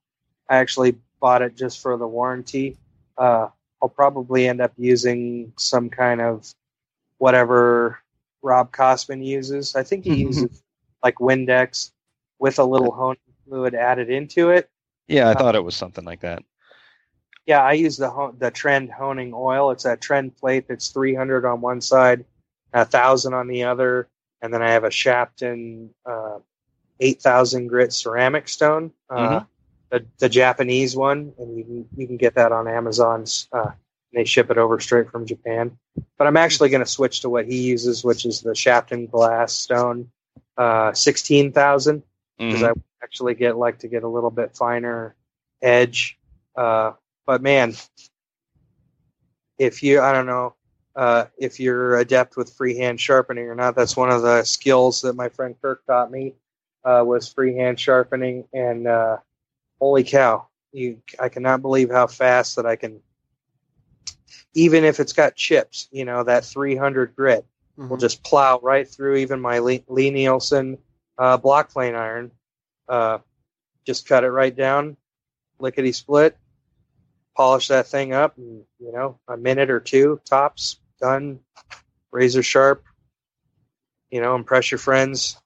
i 0.49 0.57
actually 0.57 0.97
bought 1.21 1.41
it 1.41 1.55
just 1.57 1.81
for 1.81 1.97
the 1.97 2.07
warranty 2.07 2.77
uh, 3.17 3.47
i'll 3.81 3.89
probably 3.89 4.49
end 4.49 4.61
up 4.61 4.73
using 4.77 5.53
some 5.57 5.89
kind 5.89 6.21
of 6.21 6.53
whatever 7.19 8.01
rob 8.43 8.73
cosman 8.73 9.23
uses 9.23 9.77
i 9.77 9.85
think 9.85 10.05
he 10.05 10.15
uses 10.17 10.63
like 11.05 11.15
windex 11.17 11.93
with 12.41 12.59
a 12.59 12.65
little 12.65 12.91
honing 12.91 13.24
fluid 13.47 13.75
added 13.75 14.11
into 14.11 14.51
it 14.51 14.69
yeah, 15.07 15.29
I 15.31 15.35
thought 15.35 15.55
it 15.55 15.65
was 15.65 15.77
something 15.77 16.05
like 16.05 16.21
that. 16.21 16.43
yeah 17.47 17.63
i 17.63 17.73
use 17.73 17.97
the 17.97 18.35
the 18.39 18.51
trend 18.51 18.91
honing 18.91 19.33
oil 19.35 19.71
it's 19.71 19.85
that 19.85 20.01
trend 20.01 20.37
plate 20.37 20.67
that's 20.69 20.89
300 20.89 21.45
on 21.45 21.61
one 21.61 21.81
side 21.81 22.25
a 22.73 22.85
thousand 22.85 23.35
on 23.35 23.47
the 23.49 23.65
other 23.65 24.09
and 24.43 24.53
then 24.53 24.63
i 24.63 24.71
have 24.71 24.85
a 24.85 24.91
shapton 24.91 25.91
uh, 26.07 26.39
8000 27.01 27.69
grit 27.69 27.93
ceramic 27.93 28.49
stone 28.49 28.93
uh, 29.11 29.41
Mhm. 29.41 29.47
the, 29.91 30.07
the 30.19 30.29
japanese 30.29 30.97
one 30.97 31.33
and 31.39 31.57
you 31.57 31.65
can 31.65 31.89
you 31.97 32.07
can 32.07 32.17
get 32.17 32.35
that 32.35 32.53
on 32.53 32.67
amazon's 32.69 33.49
uh, 33.53 33.71
they 34.13 34.25
ship 34.25 34.51
it 34.51 34.59
over 34.59 34.79
straight 34.81 35.11
from 35.11 35.27
japan 35.27 35.77
but 36.19 36.27
i'm 36.27 36.37
actually 36.37 36.69
going 36.71 36.85
to 36.85 36.91
switch 36.91 37.21
to 37.21 37.29
what 37.29 37.47
he 37.47 37.63
uses 37.63 38.05
which 38.05 38.25
is 38.27 38.41
the 38.41 38.55
shapton 38.55 39.07
glass 39.07 39.53
stone 39.53 40.09
uh, 40.57 40.93
16000 40.93 42.03
because 42.49 42.63
Mhm. 42.63 42.71
I 42.71 42.73
actually 43.15 43.35
get 43.35 43.57
like 43.57 43.79
to 43.79 43.87
get 43.87 44.03
a 44.03 44.09
little 44.09 44.31
bit 44.31 44.57
finer 44.57 45.15
edge. 45.63 46.19
Uh, 46.57 46.91
but 47.27 47.41
man, 47.43 47.73
if 49.57 49.85
you 49.85 50.01
I 50.01 50.13
don't 50.13 50.27
know 50.27 50.55
uh, 50.97 51.27
if 51.39 51.61
you're 51.61 51.97
adept 51.97 52.37
with 52.37 52.53
freehand 52.55 53.01
sharpening 53.01 53.45
or 53.45 53.55
not, 53.55 53.77
that's 53.77 53.97
one 53.97 54.11
of 54.11 54.23
the 54.23 54.43
skills 54.43 55.03
that 55.03 55.15
my 55.15 55.29
friend 55.29 55.55
Kirk 55.63 55.87
taught 55.87 56.11
me 56.11 56.35
uh, 56.85 57.05
was 57.07 57.33
freehand 57.33 57.79
sharpening. 57.79 58.49
And 58.53 58.89
uh, 58.89 59.19
holy 59.81 60.03
cow, 60.03 60.49
you 60.73 61.01
I 61.21 61.29
cannot 61.29 61.63
believe 61.63 61.91
how 61.93 62.09
fast 62.09 62.57
that 62.57 62.67
I 62.67 62.75
can. 62.75 63.01
Even 64.55 64.83
if 64.85 64.99
it's 64.99 65.13
got 65.13 65.37
chips, 65.37 65.89
you 65.93 66.05
know 66.05 66.25
that 66.25 66.45
300 66.45 67.15
grit 67.15 67.47
will 67.89 67.97
Mhm. 67.97 68.01
just 68.01 68.25
plow 68.25 68.59
right 68.61 68.89
through 68.89 69.17
even 69.17 69.41
my 69.41 69.59
Lie, 69.61 69.85
Lee 69.87 70.11
Nielsen 70.11 70.79
uh, 71.17 71.37
block 71.37 71.71
plane 71.71 71.95
iron. 71.95 72.33
Uh, 72.89 73.19
just 73.85 74.09
cut 74.09 74.25
it 74.25 74.31
right 74.31 74.55
down, 74.55 74.97
lickety 75.59 75.93
split, 75.93 76.37
polish 77.37 77.69
that 77.69 77.87
thing 77.87 78.13
up, 78.13 78.37
and 78.39 78.65
you 78.79 78.93
know, 78.93 79.19
a 79.29 79.37
minute 79.37 79.71
or 79.71 79.81
two 79.81 80.21
tops, 80.25 80.79
done, 81.01 81.41
razor 82.11 82.43
sharp. 82.43 82.85
You 84.11 84.21
know, 84.21 84.35
impress 84.35 84.71
your 84.71 84.79
friends. 84.79 85.41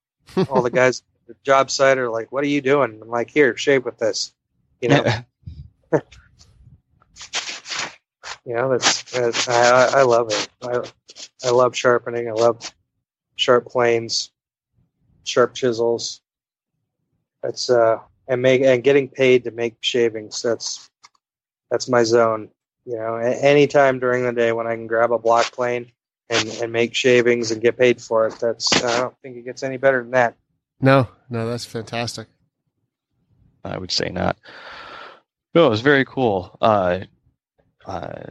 All 0.48 0.62
the 0.62 0.70
guys 0.82 1.02
at 1.22 1.28
the 1.28 1.36
job 1.42 1.70
site 1.70 1.98
are 1.98 2.10
like, 2.10 2.30
"What 2.32 2.44
are 2.44 2.48
you 2.48 2.60
doing?" 2.60 3.00
I'm 3.02 3.08
like, 3.08 3.30
"Here, 3.30 3.56
shave 3.56 3.84
with 3.84 3.98
this." 3.98 4.32
You 4.80 4.90
know, 4.90 5.04
you 8.44 8.54
know 8.54 8.70
that's, 8.70 9.02
that's 9.10 9.48
I, 9.48 10.00
I 10.00 10.02
love 10.02 10.30
it. 10.30 10.48
I, 10.62 10.82
I 11.44 11.50
love 11.50 11.74
sharpening. 11.76 12.28
I 12.28 12.32
love 12.32 12.72
sharp 13.36 13.66
planes, 13.66 14.30
sharp 15.24 15.54
chisels. 15.54 16.20
That's 17.42 17.70
uh 17.70 17.98
and 18.28 18.42
make 18.42 18.62
and 18.62 18.82
getting 18.82 19.08
paid 19.08 19.44
to 19.44 19.50
make 19.50 19.76
shavings. 19.80 20.42
That's 20.42 20.90
that's 21.70 21.88
my 21.88 22.02
zone. 22.04 22.50
You 22.84 22.96
know, 22.96 23.16
a- 23.16 23.42
anytime 23.44 23.98
during 23.98 24.24
the 24.24 24.32
day 24.32 24.52
when 24.52 24.66
I 24.66 24.74
can 24.74 24.86
grab 24.86 25.12
a 25.12 25.18
block 25.18 25.52
plane 25.52 25.92
and 26.30 26.48
and 26.62 26.72
make 26.72 26.94
shavings 26.94 27.50
and 27.50 27.62
get 27.62 27.78
paid 27.78 28.00
for 28.00 28.26
it. 28.26 28.38
That's 28.40 28.72
I 28.84 29.00
don't 29.00 29.14
think 29.22 29.36
it 29.36 29.44
gets 29.44 29.62
any 29.62 29.76
better 29.76 30.02
than 30.02 30.12
that. 30.12 30.36
No, 30.80 31.08
no, 31.28 31.48
that's 31.48 31.64
fantastic. 31.64 32.28
I 33.64 33.76
would 33.78 33.90
say 33.90 34.10
not. 34.10 34.38
No, 35.54 35.66
it 35.66 35.70
was 35.70 35.80
very 35.80 36.04
cool. 36.04 36.56
Uh, 36.60 37.00
uh, 37.84 38.22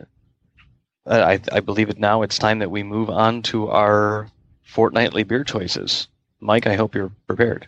I, 1.05 1.39
I 1.51 1.59
believe 1.59 1.89
it 1.89 1.99
now. 1.99 2.21
It's 2.21 2.38
time 2.38 2.59
that 2.59 2.71
we 2.71 2.84
move 2.84 3.09
on 3.09 3.41
to 3.43 3.69
our 3.69 4.27
fortnightly 4.63 5.23
beer 5.23 5.43
choices. 5.43 6.07
Mike, 6.39 6.67
I 6.67 6.75
hope 6.75 6.95
you're 6.95 7.11
prepared. 7.27 7.67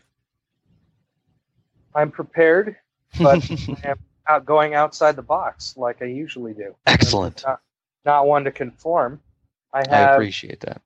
I'm 1.96 2.12
prepared, 2.12 2.76
but 3.22 3.50
I 3.84 3.90
am 3.90 4.00
out 4.28 4.46
going 4.46 4.76
outside 4.76 5.16
the 5.16 5.22
box 5.24 5.76
like 5.78 6.02
I 6.02 6.06
usually 6.06 6.54
do. 6.54 6.76
Excellent. 6.86 7.44
Not, 7.46 7.62
not 8.06 8.28
one 8.28 8.44
to 8.46 8.52
conform. 8.52 9.20
I 9.74 9.80
I 9.80 10.14
appreciate 10.14 10.62
that. 10.62 10.82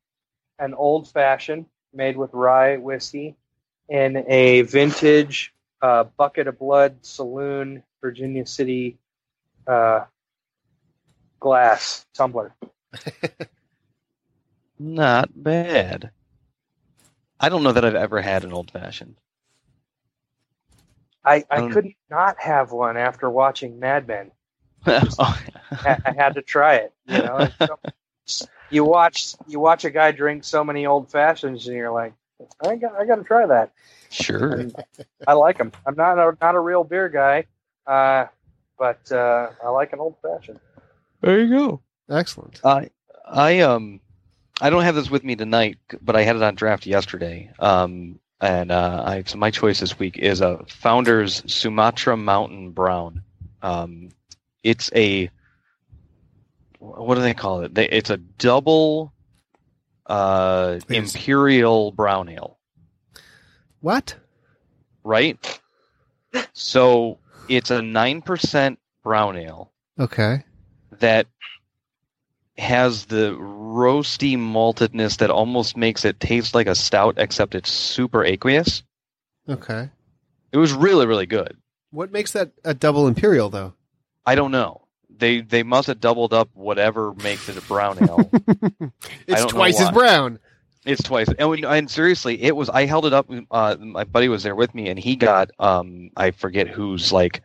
an 0.59 0.73
old 0.73 1.09
fashioned 1.09 1.65
made 1.93 2.17
with 2.17 2.33
rye 2.33 2.77
whiskey 2.77 3.35
in 3.89 4.23
a 4.27 4.61
vintage 4.63 5.53
uh, 5.81 6.03
bucket 6.17 6.47
of 6.47 6.57
blood 6.57 6.95
saloon 7.01 7.83
Virginia 8.01 8.45
City 8.45 8.97
uh, 9.67 10.05
glass 11.39 12.05
tumbler. 12.13 12.53
Not 14.79 15.29
bad. 15.35 16.11
I 17.39 17.49
don't 17.49 17.63
know 17.63 17.71
that 17.73 17.85
I've 17.85 17.95
ever 17.95 18.21
had 18.21 18.43
an 18.43 18.53
old 18.53 18.71
fashioned. 18.71 19.17
I, 21.25 21.45
I 21.49 21.61
Um, 21.61 21.71
couldn't 21.71 21.95
not 22.09 22.39
have 22.39 22.71
one 22.71 22.97
after 22.97 23.29
watching 23.29 23.79
Mad 23.79 24.07
Men. 24.07 24.31
oh, 25.19 25.41
I, 25.85 25.97
I 26.05 26.13
had 26.13 26.35
to 26.35 26.41
try 26.41 26.75
it. 26.75 26.93
You 27.07 27.21
know, 27.21 27.49
So, 27.65 27.79
you 28.69 28.85
watch 28.85 29.35
you 29.47 29.59
watch 29.59 29.85
a 29.85 29.89
guy 29.89 30.11
drink 30.11 30.43
so 30.43 30.63
many 30.63 30.85
old 30.85 31.11
fashions, 31.11 31.67
and 31.67 31.75
you're 31.75 31.91
like, 31.91 32.13
I 32.61 32.75
got 32.75 32.95
I 32.95 33.05
got 33.05 33.15
to 33.15 33.23
try 33.23 33.45
that. 33.47 33.71
sure. 34.09 34.59
And 34.59 34.75
I 35.25 35.33
like 35.33 35.57
them. 35.57 35.71
I'm 35.85 35.95
not 35.95 36.17
a, 36.19 36.37
not 36.41 36.55
a 36.55 36.59
real 36.59 36.83
beer 36.83 37.09
guy, 37.09 37.45
uh, 37.87 38.25
but 38.77 39.11
uh, 39.11 39.49
I 39.63 39.69
like 39.69 39.93
an 39.93 39.99
old 39.99 40.15
fashioned. 40.21 40.59
There 41.21 41.39
you 41.39 41.49
go. 41.55 41.81
Excellent. 42.09 42.61
I 42.63 42.89
I 43.25 43.59
um 43.61 44.01
I 44.61 44.69
don't 44.69 44.83
have 44.83 44.95
this 44.95 45.09
with 45.09 45.23
me 45.23 45.35
tonight, 45.35 45.77
but 46.01 46.15
I 46.15 46.23
had 46.23 46.35
it 46.35 46.43
on 46.43 46.55
draft 46.55 46.85
yesterday. 46.85 47.51
Um 47.59 48.19
and 48.41 48.71
uh 48.71 49.03
I 49.05 49.23
so 49.25 49.37
my 49.37 49.51
choice 49.51 49.79
this 49.79 49.97
week 49.99 50.17
is 50.17 50.41
a 50.41 50.63
Founders 50.67 51.43
Sumatra 51.51 52.17
Mountain 52.17 52.71
Brown. 52.71 53.23
Um 53.61 54.09
it's 54.63 54.91
a 54.95 55.29
what 56.79 57.15
do 57.15 57.21
they 57.21 57.33
call 57.33 57.61
it? 57.61 57.73
They, 57.73 57.87
it's 57.89 58.09
a 58.09 58.17
double 58.17 59.13
uh 60.05 60.79
Yes. 60.89 61.15
imperial 61.15 61.91
brown 61.91 62.29
ale, 62.29 62.59
What? 63.81 64.15
right? 65.03 65.59
So 66.53 67.19
it's 67.47 67.69
a 67.71 67.79
9% 67.81 68.77
brown 69.03 69.37
ale 69.37 69.71
Okay. 69.99 70.43
that 70.99 71.27
has 72.57 73.05
the 73.05 73.31
roasty 73.39 74.37
maltedness 74.37 75.17
that 75.17 75.29
almost 75.31 75.75
makes 75.75 76.05
it 76.05 76.19
taste 76.19 76.53
like 76.53 76.67
a 76.67 76.75
stout, 76.75 77.15
except 77.17 77.55
it's 77.55 77.71
super 77.71 78.23
aqueous. 78.23 78.83
Okay. 79.49 79.89
It 80.51 80.57
was 80.57 80.71
really, 80.71 81.05
really 81.07 81.25
good. 81.25 81.57
What 81.91 82.11
makes 82.11 82.31
that 82.33 82.51
a 82.63 82.73
double 82.73 83.07
imperial 83.07 83.49
though? 83.49 83.73
I 84.25 84.35
don't 84.35 84.51
know. 84.51 84.87
They 85.15 85.41
they 85.41 85.63
must 85.63 85.87
have 85.87 85.99
doubled 85.99 86.33
up 86.33 86.49
whatever 86.53 87.13
makes 87.13 87.49
it 87.49 87.57
a 87.57 87.61
brown 87.61 87.97
ale. 88.01 88.29
it's 89.27 89.45
twice 89.45 89.79
as 89.79 89.91
brown. 89.91 90.39
it's 90.85 91.03
twice. 91.03 91.27
And, 91.37 91.49
when- 91.49 91.65
and 91.65 91.89
seriously, 91.89 92.41
it 92.41 92.55
was. 92.55 92.69
I 92.69 92.85
held 92.85 93.05
it 93.05 93.13
up. 93.13 93.29
Uh, 93.51 93.75
my 93.79 94.03
buddy 94.05 94.27
was 94.27 94.41
there 94.43 94.55
with 94.55 94.73
me, 94.73 94.89
and 94.89 94.97
he 94.97 95.15
got 95.15 95.51
um 95.59 96.09
I 96.17 96.31
forget 96.31 96.67
who's 96.67 97.11
like 97.11 97.41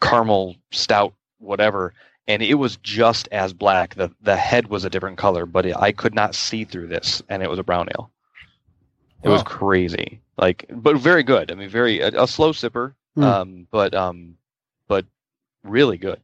caramel 0.00 0.56
stout 0.72 1.14
whatever, 1.38 1.92
and 2.26 2.42
it 2.42 2.54
was 2.54 2.76
just 2.76 3.28
as 3.32 3.52
black. 3.52 3.94
the 3.94 4.10
The 4.22 4.36
head 4.36 4.68
was 4.68 4.84
a 4.84 4.90
different 4.90 5.18
color, 5.18 5.46
but 5.46 5.66
it, 5.66 5.76
I 5.76 5.92
could 5.92 6.14
not 6.14 6.34
see 6.34 6.64
through 6.64 6.88
this, 6.88 7.22
and 7.28 7.42
it 7.42 7.50
was 7.50 7.58
a 7.58 7.64
brown 7.64 7.88
ale. 7.96 8.10
It 9.22 9.28
was 9.30 9.42
crazy, 9.42 10.20
like, 10.36 10.66
but 10.70 10.98
very 10.98 11.22
good. 11.22 11.50
I 11.50 11.54
mean, 11.54 11.70
very 11.70 12.00
a, 12.00 12.24
a 12.24 12.28
slow 12.28 12.52
sipper, 12.52 12.94
Hmm. 13.14 13.22
um, 13.22 13.66
but 13.70 13.94
um, 13.94 14.36
but 14.86 15.06
really 15.62 15.96
good. 15.96 16.20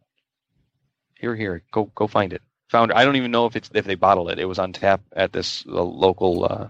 Here, 1.19 1.35
here, 1.37 1.63
go 1.73 1.85
go 1.95 2.07
find 2.07 2.33
it. 2.33 2.43
Found. 2.69 2.93
I 2.93 3.05
don't 3.05 3.17
even 3.17 3.31
know 3.31 3.47
if 3.47 3.57
it's 3.57 3.71
if 3.75 3.85
they 3.85 3.95
bottled 3.95 4.31
it. 4.31 4.39
It 4.39 4.45
was 4.45 4.59
on 4.59 4.73
tap 4.73 5.01
at 5.15 5.33
this 5.33 5.65
uh, 5.67 5.83
local 5.83 6.45
uh, 6.45 6.69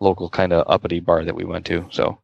local 0.00 0.28
kind 0.30 0.52
of 0.52 0.64
uppity 0.66 1.00
bar 1.00 1.24
that 1.24 1.34
we 1.34 1.44
went 1.44 1.66
to. 1.66 1.86
So, 1.90 2.18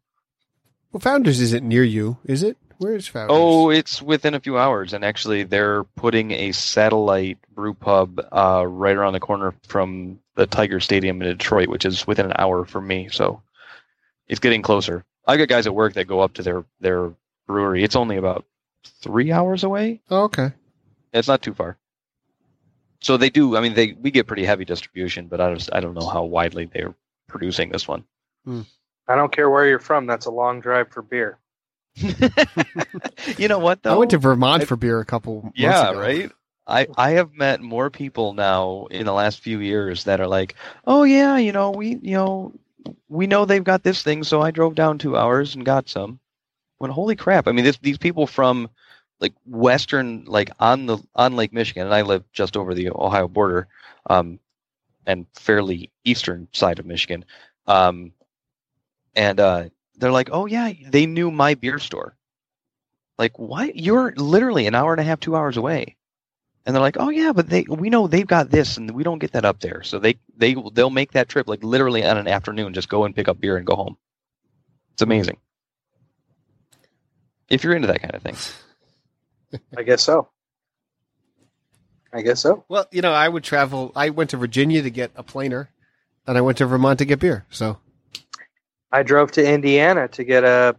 Well, 0.93 1.01
Founders 1.01 1.41
isn't 1.41 1.67
near 1.67 1.85
you, 1.85 2.17
is 2.25 2.43
it? 2.43 2.57
Where's 2.79 3.07
Founders? 3.09 3.37
oh, 3.37 3.71
it's 3.71 4.03
within 4.03 4.35
a 4.35 4.41
few 4.41 4.59
hours, 4.59 4.93
and 4.93 5.05
actually, 5.05 5.45
they're 5.45 5.85
putting 5.85 6.31
a 6.33 6.53
satellite 6.53 7.39
brew 7.55 7.75
pub 7.75 8.21
uh, 8.33 8.67
right 8.67 8.97
around 8.97 9.15
the 9.15 9.21
corner 9.21 9.55
from 9.67 10.19
the 10.35 10.47
Tiger 10.47 10.81
Stadium 10.81 11.21
in 11.23 11.29
Detroit, 11.29 11.69
which 11.69 11.85
is 11.85 12.07
within 12.07 12.27
an 12.27 12.35
hour 12.39 12.65
for 12.65 12.81
me. 12.81 13.09
So, 13.11 13.43
it's 14.29 14.41
getting 14.41 14.63
closer. 14.63 15.05
I 15.27 15.37
got 15.37 15.49
guys 15.49 15.67
at 15.67 15.75
work 15.75 15.95
that 15.95 16.07
go 16.07 16.21
up 16.21 16.35
to 16.35 16.43
their 16.43 16.65
their 16.81 17.13
brewery. 17.47 17.83
It's 17.83 17.97
only 17.97 18.17
about 18.17 18.45
three 18.85 19.33
hours 19.33 19.65
away. 19.65 20.01
Oh, 20.11 20.25
okay. 20.25 20.53
It's 21.13 21.29
not 21.29 21.43
too 21.43 21.55
far. 21.55 21.79
So 23.01 23.17
they 23.17 23.31
do. 23.31 23.57
I 23.57 23.61
mean, 23.61 23.75
they 23.75 23.93
we 23.93 24.11
get 24.11 24.27
pretty 24.27 24.45
heavy 24.45 24.65
distribution, 24.65 25.27
but 25.29 25.41
I 25.41 25.55
just 25.55 25.71
I 25.73 25.81
don't 25.81 25.95
know 25.95 26.07
how 26.07 26.25
widely 26.25 26.67
they're 26.67 26.95
producing 27.29 27.71
this 27.71 27.87
one. 27.89 28.05
I 29.09 29.15
don't 29.17 29.33
care 29.33 29.51
where 29.51 29.67
you're 29.67 29.79
from. 29.79 30.07
That's 30.07 30.27
a 30.27 30.31
long 30.31 30.61
drive 30.61 30.91
for 30.91 31.03
beer. 31.03 31.39
you 33.39 33.49
know 33.49 33.59
what 33.59 33.83
though? 33.83 33.95
I 33.95 33.97
went 33.99 34.11
to 34.11 34.19
Vermont 34.19 34.63
I- 34.63 34.67
for 34.67 34.77
beer 34.77 35.01
a 35.01 35.05
couple 35.05 35.43
months 35.43 35.59
yeah, 35.59 35.91
ago. 35.91 36.01
right. 36.01 36.31
I 36.67 36.89
I 36.97 37.11
have 37.13 37.33
met 37.33 37.61
more 37.61 37.91
people 37.91 38.33
now 38.33 38.87
in 38.91 39.07
the 39.07 39.13
last 39.13 39.41
few 39.41 39.61
years 39.61 40.05
that 40.05 40.21
are 40.21 40.27
like, 40.27 40.57
oh 40.87 41.05
yeah, 41.05 41.37
you 41.37 41.53
know 41.53 41.71
we 41.71 41.97
you 42.03 42.17
know 42.17 42.53
we 43.09 43.27
know 43.27 43.45
they've 43.45 43.63
got 43.63 43.83
this 43.83 44.03
thing, 44.03 44.25
so 44.25 44.41
I 44.43 44.51
drove 44.51 44.75
down 44.75 44.99
two 44.99 45.17
hours 45.17 45.55
and 45.55 45.65
got 45.65 45.89
some. 45.89 46.19
When 46.79 46.91
holy 46.91 47.17
crap! 47.17 47.49
I 47.49 47.53
mean, 47.53 47.65
this, 47.65 47.79
these 47.79 47.99
people 47.99 48.27
from 48.27 48.69
like 49.21 49.33
western, 49.47 50.25
like 50.27 50.51
on 50.61 50.87
the 50.87 50.99
on 51.15 51.37
Lake 51.37 51.53
Michigan, 51.53 51.87
and 51.87 51.95
I 51.95 52.03
live 52.03 52.25
just 52.33 52.57
over 52.57 52.75
the 52.75 52.91
Ohio 52.91 53.29
border, 53.29 53.69
um, 54.11 54.39
and 55.07 55.27
fairly 55.35 55.91
eastern 56.05 56.49
side 56.53 56.79
of 56.79 56.85
Michigan, 56.85 57.25
um, 57.67 58.13
and 59.15 59.41
uh, 59.41 59.69
they're 59.97 60.13
like, 60.13 60.31
oh 60.33 60.47
yeah, 60.47 60.73
they 60.89 61.07
knew 61.07 61.31
my 61.31 61.55
beer 61.55 61.79
store. 61.79 62.17
Like, 63.19 63.39
what? 63.39 63.77
You're 63.77 64.13
literally 64.17 64.67
an 64.67 64.75
hour 64.75 64.93
and 64.93 65.01
a 65.01 65.05
half, 65.05 65.21
two 65.21 65.37
hours 65.37 65.57
away 65.57 65.97
and 66.67 66.75
they're 66.75 66.83
like, 66.83 66.97
"Oh 66.99 67.11
yeah, 67.11 67.33
but 67.33 67.49
they 67.49 67.65
we 67.69 67.89
know 67.89 68.09
they've 68.09 68.27
got 68.27 68.51
this, 68.51 68.77
and 68.77 68.91
we 68.91 69.05
don't 69.05 69.21
get 69.21 69.33
that 69.33 69.45
up 69.45 69.61
there." 69.61 69.85
So 69.85 70.01
they 70.01 70.19
they 70.37 70.57
they'll 70.73 70.91
make 70.91 71.13
that 71.13 71.29
trip 71.29 71.49
like 71.49 71.63
literally 71.63 72.05
on 72.05 72.19
an 72.19 72.27
afternoon, 72.27 72.75
just 72.75 72.89
go 72.89 73.05
and 73.05 73.15
pick 73.15 73.29
up 73.29 73.41
beer 73.41 73.57
and 73.57 73.65
go 73.65 73.77
home. 73.77 73.97
It's 74.93 75.03
amazing 75.03 75.39
if 77.49 77.63
you're 77.63 77.77
into 77.77 77.87
that 77.87 78.03
kind 78.03 78.15
of 78.15 78.23
thing. 78.23 78.37
I 79.77 79.85
guess 79.85 80.03
so. 80.03 80.29
I 82.13 82.23
guess 82.23 82.41
so. 82.41 82.65
Well, 82.69 82.87
you 82.91 83.03
know, 83.03 83.13
I 83.13 83.29
would 83.29 83.45
travel. 83.45 83.93
I 83.95 84.11
went 84.11 84.31
to 84.31 84.37
Virginia 84.37 84.83
to 84.83 84.91
get 84.91 85.13
a 85.15 85.23
planer, 85.23 85.71
and 86.27 86.37
I 86.37 86.41
went 86.41 86.59
to 86.59 86.67
Vermont 86.67 86.99
to 86.99 87.05
get 87.05 87.21
beer. 87.21 87.47
So 87.49 87.79
I 88.93 89.03
drove 89.03 89.33
to 89.33 89.47
Indiana 89.47 90.09
to 90.09 90.25
get 90.25 90.45
a 90.45 90.77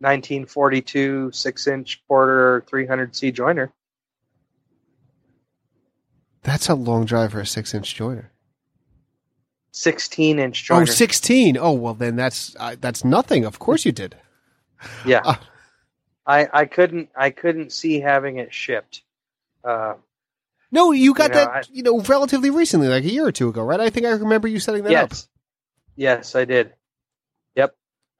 1942 0.00 1.30
six 1.32 1.66
inch 1.66 2.02
porter 2.06 2.64
300C 2.70 3.32
joiner. 3.34 3.72
that's 6.42 6.68
a 6.68 6.74
long 6.74 7.04
drive 7.04 7.32
for 7.32 7.40
a 7.40 7.46
six-inch 7.46 7.94
joiner. 7.94 8.32
16 9.72 10.38
inch 10.38 10.64
joiner. 10.64 10.82
Oh, 10.82 10.84
joiner. 10.86 10.94
16. 10.96 11.56
Oh, 11.58 11.72
well, 11.72 11.94
then 11.94 12.16
that's 12.16 12.56
uh, 12.58 12.76
that's 12.80 13.04
nothing. 13.04 13.44
Of 13.44 13.58
course 13.58 13.84
you 13.84 13.92
did. 13.92 14.16
Yeah. 15.06 15.20
Ah. 15.24 15.40
I, 16.26 16.48
I 16.52 16.64
couldn't 16.64 17.10
I 17.16 17.30
couldn't 17.30 17.72
see 17.72 18.00
having 18.00 18.38
it 18.38 18.52
shipped. 18.54 19.02
Uh, 19.62 19.94
No, 20.72 20.92
you 20.92 21.12
got 21.12 21.24
You 21.24 21.28
know, 21.28 21.34
that, 21.34 21.48
I- 21.50 21.62
you 21.72 21.82
know, 21.82 22.00
relatively 22.00 22.50
recently, 22.50 22.88
like 22.88 23.04
a 23.04 23.10
year 23.10 23.26
or 23.26 23.32
two 23.32 23.48
ago, 23.50 23.62
right? 23.62 23.80
I 23.80 23.90
think 23.90 24.06
I 24.06 24.10
remember 24.10 24.48
you 24.48 24.60
setting 24.60 24.84
that 24.84 24.94
up. 24.94 25.10
yes. 25.10 25.28
Yes, 25.96 26.34
I 26.34 26.46
did. 26.46 26.72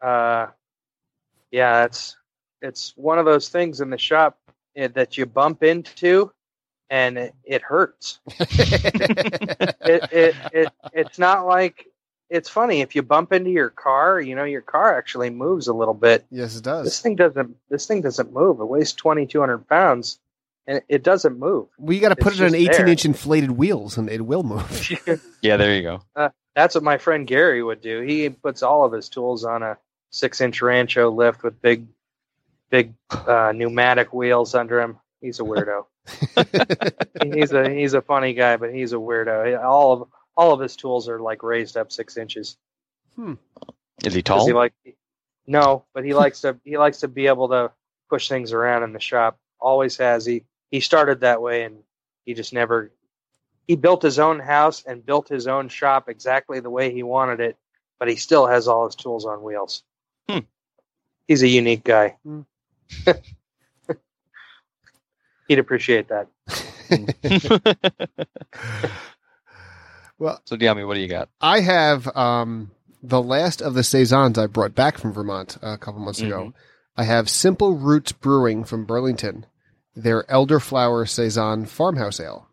Yep. 0.03 0.11
Uh, 0.11 0.47
yeah, 1.51 1.85
it's 1.85 2.17
it's 2.63 2.93
one 2.97 3.19
of 3.19 3.25
those 3.25 3.49
things 3.49 3.81
in 3.81 3.91
the 3.91 3.99
shop 3.99 4.39
eh, 4.77 4.89
that 4.89 5.19
you 5.19 5.27
bump 5.27 5.63
into 5.63 6.33
and 6.91 7.19
it, 7.19 7.35
it 7.45 7.63
hurts. 7.63 8.19
it, 8.41 10.09
it, 10.13 10.35
it 10.53 10.69
it's 10.93 11.19
not 11.19 11.47
like 11.47 11.87
it's 12.29 12.49
funny 12.49 12.81
if 12.81 12.95
you 12.95 13.03
bump 13.03 13.33
into 13.33 13.51
your 13.51 13.71
car, 13.71 14.21
you 14.21 14.35
know, 14.35 14.45
your 14.45 14.61
car 14.61 14.97
actually 14.97 15.31
moves 15.31 15.69
a 15.69 15.73
little 15.73 15.95
bit. 15.95 16.25
yes, 16.31 16.57
it 16.57 16.65
does. 16.65 16.85
This 16.85 17.01
thing 17.01 17.17
doesn't. 17.17 17.57
This 17.69 17.87
thing 17.87 18.03
doesn't 18.03 18.33
move. 18.33 18.61
It 18.61 18.67
weighs 18.67 18.93
twenty 18.93 19.27
two 19.27 19.41
hundred 19.41 19.69
pounds, 19.69 20.19
and 20.67 20.79
it, 20.79 20.85
it 20.89 21.03
doesn't 21.03 21.39
move. 21.39 21.69
Well, 21.79 21.95
you 21.95 22.01
got 22.01 22.11
to 22.11 22.17
put 22.17 22.33
It's 22.33 22.41
it 22.41 22.45
on 22.45 22.53
just 22.53 22.65
there. 22.65 22.75
18 22.75 22.89
inch 22.89 23.05
inflated 23.05 23.51
wheels 23.53 23.99
and 23.99 24.09
it 24.11 24.21
will 24.25 24.43
move. 24.43 24.91
Yeah, 25.43 25.57
there 25.57 25.75
you 25.75 25.83
go. 25.83 26.31
That's 26.55 26.75
what 26.75 26.85
my 26.85 26.99
friend 26.99 27.27
Gary 27.27 27.63
would 27.63 27.81
do. 27.81 28.03
He 28.03 28.29
puts 28.29 28.63
all 28.63 28.85
of 28.85 28.93
his 28.93 29.09
tools 29.09 29.45
on 29.45 29.63
a 29.63 29.79
six 30.11 30.41
inch 30.41 30.61
Rancho 30.61 31.11
lift 31.11 31.43
with 31.43 31.61
big, 31.63 31.87
big 32.71 32.95
uh, 33.11 33.53
pneumatic 33.55 34.13
wheels 34.13 34.55
under 34.55 34.81
him. 34.81 34.99
He's 35.21 35.41
a 35.41 35.43
weirdo. 35.43 35.87
he's 37.35 37.53
a 37.53 37.69
he's 37.71 37.95
a 37.95 38.03
funny 38.03 38.35
guy, 38.35 38.57
but 38.57 38.73
he's 38.73 38.93
a 38.93 38.97
weirdo. 38.97 39.63
All 39.63 39.93
of 39.93 40.09
all 40.37 40.53
of 40.53 40.61
his 40.61 40.77
tools 40.77 41.09
are 41.09 41.21
like 41.21 41.43
raised 41.43 41.77
up 41.77 41.93
six 41.93 42.17
inches. 42.17 42.57
Is 44.05 44.15
he 44.15 44.23
tall? 44.23 44.47
He 44.47 44.53
like 44.53 44.73
no, 45.47 45.85
but 45.95 46.05
he 46.05 46.15
likes 46.15 46.41
to 46.43 46.59
he 46.65 46.79
likes 46.79 47.01
to 47.01 47.09
be 47.09 47.27
able 47.27 47.49
to 47.49 47.73
push 48.09 48.29
things 48.29 48.53
around 48.53 48.83
in 48.83 48.93
the 48.93 49.01
shop. 49.01 49.39
Always 49.61 49.97
has. 49.99 50.25
He 50.25 50.45
he 50.71 50.81
started 50.81 51.21
that 51.21 51.43
way, 51.43 51.65
and 51.65 51.83
he 52.25 52.35
just 52.35 52.53
never 52.53 52.93
he 53.67 53.77
built 53.77 54.03
his 54.03 54.19
own 54.19 54.41
house 54.41 54.83
and 54.85 55.05
built 55.05 55.29
his 55.29 55.47
own 55.47 55.69
shop 55.69 56.09
exactly 56.09 56.61
the 56.61 56.71
way 56.71 56.93
he 56.93 57.03
wanted 57.03 57.41
it, 57.41 57.57
but 57.99 58.09
he 58.09 58.17
still 58.17 58.47
has 58.47 58.67
all 58.67 58.87
his 58.87 58.97
tools 58.97 59.27
on 59.27 59.43
wheels. 59.43 59.85
Hmm. 60.33 60.39
He's 61.29 61.43
a 61.43 61.49
unique 61.49 61.85
guy. 61.85 62.17
Hmm. 62.25 62.41
He'd 65.49 65.59
appreciate 65.59 66.09
that. 66.09 66.29
Well, 70.19 70.41
so, 70.45 70.57
Dyami, 70.57 70.87
what 70.87 70.95
do 70.95 71.01
you 71.01 71.09
got? 71.09 71.31
I 71.41 71.61
have 71.61 72.15
um, 72.15 72.73
the 73.03 73.23
last 73.23 73.63
of 73.63 73.73
the 73.73 73.83
saisons 73.83 74.37
I 74.37 74.49
brought 74.49 74.75
back 74.75 74.99
from 74.99 75.15
Vermont 75.15 75.57
a 75.63 75.79
couple 75.79 76.01
months 76.01 76.21
ago. 76.21 76.49
Mhm. 76.49 76.53
I 76.95 77.05
have 77.05 77.31
Simple 77.31 77.79
Roots 77.79 78.13
Brewing 78.13 78.65
from 78.65 78.85
Burlington, 78.85 79.47
their 79.97 80.25
elderflower 80.25 81.09
saison 81.09 81.65
farmhouse 81.65 82.21
ale, 82.21 82.47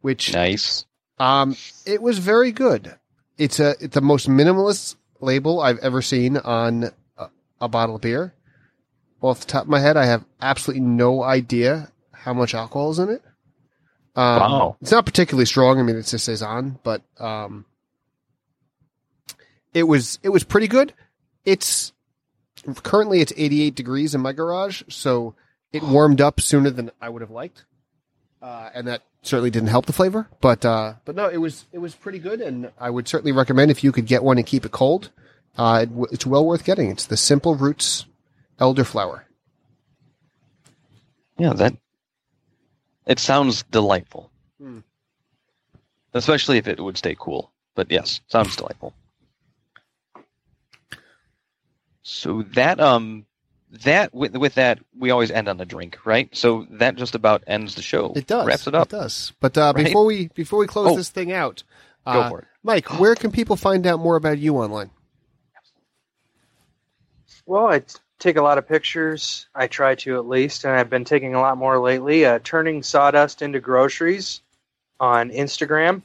which 0.00 0.32
Nice. 0.32 0.86
um, 1.18 1.54
it 1.84 2.00
was 2.00 2.18
very 2.18 2.50
good. 2.50 2.94
It's 3.36 3.60
a 3.60 3.74
it's 3.78 3.92
the 3.94 4.00
most 4.00 4.26
minimalist 4.26 4.96
label 5.20 5.60
I've 5.60 5.78
ever 5.78 6.02
seen 6.02 6.36
on 6.36 6.90
a, 7.18 7.28
a 7.60 7.68
bottle 7.68 7.96
of 7.96 8.00
beer. 8.02 8.34
Well, 9.20 9.30
Off 9.30 9.40
the 9.40 9.46
top 9.46 9.64
of 9.64 9.68
my 9.68 9.80
head, 9.80 9.96
I 9.96 10.06
have 10.06 10.24
absolutely 10.40 10.82
no 10.82 11.22
idea 11.22 11.90
how 12.12 12.32
much 12.32 12.54
alcohol 12.54 12.90
is 12.90 12.98
in 12.98 13.10
it. 13.10 13.22
Um, 14.16 14.40
Wow. 14.40 14.76
It's 14.80 14.90
not 14.90 15.06
particularly 15.06 15.46
strong. 15.46 15.78
I 15.78 15.82
mean, 15.82 15.96
it's 15.96 16.12
a 16.12 16.18
saison, 16.18 16.78
but 16.82 17.02
um, 17.18 17.64
it 19.72 19.84
was 19.84 20.18
it 20.22 20.30
was 20.30 20.42
pretty 20.44 20.68
good. 20.68 20.92
It's 21.44 21.92
currently 22.82 23.20
it's 23.20 23.32
88 23.36 23.74
degrees 23.74 24.14
in 24.14 24.20
my 24.20 24.32
garage, 24.32 24.82
so 24.88 25.34
it 25.72 25.82
warmed 25.82 26.20
up 26.20 26.40
sooner 26.40 26.70
than 26.70 26.90
I 27.00 27.08
would 27.08 27.22
have 27.22 27.30
liked, 27.30 27.64
uh, 28.42 28.70
and 28.74 28.86
that 28.88 29.02
certainly 29.22 29.50
didn't 29.50 29.68
help 29.68 29.86
the 29.86 29.92
flavor. 29.92 30.28
But 30.40 30.64
uh, 30.64 30.94
but 31.04 31.14
no, 31.14 31.28
it 31.28 31.38
was 31.38 31.66
it 31.72 31.78
was 31.78 31.94
pretty 31.94 32.18
good, 32.18 32.40
and 32.40 32.70
I 32.78 32.90
would 32.90 33.08
certainly 33.08 33.32
recommend 33.32 33.70
if 33.70 33.84
you 33.84 33.92
could 33.92 34.06
get 34.06 34.22
one 34.22 34.38
and 34.38 34.46
keep 34.46 34.64
it 34.64 34.72
cold. 34.72 35.10
Uh, 35.56 35.80
it, 35.82 35.86
w- 35.86 36.06
it's 36.12 36.24
well 36.26 36.46
worth 36.46 36.64
getting. 36.64 36.90
It's 36.90 37.06
the 37.06 37.16
Simple 37.16 37.54
Roots 37.54 38.06
elderflower. 38.58 39.22
Yeah, 41.38 41.52
that. 41.54 41.74
It 43.06 43.18
sounds 43.18 43.62
delightful. 43.64 44.30
Hmm. 44.60 44.78
Especially 46.14 46.58
if 46.58 46.68
it 46.68 46.80
would 46.80 46.98
stay 46.98 47.16
cool. 47.18 47.50
But 47.74 47.90
yes, 47.90 48.20
sounds 48.28 48.56
delightful. 48.56 48.94
So 52.02 52.42
that 52.54 52.80
um 52.80 53.26
that 53.84 54.12
with 54.14 54.36
with 54.36 54.54
that 54.54 54.80
we 54.98 55.10
always 55.10 55.30
end 55.30 55.48
on 55.48 55.60
a 55.60 55.64
drink, 55.64 56.04
right? 56.04 56.28
So 56.34 56.66
that 56.72 56.96
just 56.96 57.14
about 57.14 57.44
ends 57.46 57.74
the 57.76 57.82
show. 57.82 58.12
It 58.16 58.26
does. 58.26 58.46
Wraps 58.46 58.66
it 58.66 58.74
up. 58.74 58.88
It 58.88 58.96
does. 58.96 59.32
But 59.40 59.56
uh, 59.56 59.72
Right? 59.76 59.86
before 59.86 60.04
we 60.04 60.28
before 60.28 60.58
we 60.58 60.66
close 60.66 60.92
Oh. 60.92 60.96
this 60.96 61.10
thing 61.10 61.32
out, 61.32 61.62
Go 62.06 62.12
uh, 62.12 62.28
for 62.28 62.38
it. 62.40 62.48
Mike, 62.62 62.86
where 63.00 63.14
can 63.14 63.30
people 63.30 63.56
find 63.56 63.86
out 63.86 64.00
more 64.00 64.16
about 64.16 64.38
you 64.38 64.56
online? 64.56 64.90
Well, 67.46 67.66
I 67.66 67.82
take 68.18 68.36
a 68.36 68.42
lot 68.42 68.58
of 68.58 68.68
pictures. 68.68 69.48
I 69.54 69.66
try 69.66 69.94
to 69.96 70.16
at 70.16 70.26
least, 70.28 70.64
and 70.64 70.74
I've 70.74 70.90
been 70.90 71.04
taking 71.04 71.34
a 71.34 71.40
lot 71.40 71.56
more 71.58 71.78
lately. 71.78 72.24
Uh, 72.24 72.38
turning 72.42 72.82
sawdust 72.82 73.42
into 73.42 73.60
groceries 73.60 74.42
on 75.00 75.30
Instagram, 75.30 76.02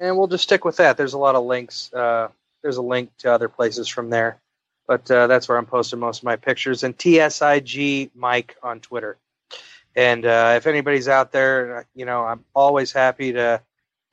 and 0.00 0.16
we'll 0.18 0.26
just 0.26 0.44
stick 0.44 0.64
with 0.64 0.76
that. 0.78 0.96
There's 0.96 1.14
a 1.14 1.18
lot 1.18 1.36
of 1.36 1.44
links. 1.44 1.92
Uh, 1.92 2.28
there's 2.62 2.76
a 2.76 2.82
link 2.82 3.10
to 3.18 3.32
other 3.32 3.48
places 3.48 3.88
from 3.88 4.10
there, 4.10 4.38
but 4.86 5.10
uh, 5.10 5.26
that's 5.26 5.48
where 5.48 5.58
I'm 5.58 5.66
posting 5.66 5.98
most 5.98 6.18
of 6.18 6.24
my 6.24 6.36
pictures. 6.36 6.82
And 6.82 6.96
TSIG 6.96 8.10
Mike 8.14 8.56
on 8.62 8.80
Twitter. 8.80 9.16
And 9.96 10.26
uh, 10.26 10.54
if 10.56 10.66
anybody's 10.66 11.08
out 11.08 11.32
there, 11.32 11.78
uh, 11.78 11.82
you 11.94 12.04
know, 12.04 12.24
I'm 12.24 12.44
always 12.54 12.92
happy 12.92 13.32
to 13.32 13.60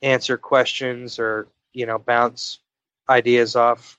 answer 0.00 0.36
questions 0.36 1.18
or 1.18 1.46
you 1.72 1.86
know 1.86 1.98
bounce 1.98 2.58
ideas 3.08 3.56
off. 3.56 3.98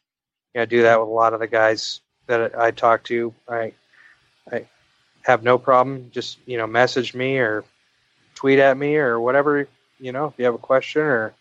You 0.54 0.60
know, 0.60 0.62
I 0.64 0.66
do 0.66 0.84
that 0.84 1.00
with 1.00 1.10
a 1.10 1.12
lot 1.12 1.34
of 1.34 1.40
the 1.40 1.48
guys 1.48 2.02
that 2.28 2.58
I 2.58 2.72
talk 2.72 3.04
to. 3.06 3.34
I 3.50 3.74
I 4.52 4.68
have 5.24 5.44
no 5.44 5.58
problem. 5.58 6.10
Just 6.12 6.38
you 6.46 6.58
know, 6.58 6.68
message 6.68 7.14
me 7.14 7.38
or 7.38 7.66
tweet 8.36 8.60
at 8.60 8.78
me 8.78 8.96
or 8.96 9.20
whatever. 9.20 9.68
You 10.00 10.12
know, 10.12 10.28
if 10.28 10.34
you 10.38 10.46
have 10.46 10.56
a 10.56 10.60
question 10.60 11.02
or 11.02 11.34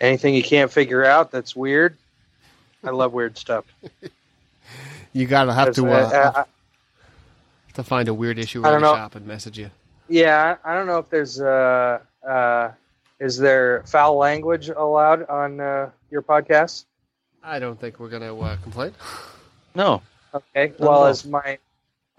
anything 0.00 0.34
you 0.34 0.42
can't 0.42 0.70
figure 0.70 1.04
out 1.04 1.30
that's 1.30 1.56
weird. 1.56 1.96
I 2.84 2.90
love 2.90 3.12
weird 3.12 3.36
stuff. 3.36 3.64
You 5.12 5.26
gotta 5.26 5.52
have 5.52 5.74
to 5.74 5.86
uh, 5.86 5.90
uh, 5.94 6.32
I- 6.36 6.44
to 7.74 7.82
find 7.84 8.08
a 8.08 8.14
weird 8.14 8.38
issue 8.38 8.64
I 8.64 8.68
in 8.68 8.72
don't 8.74 8.80
your 8.82 8.90
know. 8.90 8.94
shop 8.96 9.14
and 9.14 9.26
message 9.26 9.58
you. 9.58 9.70
yeah, 10.08 10.56
I 10.64 10.74
don't 10.74 10.86
know 10.86 10.98
if 10.98 11.08
there's 11.10 11.40
uh 11.40 12.00
uh 12.26 12.70
is 13.20 13.36
there 13.38 13.82
foul 13.86 14.16
language 14.16 14.68
allowed 14.68 15.26
on 15.28 15.60
uh, 15.60 15.90
your 16.10 16.22
podcast? 16.22 16.84
I 17.42 17.58
don't 17.58 17.78
think 17.80 17.98
we're 17.98 18.08
gonna 18.10 18.36
uh, 18.38 18.56
complain. 18.62 18.92
No. 19.74 20.02
Okay. 20.34 20.68
Not 20.78 20.80
Well, 20.80 20.90
at 20.90 20.96
all. 20.98 21.06
as 21.06 21.24
my 21.26 21.58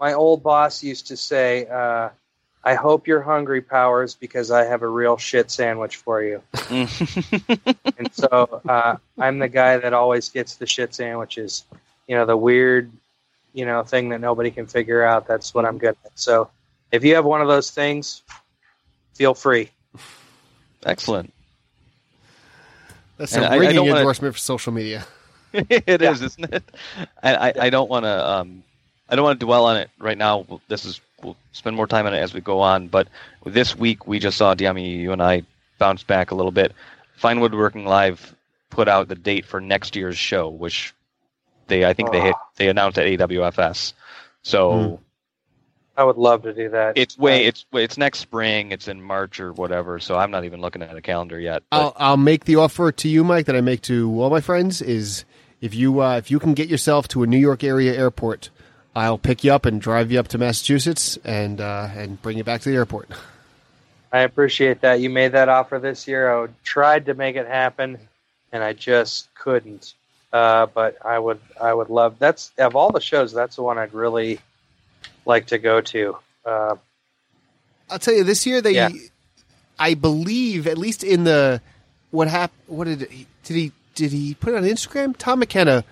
my 0.00 0.12
old 0.14 0.42
boss 0.42 0.82
used 0.82 1.06
to 1.08 1.16
say, 1.16 1.66
uh, 1.66 2.08
I 2.64 2.74
hope 2.74 3.06
you're 3.06 3.22
hungry, 3.22 3.60
Powers, 3.62 4.14
because 4.14 4.50
I 4.50 4.64
have 4.64 4.82
a 4.82 4.86
real 4.88 5.16
shit 5.16 5.50
sandwich 5.50 5.96
for 5.96 6.22
you. 6.22 6.42
and 6.70 8.12
so 8.12 8.60
uh, 8.68 8.96
I'm 9.18 9.38
the 9.38 9.48
guy 9.48 9.78
that 9.78 9.92
always 9.92 10.28
gets 10.28 10.56
the 10.56 10.66
shit 10.66 10.94
sandwiches. 10.94 11.64
You 12.10 12.16
know, 12.16 12.26
the 12.26 12.36
weird, 12.36 12.90
you 13.54 13.64
know, 13.64 13.84
thing 13.84 14.08
that 14.08 14.20
nobody 14.20 14.50
can 14.50 14.66
figure 14.66 15.04
out. 15.04 15.28
That's 15.28 15.54
what 15.54 15.64
I'm 15.64 15.78
good 15.78 15.94
at. 16.04 16.18
So 16.18 16.50
if 16.90 17.04
you 17.04 17.14
have 17.14 17.24
one 17.24 17.40
of 17.40 17.46
those 17.46 17.70
things, 17.70 18.22
feel 19.14 19.32
free. 19.32 19.70
Excellent. 20.84 21.32
That's 23.16 23.32
And 23.36 23.44
a 23.44 23.48
I- 23.50 23.54
I 23.54 23.56
ringing 23.58 23.76
don't 23.76 23.86
wanna- 23.86 24.00
endorsement 24.00 24.34
for 24.34 24.40
social 24.40 24.72
media. 24.72 25.06
It 25.52 26.02
is, 26.02 26.20
Yeah. 26.20 26.26
isn't 26.26 26.52
it? 26.54 26.64
I, 27.22 27.34
I, 27.50 27.52
I 27.66 27.70
don't 27.70 27.88
want 27.88 28.04
to 28.06 28.28
um, 28.28 28.64
I 29.08 29.14
don't 29.14 29.24
want 29.24 29.38
to 29.38 29.46
dwell 29.46 29.66
on 29.66 29.76
it 29.76 29.88
right 30.00 30.18
now. 30.18 30.46
This 30.66 30.84
is 30.84 31.00
we'll 31.22 31.36
spend 31.52 31.76
more 31.76 31.86
time 31.86 32.06
on 32.06 32.14
it 32.14 32.18
as 32.18 32.34
we 32.34 32.40
go 32.40 32.58
on. 32.60 32.88
But 32.88 33.06
this 33.46 33.76
week 33.76 34.06
we 34.08 34.18
just 34.18 34.36
saw 34.36 34.54
Dyami, 34.56 34.96
you 34.98 35.12
and 35.12 35.22
I 35.22 35.42
bounce 35.78 36.02
back 36.02 36.32
a 36.32 36.34
little 36.34 36.52
bit. 36.52 36.72
Fine 37.16 37.38
Woodworking 37.40 37.84
Live 37.84 38.34
put 38.70 38.88
out 38.88 39.06
the 39.08 39.14
date 39.16 39.44
for 39.44 39.60
next 39.60 39.94
year's 39.96 40.18
show, 40.18 40.48
which 40.48 40.92
they 41.70 41.86
I 41.86 41.94
think 41.94 42.12
they 42.12 42.20
hit 42.20 42.34
they 42.56 42.68
announced 42.68 42.98
at 42.98 43.06
AWFS. 43.06 43.94
So 44.42 45.00
I 45.96 46.04
would 46.04 46.16
love 46.16 46.42
to 46.42 46.54
do 46.54 46.70
that. 46.70 46.96
it's 46.96 47.18
way 47.18 47.46
it's 47.46 47.64
it's 47.72 47.96
next 47.98 48.20
spring. 48.20 48.72
It's 48.72 48.88
in 48.88 49.02
March 49.02 49.40
or 49.40 49.52
whatever. 49.52 49.98
So 49.98 50.16
I'm 50.16 50.30
not 50.30 50.44
even 50.44 50.60
looking 50.60 50.82
at 50.82 50.96
a 50.96 51.02
calendar 51.02 51.38
yet. 51.38 51.62
But 51.70 51.76
I'll 51.80 51.92
I'll 51.96 52.16
make 52.16 52.44
the 52.44 52.56
offer 52.56 52.92
to 52.92 53.08
you, 53.08 53.24
Mike, 53.24 53.46
that 53.46 53.56
I 53.56 53.60
make 53.60 53.82
to 53.82 54.10
all 54.20 54.30
my 54.30 54.40
friends 54.40 54.82
is 54.82 55.24
if 55.60 55.74
you 55.74 56.00
uh, 56.00 56.16
if 56.16 56.30
you 56.30 56.38
can 56.38 56.54
get 56.54 56.68
yourself 56.68 57.08
to 57.08 57.22
a 57.22 57.26
New 57.26 57.38
York 57.38 57.62
area 57.62 57.94
airport, 57.94 58.50
I'll 58.94 59.18
pick 59.18 59.44
you 59.44 59.52
up 59.52 59.66
and 59.66 59.80
drive 59.80 60.10
you 60.10 60.18
up 60.18 60.28
to 60.28 60.38
Massachusetts 60.38 61.18
and 61.24 61.60
uh, 61.60 61.88
and 61.94 62.20
bring 62.22 62.38
you 62.38 62.44
back 62.44 62.62
to 62.62 62.70
the 62.70 62.76
airport. 62.76 63.10
I 64.12 64.20
appreciate 64.20 64.80
that. 64.80 65.00
You 65.00 65.10
made 65.10 65.32
that 65.32 65.48
offer 65.48 65.78
this 65.78 66.08
year. 66.08 66.34
I 66.34 66.48
tried 66.64 67.06
to 67.06 67.14
make 67.14 67.36
it 67.36 67.46
happen, 67.46 67.98
and 68.52 68.64
I 68.64 68.72
just 68.72 69.32
couldn't. 69.34 69.94
Uh, 70.32 70.66
but 70.66 70.96
I 71.04 71.18
would, 71.18 71.40
I 71.60 71.74
would 71.74 71.90
love. 71.90 72.18
That's 72.18 72.52
of 72.58 72.76
all 72.76 72.90
the 72.90 73.00
shows, 73.00 73.32
that's 73.32 73.56
the 73.56 73.62
one 73.62 73.78
I'd 73.78 73.92
really 73.94 74.38
like 75.26 75.46
to 75.48 75.58
go 75.58 75.80
to. 75.80 76.16
Uh, 76.44 76.76
I'll 77.90 77.98
tell 77.98 78.14
you, 78.14 78.22
this 78.24 78.46
year 78.46 78.60
they, 78.60 78.72
Yeah. 78.72 78.90
I 79.78 79.94
believe, 79.94 80.66
at 80.66 80.78
least 80.78 81.02
in 81.02 81.24
the 81.24 81.60
what 82.10 82.28
happened. 82.28 82.60
What 82.66 82.84
did 82.84 83.10
he, 83.10 83.26
did 83.44 83.56
he 83.56 83.72
did 83.94 84.12
he 84.12 84.34
put 84.34 84.52
it 84.52 84.56
on 84.56 84.62
Instagram? 84.64 85.16
Tom 85.16 85.38
McKenna 85.38 85.84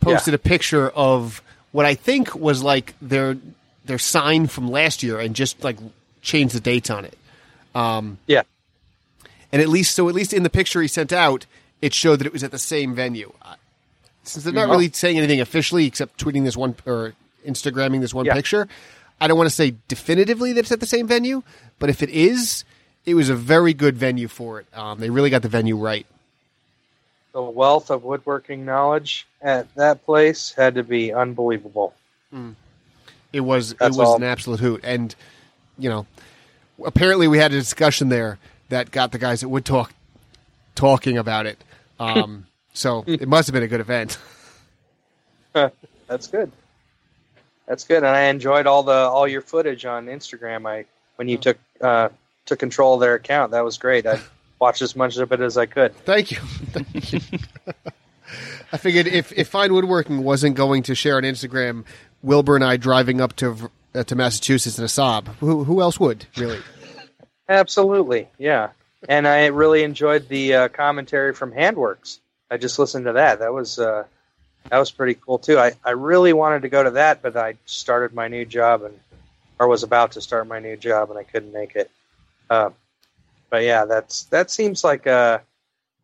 posted 0.00 0.34
a 0.34 0.38
picture 0.38 0.90
of 0.90 1.40
what 1.72 1.86
I 1.86 1.94
think 1.94 2.34
was 2.34 2.62
like 2.62 2.94
their 3.00 3.36
their 3.86 3.98
sign 3.98 4.46
from 4.46 4.70
last 4.70 5.02
year, 5.02 5.18
and 5.18 5.34
just 5.34 5.64
like 5.64 5.78
changed 6.20 6.54
the 6.54 6.60
dates 6.60 6.90
on 6.90 7.04
it. 7.06 7.16
Um, 7.74 8.18
Yeah. 8.26 8.42
and 9.50 9.62
at 9.62 9.68
least 9.68 9.94
so 9.94 10.08
at 10.08 10.14
least 10.14 10.32
in 10.34 10.42
the 10.42 10.50
picture 10.50 10.82
he 10.82 10.88
sent 10.88 11.12
out, 11.12 11.46
it 11.82 11.92
showed 11.92 12.20
that 12.20 12.26
it 12.26 12.32
was 12.32 12.42
at 12.44 12.50
the 12.52 12.58
same 12.58 12.94
venue. 12.94 13.32
Uh, 13.42 13.56
Since 14.22 14.44
they're 14.44 14.52
not 14.54 14.68
really 14.70 14.90
saying 14.92 15.18
anything 15.18 15.40
officially 15.40 15.84
except 15.86 16.18
tweeting 16.18 16.44
this 16.44 16.56
one 16.56 16.74
or 16.86 17.12
Instagramming 17.46 18.00
this 18.00 18.14
one 18.14 18.24
Yeah. 18.24 18.34
picture, 18.34 18.68
I 19.20 19.26
don't 19.28 19.36
want 19.36 19.50
to 19.50 19.54
say 19.54 19.74
definitively 19.88 20.52
that 20.54 20.60
it's 20.60 20.72
at 20.72 20.80
the 20.80 20.86
same 20.86 21.06
venue, 21.06 21.42
but 21.78 21.90
if 21.90 22.02
it 22.02 22.08
is, 22.10 22.64
it 23.04 23.14
was 23.14 23.28
a 23.28 23.34
very 23.34 23.74
good 23.74 23.96
venue 23.96 24.28
for 24.28 24.60
it. 24.60 24.66
Um, 24.74 24.98
they 25.00 25.10
really 25.10 25.28
got 25.30 25.42
the 25.42 25.48
venue 25.48 25.76
right. 25.76 26.06
the 27.32 27.42
wealth 27.42 27.90
of 27.90 28.04
woodworking 28.04 28.64
knowledge 28.66 29.26
at 29.40 29.74
that 29.74 30.04
place 30.04 30.52
had 30.52 30.74
to 30.74 30.82
be 30.82 31.12
unbelievable. 31.14 31.94
It 33.32 33.40
was 33.40 33.72
That's 33.74 33.96
it 33.96 33.98
was 33.98 34.08
all. 34.08 34.16
an 34.16 34.22
absolute 34.22 34.60
hoot, 34.60 34.80
and 34.84 35.14
you 35.78 35.88
know, 35.88 36.06
apparently 36.84 37.28
we 37.28 37.38
had 37.38 37.50
a 37.52 37.58
discussion 37.58 38.10
there 38.10 38.38
that 38.68 38.90
got 38.90 39.12
the 39.12 39.18
guys 39.18 39.42
at 39.42 39.48
Wood 39.50 39.64
Talk 39.64 39.92
talking 40.74 41.16
about 41.16 41.46
it. 41.46 41.58
Um, 42.02 42.46
so 42.72 43.04
it 43.06 43.28
must 43.28 43.46
have 43.48 43.54
been 43.54 43.62
a 43.62 43.68
good 43.68 43.80
event. 43.80 44.18
That's 46.06 46.26
good. 46.26 46.50
That's 47.66 47.84
good, 47.84 47.98
and 47.98 48.06
I 48.06 48.22
enjoyed 48.22 48.66
all 48.66 48.82
the 48.82 48.92
all 48.92 49.28
your 49.28 49.40
footage 49.40 49.84
on 49.84 50.06
Instagram. 50.06 50.68
I 50.68 50.86
when 51.16 51.28
you 51.28 51.38
took 51.38 51.58
uh, 51.80 52.08
took 52.46 52.58
control 52.58 52.94
of 52.94 53.00
their 53.00 53.14
account. 53.14 53.52
That 53.52 53.64
was 53.64 53.78
great. 53.78 54.06
I 54.06 54.20
watched 54.58 54.82
as 54.82 54.96
much 54.96 55.16
of 55.16 55.32
it 55.32 55.40
as 55.40 55.56
I 55.56 55.66
could. 55.66 55.94
Thank 56.04 56.32
you. 56.32 56.38
Thank 56.38 57.12
you. 57.12 57.20
I 58.72 58.78
figured 58.78 59.06
if, 59.06 59.32
if 59.32 59.48
Fine 59.48 59.74
Woodworking 59.74 60.24
wasn't 60.24 60.56
going 60.56 60.82
to 60.84 60.94
share 60.94 61.18
on 61.18 61.24
Instagram 61.24 61.84
Wilbur 62.22 62.56
and 62.56 62.64
I 62.64 62.78
driving 62.78 63.20
up 63.20 63.36
to 63.36 63.70
uh, 63.94 64.04
to 64.04 64.16
Massachusetts 64.16 64.78
in 64.78 64.84
a 64.84 64.88
Saab, 64.88 65.26
who, 65.36 65.64
who 65.64 65.82
else 65.82 66.00
would, 66.00 66.26
really? 66.36 66.60
Absolutely, 67.48 68.28
yeah. 68.38 68.70
And 69.08 69.26
I 69.26 69.46
really 69.46 69.82
enjoyed 69.82 70.28
the 70.28 70.54
uh, 70.54 70.68
commentary 70.68 71.34
from 71.34 71.52
Handworks. 71.52 72.20
I 72.50 72.56
just 72.56 72.78
listened 72.78 73.06
to 73.06 73.14
that. 73.14 73.40
That 73.40 73.52
was 73.52 73.78
uh, 73.78 74.04
that 74.70 74.78
was 74.78 74.90
pretty 74.90 75.14
cool 75.14 75.38
too. 75.38 75.58
I, 75.58 75.72
I 75.84 75.90
really 75.90 76.32
wanted 76.32 76.62
to 76.62 76.68
go 76.68 76.82
to 76.82 76.92
that, 76.92 77.22
but 77.22 77.36
I 77.36 77.56
started 77.66 78.14
my 78.14 78.28
new 78.28 78.44
job 78.44 78.82
and 78.82 78.98
or 79.58 79.68
was 79.68 79.82
about 79.82 80.12
to 80.12 80.20
start 80.20 80.46
my 80.46 80.58
new 80.58 80.76
job 80.76 81.10
and 81.10 81.18
I 81.18 81.22
couldn't 81.24 81.52
make 81.52 81.76
it. 81.76 81.90
Uh, 82.50 82.70
but 83.50 83.62
yeah, 83.64 83.84
that's 83.84 84.24
that 84.24 84.50
seems 84.50 84.84
like 84.84 85.06
a 85.06 85.42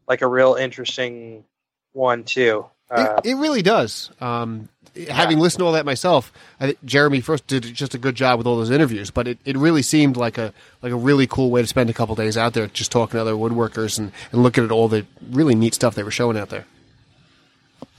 like 0.06 0.22
a 0.22 0.26
real 0.26 0.54
interesting 0.54 1.44
one 1.92 2.24
too. 2.24 2.66
Uh, 2.90 3.20
it, 3.24 3.30
it 3.30 3.34
really 3.36 3.62
does. 3.62 4.10
Um, 4.20 4.68
having 5.10 5.38
listened 5.38 5.60
to 5.60 5.66
all 5.66 5.72
that 5.72 5.84
myself, 5.84 6.32
I 6.58 6.66
think 6.66 6.84
Jeremy 6.84 7.20
first 7.20 7.46
did 7.46 7.62
just 7.62 7.94
a 7.94 7.98
good 7.98 8.14
job 8.14 8.38
with 8.38 8.46
all 8.46 8.56
those 8.56 8.70
interviews. 8.70 9.10
But 9.10 9.28
it, 9.28 9.38
it 9.44 9.56
really 9.56 9.82
seemed 9.82 10.16
like 10.16 10.38
a 10.38 10.52
like 10.82 10.92
a 10.92 10.96
really 10.96 11.26
cool 11.26 11.50
way 11.50 11.60
to 11.60 11.66
spend 11.66 11.90
a 11.90 11.92
couple 11.92 12.14
days 12.14 12.36
out 12.36 12.54
there, 12.54 12.66
just 12.68 12.90
talking 12.90 13.18
to 13.18 13.20
other 13.20 13.34
woodworkers 13.34 13.98
and, 13.98 14.12
and 14.32 14.42
looking 14.42 14.64
at 14.64 14.70
all 14.70 14.88
the 14.88 15.06
really 15.30 15.54
neat 15.54 15.74
stuff 15.74 15.94
they 15.94 16.02
were 16.02 16.10
showing 16.10 16.36
out 16.38 16.48
there. 16.48 16.64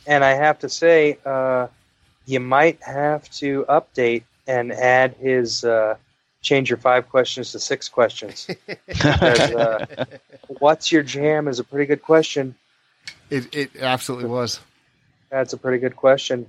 and 0.07 0.23
I 0.23 0.31
have 0.31 0.59
to 0.59 0.69
say, 0.69 1.19
uh, 1.25 1.67
you 2.25 2.39
might 2.39 2.81
have 2.83 3.29
to 3.31 3.65
update 3.69 4.23
and 4.47 4.71
add 4.71 5.15
his 5.19 5.63
uh, 5.63 5.95
change 6.41 6.69
your 6.69 6.77
five 6.77 7.09
questions 7.09 7.51
to 7.51 7.59
six 7.59 7.87
questions. 7.89 8.47
because, 8.87 9.39
uh, 9.51 10.05
what's 10.59 10.91
your 10.91 11.03
jam 11.03 11.47
is 11.47 11.59
a 11.59 11.63
pretty 11.63 11.85
good 11.85 12.01
question. 12.01 12.55
It 13.29 13.55
it 13.55 13.71
absolutely 13.79 14.29
was. 14.29 14.59
That's 15.30 15.53
a 15.53 15.57
pretty 15.57 15.77
good 15.80 15.95
question. 15.95 16.47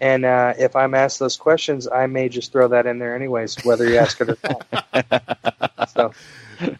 And 0.00 0.24
uh, 0.24 0.54
if 0.58 0.74
I'm 0.74 0.94
asked 0.94 1.18
those 1.20 1.36
questions, 1.36 1.86
I 1.86 2.06
may 2.06 2.28
just 2.28 2.50
throw 2.52 2.68
that 2.68 2.86
in 2.86 2.98
there 2.98 3.14
anyways, 3.14 3.64
whether 3.64 3.88
you 3.88 3.98
ask 3.98 4.20
it 4.20 4.30
or 4.30 4.38
not. 4.44 5.38
So, 5.92 6.12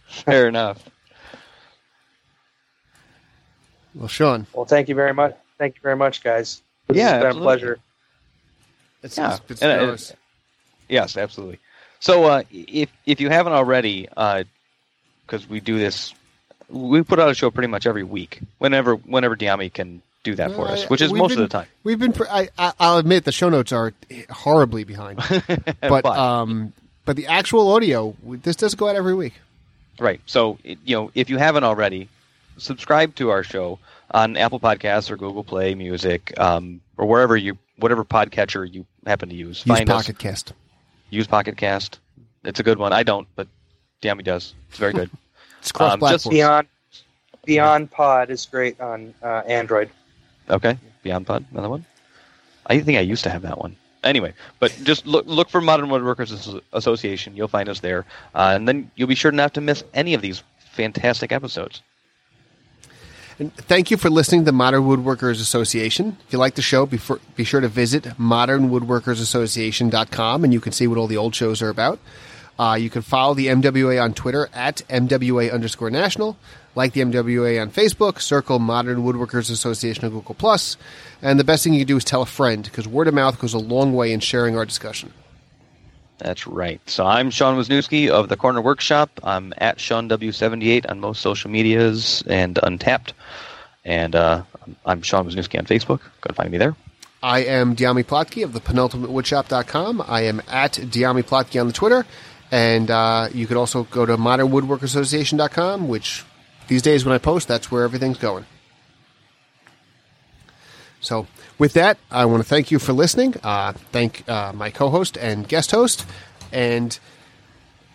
Fair 0.07 0.49
enough. 0.49 0.83
Well, 3.95 4.09
Sean, 4.09 4.47
well, 4.55 4.65
thank 4.65 4.89
you 4.89 4.95
very 4.95 5.13
much. 5.13 5.37
Thank 5.59 5.75
you 5.77 5.81
very 5.83 5.97
much, 5.97 6.23
guys. 6.23 6.63
This 6.89 6.97
Yeah, 6.97 7.11
has 7.17 7.23
been 7.35 7.37
a 7.37 7.45
pleasure. 7.45 7.79
it's, 9.03 9.19
Yeah, 9.19 9.35
it's, 9.37 9.51
it's 9.51 9.63
and, 9.63 9.73
uh, 9.73 9.85
gross. 9.85 10.13
Yes, 10.89 11.17
absolutely. 11.17 11.59
So 12.01 12.25
uh, 12.25 12.43
if 12.51 12.91
if 13.07 13.21
you 13.21 13.29
haven't 13.29 13.53
already, 13.53 14.09
because 14.09 15.49
we 15.49 15.61
do 15.61 15.79
this, 15.79 16.15
we 16.69 17.03
put 17.03 17.19
out 17.19 17.31
a 17.31 17.35
show 17.35 17.51
pretty 17.51 17.69
much 17.69 17.87
every 17.87 18.03
week. 18.03 18.41
Whenever 18.59 18.95
whenever 18.95 19.37
Dyami 19.37 19.73
can 19.73 20.01
do 20.24 20.35
that 20.36 20.53
for 20.53 20.69
Uh, 20.69 20.73
us, 20.73 20.89
which 20.89 21.01
is 21.03 21.12
most 21.12 21.31
been- 21.31 21.43
of 21.43 21.49
the 21.51 21.53
time. 21.59 21.66
We've 21.85 21.99
been. 21.99 22.12
Pre- 22.12 22.28
I, 22.28 22.49
I, 22.59 22.73
I'll 22.78 22.99
admit 22.99 23.24
the 23.24 23.32
show 23.32 23.49
notes 23.49 23.73
are 23.73 23.93
horribly 24.31 24.85
behind, 24.85 25.19
but, 25.81 26.05
um, 26.07 26.73
but 27.05 27.16
the 27.16 27.27
actual 27.27 27.73
audio 27.73 28.15
this 28.24 28.57
does 28.57 28.74
go 28.74 28.89
out 28.89 28.97
every 28.97 29.15
week. 29.15 29.35
Right. 29.99 30.20
So, 30.27 30.59
you 30.65 30.97
know, 30.97 31.11
if 31.15 31.28
you 31.31 31.39
haven't 31.39 31.65
already, 31.65 32.09
subscribe 32.57 33.15
to 33.16 33.31
our 33.31 33.43
show 33.43 33.78
on 34.11 34.36
Apple 34.36 34.61
Podcasts 34.61 35.11
or 35.11 35.16
Google 35.16 35.44
Play 35.44 35.74
Music 35.74 36.32
um, 36.39 36.81
or 36.97 37.07
wherever 37.07 37.36
you, 37.36 37.59
whatever 37.78 38.05
podcatcher 38.05 38.70
you 38.73 38.86
happen 39.07 39.28
to 39.28 39.35
use. 39.35 39.65
Use 39.66 39.77
Find 39.78 39.90
us. 39.90 40.03
Pocket 40.05 40.19
Cast. 40.19 40.53
Use 41.11 41.27
Pocket 41.27 41.57
Cast. 41.57 41.99
It's 42.44 42.59
a 42.59 42.62
good 42.62 42.78
one. 42.78 42.93
I 42.93 43.03
don't, 43.03 43.28
but 43.36 43.47
Dyami 44.03 44.24
does. 44.24 44.55
It's 44.70 44.78
very 44.78 44.93
good. 44.93 45.11
It's 45.61 45.70
cross 45.70 45.93
Um, 45.93 46.01
just. 46.01 46.28
Beyond 46.28 46.66
Beyond 47.44 47.90
Pod 47.93 48.31
is 48.31 48.47
great 48.47 48.81
on 48.81 49.15
uh, 49.23 49.43
Android. 49.47 49.90
Okay. 50.48 50.78
Beyond 51.02 51.27
Pod, 51.27 51.44
another 51.51 51.69
one. 51.69 51.85
I 52.66 52.81
think 52.81 52.98
I 52.98 53.02
used 53.02 53.24
to 53.24 53.31
have 53.31 53.43
that 53.43 53.59
one. 53.59 53.77
Anyway, 54.05 54.32
but 54.59 54.77
just 54.82 55.06
look 55.06 55.27
look 55.27 55.48
for 55.48 55.60
Modern 55.60 55.89
Woodworkers 55.89 56.60
Association. 56.73 57.36
You'll 57.36 57.48
find 57.48 57.69
us 57.69 57.81
there, 57.81 58.05
uh, 58.35 58.52
and 58.55 58.66
then 58.66 58.90
you'll 58.97 59.09
be 59.09 59.14
sure 59.14 59.31
not 59.31 59.55
to 59.55 59.60
miss 59.60 59.85
any 59.94 60.14
of 60.14 60.23
these 60.23 60.43
fantastic 60.59 61.31
episodes. 61.31 61.82
And 63.39 63.55
thank 63.55 63.90
you 63.90 63.97
for 63.97 64.10
listening 64.10 64.44
to 64.44 64.52
Modern 64.52 64.82
Woodworkers 64.82 65.40
Association. 65.40 66.19
If 66.27 66.32
you 66.32 66.39
like 66.39 66.55
the 66.55 66.62
show, 66.62 66.86
be, 66.86 66.97
for, 66.97 67.20
be 67.35 67.43
sure 67.44 67.60
to 67.60 67.69
visit 67.69 68.05
modernwoodworkersassociation.com 68.05 70.44
and 70.44 70.52
you 70.52 70.60
can 70.60 70.73
see 70.73 70.86
what 70.86 70.98
all 70.98 71.06
the 71.06 71.16
old 71.16 71.35
shows 71.35 71.62
are 71.62 71.70
about. 71.70 71.98
Uh, 72.59 72.77
you 72.78 72.90
can 72.90 73.01
follow 73.02 73.35
the 73.35 73.47
MWA 73.47 74.02
on 74.02 74.12
Twitter 74.12 74.48
at 74.52 74.82
MWA 74.89 75.52
underscore 75.52 75.90
national, 75.90 76.36
like 76.74 76.93
the 76.93 77.01
MWA 77.01 77.61
on 77.61 77.70
Facebook, 77.70 78.20
circle 78.20 78.59
Modern 78.59 79.03
Woodworkers 79.03 79.51
Association 79.51 80.05
on 80.05 80.11
Google 80.11 80.35
Plus, 80.35 80.77
and 81.20 81.39
the 81.39 81.44
best 81.44 81.65
thing 81.65 81.74
you 81.74 81.81
can 81.81 81.89
do 81.89 81.97
is 81.97 82.05
tell 82.05 82.23
a 82.23 82.27
friend 82.27 82.65
because 82.65 82.89
word 82.89 83.09
of 83.09 83.15
mouth 83.15 83.39
goes 83.39 83.55
a 83.55 83.59
long 83.59 83.94
way 83.94 84.12
in 84.12 84.20
sharing 84.20 84.57
our 84.57 84.65
discussion. 84.65 85.12
That's 86.19 86.47
right. 86.47 86.81
So 86.89 87.05
I'm 87.05 87.31
Sean 87.31 87.57
Wisniewski 87.57 88.09
of 88.09 88.28
the 88.28 88.36
Corner 88.36 88.62
Workshop. 88.62 89.11
I'm 89.24 89.53
at 89.59 89.81
Sean 89.81 90.09
W78 90.09 90.89
on 90.89 91.01
most 91.01 91.20
social 91.20 91.51
medias 91.51 92.23
and 92.28 92.55
Untappd. 92.57 93.12
And 93.85 94.15
uh, 94.15 94.44
I'm 94.86 95.03
Sean 95.03 95.28
Wisniewski 95.28 95.59
on 95.59 95.66
Facebook. 95.66 95.99
Go 95.99 96.28
and 96.28 96.36
find 96.36 96.51
me 96.53 96.59
there. 96.59 96.77
I 97.24 97.40
am 97.40 97.74
Dyami 97.74 98.05
Plotke 98.05 98.44
of 98.44 98.53
the 98.53 98.61
penultimatewoodshop.com. 98.61 100.05
I 100.07 100.23
am 100.23 100.40
at 100.49 100.74
Dyami 100.74 101.24
Plotke 101.24 101.61
on 101.61 101.66
the 101.66 101.73
Twitter. 101.73 102.07
And 102.53 102.90
uh, 102.90 103.28
you 103.32 103.47
could 103.47 103.57
also 103.57 103.85
go 103.85 104.05
to 104.07 104.16
modernwoodworkassociation.com, 104.16 105.89
which 105.89 106.24
these 106.69 106.83
days 106.83 107.05
when 107.05 107.15
I 107.15 107.19
post, 107.19 107.49
that's 107.49 107.71
where 107.71 107.85
everything's 107.85 108.19
going. 108.19 108.47
So, 111.01 111.27
with 111.59 111.73
that, 111.73 111.99
I 112.11 112.25
want 112.25 112.43
to 112.43 112.49
thank 112.49 112.71
you 112.71 112.79
for 112.79 112.93
listening. 112.93 113.35
Uh, 113.43 113.73
thank 113.73 114.29
uh, 114.29 114.53
my 114.53 114.71
co 114.71 114.89
host 114.89 115.17
and 115.17 115.49
guest 115.49 115.73
host. 115.73 116.07
And 116.53 116.99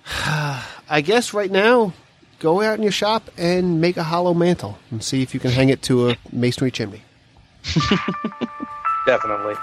I 0.25 1.01
guess 1.03 1.33
right 1.33 1.51
now, 1.51 1.93
go 2.39 2.61
out 2.61 2.77
in 2.77 2.83
your 2.83 2.91
shop 2.91 3.29
and 3.37 3.81
make 3.81 3.97
a 3.97 4.03
hollow 4.03 4.33
mantel 4.33 4.77
and 4.91 5.03
see 5.03 5.21
if 5.21 5.33
you 5.33 5.39
can 5.39 5.51
hang 5.51 5.69
it 5.69 5.81
to 5.83 6.09
a 6.09 6.17
masonry 6.31 6.71
chimney. 6.71 7.01
Definitely. 9.05 9.55